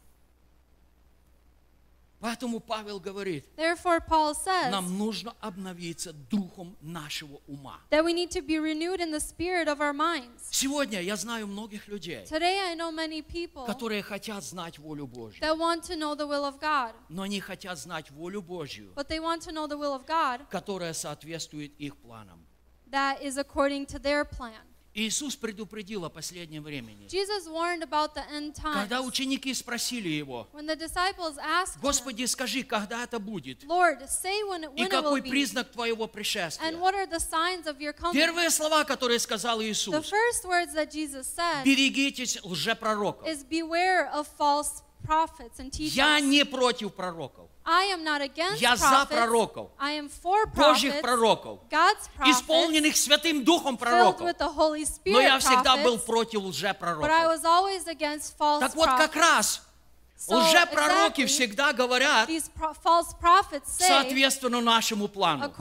Поэтому 2.21 2.59
Павел 2.59 2.99
говорит, 2.99 3.45
Therefore, 3.55 3.99
Paul 3.99 4.33
says 4.33 4.71
нам 4.71 4.97
нужно 4.97 5.35
обновиться 5.41 6.13
духом 6.13 6.75
нашего 6.81 7.39
ума. 7.45 7.81
that 7.91 8.03
we 8.03 8.13
need 8.13 8.31
to 8.31 8.41
be 8.41 8.57
renewed 8.57 8.99
in 8.99 9.11
the 9.11 9.19
spirit 9.19 9.67
of 9.67 9.79
our 9.79 9.93
minds. 9.93 10.47
Сегодня 10.49 11.01
я 11.01 11.17
знаю 11.17 11.45
многих 11.45 11.87
людей, 11.87 12.23
Today, 12.25 12.59
I 12.71 12.75
know 12.75 12.91
many 12.91 13.21
people 13.21 13.65
которые 13.67 14.01
хотят 14.01 14.43
знать 14.43 14.79
волю 14.79 15.05
Божью, 15.07 15.39
that 15.41 15.57
want 15.57 15.83
to 15.83 15.95
know 15.95 16.15
the 16.15 16.25
will 16.25 16.45
of 16.45 16.59
God, 16.59 16.93
но 17.09 17.23
они 17.23 17.39
хотят 17.41 17.77
знать 17.77 18.09
волю 18.11 18.41
Божью, 18.41 18.93
but 18.95 19.07
they 19.07 19.19
want 19.19 19.41
to 19.41 19.51
know 19.51 19.67
the 19.67 19.77
will 19.77 19.93
of 19.93 20.05
God 20.07 20.47
которая 20.49 20.93
соответствует 20.93 21.73
их 21.77 21.95
планам. 21.97 22.44
That 22.95 23.21
is 23.21 23.37
according 23.37 23.85
to 23.87 23.99
their 23.99 24.23
plan. 24.25 24.61
Иисус 24.97 25.35
предупредил 25.35 26.05
о 26.05 26.09
последнем 26.09 26.63
времени. 26.63 27.05
Jesus 27.09 27.49
warned 27.49 27.83
about 27.83 28.13
the 28.15 28.23
end 28.31 28.55
times. 28.55 28.75
Когда 28.75 29.01
ученики 29.01 29.53
спросили 29.53 30.07
Его, 30.07 30.47
When 30.53 30.65
the 30.65 30.75
disciples 30.77 31.37
asked 31.37 31.75
him, 31.75 31.81
Господи, 31.81 32.25
скажи, 32.25 32.63
когда 32.63 33.03
это 33.03 33.19
будет? 33.19 33.65
Lord, 33.65 33.99
say 34.07 34.41
when, 34.43 34.63
it- 34.63 34.71
И 34.77 34.83
when 34.83 34.87
it 34.87 34.93
will 34.93 35.01
какой 35.03 35.19
be, 35.21 35.29
признак 35.29 35.69
Твоего 35.73 36.05
and 36.05 36.13
пришествия? 36.13 36.71
what 36.79 36.95
are 36.95 37.05
the 37.07 37.19
signs 37.19 37.67
of 37.67 37.81
your 37.81 37.91
coming? 37.91 38.13
Первые 38.15 38.49
слова, 38.49 38.85
которые 38.85 39.19
сказал 39.19 39.59
The 39.59 39.69
Иисус, 39.69 40.09
first 40.09 40.45
words 40.45 40.73
that 40.73 40.89
Jesus 40.91 41.27
said 41.27 41.65
берегитесь 41.65 42.39
лжепророков. 42.43 43.27
is 43.27 43.43
beware 43.43 44.09
of 44.13 44.27
false 44.39 44.81
prophets 45.03 45.59
and 45.59 45.71
teachers. 45.73 45.93
Я 45.97 46.21
не 46.21 46.45
против 46.45 46.93
пророков, 46.95 47.49
I 47.65 47.85
am 47.85 48.03
not 48.03 48.21
against 48.21 48.61
Я 48.61 48.75
за 48.75 49.07
пророков. 49.09 49.71
I 49.79 49.93
am 49.99 50.07
for 50.07 50.45
Божьих 50.53 51.01
пророков, 51.01 51.59
God's 51.69 52.07
prophets, 52.15 52.31
исполненных 52.31 52.95
Святым 52.95 53.43
Духом 53.43 53.75
пророков. 53.75 54.21
with 54.27 54.37
the 54.37 54.53
Holy 54.55 54.83
Spirit 54.85 55.13
Но 55.13 55.19
я 55.19 55.39
всегда 55.39 55.77
был 55.77 55.97
против 55.97 56.41
but 56.41 56.45
I 56.45 56.49
лжепророков. 56.49 57.09
was 57.09 57.43
always 57.43 57.87
against 57.87 58.37
false 58.37 58.59
Так 58.59 58.75
вот, 58.75 58.85
как 58.85 59.15
раз 59.15 59.61
So 60.17 60.37
лжепророки 60.37 61.21
exactly, 61.21 61.25
всегда 61.25 61.73
говорят 61.73 62.29
these 62.29 62.49
pro- 62.55 62.73
false 62.73 63.13
prophets 63.19 63.67
say 63.77 63.87
соответственно 63.87 64.61
нашему 64.61 65.07
плану. 65.07 65.51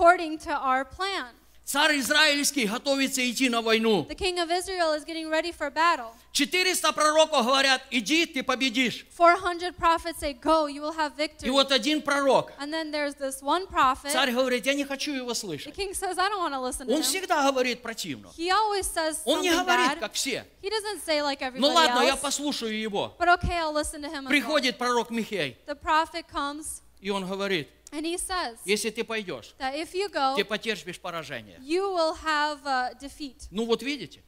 Царь 1.64 1.98
израильский 1.98 2.66
готовится 2.66 3.22
идти 3.28 3.48
на 3.48 3.62
войну. 3.62 4.06
The 4.06 4.14
king 4.14 4.38
of 4.38 4.50
Israel 4.50 4.92
is 4.92 5.02
getting 5.04 5.28
ready 5.30 5.50
for 5.50 5.70
battle. 5.70 6.12
400 6.32 6.92
пророков 6.92 7.46
говорят, 7.46 7.80
иди, 7.90 8.26
ты 8.26 8.42
победишь. 8.42 9.06
400 9.16 9.72
prophets 9.74 10.18
say, 10.20 10.34
Go, 10.34 10.66
you 10.66 10.82
will 10.82 10.92
have 10.94 11.16
victory. 11.16 11.46
И 11.46 11.50
вот 11.50 11.72
один 11.72 12.02
пророк, 12.02 12.52
And 12.60 12.70
then 12.72 12.90
there's 12.90 13.14
this 13.14 13.40
one 13.40 13.66
prophet. 13.66 14.10
царь 14.12 14.30
говорит, 14.32 14.66
я 14.66 14.74
не 14.74 14.84
хочу 14.84 15.12
его 15.14 15.30
The 15.30 15.34
слышать. 15.34 15.74
king 15.74 15.94
says, 15.94 16.18
I 16.18 16.28
don't 16.28 16.40
want 16.42 16.52
to 16.52 16.60
listen 16.60 16.86
to 16.86 16.92
Он 16.92 17.00
him. 17.00 17.02
всегда 17.02 17.50
говорит 17.50 17.80
противно. 17.80 18.30
He 18.36 18.50
always 18.50 18.82
says 18.86 19.20
Он 19.24 19.40
не 19.40 19.50
говорит, 19.50 19.66
bad. 19.94 20.00
как 20.00 20.12
все. 20.12 20.44
He 20.60 20.68
doesn't 20.68 21.02
say 21.06 21.22
like 21.22 21.40
Ну 21.40 21.46
everybody 21.68 21.74
ладно, 21.74 22.00
я 22.02 22.10
else. 22.14 22.20
послушаю 22.20 22.78
его. 22.78 23.14
But 23.18 23.28
okay, 23.40 23.56
I'll 23.58 23.72
listen 23.72 24.02
to 24.02 24.08
him. 24.10 24.24
well. 24.24 24.28
Приходит 24.28 24.76
пророк 24.76 25.08
Михей, 25.10 25.56
The 25.66 25.74
prophet 25.76 26.26
comes 26.30 26.82
и 27.04 27.10
он 27.10 27.26
говорит, 27.28 27.68
and 27.92 28.04
he 28.04 28.16
says 28.16 28.56
если 28.64 28.90
ты 28.90 29.04
пойдешь, 29.04 29.54
that 29.58 29.74
if 29.76 29.92
you 29.94 30.08
go, 30.10 30.34
ты 30.34 30.44
потерпишь 30.44 30.98
поражение. 30.98 31.58
you 31.60 31.82
will 31.94 32.14
have 32.24 32.58
uh, 32.64 32.98
defeat. 32.98 33.46
Ну 33.50 33.66
вот 33.66 33.82
видите, 33.82 34.22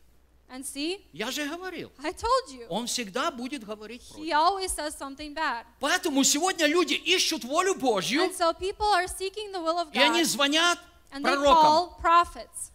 And 0.48 0.62
see, 0.65 1.01
я 1.12 1.31
же 1.32 1.44
говорил, 1.48 1.90
I 2.05 2.12
told 2.12 2.51
you. 2.53 2.66
он 2.69 2.86
всегда 2.86 3.31
будет 3.32 3.65
говорить 3.65 4.03
He 4.15 4.31
против. 4.31 4.35
always 4.35 4.70
says 4.77 4.97
something 4.97 5.35
bad. 5.35 5.65
Поэтому 5.81 6.23
сегодня 6.23 6.66
люди 6.66 6.94
ищут 6.94 7.43
волю 7.44 7.74
Божью, 7.74 8.23
And 8.23 8.32
so 8.36 8.53
people 8.53 8.86
are 8.94 9.09
seeking 9.09 9.51
the 9.53 9.59
will 9.61 9.78
of 9.78 9.89
и 9.93 9.98
они 9.98 10.20
God 10.20 10.27
звонят 10.27 10.78
and 11.11 11.24
they 11.24 11.32
пророкам. 11.35 11.65
call 11.65 12.01
prophets. 12.01 12.70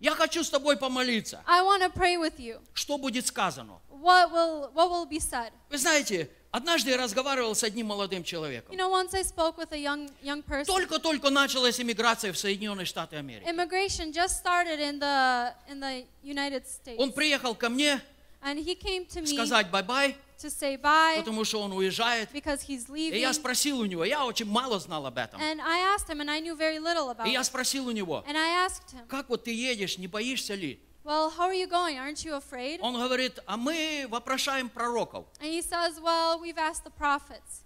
Я 0.00 0.16
хочу 0.16 0.42
с 0.42 0.50
тобой 0.50 0.76
помолиться. 0.76 1.44
I 1.46 1.62
want 1.62 1.82
to 1.82 1.90
pray 1.92 2.16
with 2.16 2.40
you. 2.40 2.58
Что 2.74 2.98
будет 2.98 3.24
сказано? 3.26 3.80
What 3.88 4.32
will 4.32 4.72
what 4.74 4.90
will 4.90 5.06
be 5.06 5.20
said? 5.20 5.52
Вы 5.70 5.78
знаете, 5.78 6.28
однажды 6.52 6.90
я 6.90 6.98
разговаривал 6.98 7.54
с 7.54 7.64
одним 7.64 7.86
молодым 7.86 8.22
человеком. 8.22 8.74
You 8.74 8.78
know, 8.78 8.90
once 8.90 9.14
I 9.14 9.22
spoke 9.22 9.56
with 9.56 9.72
a 9.72 9.78
young 9.78 10.08
young 10.22 10.42
person. 10.42 10.66
Только-только 10.66 11.30
началась 11.30 11.80
иммиграция 11.80 12.32
в 12.32 12.38
Соединенные 12.38 12.86
Штаты 12.86 13.16
Америки. 13.16 13.44
Immigration 13.48 14.12
just 14.12 14.38
started 14.38 14.78
in 14.78 15.00
the 15.00 15.54
in 15.68 15.80
the 15.80 16.06
United 16.22 16.64
States. 16.66 16.96
Он 16.98 17.10
приехал 17.12 17.54
ко 17.54 17.68
мне 17.68 18.00
And 18.42 18.58
he 18.58 18.74
came 18.74 19.06
to 19.06 19.22
me 19.22 19.26
сказать 19.26 19.70
bye-bye, 19.70 20.16
to 20.38 20.50
say 20.50 20.76
bye 20.76 21.18
потому 21.18 21.44
что 21.44 21.60
он 21.62 21.72
уезжает. 21.72 22.28
because 22.32 22.60
he's 22.66 22.88
И 22.94 23.18
я 23.18 23.32
спросил 23.32 23.78
у 23.78 23.84
него, 23.84 24.04
я 24.04 24.24
очень 24.26 24.46
мало 24.46 24.78
знал 24.80 25.06
об 25.06 25.16
этом. 25.16 25.40
And 25.40 25.60
I 25.60 25.96
asked 25.96 26.08
him, 26.08 26.20
and 26.20 26.28
I 26.28 26.40
knew 26.40 26.56
very 26.56 26.78
little 26.78 27.08
about 27.10 27.26
И 27.26 27.30
я 27.30 27.42
спросил 27.44 27.86
у 27.86 27.92
него, 27.92 28.24
And 28.28 28.36
I 28.36 28.66
asked 28.66 28.92
him, 28.92 29.06
как 29.08 29.28
вот 29.28 29.44
ты 29.44 29.52
едешь, 29.54 29.96
не 29.96 30.08
боишься 30.08 30.54
ли? 30.54 30.80
Well, 31.03 31.29
how 31.29 31.43
are 31.45 31.53
you 31.53 31.67
going? 31.67 31.97
Aren't 31.97 32.25
you 32.25 32.35
afraid? 32.35 32.79
Он 32.81 32.93
говорит, 32.95 33.39
а 33.45 33.55
мы 33.55 34.05
вопрошаем 34.09 34.69
пророков. 34.69 35.25
And 35.39 35.49
he 35.49 35.61
says, 35.61 35.99
Well, 36.01 36.39
we've 36.41 36.57
asked 36.57 36.83
the 36.83 36.91
prophets. 36.91 37.63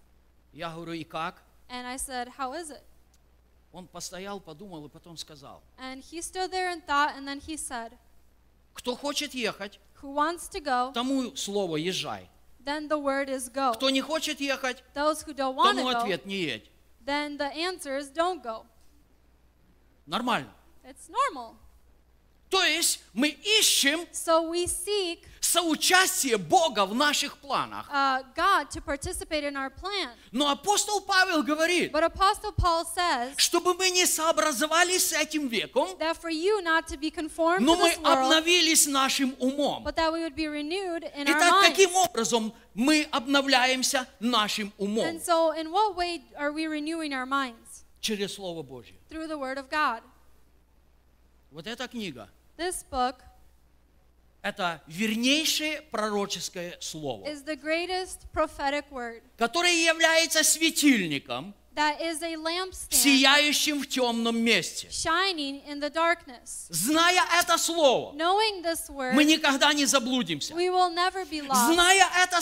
Я 0.53 0.69
говорю, 0.69 0.93
и 0.93 1.03
как? 1.03 1.41
And 1.69 1.87
I 1.87 1.95
said, 1.97 2.27
How 2.37 2.53
is 2.53 2.69
it? 2.69 2.83
Он 3.73 3.87
постоял, 3.87 4.39
подумал 4.39 4.85
и 4.85 4.89
потом 4.89 5.17
сказал, 5.17 5.63
And 5.79 6.01
he 6.03 6.21
stood 6.21 6.51
there 6.51 6.69
and 6.69 6.85
thought, 6.85 7.15
and 7.15 7.25
then 7.27 7.39
he 7.39 7.55
said, 7.57 7.93
кто 8.73 8.95
хочет 8.95 9.33
ехать, 9.33 9.79
Who 10.01 10.13
wants 10.13 10.47
to 10.49 10.59
go, 10.61 10.91
тому 10.93 11.35
слово 11.35 11.77
езжай. 11.77 12.27
then 12.63 12.87
the 12.89 12.97
word 12.99 13.29
is 13.29 13.49
go. 13.49 13.73
Кто 13.73 13.89
не 13.89 14.01
хочет 14.01 14.39
ехать, 14.39 14.83
Those 14.93 15.23
who 15.23 15.33
don't 15.33 15.55
want 15.55 15.77
to 15.77 15.83
тому 15.83 15.91
go, 15.93 15.97
ответ 16.01 16.25
не 16.25 16.41
едь. 16.43 16.69
then 17.03 17.37
the 17.37 17.51
answer 17.55 17.97
is 17.97 18.09
don't 18.11 18.43
go. 18.43 18.65
Нормально. 20.05 20.53
It's 20.83 21.09
normal. 21.09 21.55
То 22.56 22.64
есть 22.64 23.00
мы 23.12 23.28
ищем 23.28 24.00
So 24.12 24.48
we 24.50 24.66
seek 24.66 25.18
соучастие 25.40 26.38
Бога 26.38 26.86
в 26.86 26.94
наших 26.94 27.36
планах. 27.38 27.86
uh, 27.92 28.22
God 28.34 28.70
to 28.70 28.80
participate 28.80 29.44
in 29.44 29.56
our 29.56 29.68
plan. 29.70 30.08
Но 30.32 30.48
апостол 30.50 31.02
Павел 31.02 31.42
говорит, 31.42 31.92
But 31.92 32.02
Apostle 32.04 32.52
Paul 32.56 32.84
says 32.86 33.34
чтобы 33.36 33.74
мы 33.74 33.90
не 33.90 34.06
сообразовались 34.06 35.08
с 35.08 35.12
этим 35.12 35.48
веком, 35.48 35.88
that 35.98 36.16
for 36.20 36.30
you 36.30 36.62
not 36.62 36.86
to 36.88 36.96
be 36.96 37.10
conformed 37.10 37.60
но 37.60 37.74
to 37.74 37.78
мы 37.78 37.90
world, 37.90 38.06
обновились 38.06 38.86
нашим 38.86 39.36
умом. 39.38 39.84
but 39.84 39.94
that 39.96 40.10
we 40.10 40.22
would 40.22 40.34
be 40.34 40.46
renewed 40.48 41.04
in 41.14 41.28
our 41.28 41.36
Итак, 41.36 41.52
minds. 41.52 41.68
каким 41.68 41.94
образом 41.94 42.52
мы 42.74 43.06
обновляемся 43.12 44.08
нашим 44.18 44.72
умом? 44.78 45.04
And 45.06 45.20
so, 45.20 45.52
in 45.52 45.70
what 45.70 45.94
way 45.94 46.22
are 46.38 46.52
we 46.52 46.66
renewing 46.66 47.12
our 47.12 47.26
minds? 47.26 47.84
Через 48.00 48.34
Слово 48.34 48.62
Божье. 48.62 48.94
Through 49.10 49.26
the 49.28 49.36
Word 49.38 49.58
of 49.58 49.68
God. 49.68 50.02
Вот 51.52 51.66
эта 51.66 51.86
книга 51.88 52.28
This 52.56 52.84
book– 52.90 53.16
это 54.42 54.80
вернейшее 54.86 55.82
пророческое 55.90 56.78
слово, 56.80 57.26
is 57.26 57.44
the 57.44 57.56
greatest 57.56 58.26
prophetic 58.32 58.84
word 58.90 59.22
которое 59.36 59.72
является 59.72 60.42
светильником, 60.42 61.54
that 61.76 62.00
is 62.00 62.22
a 62.22 62.34
lampstand 62.36 62.90
сияющим 62.96 63.80
в 63.82 63.86
темном 63.86 64.36
месте. 64.38 64.88
shining 64.90 65.62
in 65.68 65.78
the 65.80 65.90
darkness. 65.90 66.66
Зная 66.70 67.22
это 67.38 67.56
слово, 67.58 68.12
Knowing 68.14 68.62
this 68.62 68.88
word, 68.90 69.14
мы 69.14 69.24
никогда 69.24 69.72
не 69.72 69.84
заблудимся. 69.84 70.54
we 70.54 70.68
will 70.70 70.90
never 70.90 71.24
be 71.26 71.42
lost. 71.42 71.72
Зная 71.72 72.06
это 72.22 72.40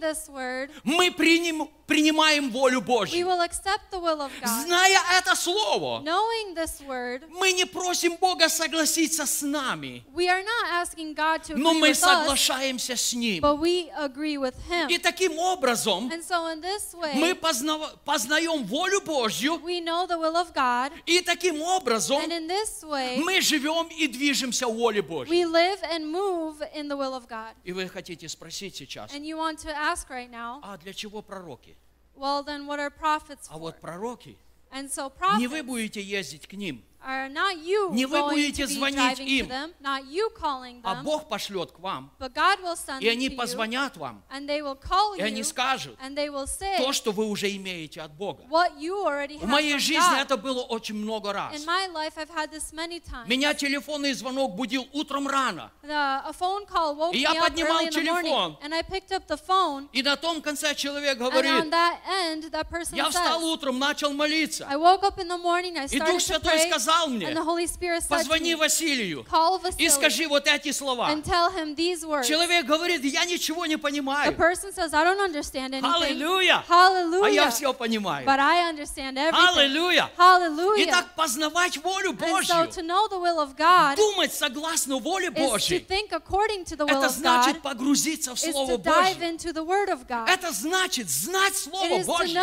this 0.00 0.28
word, 0.28 0.70
мы 0.84 1.10
приним- 1.10 1.70
принимаем 1.86 2.50
волю 2.50 2.80
we 2.80 2.84
Божью. 2.84 3.26
will 3.26 3.40
accept 3.42 3.90
the 3.90 3.98
will 4.00 4.20
of 4.20 4.30
God. 4.40 4.64
Зная 4.66 4.98
это 5.18 5.34
слово, 5.36 6.00
Knowing 6.02 6.54
this 6.54 6.80
word, 6.86 7.22
мы 7.30 7.52
не 7.52 7.64
просим 7.64 8.16
Бога 8.16 8.48
согласиться 8.48 9.26
с 9.26 9.42
нами, 9.42 10.02
we 10.14 10.28
are 10.28 10.42
not 10.42 10.66
asking 10.82 11.14
God 11.14 11.42
to 11.44 11.56
но 11.56 11.72
agree 11.72 11.80
мы 11.80 11.90
us, 11.90 11.94
соглашаемся 12.00 12.96
с 12.96 13.12
Ним. 13.14 13.40
but 13.42 13.58
we 13.58 13.90
agree 13.96 14.36
with 14.38 14.54
Him. 14.68 14.88
И 14.90 14.98
таким 14.98 15.38
образом 15.38 16.10
And 16.10 16.22
so, 16.24 16.46
in 16.52 16.60
this 16.60 16.94
мы 16.94 17.32
way, 17.32 17.34
познава- 17.34 17.92
познаем 18.24 18.64
волю 18.64 19.00
Божью, 19.02 19.60
we 19.62 19.80
know 19.80 20.06
the 20.06 20.18
will 20.18 20.36
of 20.36 20.52
God, 20.54 20.92
и 21.06 21.20
таким 21.20 21.60
образом 21.60 22.20
and 22.22 22.32
in 22.32 22.48
this 22.48 22.82
way, 22.82 23.18
мы 23.18 23.40
живем 23.40 23.88
и 23.88 24.06
движемся 24.06 24.66
в 24.66 24.74
воле 24.74 25.02
Божьей. 25.02 25.30
we 25.30 25.44
live 25.44 25.80
and 25.92 26.06
move 26.10 26.60
in 26.74 26.88
the 26.88 26.96
will 26.96 27.14
of 27.14 27.28
God. 27.28 27.54
И 27.64 27.72
вы 27.72 27.88
хотите 27.88 28.28
спросить 28.28 28.76
сейчас, 28.76 29.12
And 29.12 29.24
you 29.24 29.36
want 29.36 29.58
to 29.60 29.70
ask 29.70 30.08
right 30.08 30.30
now, 30.30 30.60
а 30.62 30.78
для 30.78 30.92
чего 30.92 31.22
пророки? 31.22 31.76
well, 32.16 32.42
then 32.44 32.66
what 32.66 32.78
are 32.78 32.90
prophets 32.90 33.46
А 33.50 33.54
for? 33.54 33.60
вот 33.60 33.80
пророки, 33.80 34.36
And 34.72 34.90
so 34.90 35.12
не 35.38 35.46
вы 35.46 35.58
prophets 35.58 35.62
будете 35.64 36.02
ездить 36.02 36.46
к 36.46 36.54
ним, 36.54 36.82
are 37.04 37.28
not 37.28 37.56
you 37.64 37.92
Не 37.92 38.06
вы 38.06 38.22
будете 38.22 38.66
звонить 38.66 39.20
им, 39.20 39.46
them, 39.46 39.72
not 39.80 40.04
you 40.10 40.28
calling 40.38 40.80
а 40.82 40.94
them, 40.94 41.02
Бог 41.02 41.28
пошлет 41.28 41.72
к 41.72 41.78
вам, 41.78 42.10
but 42.18 42.32
God 42.32 42.60
will 42.62 42.76
send 42.76 43.00
и 43.00 43.06
them 43.06 43.12
они 43.12 43.30
позвонят 43.30 43.96
вам, 43.96 44.22
and 44.30 44.48
they 44.48 44.62
will 44.62 44.78
call 44.80 45.16
и 45.16 45.22
они 45.22 45.40
you, 45.40 45.44
скажут 45.44 45.98
and 46.00 46.16
they 46.16 46.28
will 46.30 46.46
say 46.46 46.78
то, 46.78 46.92
что 46.92 47.12
вы 47.12 47.26
уже 47.26 47.54
имеете 47.56 48.00
от 48.00 48.12
Бога. 48.14 48.44
what 48.48 48.78
you 48.78 49.04
already 49.04 49.38
В 49.38 49.46
моей 49.46 49.78
жизни 49.78 50.18
God. 50.18 50.22
это 50.22 50.36
было 50.36 50.62
очень 50.62 50.94
много 50.96 51.32
раз. 51.32 51.54
In 51.54 51.64
my 51.66 51.86
life, 51.92 52.14
I've 52.16 52.30
had 52.30 52.50
this 52.50 52.72
many 52.72 53.00
times. 53.00 53.26
Меня 53.26 53.54
телефонный 53.54 54.12
звонок 54.12 54.54
будил 54.54 54.86
утром 54.92 55.28
рано, 55.28 55.70
The, 55.82 55.92
a 56.26 56.32
phone 56.32 56.66
call 56.66 56.96
woke 56.96 57.12
И 57.14 57.18
me 57.18 57.20
я 57.20 57.32
up 57.32 57.48
поднимал 57.48 57.80
early 57.80 57.88
in 57.88 57.90
the 57.90 58.00
телефон. 58.00 58.24
morning, 58.24 58.56
and 58.62 58.74
I 58.74 58.82
picked 58.82 59.12
up 59.12 59.26
the 59.26 59.36
phone, 59.38 59.88
и 59.92 60.02
на 60.02 60.16
том 60.16 60.40
конце 60.40 60.74
человек 60.74 61.18
and 61.18 61.22
on 61.22 61.30
говорит, 61.30 61.70
that 61.70 61.98
end, 62.08 62.50
that 62.50 62.68
person 62.70 62.96
я 62.96 63.10
встал 63.10 63.40
says, 63.40 63.52
утром, 63.52 63.78
начал 63.78 64.12
молиться, 64.12 64.66
I 64.68 64.76
woke 64.76 65.02
up 65.02 65.18
in 65.18 65.28
the 65.28 65.36
morning, 65.38 65.76
I 65.76 65.86
И 65.86 65.98
Дух 65.98 66.20
Святой 66.20 66.54
pray, 66.54 66.70
сказал 66.94 67.08
мне, 67.08 67.34
позвони 68.08 68.54
Василию 68.54 69.26
и 69.78 69.88
скажи 69.88 70.26
вот 70.26 70.46
эти 70.46 70.72
слова. 70.72 71.10
Человек 72.22 72.66
говорит, 72.66 73.04
я 73.04 73.24
ничего 73.24 73.66
не 73.66 73.76
понимаю. 73.76 74.34
Аллилуйя! 75.82 76.64
А 76.68 77.28
я 77.28 77.50
все 77.50 77.72
понимаю. 77.74 78.28
Аллилуйя! 78.28 80.10
Hallelujah. 80.16 80.84
Итак, 80.84 81.14
познавать 81.16 81.76
волю 81.78 82.12
and 82.12 82.18
so 82.18 82.26
Божью, 82.26 82.70
to 82.70 82.82
know 82.82 83.08
the 83.08 83.18
will 83.18 83.40
of 83.40 83.56
God 83.56 83.96
думать 83.96 84.32
согласно 84.32 84.98
воле 84.98 85.28
to 85.28 85.34
Божьей, 85.34 85.78
think 85.80 86.12
according 86.12 86.64
to 86.64 86.76
the 86.76 86.86
will 86.86 86.98
это 86.98 87.08
значит 87.08 87.62
погрузиться 87.62 88.34
в 88.34 88.40
Слово 88.40 88.76
Божье. 88.76 89.16
Это 90.26 90.52
значит 90.52 91.08
знать 91.10 91.56
Слово 91.56 92.02
Божье. 92.04 92.38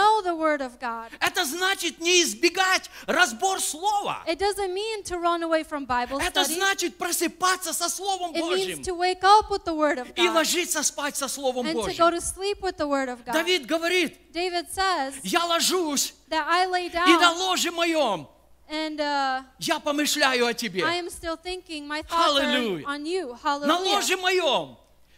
Это 1.19 1.45
значит 1.45 1.99
не 1.99 2.23
избегать 2.23 2.90
разбор 3.06 3.61
Слова. 3.61 4.23
It 4.28 4.40
doesn't 4.41 4.73
mean 4.73 5.03
to 5.03 5.19
run 5.19 5.43
away 5.43 5.63
from 5.63 5.85
Bible 5.85 6.19
Это 6.19 6.43
study. 6.43 6.55
значит 6.55 6.97
просыпаться 6.97 7.73
со 7.73 7.88
Словом 7.89 8.34
It 8.34 8.41
Божьим 8.41 8.77
means 8.77 8.85
to 8.88 8.95
wake 8.95 9.23
up 9.23 9.49
with 9.51 9.63
the 9.63 9.73
Word 9.73 9.99
of 9.99 10.11
и 10.15 10.26
God 10.27 10.35
ложиться 10.35 10.81
спать 10.84 11.15
со 11.15 11.27
Словом 11.27 11.65
and 11.68 11.76
to 11.76 11.93
go 11.95 12.09
Божьим. 12.09 12.11
to 12.15 12.22
sleep 12.22 12.61
with 12.61 12.77
the 12.77 12.88
Word 12.88 13.09
of 13.09 13.23
God. 13.23 13.34
Давид 13.34 13.65
говорит, 13.68 14.18
David 14.34 14.68
says 14.73 15.13
я 15.23 15.45
ложусь, 15.45 16.13
that 16.30 16.45
I 16.47 16.65
lay 16.65 16.88
и 16.88 16.93
на 16.93 17.31
down 17.31 17.38
ложе 17.38 17.72
моем 17.72 18.27
and 18.68 18.99
uh, 18.99 19.43
я 19.59 19.80
помышляю 19.80 20.47
о 20.47 20.53
Тебе. 20.53 20.84
I 20.84 20.95
am 20.95 21.09
still 21.09 21.35
thinking 21.38 21.88
my 21.88 22.01
thoughts 22.01 22.39
Hallelujah. 22.39 22.85
are 22.85 22.95
on 22.95 23.05
you. 23.05 23.38
На 23.65 23.77
ложе 23.77 24.18
моем 24.18 24.77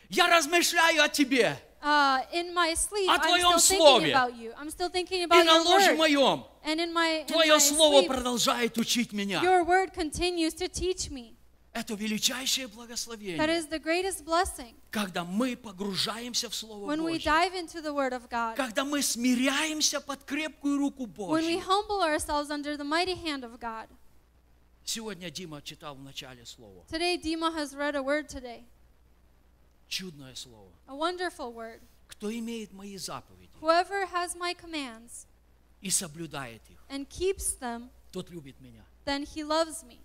я 0.09 0.27
размышляю 0.27 1.03
о 1.03 1.07
Тебе. 1.09 1.57
Uh, 1.83 2.21
in 2.31 2.53
my 2.53 2.73
sleep, 2.75 3.09
О 3.09 3.15
I'm 3.15 3.19
Твоем 3.19 3.59
still 3.59 3.77
Слове. 3.77 4.05
thinking 4.05 4.15
about 4.15 4.35
you. 4.37 4.53
I'm 4.57 4.69
still 4.69 4.89
thinking 4.89 5.23
И 5.23 5.43
на 5.43 5.61
ложе 5.61 5.95
моем 5.95 6.45
And 6.63 6.79
in 6.79 6.93
my, 6.93 7.21
in 7.21 7.27
Твое 7.27 7.55
my 7.55 7.59
Слово 7.59 7.99
sleep, 7.99 8.07
продолжает 8.07 8.77
учить 8.77 9.11
меня. 9.11 9.41
your 9.43 9.65
word 9.65 9.93
continues 9.93 10.53
to 10.53 10.69
teach 10.69 11.09
me. 11.11 11.35
Это 11.73 11.95
величайшее 11.95 12.67
That 12.67 12.75
благословение, 12.75 13.37
is 13.37 13.67
the 13.67 13.79
greatest 13.79 14.23
blessing 14.23 14.75
когда 14.91 15.25
мы 15.25 15.57
погружаемся 15.57 16.49
в 16.49 16.55
Слово 16.55 16.85
when 16.85 17.01
we 17.03 17.13
Божье. 17.17 17.25
dive 17.25 17.53
into 17.55 17.81
the 17.81 17.91
word 17.93 18.13
of 18.13 18.29
God. 18.29 18.55
Когда 18.55 18.85
мы 18.85 19.01
смиряемся 19.01 19.99
под 19.99 20.23
крепкую 20.23 20.77
руку 20.77 21.03
When 21.05 21.43
we 21.43 21.57
Божью. 21.57 21.61
humble 21.67 22.01
ourselves 22.01 22.49
under 22.49 22.77
the 22.77 22.85
mighty 22.85 23.15
hand 23.15 23.43
of 23.43 23.59
God. 23.59 23.89
Сегодня 24.85 25.29
Дима 25.29 25.61
читал 25.61 25.95
в 25.95 26.01
начале 26.03 26.45
слово. 26.45 26.85
Today, 26.89 27.17
Dima 27.17 27.53
has 27.55 27.73
read 27.75 27.95
a 27.95 28.01
word 28.03 28.27
today, 28.29 28.63
Чудное 29.89 30.35
слово. 30.35 30.69
a 30.86 30.94
wonderful 30.94 31.52
word. 31.52 31.80
Кто 32.08 32.32
имеет 32.32 32.72
мои 32.72 32.96
заповеди 32.96 33.50
Whoever 33.60 34.06
has 34.12 34.34
my 34.36 34.54
commands 34.54 35.26
и 35.80 35.90
соблюдает 35.90 36.62
их, 36.70 36.78
and 36.88 37.06
keeps 37.08 37.58
them, 37.60 37.88
тот 38.12 38.30
любит 38.30 38.60
меня. 38.60 38.84
then 39.04 39.22
he 39.24 39.44
loves 39.44 39.84
me. 39.84 39.98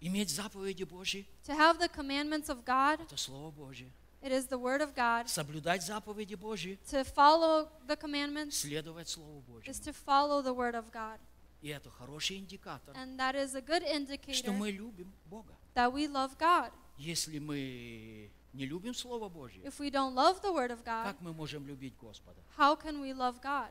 Иметь 0.00 0.30
заповеди 0.30 0.84
Божьи 0.84 1.26
To 1.46 1.54
have 1.54 1.78
the 1.78 1.88
commandments 1.88 2.48
of 2.48 2.64
God, – 2.64 3.02
это 3.02 3.16
Слово 3.18 3.50
Божье. 3.50 3.90
it 4.22 4.32
is 4.32 4.46
the 4.48 4.58
word 4.58 4.80
of 4.80 4.94
God. 4.94 5.28
Соблюдать 5.28 5.82
заповеди 5.82 6.34
Божьи 6.34 6.78
To 6.90 7.04
follow 7.04 7.68
the 7.86 7.96
commandments – 7.96 8.62
следовать 8.62 9.08
Слову 9.08 9.40
is 9.40 9.78
Божьему. 9.78 9.84
to 9.84 9.92
follow 9.92 10.42
the 10.42 10.54
word 10.54 10.74
of 10.74 10.90
God. 10.90 11.18
И 11.60 11.68
это 11.68 11.90
хороший 11.90 12.38
индикатор, 12.38 12.94
And 12.96 13.18
that 13.18 13.34
is 13.34 13.54
a 13.54 13.60
good 13.60 13.82
что 13.82 13.94
indicator 13.94 14.52
мы 14.52 14.70
любим 14.70 15.12
Бога. 15.26 15.54
that 15.74 15.92
we 15.92 16.06
love 16.08 16.38
God. 16.38 16.70
Если 16.96 17.38
мы 17.38 18.30
не 18.55 18.65
любим 18.65 18.93
Слово 18.93 19.29
Божье, 19.29 19.61
If 19.63 19.79
we 19.79 19.89
don't 19.91 20.13
love 20.13 20.41
the 20.41 20.51
word 20.53 20.71
of 20.71 20.83
God, 20.83 21.03
как 21.05 21.21
мы 21.21 21.33
можем 21.33 21.67
любить 21.67 21.93
Господа? 22.01 22.39
how 22.57 22.75
can 22.75 23.01
we 23.01 23.13
love 23.13 23.41
God? 23.41 23.69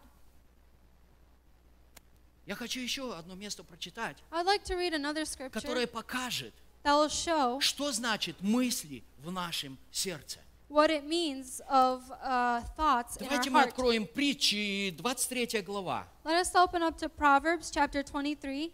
Я 2.46 2.54
хочу 2.54 2.80
еще 2.80 3.14
одно 3.16 3.34
место 3.34 3.64
прочитать, 3.64 4.18
I'd 4.30 4.44
like 4.46 4.64
to 4.64 4.76
read 4.76 4.92
another 4.92 5.24
которое 5.50 5.84
scripture 5.84 5.86
покажет, 5.86 6.54
that 6.82 6.92
will 6.94 7.08
show 7.08 7.60
что 7.60 7.90
значит 7.92 8.40
мысли 8.42 9.02
в 9.18 9.30
нашем 9.30 9.78
сердце. 9.90 10.40
what 10.68 10.90
it 10.90 11.04
means 11.04 11.60
of 11.70 12.02
uh, 12.22 12.60
thoughts 12.76 13.16
in 13.16 13.22
our 13.22 13.28
Давайте 13.30 13.50
мы 13.50 13.60
heart. 13.60 13.68
откроем 13.68 14.06
притчи, 14.06 14.90
23 14.90 15.62
глава, 15.62 16.06
Let 16.24 16.40
us 16.40 16.54
open 16.54 16.82
up 16.82 16.98
to 16.98 17.08
Proverbs 17.08 17.70
chapter 17.70 18.02
23, 18.02 18.72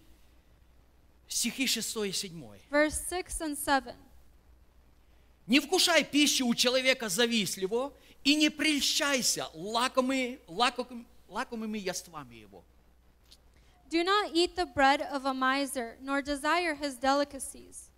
стихи 1.28 1.66
6 1.69 1.97
и 2.09 2.12
7. 2.12 2.59
verse 2.70 3.07
6 3.09 3.41
and 3.43 3.57
7. 3.57 3.95
Не 5.47 5.61
вкушай 5.61 6.05
пищи 6.05 6.43
у 6.43 6.55
человека 6.55 7.09
завистливого 7.09 7.93
и 8.25 8.35
не 8.37 8.51
прельщайся 8.51 9.49
лакомыми, 9.55 10.41
лаком- 10.47 11.07
лакомыми 11.29 11.79
яствами 11.79 12.37
его. 12.37 12.65
Do 13.91 14.05
not 14.05 14.33
eat 14.33 14.55
the 14.55 14.67
bread 14.67 15.01
of 15.01 15.25
a 15.27 15.35
miser, 15.35 15.97
nor 16.01 16.23
desire 16.23 16.77
his 16.77 16.97
delicacies. 16.97 17.89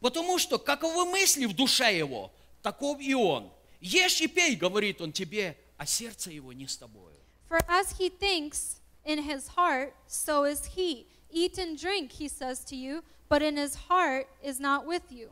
Потому 0.00 0.38
что 0.38 0.58
каковы 0.58 1.06
мысли 1.06 1.46
в 1.46 1.54
душе 1.54 1.96
его, 1.96 2.30
таков 2.62 3.00
и 3.00 3.14
он. 3.14 3.50
Ешь 3.80 4.20
и 4.20 4.26
пей, 4.26 4.54
говорит 4.54 5.00
он 5.00 5.12
тебе, 5.12 5.56
а 5.78 5.86
сердце 5.86 6.30
его 6.30 6.52
не 6.52 6.66
с 6.66 6.76
тобою. 6.76 7.16
For 7.48 7.58
as 7.68 7.98
he 7.98 8.10
thinks 8.10 8.80
in 9.06 9.22
his 9.22 9.48
heart, 9.56 9.94
so 10.06 10.44
is 10.44 10.74
he. 10.76 11.06
Eat 11.30 11.56
and 11.58 11.78
drink, 11.78 12.12
he 12.12 12.28
says 12.28 12.64
to 12.66 12.76
you, 12.76 13.02
but 13.30 13.42
in 13.42 13.56
his 13.56 13.74
heart 13.88 14.26
is 14.42 14.60
not 14.60 14.84
with 14.84 15.10
you. 15.10 15.30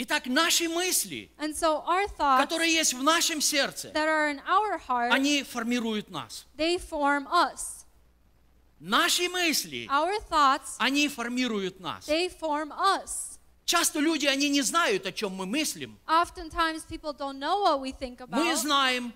Итак, 0.00 0.26
наши 0.26 0.68
мысли, 0.68 1.28
And 1.38 1.52
so 1.54 1.84
thoughts 2.16 2.38
которые 2.38 2.72
есть 2.72 2.94
в 2.94 3.02
нашем 3.02 3.40
сердце, 3.40 3.90
heart, 3.92 5.10
они 5.10 5.42
формируют 5.42 6.08
нас. 6.08 6.46
Наши 8.78 9.28
мысли, 9.28 9.88
thoughts, 10.30 10.76
они 10.78 11.08
формируют 11.08 11.80
нас. 11.80 12.06
Часто 13.64 13.98
люди, 13.98 14.26
они 14.26 14.48
не 14.48 14.62
знают, 14.62 15.04
о 15.04 15.10
чем 15.10 15.32
мы 15.34 15.46
мыслим. 15.46 15.98
Мы 18.28 18.56
знаем, 18.56 19.12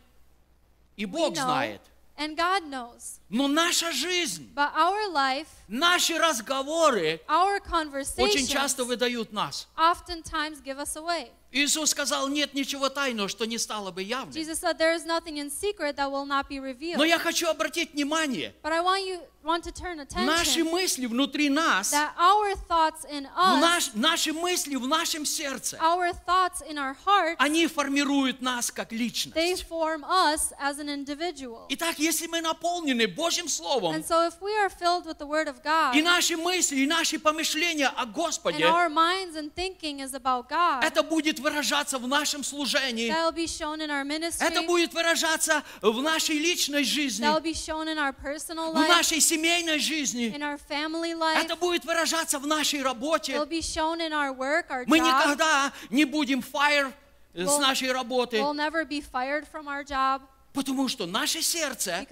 и 0.97 1.07
Бог 1.07 1.37
знает. 1.37 1.81
And 2.17 2.37
God 2.37 2.65
knows. 2.69 3.19
Но 3.29 3.49
наша 3.49 3.93
жизнь, 3.93 4.53
But 4.55 4.73
our 4.75 5.09
life, 5.13 5.47
наши 5.69 6.19
разговоры 6.19 7.21
our 7.29 7.59
очень 7.59 7.65
conversations 7.71 8.47
часто 8.49 8.85
выдают 8.85 9.33
нас. 9.33 9.67
oftentimes 9.77 10.61
give 10.63 10.79
us 10.79 10.97
away. 10.97 11.31
Иисус 11.53 11.91
сказал, 11.91 12.29
нет 12.29 12.55
ничего 12.55 12.89
тайного, 12.89 13.29
что 13.29 13.45
не 13.45 13.59
стало 13.59 13.91
бы 13.91 14.03
явным. 14.03 14.33
Jesus 14.35 14.61
said 14.61 14.79
there 14.79 14.95
is 14.95 15.05
nothing 15.05 15.37
in 15.37 15.51
secret 15.51 15.97
that 15.97 16.11
will 16.11 16.25
not 16.27 16.49
be 16.49 16.59
revealed. 16.59 16.97
Но 16.97 17.05
я 17.05 17.19
хочу 17.19 17.47
обратить 17.49 17.93
внимание, 17.93 18.55
But 18.63 18.73
I 18.73 18.81
want 18.81 19.07
you 19.07 19.21
want 19.45 19.65
to 19.65 19.73
turn 19.73 19.97
наши 20.25 20.61
attention 20.61 20.71
мысли 20.71 21.07
внутри 21.07 21.49
нас, 21.49 21.93
that 21.93 22.13
our 22.19 22.55
thoughts 22.69 23.05
in 23.11 23.25
в 23.27 23.39
us, 23.39 23.61
наш- 23.61 23.95
наши 23.95 24.33
мысли 24.33 24.77
в 24.77 24.87
нашем 24.87 25.25
сердце, 25.25 25.77
our 25.81 26.13
thoughts 26.27 26.63
in 26.69 26.79
our 26.79 26.95
hearts, 27.05 27.37
они 27.39 27.67
формируют 27.67 28.41
нас 28.41 28.71
как 28.71 28.93
they 28.93 28.97
личность. 28.99 29.67
form 29.69 30.05
us 30.05 30.53
as 30.61 30.79
an 30.79 30.89
individual. 30.89 31.67
Итак, 31.71 31.99
если 31.99 32.27
мы 32.27 32.41
наполнены 32.41 33.07
Божьим 33.07 33.49
Словом, 33.49 33.95
And 33.95 34.05
so 34.05 34.27
if 34.27 34.41
we 34.41 34.55
are 34.57 34.71
filled 34.71 35.07
with 35.07 35.19
the 35.19 35.27
Word 35.27 35.49
of 35.49 35.63
God, 35.63 35.97
и 35.97 36.03
наши 36.03 36.37
мысли, 36.37 36.77
и 36.77 36.87
наши 36.87 37.19
помышления 37.19 37.89
о 37.89 38.05
and 38.05 38.13
Господе, 38.13 38.65
our 38.65 38.89
minds 38.89 39.37
and 39.37 39.53
thinking 39.55 40.01
is 40.01 40.15
about 40.15 40.49
God, 40.49 40.85
это 40.85 41.03
будет 41.03 41.39
выражаться 41.39 41.99
в 41.99 42.07
нашем 42.07 42.45
служении, 42.45 43.09
that 43.11 43.25
will 43.25 43.33
be 43.33 43.47
shown 43.47 43.81
in 43.81 43.91
our 43.91 44.05
ministry, 44.05 44.47
это 44.47 44.63
будет 44.63 44.95
выражаться 44.95 45.63
в 45.81 46.01
нашей 46.01 46.39
личной 46.39 46.85
жизни, 46.85 47.27
that 47.27 47.35
will 47.35 47.43
be 47.43 47.55
shown 47.55 47.89
in 47.89 47.99
our 47.99 48.13
personal 48.13 48.73
в 48.73 48.77
life, 48.77 48.89
нашей 48.89 49.21
семейной 49.33 49.79
жизни, 49.79 50.27
in 50.29 50.43
our 50.43 50.59
family 50.69 51.15
life, 51.15 51.45
это 51.45 51.57
будет 51.57 51.85
выражаться 51.85 52.39
в 52.39 52.47
нашей 52.47 52.83
работе. 52.83 53.35
be 53.49 53.61
shown 53.61 54.01
in 54.01 54.13
our 54.13 54.33
work, 54.33 54.67
our 54.71 54.85
Мы 54.87 54.99
job. 54.99 55.07
никогда 55.07 55.73
не 55.91 56.05
будем 56.05 56.41
fire 56.41 56.93
с 57.35 57.59
нашей 57.59 57.93
работы, 57.93 58.39
We'll 58.39 58.55
never 58.55 58.85
be 58.85 59.01
fired 59.01 59.47
from 59.51 59.67
our 59.67 59.85
job 59.85 60.23
потому 60.53 60.89
что 60.89 61.07
наше 61.07 61.43
сердце, 61.43 62.07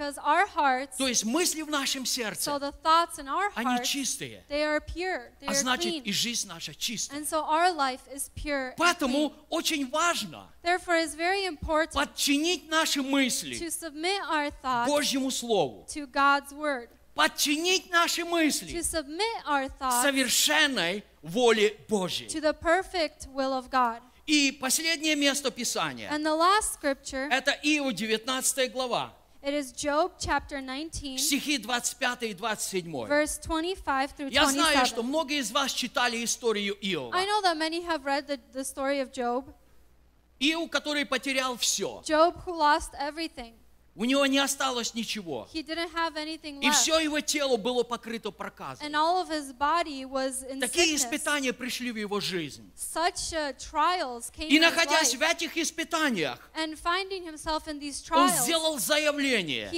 hearts, 0.55 0.97
то 0.99 1.07
есть 1.07 1.25
мысли 1.25 1.63
в 1.63 1.71
нашем 1.71 2.03
so 2.03 2.07
сердце, 2.07 2.51
in 2.51 3.29
our 3.29 3.51
они 3.55 3.77
hearts, 3.77 3.85
чистые, 3.85 4.45
they 4.49 4.63
are 4.63 4.81
pure, 4.81 5.31
а 5.47 5.55
значит 5.55 5.93
clean. 5.93 6.03
и 6.03 6.13
жизнь 6.13 6.49
наша 6.49 6.75
чистая. 6.75 7.21
And 7.21 7.27
so 7.27 7.45
our 7.45 7.73
life 7.75 8.01
is 8.13 8.31
pure. 8.35 8.71
and 8.71 8.77
Поэтому 8.77 9.35
очень 9.49 9.89
важно 9.91 10.49
подчинить 11.93 12.69
наши 12.71 13.03
мысли 13.03 13.59
Божьему 14.87 15.31
Слову, 15.31 15.87
to 15.89 16.07
God's 16.07 16.53
word, 16.53 16.89
подчинить 17.21 17.91
наши 17.91 18.23
to 18.23 18.29
мысли 18.29 18.81
submit 18.81 19.45
our 19.47 19.69
thoughts 19.79 20.03
совершенной 20.03 21.05
воле 21.23 21.77
Божьей. 21.89 22.29
to 22.29 22.41
the 22.41 22.53
perfect 22.55 23.27
will 23.35 23.53
of 23.53 23.71
God. 23.71 24.01
И 24.27 24.53
последнее 24.53 25.17
место 25.17 25.51
Писания 25.51 26.09
And 26.11 26.25
the 26.25 26.35
last 26.35 26.79
scripture,– 26.81 27.29
это 27.31 27.51
Иов 27.63 27.93
19 27.95 28.73
глава, 28.73 29.13
it 29.43 29.55
is 29.55 29.73
Job 29.73 30.13
chapter 30.19 30.61
19, 30.61 31.19
стихи 31.19 31.59
25 31.59 32.23
и 32.23 32.35
27. 32.35 33.07
verse 33.09 33.39
25 33.39 34.11
through 34.17 34.31
Я 34.31 34.47
знаю, 34.47 34.87
что 34.87 35.03
27. 35.03 35.07
многие 35.07 35.39
из 35.41 35.51
вас 35.51 35.73
читали 35.73 36.25
историю 36.25 36.77
Иова. 36.81 37.15
I 37.15 37.27
know 37.27 37.43
that 37.43 37.57
many 37.57 37.83
have 37.83 38.05
read 38.05 38.27
the, 38.27 38.39
the 38.53 38.65
story 38.65 39.01
of 39.01 39.13
Job. 39.13 39.45
Иов, 40.39 40.71
который 40.71 41.05
потерял 41.05 41.57
все. 41.59 42.03
Job 42.05 42.35
who 42.47 42.57
lost 42.57 42.95
everything. 42.99 43.55
У 43.97 44.05
него 44.05 44.25
не 44.27 44.39
осталось 44.39 44.95
ничего. 44.95 45.49
И 45.53 46.71
все 46.71 46.99
его 47.01 47.21
тело 47.21 47.57
было 47.57 47.83
покрыто 47.83 48.31
проказом. 48.31 48.87
In 48.87 50.61
Такие 50.61 50.95
испытания 50.97 51.53
пришли 51.53 51.91
в 51.91 51.97
его 51.97 52.21
жизнь. 52.21 52.71
Uh, 52.77 54.49
И 54.49 54.61
находясь 54.61 55.15
в 55.15 55.23
этих 55.23 55.57
испытаниях, 55.57 56.39
он 58.13 58.29
сделал 58.29 58.79
заявление. 58.79 59.71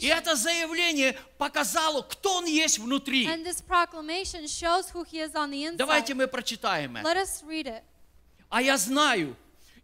И 0.00 0.06
это 0.06 0.34
заявление 0.34 1.18
показало, 1.38 2.02
кто 2.02 2.36
он 2.38 2.46
есть 2.46 2.78
внутри. 2.78 3.28
Давайте 5.76 6.14
мы 6.14 6.26
прочитаем 6.26 6.96
это. 6.96 7.04
А 8.48 8.62
я 8.62 8.78
знаю, 8.78 9.36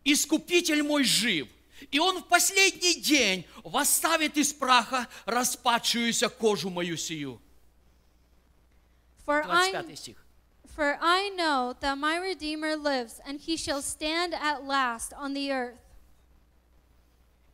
Искупитель 0.05 0.83
мой 0.83 1.05
жив, 1.05 1.47
и 1.91 1.99
он 1.99 2.23
в 2.23 2.27
последний 2.27 2.95
день 2.95 3.47
восставит 3.65 4.37
из 4.37 4.53
праха 4.53 5.09
распадшуюся 5.27 6.29
кожу 6.29 6.71
мою 6.71 6.97
сию. 6.97 7.41
For 9.27 9.45
I, 9.49 9.71
25 9.73 9.99
стих. 9.99 10.17
for 10.75 10.97
I 11.01 11.31
know 11.37 11.75
that 11.81 11.99
my 11.99 12.17
Redeemer 12.17 12.75
lives, 12.77 13.21
and 13.27 13.41
he 13.41 13.57
shall 13.57 13.83
stand 13.83 14.35
at 14.35 14.65
last 14.65 15.13
on 15.13 15.35
the 15.35 15.53
earth. 15.53 15.79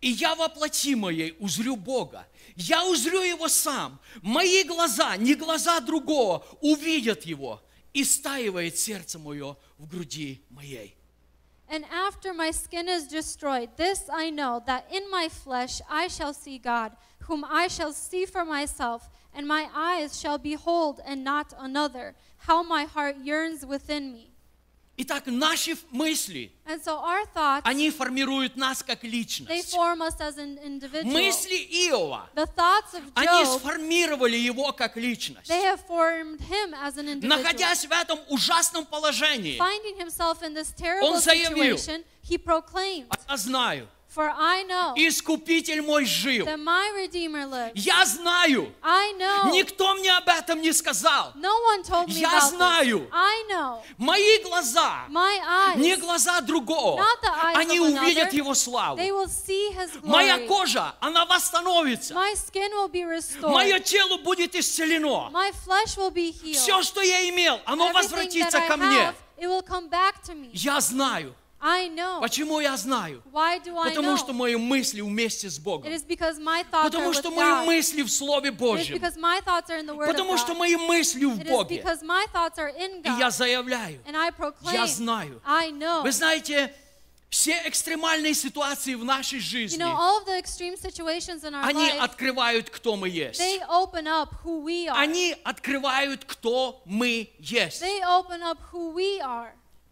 И 0.00 0.10
я 0.10 0.34
во 0.34 0.48
плоти 0.48 0.94
моей 0.94 1.34
узрю 1.40 1.74
Бога. 1.74 2.28
Я 2.54 2.84
узрю 2.84 3.22
Его 3.22 3.48
сам. 3.48 3.98
Мои 4.22 4.62
глаза, 4.62 5.16
не 5.16 5.34
глаза 5.34 5.80
другого, 5.80 6.46
увидят 6.60 7.24
Его. 7.24 7.62
И 7.92 8.04
стаивает 8.04 8.78
сердце 8.78 9.18
мое 9.18 9.56
в 9.78 9.88
груди 9.88 10.42
моей. 10.50 10.94
And 11.68 11.84
after 11.86 12.32
my 12.32 12.50
skin 12.52 12.88
is 12.88 13.08
destroyed, 13.08 13.70
this 13.76 14.08
I 14.12 14.30
know 14.30 14.62
that 14.66 14.86
in 14.92 15.10
my 15.10 15.28
flesh 15.28 15.80
I 15.90 16.08
shall 16.08 16.32
see 16.32 16.58
God, 16.58 16.96
whom 17.20 17.44
I 17.44 17.66
shall 17.66 17.92
see 17.92 18.24
for 18.24 18.44
myself, 18.44 19.10
and 19.34 19.48
my 19.48 19.68
eyes 19.74 20.18
shall 20.18 20.38
behold 20.38 21.00
and 21.04 21.24
not 21.24 21.52
another, 21.58 22.14
how 22.38 22.62
my 22.62 22.84
heart 22.84 23.16
yearns 23.22 23.66
within 23.66 24.12
me. 24.12 24.35
Итак, 24.98 25.26
наши 25.26 25.76
мысли, 25.90 26.50
And 26.64 26.82
so 26.82 26.96
our 27.04 27.26
thoughts, 27.34 27.62
они 27.64 27.90
формируют 27.90 28.56
нас 28.56 28.82
как 28.82 29.04
they 29.04 29.08
личность. 29.10 29.74
form 29.74 30.00
us 30.00 30.18
as 30.20 30.38
an 30.38 30.58
individual. 30.64 31.12
Мысли 31.12 31.56
Иова, 31.88 32.30
of 32.94 33.02
они 33.14 33.44
Job, 33.44 33.58
сформировали 33.58 34.36
его 34.38 34.72
как 34.72 34.96
личность. 34.96 35.50
Находясь 37.22 37.84
в 37.84 37.92
этом 37.92 38.18
ужасном 38.30 38.86
положении, 38.86 39.58
Он 41.02 41.20
заявил, 41.20 41.78
я 43.28 43.36
знаю, 43.36 43.88
For 44.16 44.32
I 44.34 44.64
know 44.64 44.94
Искупитель 44.96 45.82
мой 45.82 46.06
жив. 46.06 46.46
that 46.46 46.58
my 46.58 46.90
Redeemer 46.96 47.44
lives. 47.44 47.72
Я 47.74 48.02
знаю, 48.06 48.72
I 48.82 49.12
know. 49.18 49.52
никто 49.52 49.94
мне 49.94 50.10
об 50.10 50.26
этом 50.26 50.62
не 50.62 50.72
сказал. 50.72 51.32
No 51.34 51.52
one 51.74 51.82
told 51.82 52.08
me 52.08 52.14
Я 52.14 52.30
about 52.38 52.50
знаю. 52.50 52.98
this. 53.00 53.08
I 53.12 53.44
know. 53.50 53.82
Мои 53.98 54.42
глаза, 54.42 55.04
My 55.10 55.38
eyes, 55.46 55.76
не 55.76 55.96
глаза 55.96 56.40
другого, 56.40 56.98
Not 56.98 57.20
the 57.22 57.44
eyes 57.44 57.56
они 57.56 57.78
of 57.78 57.88
another. 57.88 58.02
увидят 58.04 58.32
Его 58.32 58.54
славу. 58.54 58.96
they 58.96 59.12
will 59.12 59.28
see 59.28 59.70
His 59.72 59.90
glory. 60.00 60.08
Моя 60.08 60.48
кожа, 60.48 60.94
она 61.00 61.26
восстановится. 61.26 62.14
My 62.14 62.32
skin 62.34 62.70
will 62.72 62.88
be 62.88 63.04
restored. 63.04 63.52
Мое 63.52 63.78
тело 63.80 64.16
будет 64.16 64.54
исцелено. 64.54 65.28
My 65.30 65.52
flesh 65.66 65.98
will 65.98 66.10
be 66.10 66.30
healed. 66.32 66.54
Все, 66.54 66.82
что 66.82 67.02
я 67.02 67.28
имел, 67.28 67.60
оно 67.66 67.90
Everything 67.90 67.92
возвратится 67.92 68.60
ко 68.62 68.78
мне. 68.78 68.86
have, 68.96 69.14
it 69.36 69.46
will 69.46 69.62
come 69.62 69.90
back 69.90 70.22
to 70.26 70.34
me. 70.34 70.48
Я 70.54 70.80
знаю. 70.80 71.34
I 71.68 71.88
know. 71.88 72.20
Почему 72.20 72.60
я 72.60 72.76
знаю? 72.76 73.20
Why 73.32 73.58
do 73.58 73.76
I 73.76 73.88
Потому 73.90 74.12
know? 74.12 74.16
что 74.16 74.32
мои 74.32 74.54
мысли 74.54 75.00
вместе 75.00 75.50
с 75.50 75.58
Богом. 75.58 75.90
It 75.90 75.94
is 75.96 76.04
because 76.06 76.38
my 76.38 76.62
thoughts 76.62 76.84
are 76.86 76.90
Потому 76.92 77.12
что 77.12 77.30
мои 77.32 77.44
God. 77.50 77.66
мысли 77.66 78.02
в 78.02 78.08
Слове 78.08 78.52
Божьем. 78.52 78.94
because 78.96 79.16
my 79.16 79.40
thoughts 79.40 79.68
are 79.68 79.78
in 79.78 79.86
the 79.86 79.94
Word 79.96 80.06
Потому 80.06 80.34
of 80.34 80.38
что 80.38 80.52
God. 80.52 80.58
мои 80.58 80.76
мысли 80.76 81.24
в 81.24 81.38
It 81.40 81.46
is 81.46 81.50
Боге. 81.50 81.76
because 81.82 82.02
my 82.04 82.24
thoughts 82.32 82.58
are 82.58 82.68
in 82.70 83.00
И 83.02 83.08
я 83.18 83.18
God. 83.28 83.32
заявляю, 83.32 83.98
And 84.06 84.16
I 84.16 84.30
proclaim, 84.30 84.74
я 84.74 84.86
знаю. 84.86 85.40
I 85.44 85.70
know. 85.72 86.02
Вы 86.04 86.12
знаете, 86.12 86.72
все 87.30 87.60
экстремальные 87.66 88.34
ситуации 88.34 88.94
в 88.94 89.04
нашей 89.04 89.38
You 89.40 89.42
жизни, 89.42 89.78
know, 89.82 89.92
all 89.92 90.20
of 90.22 90.26
the 90.26 90.38
extreme 90.38 90.76
situations 90.76 91.42
in 91.42 91.52
our 91.52 91.64
они 91.68 91.90
life, 91.90 91.98
открывают, 91.98 92.70
кто 92.70 92.94
мы 92.96 93.08
есть. 93.08 93.40
they 93.40 93.58
open 93.68 94.06
up 94.06 94.28
who 94.44 94.62
we 94.62 94.86
are. 94.86 94.94
Они 94.96 95.34
открывают, 95.42 96.24
кто 96.24 96.80
мы 96.84 97.28
есть. 97.40 97.82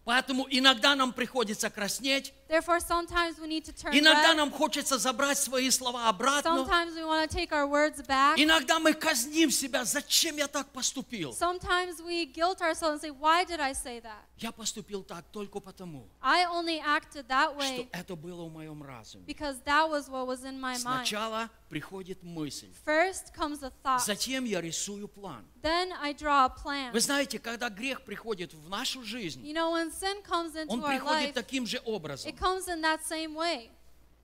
Поэтому 0.04 0.46
иногда 0.50 0.94
нам 0.94 1.12
приходится 1.12 1.70
краснеть, 1.70 2.34
Therefore, 2.48 2.78
sometimes 2.78 3.38
we 3.40 3.46
need 3.48 3.64
to 3.64 3.72
turn 3.72 3.92
иногда 3.98 4.34
нам 4.34 4.50
хочется 4.50 4.98
забрать 4.98 5.38
свои 5.38 5.70
слова 5.70 6.08
обратно, 6.08 6.50
Sometimes 6.50 6.94
we 6.94 7.04
want 7.04 7.28
to 7.28 7.34
take 7.34 7.52
our 7.52 7.66
words 7.66 8.02
back. 8.06 8.34
иногда 8.36 8.78
мы 8.78 8.92
казним 8.92 9.50
себя, 9.50 9.84
зачем 9.84 10.36
я 10.36 10.46
так 10.46 10.68
поступил. 10.68 11.30
Sometimes 11.32 12.00
we 12.04 12.26
guilt 12.26 12.60
ourselves 12.60 13.00
and 13.00 13.00
say, 13.00 13.10
Why 13.10 13.44
did 13.44 13.60
I 13.60 13.72
say 13.72 14.00
that? 14.02 14.22
Я 14.38 14.52
поступил 14.52 15.02
так 15.04 15.24
только 15.32 15.58
потому, 15.60 16.06
I 16.20 16.44
only 16.44 16.80
acted 16.80 17.26
that 17.28 17.52
что 17.52 17.60
way 17.60 17.88
это 17.92 18.14
было 18.16 18.44
в 18.44 18.52
моем 18.52 18.82
разуме. 18.82 19.24
because 19.26 19.56
that 19.64 19.88
was 19.88 20.08
what 20.10 20.26
was 20.26 20.44
in 20.44 20.60
my 20.60 20.74
mind. 20.74 21.06
Сначала 21.06 21.48
приходит 21.70 22.22
мысль, 22.22 22.68
First 22.84 23.32
comes 23.34 23.62
a 23.62 23.72
thought, 23.82 24.04
затем 24.04 24.44
я 24.44 24.60
рисую 24.60 25.08
план. 25.08 25.46
then 25.62 25.92
I 26.00 26.12
draw 26.12 26.44
a 26.44 26.50
plan. 26.50 26.92
Вы 26.92 27.00
знаете, 27.00 27.38
когда 27.38 27.70
грех 27.70 28.02
приходит 28.02 28.52
в 28.52 28.68
нашу 28.68 29.02
жизнь, 29.02 29.40
You 29.42 29.54
know, 29.54 29.72
when 29.72 29.90
sin 29.90 30.22
comes 30.22 30.54
into 30.56 30.68
он 30.72 30.80
our 30.84 30.88
приходит 30.88 31.30
life, 31.30 31.32
таким 31.32 31.66
же 31.66 31.80
образом. 31.84 32.33
It 32.34 32.38
comes 32.38 32.68
in 32.68 32.80
that 32.82 33.00
same 33.04 33.34
way. 33.34 33.70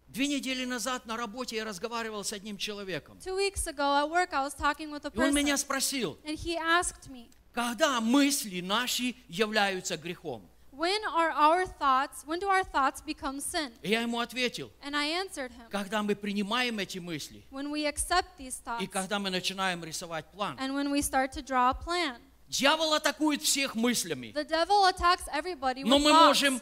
Две 0.08 0.26
недели 0.26 0.64
назад 0.64 1.06
на 1.06 1.16
работе 1.16 1.56
я 1.56 1.64
разговаривал 1.64 2.24
с 2.24 2.32
одним 2.32 2.56
человеком. 2.58 3.16
Two 3.24 3.36
weeks 3.36 3.66
ago 3.68 3.96
at 4.04 4.10
work, 4.10 4.32
I 4.32 4.42
was 4.44 4.54
talking 4.54 4.90
with 4.90 5.04
a 5.04 5.10
И 5.14 5.18
он 5.20 5.30
person, 5.30 5.34
меня 5.34 5.56
спросил, 5.56 6.18
and 6.24 6.36
he 6.36 6.56
asked 6.56 7.08
me, 7.08 7.30
когда 7.52 8.00
мысли 8.00 8.60
наши 8.60 9.14
являются 9.28 9.96
грехом? 9.96 10.42
When 10.72 11.04
are 11.14 11.30
our 11.32 11.66
thoughts, 11.66 12.24
when 12.26 12.40
do 12.40 12.48
our 12.48 12.64
thoughts 12.64 13.02
become 13.02 13.38
sin? 13.40 13.70
Я 13.82 14.00
ему 14.00 14.18
ответил, 14.18 14.72
And 14.82 14.96
I 14.96 15.10
answered 15.10 15.52
him, 15.52 15.68
когда 15.70 16.02
мы 16.02 16.16
принимаем 16.16 16.78
эти 16.80 16.98
мысли, 16.98 17.44
when 17.50 17.70
we 17.70 17.86
accept 17.86 18.36
these 18.38 18.60
thoughts, 18.64 18.82
и 18.82 18.86
когда 18.88 19.18
мы 19.20 19.30
начинаем 19.30 19.84
рисовать 19.84 20.24
план. 20.32 20.56
and 20.58 20.74
when 20.74 20.90
we 20.90 21.02
start 21.02 21.30
to 21.32 21.42
draw 21.42 21.70
a 21.70 21.74
plan. 21.74 22.16
Дьявол 22.48 22.94
атакует 22.94 23.42
всех 23.42 23.76
мыслями, 23.76 24.32
The 24.32 24.44
devil 24.44 24.86
attacks 24.88 25.28
everybody 25.32 25.84
но 25.84 25.98
with 25.98 26.02
мы 26.02 26.10
thoughts, 26.10 26.26
можем 26.26 26.60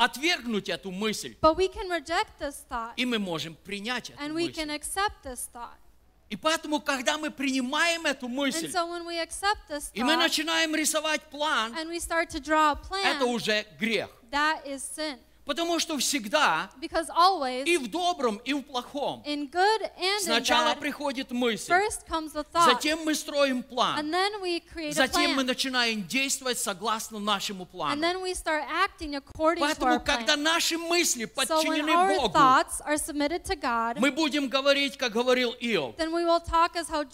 отвергнуть 0.00 0.68
эту 0.68 0.90
мысль, 0.90 1.36
but 1.40 1.56
we 1.56 1.68
can 1.68 1.88
reject 1.90 2.30
this 2.40 2.64
thought, 2.68 2.92
и 2.96 3.04
мы 3.04 3.18
можем 3.18 3.54
принять 3.54 4.10
эту 4.10 4.20
and 4.22 4.32
we 4.34 4.48
can 4.52 4.66
мысль. 4.68 4.76
accept 4.76 5.22
this 5.24 5.48
thought. 5.52 5.76
И 6.30 6.36
поэтому, 6.36 6.80
когда 6.80 7.18
мы 7.18 7.30
принимаем 7.30 8.06
эту 8.06 8.26
And 8.26 8.34
мысль, 8.36 8.70
so 8.70 8.86
when 8.86 9.04
we 9.04 9.18
accept 9.20 9.68
this 9.68 9.90
и 9.92 10.02
мы 10.02 10.14
thought, 10.14 10.18
начинаем 10.18 10.74
рисовать 10.74 11.22
план, 11.30 11.74
and 11.76 11.88
we 11.88 11.98
start 11.98 12.30
to 12.30 12.40
draw 12.40 12.72
a 12.72 12.80
это 13.04 13.24
plan, 13.24 13.34
уже 13.34 13.66
грех. 13.78 14.08
that 14.30 14.64
is 14.66 14.82
sin. 14.82 15.18
Потому 15.46 15.78
что 15.80 15.96
всегда 15.98 16.70
always, 17.10 17.64
и 17.64 17.76
в 17.78 17.90
добром, 17.90 18.40
и 18.44 18.52
в 18.52 18.62
плохом 18.62 19.22
сначала 20.20 20.74
bad, 20.74 20.78
приходит 20.78 21.30
мысль, 21.32 21.72
thought, 22.52 22.64
затем 22.66 23.00
мы 23.04 23.14
строим 23.14 23.62
план, 23.62 24.12
затем 24.92 25.34
мы 25.34 25.42
начинаем 25.42 26.06
действовать 26.06 26.58
согласно 26.58 27.18
нашему 27.18 27.66
плану. 27.66 28.00
Поэтому, 29.58 30.00
когда 30.00 30.36
наши 30.36 30.78
мысли 30.78 31.24
So 31.24 31.34
подчинены 31.34 31.90
our 31.90 32.16
Богу, 32.16 32.32
God, 33.56 33.98
мы 33.98 34.10
будем 34.12 34.48
говорить, 34.48 34.96
как 34.96 35.12
говорил 35.12 35.54
Иов, 35.60 35.94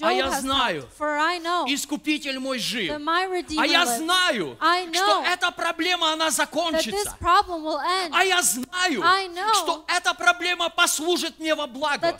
А 0.03 0.13
я 0.13 0.31
знаю, 0.41 0.89
talked. 0.99 1.67
Искупитель 1.69 2.39
мой 2.39 2.59
жив. 2.59 2.91
А 2.93 3.67
я 3.67 3.87
знаю, 3.87 4.59
что 4.93 5.23
эта 5.27 5.51
проблема, 5.53 6.13
она 6.13 6.31
закончится. 6.31 7.17
А 8.17 8.25
я 8.25 8.43
знаю, 8.43 9.03
что 9.55 9.85
эта 9.89 10.15
проблема 10.15 10.71
послужит 10.71 11.39
мне 11.39 11.55
во 11.55 11.67
благо. 11.67 12.17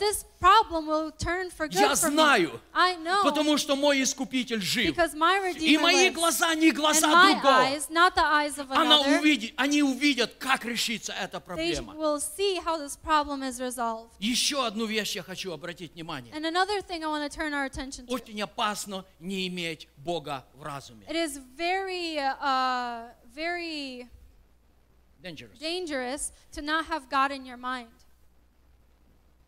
Я 1.71 1.95
знаю, 1.95 2.61
Потому 3.23 3.57
что 3.57 3.75
мой 3.75 4.03
Искупитель 4.03 4.61
жив. 4.61 4.95
И 5.59 5.77
мои 5.79 6.09
глаза 6.11 6.53
не 6.53 6.71
глаза 6.71 7.07
другого. 7.07 7.67
Она 8.75 8.99
увидит, 9.01 9.53
они 9.57 9.81
увидят, 9.81 10.35
как 10.37 10.65
решится 10.65 11.13
эта 11.13 11.39
проблема. 11.39 11.95
Еще 14.19 14.65
одну 14.65 14.85
вещь 14.85 15.15
я 15.15 15.23
хочу 15.23 15.51
обратить 15.51 15.93
внимание. 15.93 16.33
Очень 18.07 18.41
опасно 18.43 19.03
не 19.19 19.47
иметь 19.47 19.87
Бога 19.97 20.45
в 20.53 20.61
разуме. 20.63 21.05
It 21.07 21.15
is 21.15 21.39
very, 21.57 22.17
uh, 22.19 23.09
very 23.33 24.07
Dangerous. 25.22 25.58
dangerous 25.58 26.32
to 26.52 26.62
not 26.62 26.86
have 26.86 27.08
God 27.08 27.30
in 27.30 27.44
your 27.44 27.56
mind. 27.56 27.90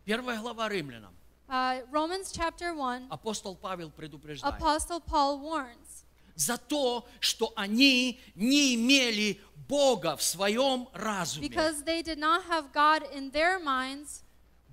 Первая 0.04 0.38
глава 0.40 0.68
Римлянам. 0.68 1.14
Uh, 1.48 1.82
Romans 1.90 2.32
chapter 2.32 2.74
1, 2.74 3.08
Апостол 3.10 3.54
Павел 3.54 3.90
предупреждает. 3.90 4.54
Apostle 4.54 5.00
Paul 5.00 5.40
warns 5.40 6.04
За 6.36 6.56
то, 6.58 7.06
что 7.20 7.52
они 7.54 8.20
не 8.34 8.74
имели 8.74 9.40
Бога 9.68 10.16
в 10.16 10.22
своем 10.22 10.88
разуме. 10.92 11.48
because 11.48 11.82
they 11.84 12.02
did 12.02 12.18
not 12.18 12.44
have 12.44 12.72
God 12.72 13.02
in 13.12 13.30
their 13.30 13.58
minds, 13.58 14.22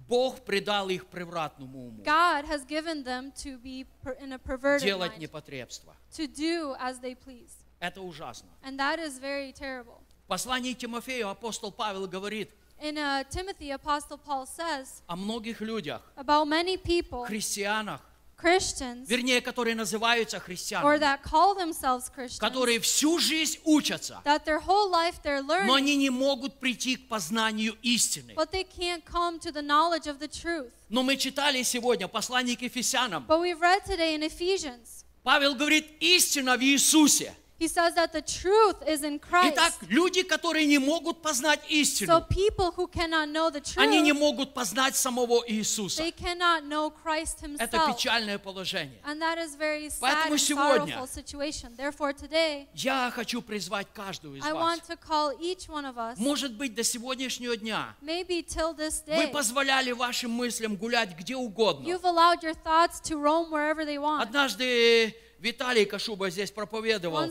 Бог 0.08 0.42
предал 0.44 0.90
их 0.90 1.06
превратному 1.08 1.88
уму. 1.88 2.04
God 2.04 2.46
has 2.46 2.66
given 2.66 3.04
them 3.04 3.32
to 3.44 3.58
be 3.58 3.86
per, 4.04 4.14
in 4.14 4.34
a 4.34 4.40
perverted 4.40 4.86
Делать 4.86 5.12
mind, 5.12 5.22
непотребство. 5.22 5.96
to 6.14 6.28
do 6.28 6.76
as 6.80 7.00
they 7.00 7.16
please. 7.16 7.54
Это 7.80 8.02
ужасно. 8.02 8.50
And 8.64 8.78
that 8.80 9.00
is 9.00 9.20
very 9.20 9.52
terrible. 9.54 10.02
В 10.27 10.29
послании 10.29 10.73
Тимофею 10.73 11.29
апостол 11.29 11.71
Павел 11.71 12.09
говорит 12.09 12.51
In 12.83 12.99
uh, 12.99 13.25
Timothy, 13.31 13.71
Apostle 13.71 14.19
Paul 14.19 14.45
says 14.45 15.01
о 15.07 15.15
многих 15.15 15.61
людях, 15.61 16.03
about 16.17 16.49
many 16.49 16.77
people, 16.77 17.25
христианах, 17.25 18.01
Christians, 18.37 19.07
вернее, 19.07 19.41
которые 19.41 19.77
называются 19.77 20.39
or 20.39 20.41
христианами, 20.41 20.99
that 20.99 21.23
call 21.23 21.55
themselves 21.55 22.11
Christians, 22.13 22.41
которые 22.41 22.81
всю 22.81 23.21
жизнь 23.21 23.61
учатся, 23.65 24.21
that 24.25 24.45
their 24.45 24.59
whole 24.59 24.91
life 24.91 25.23
they're 25.23 25.43
но 25.43 25.55
learning, 25.55 25.77
они 25.77 25.97
не 25.97 26.11
могут 26.11 26.59
прийти 26.59 26.97
к 26.97 27.07
познанию 27.07 27.77
истины. 27.83 28.35
but 28.35 28.51
they 28.51 28.65
can't 28.65 29.05
come 29.05 29.39
to 29.39 29.53
the 29.53 29.63
knowledge 29.63 30.09
of 30.09 30.19
the 30.19 30.27
truth. 30.27 30.73
Но 30.89 31.05
мы 31.05 31.17
читали 31.17 31.63
сегодня 31.63 32.09
послание 32.09 32.57
к 32.57 32.63
Ефесянам. 32.63 33.25
But 33.29 33.41
we've 33.41 33.61
read 33.61 33.85
today 33.87 34.17
in 34.17 34.25
Ephesians, 34.25 35.05
Павел 35.23 35.55
говорит, 35.55 35.87
истина 36.01 36.57
в 36.57 36.63
Иисусе. 36.63 37.33
He 37.59 37.69
says 37.69 37.95
that 37.95 38.13
the 38.13 38.21
truth 38.21 38.77
is 38.87 39.03
in 39.03 39.17
Итак, 39.19 39.73
Christ. 39.81 39.91
люди, 39.91 40.23
которые 40.23 40.67
не 40.67 40.79
могут 40.79 41.23
познать 41.23 41.61
So 41.63 41.69
истину, 41.71 42.27
people 42.29 42.71
who 42.77 42.87
cannot 42.87 43.29
know 43.31 43.51
the 43.51 43.63
они 43.77 44.03
не 44.03 44.13
truth, 44.13 44.21
могут 44.21 44.55
познать 44.55 44.95
самого 44.95 45.43
Иисуса. 45.49 46.03
they 46.03 46.13
cannot 46.13 46.65
know 46.65 46.91
Christ 46.91 47.39
Это 47.59 47.79
himself. 47.79 47.97
печальное 47.97 48.39
положение. 48.39 49.01
And 49.05 49.21
that 49.23 49.39
is 49.39 49.57
very 49.57 49.89
sad 49.89 50.01
Поэтому 50.01 50.35
and 50.35 50.41
сегодня 50.41 50.95
sorrowful 50.97 51.07
situation. 51.07 51.75
Therefore 51.77 52.13
today, 52.13 52.67
Я 52.75 53.11
хочу 53.15 53.41
призвать 53.41 53.87
каждого 53.95 54.35
из 54.37 54.45
I 54.45 54.53
вас. 54.53 54.63
want 54.63 54.83
to 54.89 54.97
call 54.97 55.33
each 55.41 55.69
one 55.69 55.87
of 55.87 55.97
us, 55.97 56.19
Может 56.19 56.53
быть, 56.55 56.75
до 56.75 56.85
сегодняшнего 56.85 57.57
дня 57.57 57.95
maybe 58.03 58.43
till 58.47 58.75
this 58.77 59.03
вы 59.07 59.25
day, 59.25 59.33
позволяли 59.33 59.93
вашим 59.93 60.31
мыслям 60.31 60.77
гулять 60.77 61.17
где 61.19 61.35
угодно. 61.37 61.87
you've 61.87 62.05
allowed 62.05 62.43
your 62.43 62.55
thoughts 62.55 63.01
to 63.01 63.17
roam 63.19 63.51
wherever 63.51 63.85
they 63.87 63.99
want. 63.99 64.23
Однажды 64.23 65.15
Виталий 65.39 65.85
Кашуба 65.85 66.31
здесь 66.31 66.51
проповедовал, 66.51 67.23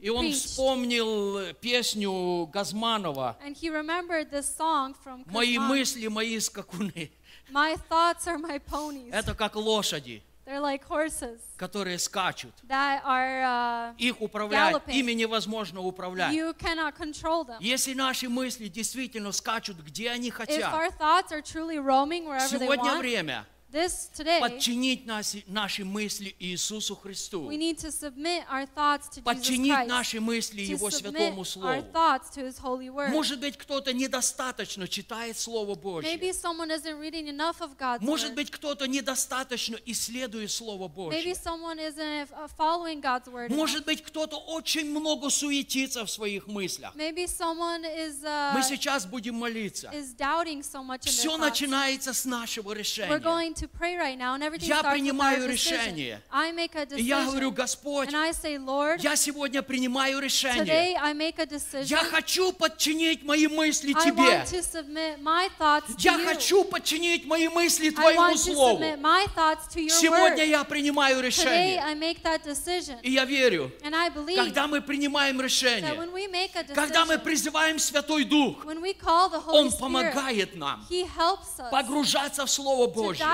и 0.00 0.08
он 0.08 0.32
вспомнил 0.32 1.54
песню 1.60 2.46
Газманова 2.52 3.36
and 3.44 3.56
he 3.56 3.68
remembered 3.70 4.30
this 4.30 4.46
song 4.56 4.94
from 5.04 5.24
«Мои 5.26 5.58
мысли, 5.58 6.06
мои 6.06 6.38
скакуны». 6.38 7.10
My 7.50 7.76
thoughts 7.88 8.26
are 8.26 8.38
my 8.38 8.58
ponies. 8.58 9.12
Это 9.12 9.34
как 9.34 9.56
лошади, 9.56 10.22
They're 10.46 10.60
like 10.60 10.84
horses 10.88 11.40
которые 11.58 11.98
скачут. 11.98 12.52
that 12.68 13.02
are, 13.04 13.42
uh, 13.42 13.94
Их 13.98 14.20
управлять, 14.20 14.74
Galloping. 14.74 14.92
ими 14.94 15.12
невозможно 15.12 15.80
управлять. 15.80 16.32
you 16.32 16.54
cannot 16.54 16.96
control 16.96 17.44
them. 17.44 17.58
Если 17.60 17.94
наши 17.94 18.28
мысли 18.28 18.68
действительно 18.68 19.32
скачут, 19.32 19.78
где 19.78 20.10
они 20.10 20.28
If 20.28 20.34
хотят, 20.34 20.72
our 20.72 20.90
thoughts 20.96 21.32
are 21.32 21.42
truly 21.42 21.78
roaming 21.78 22.26
wherever 22.26 22.48
they 22.48 22.60
сегодня 22.60 22.92
want, 22.92 22.98
время 23.00 23.46
this 23.72 24.08
today, 24.16 24.40
подчинить 24.40 25.06
нас- 25.06 25.34
наши 25.46 25.84
мысли 25.84 26.34
Иисусу 26.38 26.94
Христу. 26.96 27.48
we 27.48 27.56
need 27.56 27.78
to 27.78 27.90
submit 27.90 28.44
our 28.50 28.64
thoughts 28.66 29.08
to 29.08 29.20
Jesus 29.20 29.24
подчинить 29.24 29.72
Christ, 29.72 29.86
наши 29.88 30.20
мысли 30.20 30.62
to 30.64 30.70
Его 30.70 30.90
Святому 30.90 31.40
our 31.42 31.44
Слову. 31.44 31.82
thoughts 31.92 32.30
to 32.34 32.42
His 32.46 32.58
holy 32.58 32.88
word. 32.88 33.10
Может 33.10 33.40
быть, 33.40 33.56
кто-то 33.58 33.92
недостаточно 33.92 34.86
читает 34.88 35.36
Слово 35.38 35.74
Maybe 35.74 35.82
Божье. 35.82 36.32
someone 36.32 36.70
isn't 36.70 36.98
reading 36.98 37.26
enough 37.28 37.60
of 37.60 37.76
God's 37.76 38.02
Может 38.02 38.30
word. 38.30 38.34
быть, 38.36 38.50
кто-то 38.50 38.86
недостаточно 38.86 39.76
исследует 39.84 40.50
Слово 40.50 40.84
Maybe 40.88 40.94
Божье. 40.94 41.32
someone 41.34 41.78
isn't 41.78 42.28
uh, 42.30 42.48
following 42.56 43.00
God's 43.00 43.26
word. 43.28 43.50
Может 43.50 43.84
быть, 43.84 44.02
кто-то 44.02 44.36
очень 44.38 44.90
много 44.90 45.28
суетится 45.30 46.04
в 46.04 46.10
своих 46.10 46.46
мыслях. 46.46 46.94
Maybe 46.94 47.26
someone 47.26 47.84
is 47.84 48.22
uh, 48.24 48.52
Мы 48.54 48.62
сейчас 48.62 49.06
будем 49.06 49.34
молиться. 49.34 49.90
is 49.92 50.14
doubting 50.16 50.62
so 50.62 50.82
much 50.84 51.04
in 51.06 51.10
Все 51.10 51.36
начинается 51.36 52.12
с 52.12 52.24
нашего 52.24 52.72
We're 52.72 52.78
решения. 52.78 53.18
going 53.18 53.54
to 53.56 53.68
pray 53.68 53.96
right 53.96 54.18
now, 54.18 54.34
and 54.34 54.42
everything 54.42 54.68
Я 54.68 54.80
starts 54.80 54.92
принимаю 54.94 55.48
decision. 55.48 55.50
решение. 55.80 56.22
I 56.30 56.52
make 56.52 56.74
a 56.74 56.84
И 56.96 57.02
я 57.02 57.24
говорю, 57.24 57.50
decision, 57.50 57.54
Господь, 57.54 58.08
and 58.08 58.16
I 58.16 58.30
say, 58.32 58.58
Lord, 58.58 59.00
я 59.02 59.16
сегодня 59.16 59.62
принимаю 59.62 60.20
решение. 60.20 60.64
today 60.64 60.96
I 61.00 61.12
make 61.14 61.38
a 61.38 61.46
decision. 61.46 61.86
Я 61.86 61.98
хочу 62.04 62.52
подчинить 62.52 63.22
мои 63.24 63.46
мысли 63.46 63.94
I 63.96 64.04
Тебе. 64.10 64.22
want 64.22 64.46
to 64.46 64.62
submit 64.62 65.20
my 65.22 65.48
thoughts 65.58 65.94
to 65.94 65.96
Я 65.98 66.16
you. 66.18 66.24
хочу 66.26 66.64
подчинить 66.64 67.24
мои 67.26 67.48
мысли 67.48 67.88
I 67.88 67.90
Твоему 67.92 68.20
want 68.20 68.34
to 68.34 68.54
Слову. 68.54 68.78
submit 68.82 69.00
my 69.00 69.26
thoughts 69.34 69.66
to 69.74 69.80
your 69.80 69.90
Сегодня 69.98 70.44
word. 70.44 70.48
я 70.50 70.64
принимаю 70.64 71.16
Today 71.18 71.26
решение. 71.26 71.80
I 71.82 71.94
make 71.94 72.22
that 72.22 72.44
decision, 72.44 72.98
И 73.02 73.10
я 73.12 73.24
верю, 73.24 73.72
and 73.82 73.94
I 73.94 74.08
believe 74.10 74.36
когда 74.36 74.66
мы 74.66 74.80
принимаем 74.80 75.38
that 75.38 75.44
решение, 75.44 75.94
when 75.94 76.12
we 76.12 76.26
make 76.28 76.54
a 76.54 76.64
когда 76.74 77.04
мы 77.04 77.14
decision, 77.14 77.24
призываем 77.24 77.78
Святой 77.78 78.24
Дух, 78.24 78.64
when 78.64 78.80
we 78.82 78.92
call 78.92 79.30
the 79.30 79.40
Holy 79.40 79.56
Он 79.58 79.72
помогает 79.72 80.54
нам 80.56 80.84
He 80.90 81.04
helps 81.16 81.58
us 81.58 81.70
погружаться 81.70 82.44
в 82.44 82.50
Слово 82.50 82.86
to 82.86 82.94
Божье. 82.94 83.24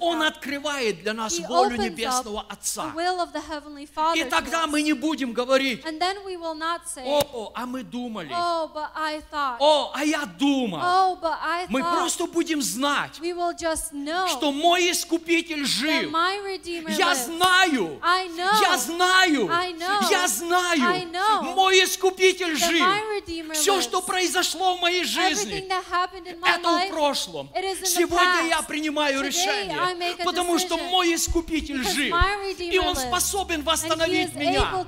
Он 0.00 0.22
открывает 0.22 1.02
для 1.02 1.12
нас 1.12 1.38
волю 1.38 1.76
Небесного 1.76 2.44
Отца. 2.48 2.92
И 4.14 4.24
тогда 4.24 4.66
мы 4.66 4.82
не 4.82 4.92
будем 4.92 5.32
говорить, 5.32 5.84
о, 5.84 7.52
а 7.54 7.66
мы 7.66 7.82
думали, 7.82 8.30
oh, 8.30 8.70
о, 9.60 9.92
а 9.94 10.04
я 10.04 10.24
думал. 10.26 10.80
oh, 10.80 11.66
Мы 11.68 11.82
просто 11.82 12.26
будем 12.26 12.62
знать, 12.62 13.16
что 13.16 14.52
мой 14.52 14.90
Искупитель 14.90 15.64
жив. 15.64 16.12
Я 16.96 17.14
знаю, 17.14 18.00
я 18.60 18.76
знаю, 18.78 19.50
я 20.10 20.28
знаю, 20.28 21.08
мой 21.54 21.84
Искупитель 21.84 22.56
жив. 22.56 22.86
Все, 23.54 23.80
что 23.80 24.00
произошло 24.02 24.76
в 24.76 24.80
моей 24.80 25.04
жизни, 25.04 25.68
это 26.44 26.68
в 26.78 26.90
прошлом. 26.90 27.50
Сегодня 27.84 28.48
я 28.48 28.62
past. 28.62 29.15
Принимаю 29.20 29.96
решение, 29.96 30.24
потому 30.24 30.58
что 30.58 30.76
мой 30.76 31.14
Искупитель 31.14 31.82
жив. 31.82 32.14
И 32.58 32.78
Он 32.78 32.96
способен 32.96 33.62
восстановить 33.62 34.34
меня. 34.34 34.84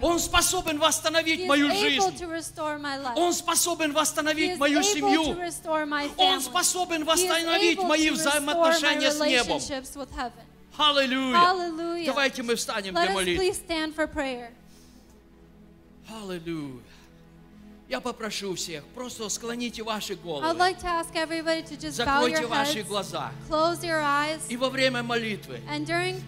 Он 0.00 0.18
способен 0.20 0.78
восстановить 0.78 1.46
мою 1.46 1.70
жизнь. 1.70 2.24
Он 3.16 3.32
способен 3.32 3.92
восстановить 3.92 4.58
мою 4.58 4.82
семью. 4.82 5.36
Он 6.16 6.40
способен 6.40 7.04
восстановить 7.04 7.82
мои 7.82 8.10
взаимоотношения 8.10 9.10
с 9.10 9.20
небом. 9.20 9.60
Аллилуйя. 10.78 12.06
Давайте 12.06 12.42
мы 12.42 12.54
встанем 12.54 12.94
для 12.94 13.10
молитвы. 13.14 13.52
Аллилуйя. 16.08 16.89
Я 17.90 18.00
попрошу 18.00 18.54
всех, 18.54 18.84
просто 18.94 19.28
склоните 19.28 19.82
ваши 19.82 20.14
головы, 20.14 20.56
like 20.56 20.80
закройте 21.90 22.46
ваши 22.46 22.78
heads, 22.78 22.86
глаза. 22.86 23.32
eyes, 23.50 24.42
И 24.48 24.56
во 24.56 24.68
время 24.70 25.02
молитвы 25.02 25.60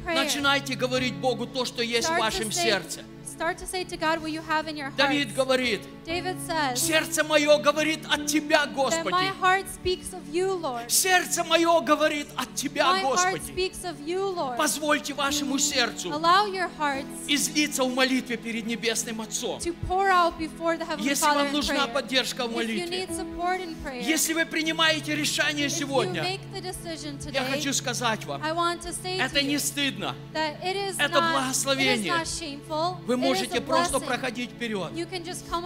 prayer, 0.05 0.17
начинайте 0.17 0.75
говорить 0.75 1.15
Богу 1.15 1.47
то, 1.47 1.65
что 1.65 1.85
есть 1.85 2.09
в 2.09 2.19
вашем 2.19 2.51
сердце. 2.51 3.05
Start 3.33 3.59
to 3.59 3.67
say 3.67 3.85
to 3.85 3.97
God 3.97 4.21
what 4.21 4.31
you 4.31 4.41
have 4.43 4.69
in 4.69 4.77
your 4.77 4.91
heart. 4.91 4.97
Давид 4.97 5.35
говорит, 5.35 5.81
David 6.05 6.37
says 6.47 6.77
сердце 6.81 7.25
мое 7.25 7.57
говорит 7.59 8.01
от 8.11 8.27
Тебя, 8.27 8.65
that 8.67 8.75
Господи. 8.75 9.11
my 9.11 9.29
heart 9.41 9.65
speaks 9.73 10.13
of 10.13 10.23
you, 10.33 10.53
Lord. 10.55 10.91
Сердце 10.91 11.45
мое 11.45 11.81
говорит 11.81 12.27
от 12.37 12.55
Тебя, 12.55 12.87
My 12.93 13.01
heart 13.03 13.33
Господи. 13.33 13.53
speaks 13.53 13.85
of 13.85 13.97
you, 14.05 14.35
Lord. 14.35 14.57
Позвольте 14.57 15.15
вашему 15.15 15.59
сердцу 15.59 16.11
Allow 16.11 16.47
your 16.53 16.71
hearts 16.79 17.07
излиться 17.29 17.85
в 17.85 17.95
молитве 17.95 18.37
перед 18.37 18.67
Небесным 18.67 19.21
Отцом. 19.21 19.59
to 19.61 19.73
pour 19.89 20.09
out 20.09 20.37
before 20.39 20.77
the 20.77 20.85
Heavenly 20.85 21.09
Если 21.09 21.25
Father 21.27 21.45
вам 21.45 21.53
нужна 21.53 21.87
prayer. 21.87 21.93
поддержка 21.93 22.47
в 22.47 22.51
If 22.51 22.53
you 22.53 22.57
молитве, 22.57 22.87
need 23.07 23.11
support 23.11 23.61
in 23.61 23.75
prayer, 23.83 24.03
если 24.03 24.33
вы 24.35 24.45
принимаете 24.47 25.15
решение 25.15 25.67
if 25.67 25.71
you 25.73 25.79
сегодня, 25.79 26.23
make 26.23 26.41
the 26.53 26.61
decision 26.61 27.19
я 27.33 27.43
today, 27.43 27.51
хочу 27.51 27.73
сказать 27.73 28.25
вам, 28.25 28.43
I 28.45 28.53
want 28.53 28.81
to 28.83 28.93
say 28.93 29.19
это 29.21 29.39
to 29.41 29.43
не 29.43 29.55
you 29.55 29.59
стыдно. 29.61 30.15
that 30.35 30.61
it 30.63 30.77
is 30.77 30.97
это 30.99 31.19
not, 31.19 31.23
it 31.23 31.29
is 31.29 31.33
благословение. 31.33 32.13
not 32.13 32.27
shameful. 32.27 32.97
Вы 33.07 33.17
можете 33.23 33.61
просто 33.61 34.01
проходить 34.01 34.51
вперед, 34.51 34.91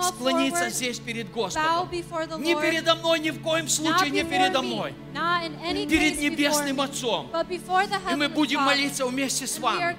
склониться 0.03 0.71
здесь 0.71 0.99
перед 0.99 1.31
Господом. 1.31 1.91
Не 2.43 2.55
передо 2.55 2.95
мной, 2.97 3.21
ни 3.21 3.31
в 3.31 3.43
коем 3.43 3.69
случае, 3.69 4.11
не 4.11 4.23
передо 4.23 4.63
мной. 4.63 4.95
Перед 5.89 6.21
Небесным 6.21 6.81
Отцом. 6.81 7.31
И 8.13 8.15
мы 8.15 8.29
будем 8.29 8.63
молиться 8.63 9.07
вместе 9.07 9.47
с 9.47 9.59
вами. 9.59 9.97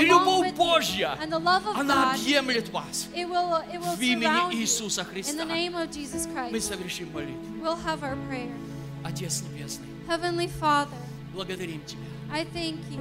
И 0.00 0.04
любовь. 0.04 0.52
Божья, 0.54 1.18
она 1.76 2.12
объемлет 2.12 2.68
вас. 2.70 3.08
В 3.12 4.00
имени. 4.00 4.54
Иисуса 4.54 5.04
Христа. 5.04 5.44
Мы 6.50 6.60
совершим 6.60 7.12
молитву. 7.12 7.78
Отец 9.04 9.42
Небесный, 9.42 9.86
Heavenly 10.08 10.50
Father, 10.60 10.98
благодарим 11.32 11.80
Тебя. 11.86 12.02
I 12.32 12.44
thank 12.44 12.78
you 12.90 13.00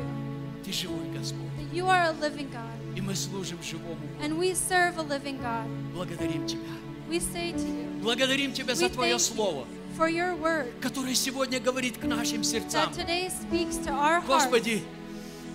Ты 0.64 0.72
живой 0.72 1.08
Господь. 1.12 1.50
that 1.58 1.74
you 1.74 1.88
are 1.88 2.04
a 2.04 2.12
living 2.14 2.50
God, 2.52 2.77
И 2.98 3.02
мы 3.02 3.14
служим 3.16 3.62
живому 3.62 3.94
Богу. 3.96 4.24
and 4.24 4.40
we 4.40 4.56
serve 4.56 4.98
a 4.98 5.04
living 5.04 5.38
God. 5.40 5.68
Благодарим 5.94 6.48
Тебя. 6.48 6.64
We 7.08 7.20
say 7.20 7.54
to 7.54 7.60
you, 7.60 8.02
Благодарим 8.02 8.54
Тебя 8.54 8.74
за 8.74 8.90
Твое 8.90 9.20
Слово, 9.20 9.68
for 9.96 10.10
your 10.10 10.36
word 10.36 10.72
которое 10.82 11.14
сегодня 11.14 11.60
говорит 11.60 12.00
к 12.00 12.06
нашим 12.06 12.44
сердцам. 12.44 12.90
that 12.90 12.94
today 12.96 13.30
speaks 13.30 13.78
to 13.86 13.92
our 13.92 14.20
hearts. 14.20 14.26
Господи, 14.26 14.82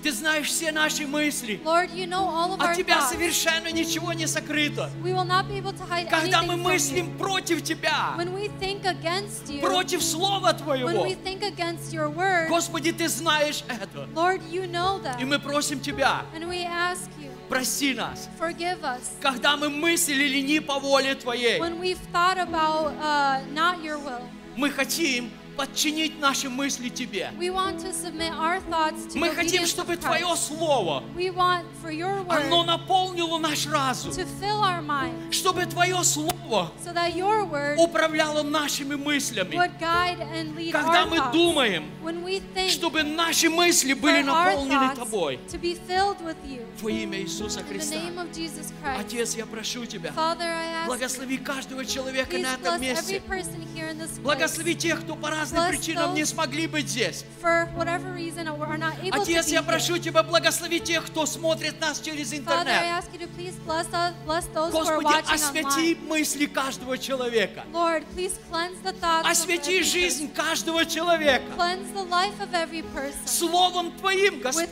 Ты 0.05 0.11
знаешь 0.11 0.49
все 0.49 0.73
наши 0.73 1.07
мысли. 1.07 1.61
Lord, 1.65 1.91
you 1.95 2.09
know 2.09 2.25
all 2.25 2.53
of 2.55 2.61
our 2.61 2.71
От 2.73 2.77
Тебя 2.77 2.99
thoughts. 2.99 3.11
совершенно 3.13 3.71
ничего 3.71 4.13
не 4.13 4.27
сокрыто. 4.27 4.91
We 5.05 5.13
will 5.13 5.25
not 5.25 5.47
be 5.49 5.59
able 5.59 5.73
to 5.73 5.85
hide 5.89 6.09
Когда 6.11 6.43
мы 6.43 6.55
from 6.55 6.59
you. 6.59 6.65
мыслим 6.65 7.19
против 7.19 7.63
Тебя, 7.63 8.15
When 8.17 8.33
we 8.35 8.49
think 8.59 8.85
against 8.85 9.49
you, 9.49 9.61
против 9.61 10.03
Слова 10.03 10.49
when 10.53 10.59
Твоего, 10.59 11.03
we 11.05 11.15
think 11.15 11.43
against 11.45 11.93
your 11.93 12.09
word, 12.09 12.49
Господи, 12.49 12.91
Ты 12.93 13.09
знаешь 13.09 13.63
это. 13.69 14.09
Lord, 14.13 14.41
you 14.51 14.67
know 14.67 14.99
И 14.99 15.05
that. 15.05 15.25
мы 15.25 15.39
просим 15.39 15.79
Тебя, 15.81 16.25
And 16.35 16.49
we 16.49 16.65
ask 16.65 17.09
you, 17.21 17.22
прости 17.53 17.93
нас, 17.93 18.29
forgive 18.39 18.83
us 18.83 19.01
когда 19.21 19.57
мы 19.59 19.69
мыслили 19.69 20.41
не 20.41 20.61
по 20.61 20.79
воле 20.79 21.15
Твоей. 21.15 21.61
when 21.61 21.79
we've 21.79 22.01
thought 22.11 22.39
about 22.39 22.95
uh, 22.99 23.41
not 23.53 23.83
your 23.85 23.99
will. 23.99 24.23
Мы 24.57 24.71
хотим 24.71 25.31
подчинить 25.57 26.19
наши 26.21 26.49
мысли 26.49 26.89
Тебе. 26.89 27.31
Мы 29.15 29.31
хотим, 29.31 29.67
чтобы 29.67 29.97
Твое. 29.97 30.27
Слово, 30.37 31.03
оно 32.29 32.65
наполнило 32.65 33.39
наш 33.39 33.67
разум, 33.67 34.13
чтобы 35.31 35.67
Твое 35.67 36.03
Слово 36.05 36.73
управляло 37.79 38.43
нашими 38.43 38.95
мыслями. 38.95 39.57
Когда 40.71 41.07
мы 41.07 41.21
думаем, 41.33 41.91
чтобы 42.69 43.03
наши 43.03 43.49
мысли 43.51 43.93
были 43.95 44.23
наполнены 44.23 44.95
Тобой. 44.95 45.39
Во 46.81 46.91
имя 46.91 47.21
Иисуса 47.21 47.63
Христа. 47.63 47.97
Отец, 48.99 49.35
я 49.37 49.47
прошу 49.47 49.87
Тебя, 49.87 50.13
благослови 50.87 51.39
каждого 51.39 51.85
человека 51.85 52.39
на 52.39 52.55
этом 52.55 52.81
месте. 52.81 53.23
Благослови 54.23 54.75
тех, 54.75 55.01
кто 55.03 55.15
по 55.15 55.31
разным 55.43 55.69
причинам 55.69 56.15
не 56.15 56.25
смогли 56.25 56.67
быть 56.67 56.89
здесь. 56.89 57.25
Отец, 59.11 59.49
я 59.49 59.63
прошу 59.63 59.99
Тебя, 59.99 60.23
благослови 60.23 60.81
тех, 60.81 61.07
кто 61.07 61.27
смотрит 61.27 61.81
нас 61.81 62.01
через 62.01 62.33
интернет. 62.33 62.83
Господи, 64.71 65.33
освети 65.33 65.97
мысли 66.07 66.47
каждого 66.47 66.99
человека. 66.99 67.65
Освети 69.25 69.83
жизнь 69.83 70.33
каждого 70.33 70.85
человека. 70.87 71.43
Cleanse 71.57 71.93
the 71.93 72.09
life 72.09 72.39
of 72.41 72.53
every 72.55 72.83
person 72.95 73.27
Словом 73.27 73.93
Твоим, 73.93 74.41
Господь. 74.41 74.69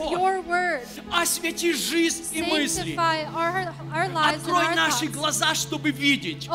Освети 1.12 1.72
жизнь 1.72 2.26
и 2.32 2.42
мысли. 2.42 2.94
Sanctify 2.94 3.26
our, 3.34 3.72
our 3.92 4.08
lives 4.12 4.44
and 4.44 4.50
Открой 4.50 4.74
наши 4.74 5.06
глаза, 5.06 5.54
чтобы 5.54 5.90
видеть. 5.90 6.48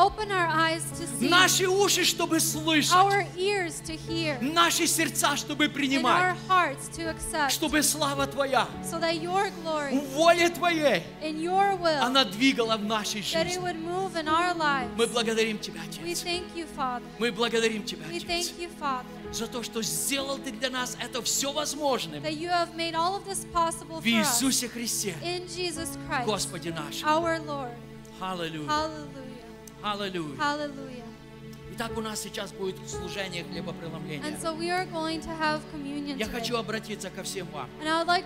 Наши 1.20 1.66
уши, 1.66 2.04
чтобы 2.04 2.40
слышать. 2.40 2.92
Наши 4.40 4.86
сердца, 4.86 5.36
чтобы 5.36 5.68
принимать. 5.68 6.36
accept, 6.48 7.50
Чтобы 7.50 7.82
слава 7.82 8.26
Твоя 8.26 8.68
so 8.82 9.00
glory 9.64 10.00
в 10.00 10.08
воле 10.12 10.48
Твоей 10.50 11.02
will, 11.22 11.98
она 11.98 12.24
двигала 12.24 12.76
в 12.76 12.84
нашей 12.84 13.22
жизни. 13.22 13.58
Мы 14.96 15.06
благодарим 15.06 15.58
Тебя, 15.58 15.80
Отец. 15.88 16.24
you. 16.24 17.02
Мы 17.18 17.32
благодарим 17.32 17.84
Тебя, 17.84 18.06
Отец, 18.06 18.52
you, 18.58 18.70
за 19.32 19.46
то, 19.46 19.62
что 19.62 19.82
сделал 19.82 20.38
Ты 20.38 20.52
для 20.52 20.70
нас 20.70 20.96
это 21.00 21.20
все 21.22 21.52
возможным 21.52 22.22
в 22.22 22.26
Иисусе 24.06 24.68
Христе, 24.68 25.14
Christ, 26.08 27.04
our 27.04 27.38
Lord. 27.44 27.74
Аллилуйя. 28.18 28.66
Hallelujah. 29.82 30.36
Аллилуйя. 30.40 30.95
Итак, 31.76 31.98
у 31.98 32.00
нас 32.00 32.22
сейчас 32.22 32.52
будет 32.52 32.76
служение 32.88 33.44
хлебопреломления. 33.44 34.24
And 34.24 34.40
so 34.40 34.56
we 34.56 34.70
are 34.70 34.86
going 34.86 35.20
to 35.20 35.28
have 35.38 35.60
communion 35.70 36.16
Я 36.16 36.26
хочу 36.26 36.56
обратиться 36.56 37.10
ко 37.10 37.22
всем 37.22 37.46
вам. 37.52 37.68
And 37.82 37.88
I 37.88 38.02
would 38.02 38.06
like 38.06 38.24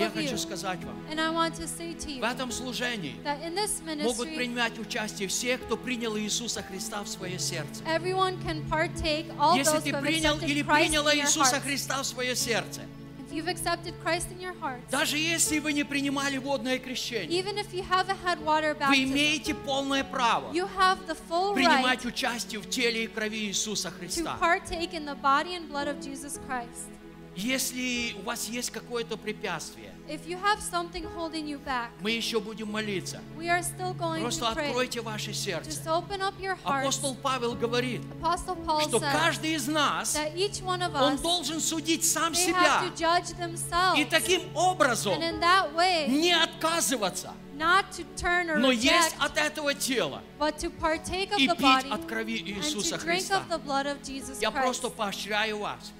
Я 0.00 0.10
хочу 0.10 0.36
сказать 0.36 0.80
вам, 0.82 0.96
you 1.08 2.20
в 2.20 2.24
этом 2.24 2.50
служении 2.50 3.14
this 3.22 3.80
могут 4.02 4.26
ministry, 4.26 4.36
принимать 4.36 4.78
участие 4.80 5.28
все, 5.28 5.58
кто 5.58 5.76
принял 5.76 6.18
Иисуса 6.18 6.62
Христа 6.62 7.04
в 7.04 7.08
свое 7.08 7.38
сердце. 7.38 7.84
Если 7.84 9.80
ты 9.80 10.00
принял 10.00 10.38
или 10.40 10.62
приняла 10.62 11.14
Иисуса. 11.14 11.60
Христа 11.60 12.02
в 12.02 12.06
свое 12.06 12.34
сердце, 12.34 12.80
If 13.25 13.31
you've 13.37 13.47
accepted 13.47 13.93
Christ 14.03 14.27
in 14.31 14.41
your 14.41 14.53
heart, 14.59 14.81
даже 14.91 15.17
если 15.17 15.59
вы 15.59 15.71
не 15.71 15.83
принимали 15.85 16.37
водное 16.37 16.79
крещение, 16.79 17.39
even 17.41 17.57
if 17.57 17.73
you 17.73 17.81
haven't 17.81 18.17
had 18.25 18.43
water 18.43 18.73
вы 18.73 18.79
baptism, 18.79 19.03
имеете 19.03 19.53
полное 19.55 20.03
право 20.03 20.51
you 20.53 20.67
have 20.77 20.97
the 21.07 21.17
full 21.29 21.53
right 21.53 21.55
принимать 21.55 22.05
участие 22.05 22.59
в 22.59 22.69
теле 22.69 23.05
и 23.05 23.07
крови 23.07 23.45
Иисуса 23.49 23.87
to 23.89 23.99
Христа. 23.99 24.37
partake 24.39 24.93
in 24.93 25.05
the 25.05 25.15
body 25.15 25.55
and 25.55 25.69
blood 25.69 25.87
of 25.87 26.01
Jesus 26.01 26.39
Christ. 26.45 26.89
Если 27.36 28.14
у 28.18 28.22
вас 28.22 28.48
есть 28.48 28.70
какое-то 28.70 29.18
препятствие, 29.18 29.92
If 30.08 30.26
you 30.26 30.38
have 30.40 30.58
something 30.60 31.04
holding 31.16 31.46
you 31.46 31.58
back, 31.62 31.90
мы 32.00 32.12
еще 32.12 32.40
будем 32.40 32.70
молиться. 32.72 33.20
we 33.36 33.48
are 33.48 33.62
still 33.62 33.92
going 33.92 34.22
Просто 34.22 34.44
to 34.46 34.54
pray. 34.54 34.68
откройте 34.68 35.00
ваше 35.02 35.34
сердце. 35.34 35.68
Just 35.70 35.86
open 35.86 36.22
up 36.22 36.32
your 36.40 36.56
hearts. 36.64 36.82
Апостол 36.84 37.14
Павел 37.16 37.54
говорит, 37.54 38.00
Apostle 38.22 38.64
Paul 38.64 38.88
что 38.88 38.98
said 38.98 39.12
каждый 39.12 39.54
из 39.54 39.66
нас, 39.68 40.14
that 40.16 40.34
each 40.34 40.62
one 40.62 40.80
of 40.80 40.94
он 40.94 41.16
us, 41.16 41.20
должен 41.20 41.60
судить 41.60 42.04
сам 42.04 42.32
they 42.32 42.46
себя. 42.46 42.80
have 42.80 42.94
to 42.94 42.96
judge 42.96 43.36
themselves. 43.36 43.98
И 43.98 44.04
таким 44.06 44.42
образом 44.56 45.12
and 45.12 45.22
in 45.22 45.40
that 45.40 45.74
way, 45.74 46.06
не 46.08 46.32
отказываться, 46.32 47.34
not 47.56 47.90
to 47.92 48.04
turn 48.16 48.50
or 48.50 48.58
но 48.58 48.70
есть 48.70 49.14
от 49.18 49.36
этого 49.38 49.74
тела 49.74 50.22
but 50.38 50.58
to 50.58 50.70
partake 50.70 51.30
of 51.32 51.38
и 51.38 51.46
the 51.48 51.56
пить 51.56 51.90
от 51.90 52.04
крови 52.06 52.38
Иисуса 52.46 52.98
Христа. 52.98 53.38
of 53.38 53.48
the 53.48 53.58
blood 53.58 53.86
of 53.86 54.02
Jesus 54.02 54.40
Я 54.40 54.50
Christ. 54.50 54.62
просто 54.62 54.90
поощряю 54.90 55.58
вас. 55.58 55.92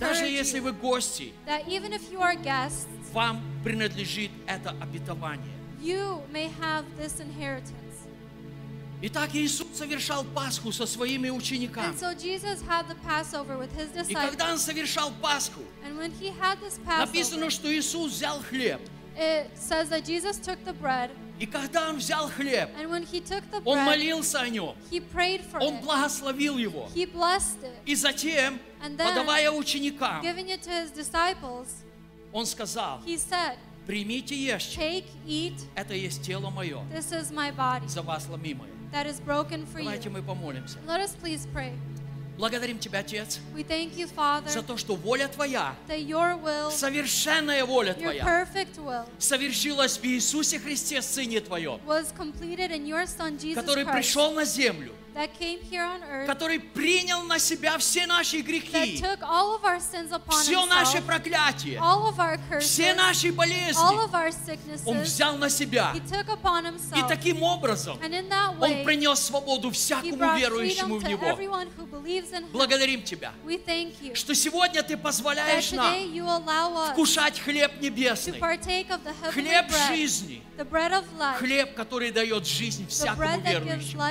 Даже 0.00 0.24
если 0.26 0.58
you 0.58 0.62
вы 0.62 0.72
гости, 0.72 1.32
вам 3.12 3.42
принадлежит 3.64 4.30
это 4.46 4.70
обетование. 4.80 5.52
you 5.80 6.22
may 6.32 6.50
have 6.60 6.84
this 6.98 7.20
inheritance. 7.20 7.74
Итак, 9.00 9.30
Иисус 9.34 9.68
совершал 9.74 10.24
Пасху 10.24 10.72
со 10.72 10.84
своими 10.84 11.30
учениками. 11.30 11.86
And 11.92 11.96
so 11.96 12.12
Jesus 12.14 12.60
had 12.62 12.88
the 12.88 12.96
Passover 13.06 13.56
with 13.56 13.70
his 13.72 13.90
И 13.94 14.12
disciples. 14.12 14.30
когда 14.30 14.50
Он 14.50 14.58
совершал 14.58 15.12
Пасху, 15.22 15.62
And 15.84 15.96
when 15.96 16.10
he 16.10 16.30
had 16.36 16.58
this 16.60 16.78
Passover, 16.84 17.06
написано, 17.06 17.50
что 17.50 17.72
Иисус 17.72 18.10
взял 18.12 18.42
хлеб. 18.42 18.80
it 19.17 19.49
says 19.55 19.89
that 19.89 20.03
Jesus 20.05 20.37
took 20.39 20.63
the 20.65 20.73
bread, 20.73 21.11
И 21.39 21.45
когда 21.47 21.89
Он 21.89 21.97
взял 21.97 22.29
хлеб, 22.29 22.69
and 22.77 22.89
when 22.89 23.03
he 23.03 23.19
took 23.19 23.43
the 23.51 23.57
Он 23.65 23.77
bread, 23.77 23.85
молился 23.85 24.39
о 24.41 24.49
нем. 24.49 24.75
he 24.91 24.99
prayed 24.99 25.41
for 25.43 25.59
Он 25.61 25.75
it. 25.75 25.81
благословил 25.83 26.57
его. 26.57 26.87
He 26.95 27.05
blessed 27.05 27.63
it, 27.63 27.73
И 27.85 27.95
затем, 27.95 28.59
And 28.81 28.97
then, 28.97 29.07
подавая 29.09 29.51
ученикам, 29.51 30.21
giving 30.21 30.49
it 30.49 30.61
to 30.63 30.69
his 30.69 30.91
disciples. 30.91 31.83
Он 32.31 32.45
сказал, 32.45 33.01
He 33.05 33.17
said, 33.17 33.57
примите 33.87 34.35
и 34.35 34.45
ешьте. 34.47 34.77
Take, 34.79 35.05
eat, 35.25 35.59
Это 35.75 35.93
есть 35.93 36.21
тело 36.23 36.49
мое, 36.49 36.81
this 36.91 37.11
is 37.11 37.31
my 37.31 37.51
body 37.51 37.87
за 37.87 38.01
вас 38.01 38.27
ломимое. 38.29 38.69
that 38.91 39.05
is 39.07 39.19
broken 39.19 39.65
for 39.65 39.79
Давайте 39.79 40.09
you. 40.09 40.11
мы 40.11 40.21
помолимся. 40.21 40.77
Let 40.87 41.01
us 41.01 41.15
please 41.15 41.47
pray. 41.53 41.73
Благодарим 42.38 42.78
Тебя, 42.78 43.00
Отец, 43.00 43.40
We 43.52 43.66
thank 43.66 43.96
you, 43.96 44.08
Father, 44.14 44.48
за 44.48 44.62
то, 44.62 44.76
что 44.76 44.94
воля 44.94 45.26
Твоя, 45.26 45.74
will, 45.88 46.70
совершенная 46.70 47.64
воля 47.64 47.94
Твоя, 47.94 48.24
will, 48.24 49.04
совершилась 49.18 49.98
в 49.98 50.04
Иисусе 50.04 50.60
Христе, 50.60 51.02
Сыне 51.02 51.40
Твоем, 51.40 51.80
который 51.84 53.82
Christ 53.84 53.92
пришел 53.92 54.30
на 54.32 54.44
землю, 54.44 54.94
that 55.14 55.30
came 55.38 55.60
here 55.60 55.84
on 55.84 56.02
earth, 56.02 56.26
который 56.26 56.60
принял 56.60 57.22
на 57.22 57.38
себя 57.38 57.78
все 57.78 58.06
наши 58.06 58.40
грехи, 58.40 58.96
все 58.96 59.16
our 62.18 62.38
curses, 62.50 62.60
все 62.60 62.94
наши 62.94 63.28
all 63.28 63.34
болезни. 63.34 64.04
of 64.04 64.14
our 64.14 64.30
Он 64.86 65.00
взял 65.00 65.36
на 65.36 65.48
себя. 65.50 65.92
He 65.94 66.00
took 66.00 66.28
upon 66.28 66.66
И 66.96 67.08
таким 67.08 67.42
образом 67.42 67.98
And 67.98 68.12
in 68.12 68.28
that 68.28 68.56
Он 68.60 68.84
принес 68.84 69.20
свободу 69.20 69.70
всякому 69.70 70.36
верующему 70.36 70.98
в 70.98 71.04
Него. 71.04 71.38
Благодарим 72.52 73.02
Тебя, 73.02 73.32
We 73.44 73.58
thank 73.64 73.94
you 74.02 74.14
что 74.14 74.34
сегодня 74.34 74.82
Ты 74.82 74.96
позволяешь 74.96 75.70
нам 75.72 75.94
вкушать 76.92 77.40
хлеб 77.40 77.80
небесный, 77.80 78.40
хлеб 78.40 79.70
жизни, 79.88 80.42
the 80.56 80.64
bread 80.64 80.92
of 80.92 81.04
life, 81.18 81.38
хлеб, 81.38 81.74
который 81.74 82.10
дает 82.10 82.46
жизнь 82.46 82.86
всякому 82.88 83.40
верующему. 83.40 84.02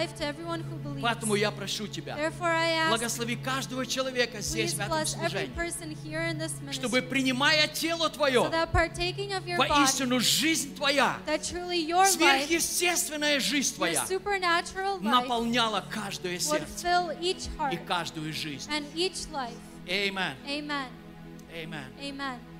Поэтому 1.01 1.35
я 1.35 1.51
прошу 1.51 1.87
Тебя, 1.87 2.17
благослови 2.89 3.35
каждого 3.35 3.85
человека 3.85 4.41
здесь, 4.41 4.73
в 4.73 4.79
этом 4.79 5.05
служении, 5.05 6.71
чтобы, 6.71 7.01
принимая 7.01 7.67
тело 7.67 8.09
Твое, 8.09 8.49
воистину 9.57 10.19
жизнь 10.19 10.75
Твоя, 10.75 11.17
сверхъестественная 12.05 13.39
жизнь 13.39 13.75
Твоя, 13.75 14.05
наполняла 15.01 15.83
каждое 15.89 16.39
сердце 16.39 17.15
и 17.71 17.77
каждую 17.77 18.33
жизнь. 18.33 18.69
Amen. 19.87 20.35
Amen. 20.45 20.89
Amen. 21.53 21.85
Amen. 22.01 22.56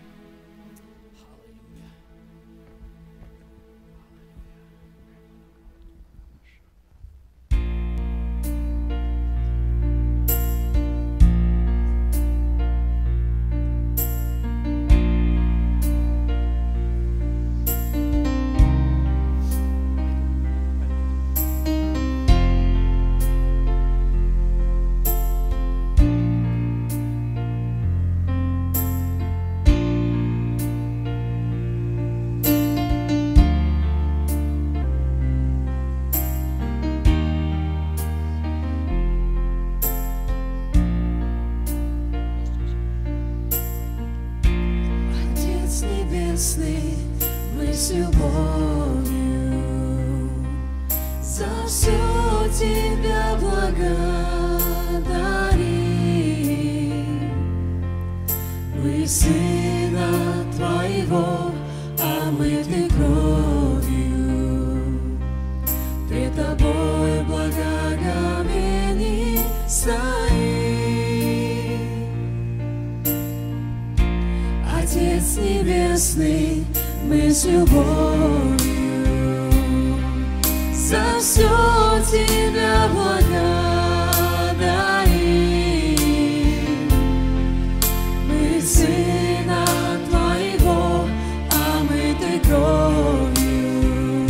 Сына 88.67 89.65
Твоего, 90.09 91.07
омыты 91.49 92.39
кровью, 92.45 94.27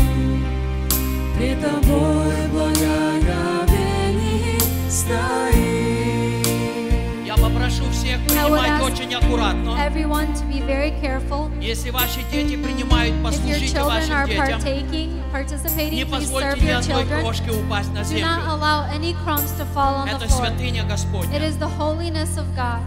Пред 1.35 1.59
Тобой 1.59 2.35
благоговени 2.51 3.79
стоим. 4.91 6.43
Я 7.25 7.33
попрошу 7.35 7.89
всех 7.91 8.23
принимать 8.27 8.79
очень 8.83 9.15
аккуратно. 9.15 9.71
Everyone 9.79 10.31
to 10.35 10.45
be 10.47 10.61
very 10.61 10.91
careful. 11.01 11.49
Если 11.59 11.89
ваши 11.89 12.21
дети 12.31 12.57
принимают, 12.57 13.15
If 13.15 13.17
your 13.17 13.23
послужите 13.23 13.65
children 13.75 13.85
вашим 13.87 14.13
are 14.13 14.27
детям. 14.27 14.61
partaking, 14.61 15.89
Не 15.95 16.05
позвольте 16.05 16.61
ни 16.61 16.69
одной 16.69 17.03
children. 17.05 17.21
крошки 17.21 17.49
упасть 17.49 17.91
на 17.91 18.01
Do 18.01 18.03
not 18.03 18.05
землю. 18.05 18.27
allow 18.51 18.85
any 18.93 19.15
crumbs 19.25 19.51
to 19.57 19.65
fall 19.73 19.95
on 19.95 20.05
the 20.07 20.15
Это 20.17 20.27
floor. 20.27 20.45
святыня 20.45 20.83
It 20.83 20.87
Господня. 20.87 21.39
is 21.39 21.57
the 21.57 21.67
holiness 21.79 22.37
of 22.37 22.45
God. 22.55 22.81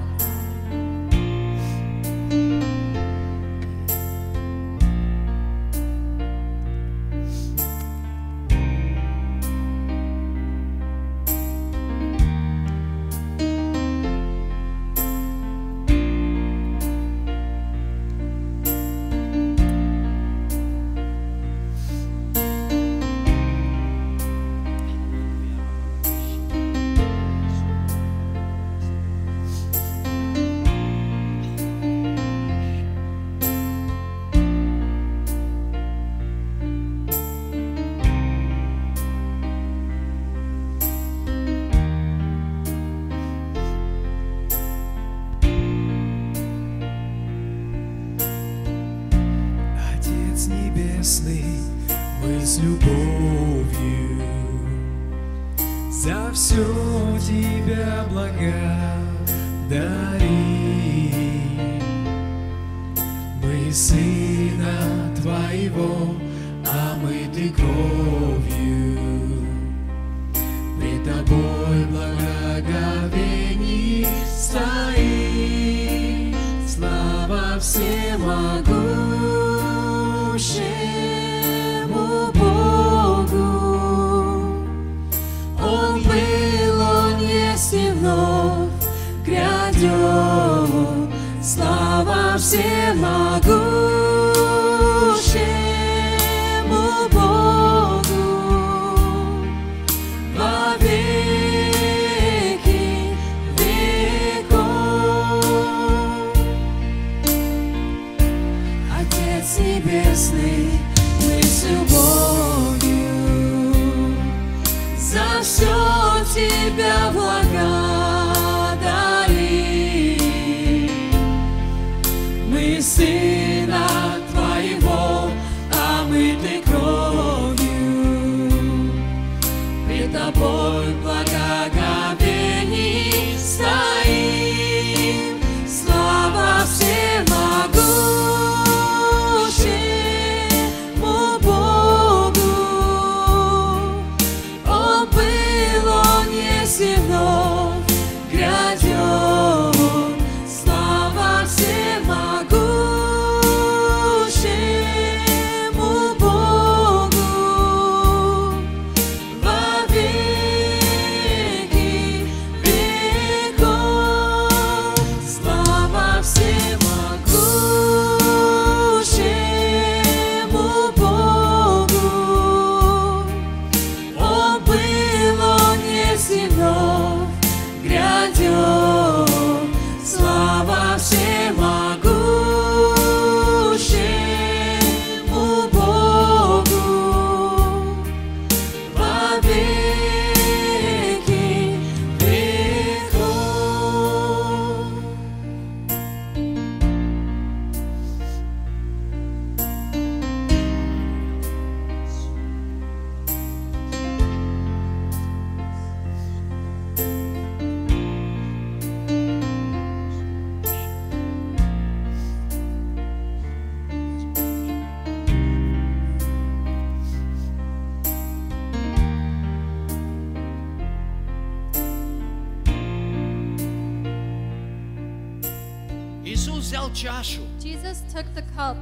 Чашу, 227.00 227.40
Jesus 227.58 228.02
took 228.12 228.26
the 228.34 228.44
cup 228.56 228.76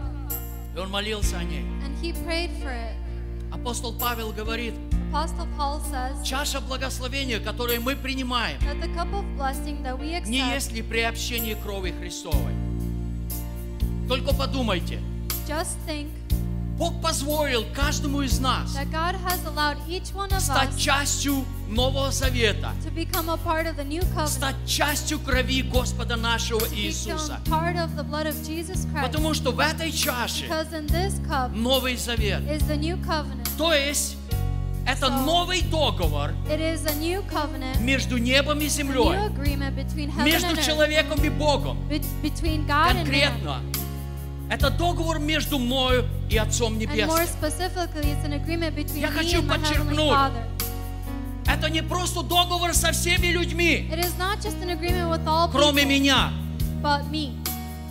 и 0.74 0.78
Он 0.78 0.90
молился 0.90 1.38
о 1.38 1.44
ней. 1.44 1.64
and 1.84 1.96
he 2.02 2.12
prayed 2.24 2.50
for 2.62 2.70
it. 2.70 2.94
Апостол 3.52 3.92
Павел 3.94 4.32
говорит, 4.32 4.74
Apostle 5.10 5.48
Paul 5.56 5.80
says 5.90 6.22
чаша 6.22 6.60
благословения, 6.60 7.40
которую 7.40 7.80
мы 7.80 7.96
принимаем, 7.96 8.58
that 8.60 8.80
the 8.80 8.88
cup 8.94 9.12
of 9.14 9.24
blessing 9.36 9.82
that 9.82 9.98
we 9.98 10.10
не 10.26 10.40
accept, 10.40 10.54
есть 10.54 10.72
ли 10.72 10.82
приобщение 10.82 11.56
крови 11.56 11.92
Христовой. 11.98 12.54
Только 14.08 14.34
подумайте, 14.34 15.00
just 15.46 15.76
think 15.86 16.08
Бог 16.76 17.00
позволил 17.00 17.64
каждому 17.74 18.22
из 18.22 18.38
нас 18.38 18.74
that 18.76 18.90
God 18.90 19.16
has 19.24 19.44
allowed 19.46 19.78
each 19.88 20.12
one 20.14 20.30
of 20.30 20.40
стать 20.40 20.76
частью 20.78 21.44
Нового 21.68 22.10
Завета, 22.10 22.72
to 22.82 22.90
become 22.90 23.28
a 23.28 23.36
part 23.36 23.66
of 23.66 23.76
the 23.76 23.84
new 23.84 24.00
covenant, 24.14 24.28
стать 24.28 24.56
частью 24.66 25.18
крови 25.20 25.62
Господа 25.62 26.16
нашего 26.16 26.60
to 26.60 26.74
Иисуса. 26.74 27.40
part 27.44 27.76
of 27.76 27.94
the 27.94 28.02
blood 28.02 28.26
of 28.26 28.34
Jesus 28.46 28.86
Christ. 28.90 29.02
Потому 29.06 29.34
что 29.34 29.52
в 29.52 29.58
этой 29.60 29.92
чаше 29.92 30.46
Because 30.46 30.72
in 30.72 30.86
this 30.88 31.20
cup 31.28 31.52
Новый 31.54 31.96
Завет. 31.96 32.40
is 32.48 32.62
the 32.66 32.76
new 32.76 32.96
covenant. 33.04 33.46
То 33.58 33.74
есть 33.74 34.16
это 34.86 35.06
So- 35.08 35.24
новый 35.26 35.60
договор 35.60 36.30
It 36.48 36.58
is 36.60 36.86
a 36.86 36.94
new 36.94 37.22
covenant, 37.30 37.80
между 37.80 38.16
небом 38.16 38.60
и 38.60 38.62
a 38.62 38.64
new 38.64 38.68
землей, 38.70 39.18
agreement 39.28 39.74
between 39.76 40.10
heaven 40.10 40.24
между 40.24 40.48
and 40.48 40.58
earth, 40.58 40.64
человеком 40.66 41.22
и 41.22 41.28
Богом. 41.28 41.76
be- 41.90 42.00
between 42.22 42.66
God 42.66 42.92
and 42.92 42.94
man. 42.94 43.04
Конкретно. 43.04 43.60
Это 44.50 44.70
договор 44.70 45.18
между 45.18 45.58
мною 45.58 46.06
и 46.30 46.38
Отцом 46.38 46.78
Небесным. 46.78 47.10
Я 48.96 49.08
хочу 49.10 49.42
подчеркнуть. 49.42 50.16
Это 51.48 51.70
не 51.70 51.82
просто 51.82 52.22
договор 52.22 52.74
со 52.74 52.92
всеми 52.92 53.28
людьми, 53.28 53.88
It 53.90 53.98
is 53.98 54.16
not 54.18 54.40
just 54.42 54.60
an 54.62 54.70
agreement 54.70 55.10
with 55.10 55.26
all 55.26 55.48
кроме 55.50 55.82
people, 55.82 55.88
меня. 55.88 56.32
but 56.82 57.10
me. 57.10 57.34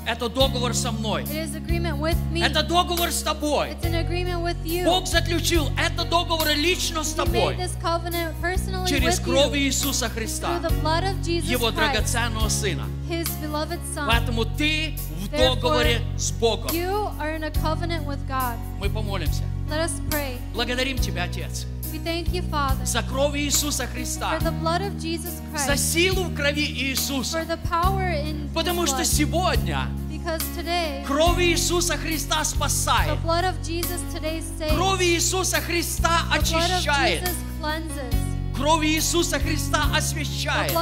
Это 0.06 0.30
договор 0.30 0.74
со 0.74 0.92
мной. 0.94 1.24
It 1.24 1.36
is 1.36 1.56
agreement 1.56 1.98
with 2.00 2.16
me. 2.32 2.42
Это 2.42 2.64
договор 2.64 3.12
с 3.12 3.22
тобой. 3.24 3.72
It's 3.72 3.84
an 3.84 3.96
agreement 3.96 4.42
with 4.42 4.56
you. 4.64 4.86
Бог 4.86 5.06
заключил 5.06 5.68
это 5.78 6.06
договор 6.06 6.48
лично 6.56 7.04
с 7.04 7.14
He 7.14 7.18
тобой 7.18 7.56
made 7.56 7.60
this 7.60 7.76
covenant 7.84 8.34
personally 8.42 8.88
через 8.88 9.20
with 9.20 9.24
кровь 9.26 9.54
you 9.54 9.58
Иисуса 9.68 10.08
Христа, 10.08 10.48
through 10.48 10.70
the 10.70 10.82
blood 10.82 11.04
of 11.04 11.22
Jesus 11.24 11.50
Его 11.50 11.72
Christ, 11.72 11.76
драгоценного 11.76 12.48
Сына. 12.48 12.86
His 13.10 13.28
beloved 13.42 13.80
Son. 13.94 14.08
Поэтому 14.08 14.46
ты 14.46 14.96
в 15.20 15.28
Therefore, 15.30 15.56
договоре 15.56 16.02
с 16.18 16.32
Богом. 16.32 16.70
You 16.72 17.12
are 17.20 17.36
in 17.36 17.44
a 17.44 17.52
covenant 17.52 18.06
with 18.06 18.20
God. 18.30 18.56
Мы 18.80 18.90
помолимся. 18.90 19.44
Let 19.70 19.80
us 19.82 19.92
pray. 20.10 20.38
Благодарим 20.54 20.98
Тебя, 21.00 21.24
Отец, 21.24 21.66
We 21.97 21.99
thank 21.99 22.33
you, 22.33 22.43
Father, 22.51 22.85
за 22.87 23.03
кровь 23.03 23.37
Иисуса 23.37 23.87
Христа, 23.87 24.39
for 24.39 24.43
the 24.43 24.53
blood 24.63 24.81
of 24.81 24.99
Jesus 24.99 25.33
за 25.55 25.73
Christ, 25.75 25.93
силу 25.93 26.25
в 26.25 26.35
крови 26.35 26.65
Иисуса. 26.65 27.41
for 27.41 27.47
the 27.47 27.59
power 27.69 28.11
in 28.13 28.49
His 28.49 28.55
Потому 28.55 28.87
что 28.87 28.97
blood. 28.97 29.05
сегодня 29.05 29.89
Because 30.11 30.43
today, 30.57 31.05
кровь 31.07 31.39
Иисуса 31.41 31.97
Христа 31.99 32.41
the 32.41 32.45
спасает. 32.45 33.19
blood 33.23 33.45
of 33.45 33.55
Jesus 33.63 34.01
today 34.15 34.41
saves. 34.59 34.75
Кровь 34.75 35.03
Иисуса 35.03 35.61
Христа 35.61 36.23
The 36.31 36.39
blood 36.39 36.39
of 36.39 36.79
очищает. 36.79 37.21
Jesus 37.21 37.37
cleanses. 37.61 38.16
Кровь 38.58 38.86
Иисуса 38.86 39.40
Христа 39.40 39.84
освящает. 39.96 40.74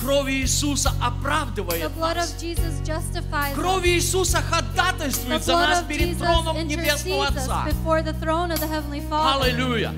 Кровь 0.00 0.30
Иисуса 0.30 0.92
оправдывает 1.02 1.90
нас. 1.98 2.34
Кровь 3.54 3.86
Иисуса 3.86 4.40
ходатайствует 4.40 5.44
за 5.44 5.52
нас 5.52 5.84
перед 5.84 6.18
троном 6.18 6.56
Небесного 6.66 7.26
Отца. 7.26 7.66
Аллилуйя. 9.42 9.92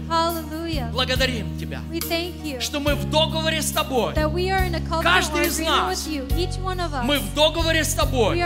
Благодарим 0.93 1.57
Тебя, 1.59 1.81
что 2.61 2.81
мы 2.81 2.95
в 2.95 3.09
договоре 3.11 3.62
с 3.62 3.70
Тобой. 3.70 4.15
Каждый 5.03 5.47
из 5.47 5.59
нас. 5.61 6.07
Мы 7.05 7.19
в 7.20 7.35
договоре 7.35 7.85
с 7.85 7.95
Тобой. 7.95 8.39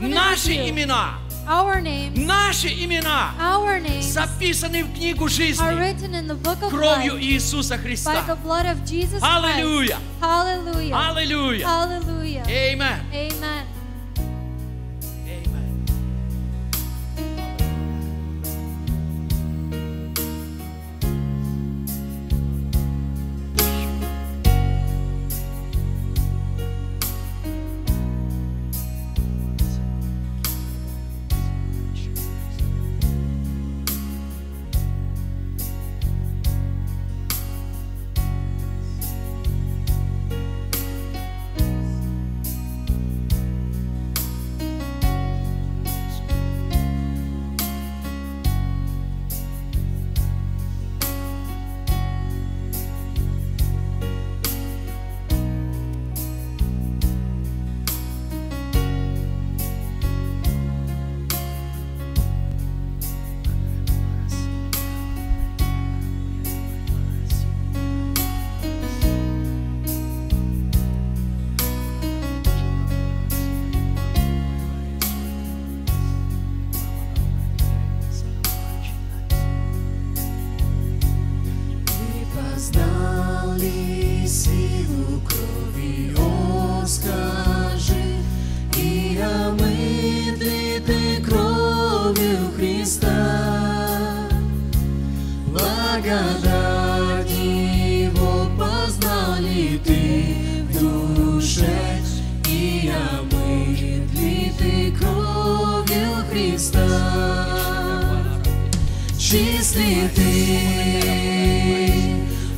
Наши 0.00 0.68
имена 0.68 1.18
Our 1.49 1.79
names, 1.81 2.17
наши 2.17 2.69
имена 2.69 3.33
our 3.39 3.79
names 3.79 4.01
записаны 4.11 4.83
в 4.83 4.93
книгу 4.95 5.25
are 5.25 5.29
жизни 5.29 5.63
written 5.75 6.13
in 6.15 6.27
the 6.27 6.35
book 6.35 6.61
of 6.63 6.69
кровью 6.71 7.13
life 7.15 7.21
Иисуса 7.21 7.75
by 7.75 7.77
the 7.77 7.83
Христа. 7.83 8.37
blood 8.43 8.65
of 8.65 8.83
Jesus 8.83 9.19
Christ. 9.19 9.23
Hallelujah. 9.23 9.99
Hallelujah. 10.19 10.95
Аллилуйя. 10.95 11.67
Hallelujah. 11.67 12.43
Amen. 12.47 13.01
Amen. 13.13 13.31
Amen. 13.31 13.78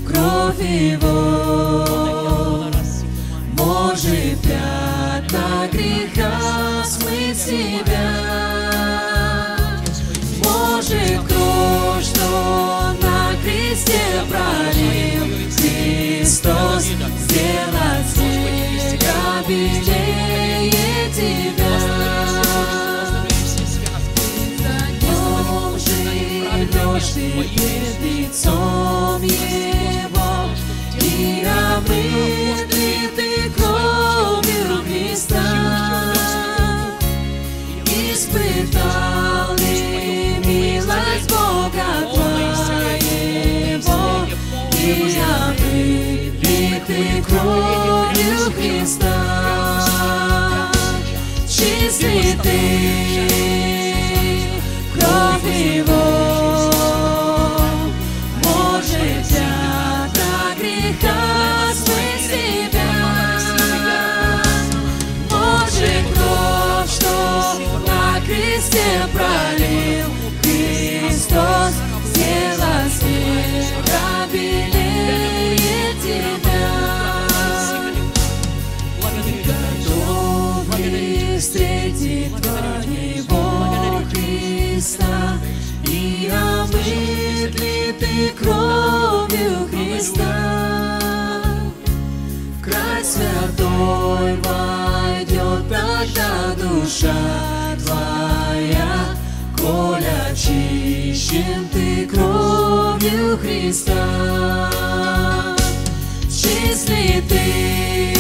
Кровь 0.07 0.63
Его, 0.63 1.85
может 3.53 4.39
пятна 4.41 5.69
греха 5.71 6.83
смыть 6.87 7.72
Ты 52.03 52.09
кровь 54.93 55.55
Его, 55.55 56.22
ты 88.13 88.29
кровью 88.31 89.69
Христа? 89.71 90.99
В 92.59 92.63
край 92.63 93.05
святой 93.05 94.37
войдет 94.37 95.69
тогда 95.69 96.55
душа 96.57 97.15
твоя, 97.85 99.17
Коль 99.57 100.05
очищен 100.31 101.69
ты 101.73 102.07
кровью 102.07 103.39
Христа. 103.39 104.71
Числи 106.25 107.23
ты 107.29 108.17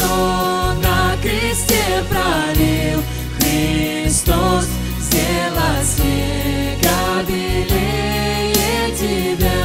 Что 0.03 0.73
на 0.81 1.15
кресте 1.21 2.03
пролил 2.09 2.99
Христос, 3.39 4.65
сделать 4.99 5.87
снега 5.87 7.23
белее 7.27 8.91
тебя. 8.97 9.63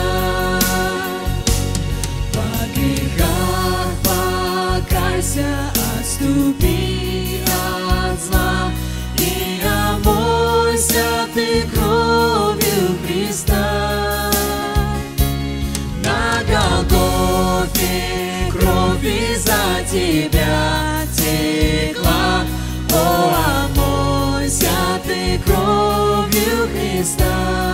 Во 2.34 2.50
грехах 2.74 3.90
покайся, 4.04 5.48
отступи 5.98 7.40
от 7.46 8.18
зла 8.20 8.70
и 9.18 9.62
омойся 9.66 11.08
ты 11.34 11.46
кровью 11.74 12.86
Христа. 13.06 13.66
На 16.04 16.20
Голгофе 16.48 17.96
кровь 18.52 19.08
за 19.38 19.62
тебя 19.90 20.27
текла, 21.88 22.44
о, 22.92 23.66
омойся 23.66 24.68
ты 25.06 25.40
кровью 25.44 26.68
Христа. 26.72 27.67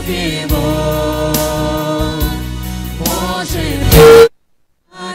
любимо, 0.00 1.32
Боже, 2.98 3.78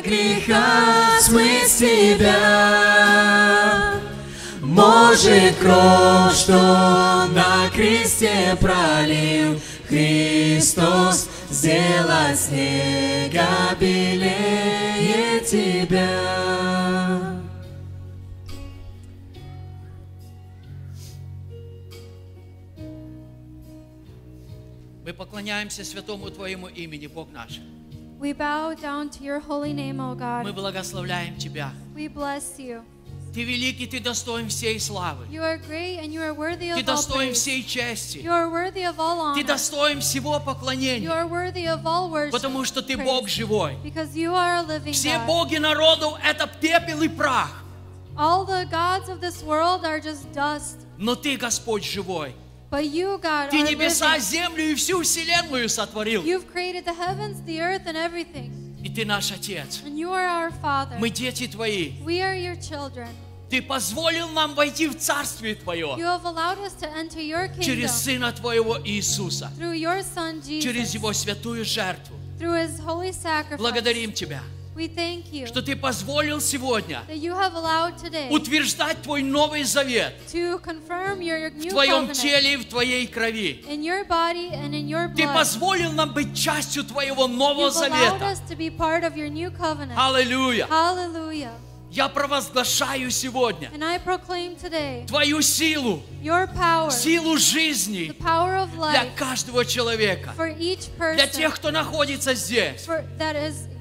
греха 0.03 1.19
смыть 1.21 1.75
тебя. 1.77 2.35
Может, 4.61 5.55
кровь, 5.61 6.35
что 6.35 7.27
на 7.33 7.69
кресте 7.73 8.57
пролил 8.59 9.59
Христос, 9.87 11.29
сделать 11.49 12.39
снега 12.39 13.75
белее 13.79 15.39
тебя. 15.41 16.24
Поклоняемся 25.35 25.83
святому 25.83 26.29
Твоему 26.31 26.67
имени, 26.67 27.07
Бог 27.07 27.27
наш. 27.33 27.59
We 28.21 28.31
bow 28.33 28.73
down 28.73 29.09
to 29.09 29.21
your 29.21 29.41
holy 29.41 29.73
name, 29.73 29.99
O 29.99 30.15
Мы 30.15 30.15
God. 30.15 30.55
благословляем 30.55 31.35
Тебя. 31.37 31.73
We 31.93 32.07
bless 32.07 32.57
you. 32.57 32.83
Ты 33.33 33.43
великий, 33.43 33.85
Ты 33.85 33.99
достоин 33.99 34.47
всей 34.47 34.79
славы. 34.79 35.27
You 35.29 35.41
are 35.41 35.57
great 35.57 35.99
and 35.99 36.13
you 36.13 36.21
are 36.21 36.33
worthy 36.33 36.71
Ты 36.73 36.79
of 36.79 36.87
all 36.87 36.95
достоин 36.95 37.31
praise. 37.31 37.33
всей 37.33 37.63
чести. 37.65 38.19
You 38.19 38.31
are 38.31 38.49
worthy 38.49 38.83
of 38.89 38.97
all 38.97 39.33
Ты 39.35 39.41
honor. 39.41 39.45
достоин 39.45 39.99
всего 39.99 40.35
You 40.37 40.45
поклонения, 40.45 41.09
are 41.11 41.27
worthy 41.27 41.65
of 41.67 41.85
all 41.85 42.09
worship. 42.09 42.31
потому 42.31 42.63
что 42.63 42.81
Ты 42.81 42.93
praise. 42.95 43.03
Бог 43.03 43.27
живой. 43.27 43.75
Because 43.83 44.15
you 44.15 44.33
are 44.33 44.59
a 44.59 44.61
living 44.63 44.93
Все 44.93 45.17
God. 45.17 45.27
боги 45.27 45.57
народов— 45.57 46.17
это 46.23 46.47
пепел 46.47 47.01
и 47.01 47.09
прах. 47.09 47.51
All 48.15 48.45
the 48.45 48.65
gods 48.71 49.09
of 49.09 49.19
this 49.19 49.43
world 49.43 49.83
are 49.83 49.99
just 49.99 50.31
dust. 50.33 50.77
Но 50.97 51.15
Ты, 51.15 51.35
Господь, 51.35 51.83
живой. 51.83 52.33
But 52.71 52.85
you, 52.85 53.19
God, 53.21 53.49
Ты 53.51 53.61
небеса, 53.61 54.17
землю 54.19 54.71
и 54.71 54.75
всю 54.75 55.01
вселенную 55.01 55.69
сотворил. 55.69 56.23
You've 56.23 56.51
created 56.51 56.85
the 56.85 56.93
heavens, 56.95 57.41
the 57.45 57.59
earth, 57.61 57.85
and 57.85 57.95
everything. 57.95 58.51
И 58.83 58.89
Ты 58.89 59.05
наш 59.05 59.31
Отец. 59.31 59.81
And 59.85 59.97
you 59.97 60.11
are 60.11 60.27
our 60.27 60.51
Father. 60.61 60.97
Мы 60.99 61.09
дети 61.09 61.47
Твои. 61.47 61.93
We 62.03 62.21
are 62.21 62.35
your 62.35 62.55
children. 62.55 63.07
Ты 63.49 63.61
позволил 63.61 64.29
нам 64.29 64.55
войти 64.55 64.87
в 64.87 64.97
Царствие 64.97 65.55
Твое 65.55 65.95
You 65.97 66.05
have 66.05 66.25
allowed 66.25 66.57
us 66.59 66.73
to 66.81 66.89
enter 66.97 67.21
your 67.21 67.47
через 67.61 67.91
kingdom 67.91 68.31
Сына 68.31 68.31
Твоего 68.33 68.79
Иисуса, 68.83 69.51
through 69.57 69.73
your 69.73 70.01
Son 70.03 70.41
через 70.41 70.89
Jesus, 70.89 70.95
Его 70.95 71.13
святую 71.13 71.63
жертву. 71.63 72.15
through 72.39 72.53
his 72.55 72.79
holy 72.79 73.11
sacrifice. 73.11 73.57
Благодарим 73.59 74.11
Тебя, 74.11 74.41
что 75.45 75.61
Ты 75.61 75.75
позволил 75.75 76.41
сегодня 76.41 77.01
that 77.07 77.17
you 77.17 77.33
have 77.33 77.53
allowed 77.53 77.95
today 77.95 78.29
утверждать 78.29 79.01
Твой 79.01 79.21
Новый 79.23 79.63
Завет 79.63 80.15
в 80.25 81.69
Твоем 81.69 82.11
теле 82.11 82.53
и 82.53 82.57
в 82.57 82.65
Твоей 82.65 83.07
крови. 83.07 83.63
Ты 85.15 85.27
позволил 85.27 85.91
нам 85.93 86.13
быть 86.13 86.37
частью 86.37 86.83
Твоего 86.83 87.27
Нового 87.27 87.71
Завета. 87.71 88.35
Аллилуйя! 90.69 91.51
Я 91.91 92.09
провозглашаю 92.09 93.09
сегодня 93.09 93.71
And 93.73 93.81
I 93.81 93.97
proclaim 93.99 94.57
today 94.61 95.07
Твою 95.07 95.41
силу, 95.41 96.03
your 96.21 96.45
power, 96.53 96.91
силу 96.91 97.35
the 97.35 97.39
жизни 97.39 98.13
power 98.19 98.57
of 98.57 98.69
для 98.91 99.05
life 99.05 99.15
каждого 99.15 99.63
человека, 99.63 100.33
for 100.35 100.53
each 100.57 100.89
для 100.97 101.23
person 101.23 101.29
тех, 101.29 101.55
кто 101.55 101.71
находится 101.71 102.33
здесь, 102.33 102.85
for, 102.85 103.05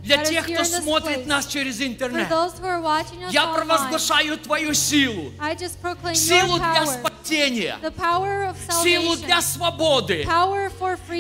для 0.05 0.18
тех, 0.24 0.44
кто 0.44 0.64
смотрит 0.64 1.26
нас 1.26 1.47
через 1.47 1.81
интернет. 1.81 2.28
Я 3.31 3.47
провозглашаю 3.47 4.39
Твою 4.39 4.74
силу, 4.74 5.32
силу 6.14 6.59
для 6.59 6.86
спасения, 6.86 7.78
силу 8.82 9.16
для 9.16 9.40
свободы, 9.40 10.24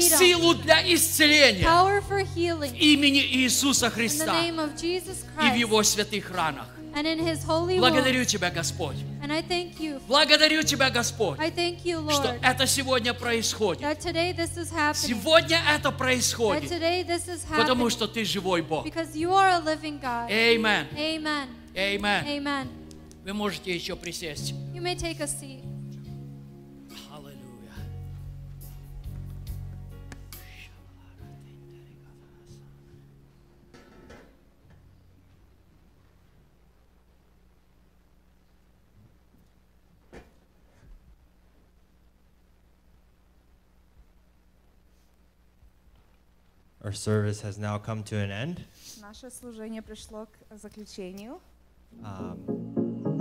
силу 0.00 0.54
для 0.54 0.94
исцеления 0.94 1.68
в 1.68 2.74
имени 2.74 3.20
Иисуса 3.20 3.90
Христа 3.90 4.40
и 4.42 5.50
в 5.50 5.54
Его 5.54 5.82
святых 5.82 6.30
ранах. 6.30 6.66
and 6.95 7.05
in 7.05 7.19
His 7.19 7.43
holy 7.43 7.79
Благодарю 7.79 8.19
will. 8.19 8.25
Тебя, 8.25 8.49
Господь. 8.49 8.95
And 9.21 9.31
I 9.31 9.41
thank 9.41 9.79
you. 9.79 10.01
Благодарю 10.07 10.63
Тебя, 10.63 10.89
Господь, 10.89 11.39
I 11.39 11.51
thank 11.51 11.85
you, 11.85 12.01
что 12.09 12.29
Lord, 12.29 12.39
это 12.41 12.67
сегодня 12.67 13.13
происходит. 13.13 13.81
that 13.81 13.99
today 13.99 14.33
this 14.33 14.57
is 14.57 14.71
happening. 14.71 15.21
Сегодня 15.21 15.59
это 15.69 15.89
That 15.89 15.97
происходит, 15.97 16.69
today 16.69 17.03
this 17.03 17.27
is 17.27 17.41
потому 17.45 17.85
happening. 17.85 17.89
что 17.89 18.07
Ты 18.07 18.25
живой 18.25 18.61
Бог. 18.61 18.85
Because 18.85 19.15
you 19.15 19.31
are 19.33 19.49
a 19.49 19.59
living 19.59 19.99
God. 19.99 20.29
Amen. 20.31 20.87
Amen. 20.95 21.47
Amen. 21.75 22.25
Amen. 22.25 22.67
Вы 23.23 23.33
можете 23.33 23.73
еще 23.73 23.95
присесть. 23.95 24.53
You 24.73 24.81
may 24.81 24.95
take 24.95 25.19
a 25.21 25.27
seat. 25.27 25.63
Our 46.84 46.92
service 46.92 47.40
has 47.40 47.56
now 47.56 47.78
come 47.78 48.02
to 48.04 48.16
an 48.16 48.30
end. 48.30 48.60
Наше 49.00 49.30
служение 49.30 49.80
пришло 49.80 50.26
к 50.26 50.56
заключению. 50.56 51.40
Um, 52.02 53.13